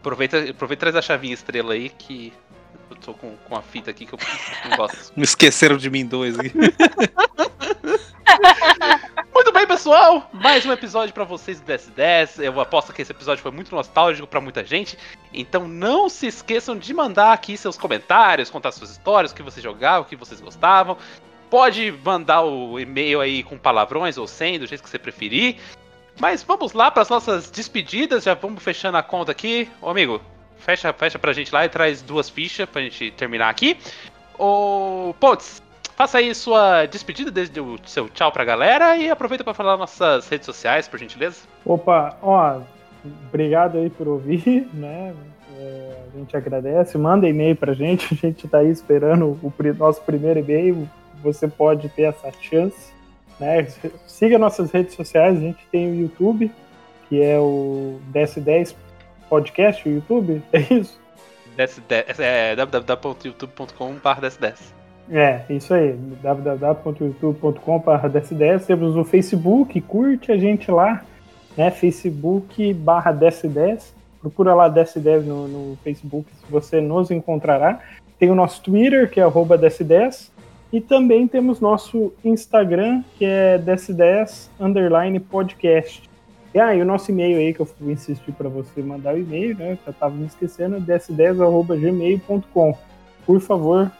Aproveita, 0.00 0.50
aproveita 0.50 0.74
e 0.74 0.76
traz 0.76 0.96
a 0.96 1.02
chavinha 1.02 1.32
estrela 1.32 1.74
aí 1.74 1.88
que 1.88 2.32
tô 3.02 3.12
com, 3.14 3.36
com 3.36 3.56
a 3.56 3.62
fita 3.62 3.90
aqui 3.90 4.06
que 4.06 4.14
eu 4.14 4.18
não 4.70 4.76
gosto. 4.76 5.12
Me 5.16 5.24
esqueceram 5.24 5.76
de 5.76 5.90
mim 5.90 6.06
dois 6.06 6.38
aqui. 6.38 6.52
Muito 9.34 9.52
bem, 9.52 9.66
pessoal! 9.66 10.30
Mais 10.32 10.64
um 10.64 10.72
episódio 10.72 11.12
pra 11.12 11.24
vocês 11.24 11.60
do 11.60 11.66
DS10. 11.66 12.42
Eu 12.42 12.60
aposto 12.60 12.92
que 12.92 13.02
esse 13.02 13.10
episódio 13.10 13.42
foi 13.42 13.50
muito 13.50 13.74
nostálgico 13.74 14.26
pra 14.26 14.40
muita 14.40 14.64
gente. 14.64 14.96
Então 15.32 15.66
não 15.66 16.08
se 16.08 16.26
esqueçam 16.26 16.76
de 16.76 16.94
mandar 16.94 17.32
aqui 17.32 17.56
seus 17.56 17.76
comentários, 17.76 18.50
contar 18.50 18.70
suas 18.72 18.90
histórias, 18.90 19.32
o 19.32 19.34
que 19.34 19.42
vocês 19.42 19.62
jogavam, 19.62 20.02
o 20.02 20.04
que 20.04 20.16
vocês 20.16 20.40
gostavam. 20.40 20.96
Pode 21.50 21.92
mandar 22.04 22.42
o 22.42 22.78
e-mail 22.78 23.20
aí 23.20 23.42
com 23.42 23.58
palavrões 23.58 24.16
ou 24.16 24.26
sem, 24.26 24.58
do 24.58 24.66
jeito 24.66 24.82
que 24.82 24.88
você 24.88 24.98
preferir. 24.98 25.56
Mas 26.20 26.42
vamos 26.42 26.72
lá 26.72 26.90
para 26.90 27.02
as 27.02 27.08
nossas 27.08 27.50
despedidas. 27.50 28.24
Já 28.24 28.34
vamos 28.34 28.62
fechando 28.62 28.96
a 28.96 29.02
conta 29.02 29.32
aqui. 29.32 29.68
Ô 29.80 29.90
amigo, 29.90 30.20
fecha, 30.62 30.92
fecha 30.92 31.18
pra 31.18 31.32
gente 31.32 31.52
lá 31.52 31.64
e 31.64 31.68
traz 31.68 32.00
duas 32.00 32.30
fichas 32.30 32.68
pra 32.68 32.80
gente 32.80 33.10
terminar 33.10 33.50
aqui. 33.50 33.76
Ô 34.38 35.14
Pontes, 35.20 35.62
faça 35.96 36.18
aí 36.18 36.34
sua 36.34 36.86
despedida 36.86 37.30
desde 37.30 37.60
o 37.60 37.78
seu 37.84 38.08
tchau 38.08 38.32
pra 38.32 38.44
galera 38.44 38.96
e 38.96 39.10
aproveita 39.10 39.44
para 39.44 39.54
falar 39.54 39.76
nossas 39.76 40.28
redes 40.28 40.46
sociais, 40.46 40.88
por 40.88 40.98
gentileza. 40.98 41.40
Opa, 41.64 42.16
ó, 42.22 42.60
obrigado 43.28 43.78
aí 43.78 43.90
por 43.90 44.08
ouvir, 44.08 44.68
né? 44.72 45.14
É, 45.58 45.96
a 46.12 46.18
gente 46.18 46.36
agradece, 46.36 46.96
manda 46.96 47.28
e-mail 47.28 47.56
pra 47.56 47.74
gente, 47.74 48.14
a 48.14 48.16
gente 48.16 48.48
tá 48.48 48.58
aí 48.58 48.70
esperando 48.70 49.38
o 49.42 49.52
nosso 49.78 50.00
primeiro 50.02 50.40
e-mail, 50.40 50.88
você 51.22 51.46
pode 51.46 51.88
ter 51.90 52.02
essa 52.02 52.32
chance, 52.40 52.92
né? 53.38 53.66
Siga 54.06 54.38
nossas 54.38 54.70
redes 54.70 54.94
sociais, 54.94 55.36
a 55.36 55.40
gente 55.40 55.64
tem 55.70 55.90
o 55.90 55.94
YouTube, 55.94 56.50
que 57.08 57.22
é 57.22 57.38
o 57.38 58.00
DS10 58.12 58.74
Podcast, 59.32 59.88
o 59.88 59.92
YouTube, 59.94 60.42
é 60.52 60.60
isso? 60.74 61.00
DS10, 61.56 62.18
é 62.18 62.54
www.youtube.com.br 62.54 64.26
É, 65.10 65.40
isso 65.48 65.72
aí, 65.72 65.96
www.youtube.com.br 66.22 68.08
DS10, 68.12 68.66
temos 68.66 68.94
o 68.94 69.02
Facebook, 69.04 69.80
curte 69.80 70.30
a 70.30 70.36
gente 70.36 70.70
lá, 70.70 71.02
né, 71.56 71.70
Facebook 71.70 72.74
barra 72.74 73.10
DS10, 73.10 73.94
procura 74.20 74.52
lá 74.54 74.70
DS10 74.70 75.22
no, 75.22 75.48
no 75.48 75.78
Facebook, 75.82 76.28
você 76.50 76.82
nos 76.82 77.10
encontrará. 77.10 77.80
Tem 78.18 78.30
o 78.30 78.34
nosso 78.34 78.62
Twitter, 78.62 79.10
que 79.10 79.18
é 79.18 79.22
arroba 79.22 79.56
DS10, 79.58 80.28
e 80.70 80.78
também 80.78 81.26
temos 81.26 81.58
nosso 81.58 82.12
Instagram, 82.22 83.02
que 83.16 83.24
é 83.24 83.58
DS10 83.58 84.50
underline 84.60 85.18
podcast. 85.20 86.11
E 86.54 86.60
aí, 86.60 86.82
o 86.82 86.84
nosso 86.84 87.10
e-mail 87.10 87.38
aí, 87.38 87.54
que 87.54 87.60
eu 87.60 87.66
fui 87.66 87.92
insistir 87.92 88.32
para 88.32 88.48
você 88.48 88.82
mandar 88.82 89.14
o 89.14 89.18
e-mail, 89.18 89.56
né, 89.56 89.78
eu 89.86 89.92
tava 89.94 90.14
me 90.14 90.26
esquecendo, 90.26 90.76
ds10 90.76 91.42
arroba 91.42 91.76
gmail.com. 91.76 92.76
Por 93.24 93.40
favor, 93.40 93.90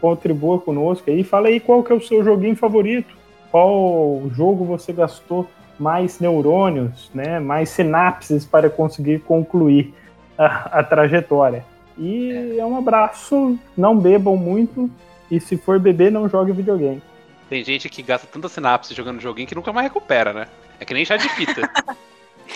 contribua 0.00 0.60
conosco 0.60 1.08
aí. 1.08 1.22
Fala 1.22 1.48
aí 1.48 1.60
qual 1.60 1.82
que 1.82 1.92
é 1.92 1.94
o 1.94 2.00
seu 2.00 2.24
joguinho 2.24 2.56
favorito. 2.56 3.14
Qual 3.52 4.22
jogo 4.34 4.64
você 4.64 4.92
gastou 4.92 5.48
mais 5.78 6.18
neurônios, 6.18 7.10
né? 7.14 7.38
Mais 7.38 7.68
sinapses 7.68 8.44
para 8.44 8.68
conseguir 8.68 9.20
concluir 9.20 9.94
a, 10.36 10.80
a 10.80 10.82
trajetória. 10.82 11.64
E 11.96 12.56
é. 12.58 12.64
um 12.64 12.76
abraço. 12.76 13.58
Não 13.76 13.96
bebam 13.96 14.36
muito. 14.36 14.90
E 15.30 15.38
se 15.38 15.56
for 15.56 15.78
beber, 15.78 16.10
não 16.10 16.28
jogue 16.28 16.52
videogame. 16.52 17.02
Tem 17.48 17.62
gente 17.62 17.88
que 17.88 18.02
gasta 18.02 18.26
tanta 18.26 18.48
sinapse 18.48 18.94
jogando 18.94 19.20
joguinho 19.20 19.46
que 19.46 19.54
nunca 19.54 19.72
mais 19.72 19.86
recupera, 19.86 20.32
né? 20.32 20.46
É 20.82 20.84
que 20.84 20.94
nem 20.94 21.04
chá 21.04 21.16
de 21.16 21.28
fita. 21.28 21.70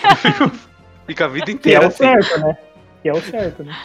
Fica 1.07 1.23
a 1.23 1.27
vida 1.29 1.45
Que 1.45 1.51
é 1.51 1.53
inteira 1.53 1.85
o 1.85 1.87
assim. 1.87 1.97
certo, 1.99 2.39
né? 2.41 2.57
Que 3.01 3.07
é 3.07 3.13
o 3.13 3.21
certo, 3.21 3.63
né? 3.63 3.83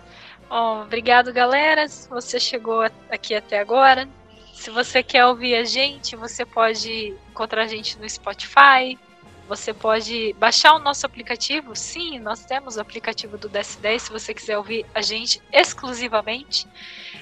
Bom, 0.48 0.82
obrigado, 0.82 1.32
galera. 1.32 1.86
Se 1.86 2.09
você 2.09 2.40
chegou 2.40 2.82
aqui 3.09 3.36
até 3.36 3.60
agora. 3.60 4.09
Se 4.52 4.69
você 4.69 5.01
quer 5.01 5.24
ouvir 5.27 5.55
a 5.55 5.62
gente, 5.62 6.16
você 6.16 6.44
pode 6.44 7.14
encontrar 7.31 7.62
a 7.62 7.66
gente 7.69 7.97
no 8.01 8.10
Spotify. 8.10 8.98
Você 9.47 9.73
pode 9.73 10.35
baixar 10.40 10.74
o 10.74 10.81
nosso 10.81 11.06
aplicativo. 11.06 11.77
Sim, 11.77 12.19
nós 12.19 12.44
temos 12.44 12.77
o 12.77 12.81
aplicativo 12.81 13.39
do 13.39 13.48
DS10. 13.48 13.98
Se 14.01 14.10
você 14.10 14.35
quiser 14.35 14.59
ouvir 14.59 14.85
a 14.93 15.02
gente 15.02 15.40
exclusivamente, 15.52 16.66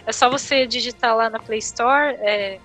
é 0.06 0.12
só 0.12 0.30
você 0.30 0.66
digitar 0.66 1.14
lá 1.14 1.28
na 1.28 1.38
Play 1.38 1.58
Store 1.58 2.16
é, 2.20 2.58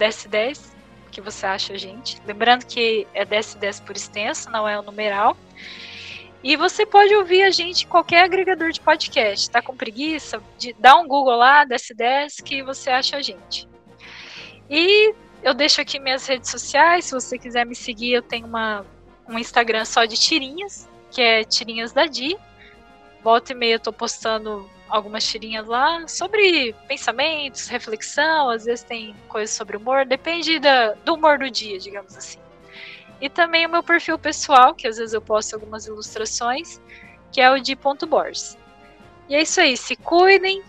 DS10 0.00 0.69
que 1.10 1.20
você 1.20 1.46
acha 1.46 1.74
a 1.74 1.76
gente. 1.76 2.20
Lembrando 2.26 2.64
que 2.64 3.06
é 3.12 3.24
DS10 3.24 3.84
por 3.84 3.96
extenso, 3.96 4.50
não 4.50 4.68
é 4.68 4.78
o 4.78 4.82
numeral. 4.82 5.36
E 6.42 6.56
você 6.56 6.86
pode 6.86 7.14
ouvir 7.14 7.42
a 7.42 7.50
gente 7.50 7.84
em 7.84 7.88
qualquer 7.88 8.24
agregador 8.24 8.70
de 8.70 8.80
podcast. 8.80 9.50
Tá 9.50 9.60
com 9.60 9.76
preguiça? 9.76 10.42
De, 10.58 10.74
dá 10.78 10.96
um 10.96 11.06
Google 11.06 11.36
lá, 11.36 11.66
DS10, 11.66 12.42
que 12.42 12.62
você 12.62 12.88
acha 12.90 13.18
a 13.18 13.22
gente. 13.22 13.68
E 14.68 15.14
eu 15.42 15.52
deixo 15.52 15.80
aqui 15.80 15.98
minhas 15.98 16.26
redes 16.26 16.50
sociais. 16.50 17.04
Se 17.06 17.12
você 17.12 17.38
quiser 17.38 17.66
me 17.66 17.74
seguir, 17.74 18.12
eu 18.12 18.22
tenho 18.22 18.46
uma, 18.46 18.86
um 19.28 19.38
Instagram 19.38 19.84
só 19.84 20.06
de 20.06 20.16
tirinhas, 20.16 20.88
que 21.10 21.20
é 21.20 21.44
Tirinhas 21.44 21.92
da 21.92 22.06
Di. 22.06 22.36
Volta 23.22 23.52
e 23.52 23.54
meia 23.54 23.74
eu 23.74 23.80
tô 23.80 23.92
postando 23.92 24.68
algumas 24.90 25.24
tirinhas 25.26 25.66
lá 25.66 26.06
sobre 26.08 26.74
pensamentos, 26.86 27.68
reflexão, 27.68 28.50
às 28.50 28.64
vezes 28.64 28.84
tem 28.84 29.14
coisas 29.28 29.54
sobre 29.54 29.76
humor, 29.76 30.04
depende 30.04 30.58
da, 30.58 30.94
do 31.04 31.14
humor 31.14 31.38
do 31.38 31.50
dia, 31.50 31.78
digamos 31.78 32.16
assim. 32.16 32.38
E 33.20 33.28
também 33.28 33.66
o 33.66 33.70
meu 33.70 33.82
perfil 33.82 34.18
pessoal, 34.18 34.74
que 34.74 34.88
às 34.88 34.96
vezes 34.96 35.12
eu 35.12 35.20
posto 35.20 35.54
algumas 35.54 35.86
ilustrações, 35.86 36.80
que 37.30 37.40
é 37.40 37.50
o 37.50 37.58
de 37.58 37.76
ponto 37.76 38.06
Borges. 38.06 38.56
E 39.28 39.34
é 39.34 39.42
isso 39.42 39.60
aí, 39.60 39.76
se 39.76 39.94
cuidem, 39.94 40.62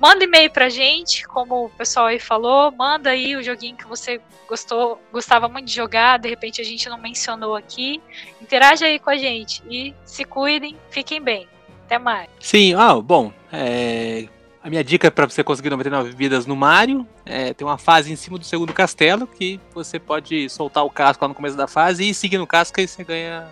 manda 0.00 0.24
e-mail 0.24 0.50
pra 0.50 0.68
gente, 0.68 1.24
como 1.26 1.66
o 1.66 1.70
pessoal 1.70 2.06
aí 2.06 2.18
falou, 2.18 2.72
manda 2.72 3.10
aí 3.10 3.36
o 3.36 3.42
joguinho 3.42 3.76
que 3.76 3.86
você 3.86 4.20
gostou, 4.48 5.00
gostava 5.12 5.48
muito 5.48 5.66
de 5.66 5.74
jogar, 5.74 6.18
de 6.18 6.28
repente 6.28 6.60
a 6.60 6.64
gente 6.64 6.88
não 6.88 6.98
mencionou 6.98 7.54
aqui. 7.54 8.00
Interage 8.40 8.84
aí 8.84 8.98
com 8.98 9.10
a 9.10 9.16
gente 9.16 9.62
e 9.68 9.94
se 10.04 10.24
cuidem, 10.24 10.76
fiquem 10.90 11.20
bem. 11.20 11.46
Até 11.84 11.98
mais. 11.98 12.28
Sim, 12.40 12.74
ah, 12.74 13.00
bom, 13.00 13.32
é, 13.52 14.28
a 14.62 14.68
minha 14.68 14.82
dica 14.84 15.10
para 15.10 15.28
você 15.28 15.42
conseguir 15.42 15.70
99 15.70 16.10
vidas 16.10 16.44
no 16.44 16.56
Mario 16.56 17.06
é 17.24 17.54
tem 17.54 17.66
uma 17.66 17.78
fase 17.78 18.12
em 18.12 18.16
cima 18.16 18.38
do 18.38 18.44
segundo 18.44 18.72
castelo 18.72 19.26
que 19.26 19.60
você 19.72 19.98
pode 19.98 20.48
soltar 20.50 20.84
o 20.84 20.90
casco 20.90 21.24
lá 21.24 21.28
no 21.28 21.34
começo 21.34 21.56
da 21.56 21.66
fase 21.66 22.08
e 22.08 22.12
seguir 22.12 22.38
no 22.38 22.46
casco 22.46 22.80
e 22.80 22.86
você 22.86 23.04
ganha 23.04 23.48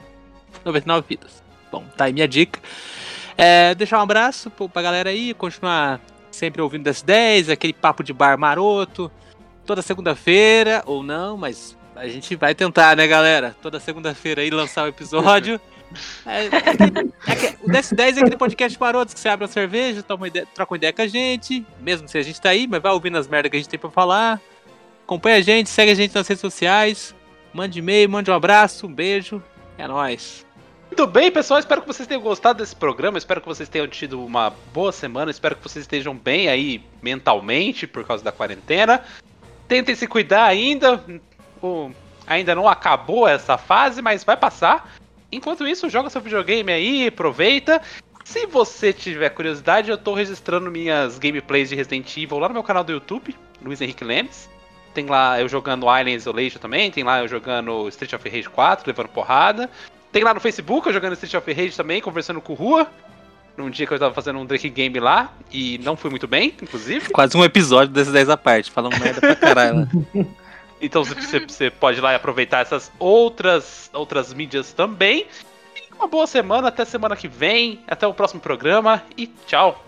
99 0.65 1.07
vidas. 1.09 1.43
Bom, 1.71 1.85
tá 1.97 2.05
aí 2.05 2.13
minha 2.13 2.29
dica. 2.29 2.61
É, 3.37 3.75
deixar 3.75 3.99
um 3.99 4.03
abraço 4.03 4.51
pra 4.51 4.83
galera 4.83 5.11
aí, 5.11 5.35
continuar 5.35 6.01
sempre 6.31 6.61
ouvindo 6.61 6.85
das 6.85 7.03
10, 7.03 7.51
aquele 7.51 7.73
papo 7.73 8.03
de 8.03 8.13
bar 8.13 8.39
maroto, 8.39 9.11
toda 9.65 9.83
segunda-feira, 9.83 10.83
ou 10.87 11.03
não, 11.03 11.37
mas 11.37 11.77
a 11.95 12.09
gente 12.09 12.37
vai 12.37 12.55
tentar, 12.55 12.97
né, 12.97 13.07
galera? 13.07 13.57
Toda 13.63 13.81
segunda-feira 13.81 14.43
aí 14.43 14.51
lançar 14.51 14.85
o 14.85 14.89
episódio. 14.89 15.61
É, 16.27 16.45
é, 16.45 16.49
é, 16.49 17.57
o 17.63 17.69
DS10 17.69 18.17
é 18.17 18.21
aquele 18.21 18.37
podcast 18.37 18.79
maroto 18.79 19.15
que 19.15 19.21
você 19.21 19.29
abre 19.29 19.45
uma 19.45 19.53
cerveja, 19.53 20.03
toma 20.03 20.29
ideia, 20.29 20.47
troca 20.55 20.73
uma 20.73 20.77
ideia 20.77 20.93
com 20.93 21.03
a 21.03 21.07
gente, 21.07 21.65
mesmo 21.81 22.09
se 22.09 22.19
a 22.19 22.23
gente 22.23 22.41
tá 22.41 22.51
aí, 22.51 22.67
mas 22.67 22.83
vai 22.83 22.93
ouvindo 22.93 23.17
as 23.17 23.29
merdas 23.29 23.51
que 23.51 23.57
a 23.57 23.61
gente 23.61 23.69
tem 23.69 23.79
pra 23.79 23.91
falar. 23.91 24.41
Acompanha 25.05 25.37
a 25.37 25.41
gente, 25.41 25.71
segue 25.71 25.93
a 25.93 25.95
gente 25.95 26.15
nas 26.15 26.27
redes 26.27 26.41
sociais, 26.41 27.15
mande 27.53 27.79
e-mail, 27.79 28.11
mande 28.11 28.31
um 28.31 28.35
abraço, 28.35 28.87
um 28.87 28.93
beijo, 28.93 29.43
é 29.79 29.87
nóis. 29.87 30.45
Muito 30.89 31.07
bem, 31.07 31.31
pessoal. 31.31 31.59
Espero 31.59 31.81
que 31.81 31.87
vocês 31.87 32.07
tenham 32.07 32.23
gostado 32.23 32.61
desse 32.61 32.75
programa. 32.75 33.19
Espero 33.19 33.41
que 33.41 33.47
vocês 33.47 33.69
tenham 33.69 33.89
tido 33.89 34.25
uma 34.25 34.51
boa 34.73 34.93
semana. 34.93 35.31
Espero 35.31 35.57
que 35.57 35.63
vocês 35.63 35.83
estejam 35.83 36.17
bem 36.17 36.49
aí 36.49 36.83
mentalmente 37.03 37.87
por 37.87 38.05
causa 38.07 38.23
da 38.23 38.33
quarentena. 38.33 39.03
Tentem 39.67 39.95
se 39.95 40.07
cuidar 40.07 40.45
ainda. 40.45 41.05
O... 41.61 41.91
Ainda 42.27 42.55
não 42.55 42.69
acabou 42.69 43.29
essa 43.29 43.59
fase, 43.59 44.01
mas 44.01 44.25
vai 44.25 44.37
passar. 44.37 44.97
Enquanto 45.31 45.67
isso, 45.67 45.89
joga 45.89 46.11
seu 46.11 46.21
videogame 46.21 46.73
aí, 46.73 47.07
aproveita. 47.09 47.81
Se 48.25 48.47
você 48.47 48.93
tiver 48.93 49.31
curiosidade, 49.31 49.91
eu 49.91 49.97
tô 49.97 50.15
registrando 50.15 50.71
minhas 50.71 51.19
gameplays 51.19 51.69
de 51.69 51.77
Resident 51.77 52.17
Evil 52.17 52.39
lá 52.39 52.49
no 52.49 52.55
meu 52.55 52.63
canal 52.63 52.83
do 52.83 52.93
YouTube, 52.93 53.37
Luiz 53.65 53.81
Henrique 53.81 54.05
Lemes. 54.05 54.49
Tem 54.93 55.07
lá 55.07 55.41
eu 55.41 55.49
jogando 55.49 55.89
Alien 55.89 56.17
Isolation 56.17 56.59
também, 56.59 56.91
tem 56.91 57.05
lá 57.05 57.21
eu 57.21 57.29
jogando 57.29 57.89
Street 57.89 58.13
of 58.15 58.29
Rage 58.29 58.49
4, 58.49 58.85
levando 58.87 59.09
porrada. 59.09 59.71
Tem 60.11 60.25
lá 60.25 60.33
no 60.33 60.41
Facebook 60.41 60.87
eu 60.87 60.93
jogando 60.93 61.13
Street 61.13 61.35
of 61.35 61.53
Rage 61.53 61.77
também, 61.77 62.01
conversando 62.01 62.41
com 62.41 62.53
o 62.53 62.57
Rua. 62.57 62.91
Num 63.57 63.71
dia 63.71 63.87
que 63.87 63.95
eu 63.95 63.99
tava 63.99 64.13
fazendo 64.13 64.39
um 64.39 64.45
Drake 64.45 64.69
Game 64.69 64.99
lá, 64.99 65.33
e 65.51 65.79
não 65.79 65.97
fui 65.97 66.11
muito 66.11 66.27
bem, 66.27 66.55
inclusive. 66.61 67.11
Quase 67.11 67.37
um 67.37 67.45
episódio 67.45 67.93
desses 67.93 68.13
10 68.13 68.29
à 68.29 68.37
parte, 68.37 68.71
falando 68.71 68.99
merda 68.99 69.21
pra 69.21 69.37
caralho. 69.37 69.89
Então 70.81 71.05
você, 71.05 71.41
você 71.41 71.71
pode 71.71 71.99
ir 71.99 72.01
lá 72.01 72.13
e 72.13 72.17
aproveitar 72.17 72.61
essas 72.61 72.93
outras, 72.99 73.91
outras 73.93 74.33
mídias 74.33 74.73
também. 74.73 75.27
Uma 75.95 76.07
boa 76.07 76.27
semana, 76.27 76.69
até 76.69 76.85
semana 76.85 77.17
que 77.17 77.27
vem, 77.27 77.81
até 77.89 78.07
o 78.07 78.13
próximo 78.13 78.41
programa 78.41 79.03
e 79.17 79.27
tchau! 79.27 79.83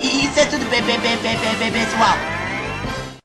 Isso 0.00 0.38
é 0.38 0.46
tudo, 0.46 0.64
pessoal. 0.70 2.39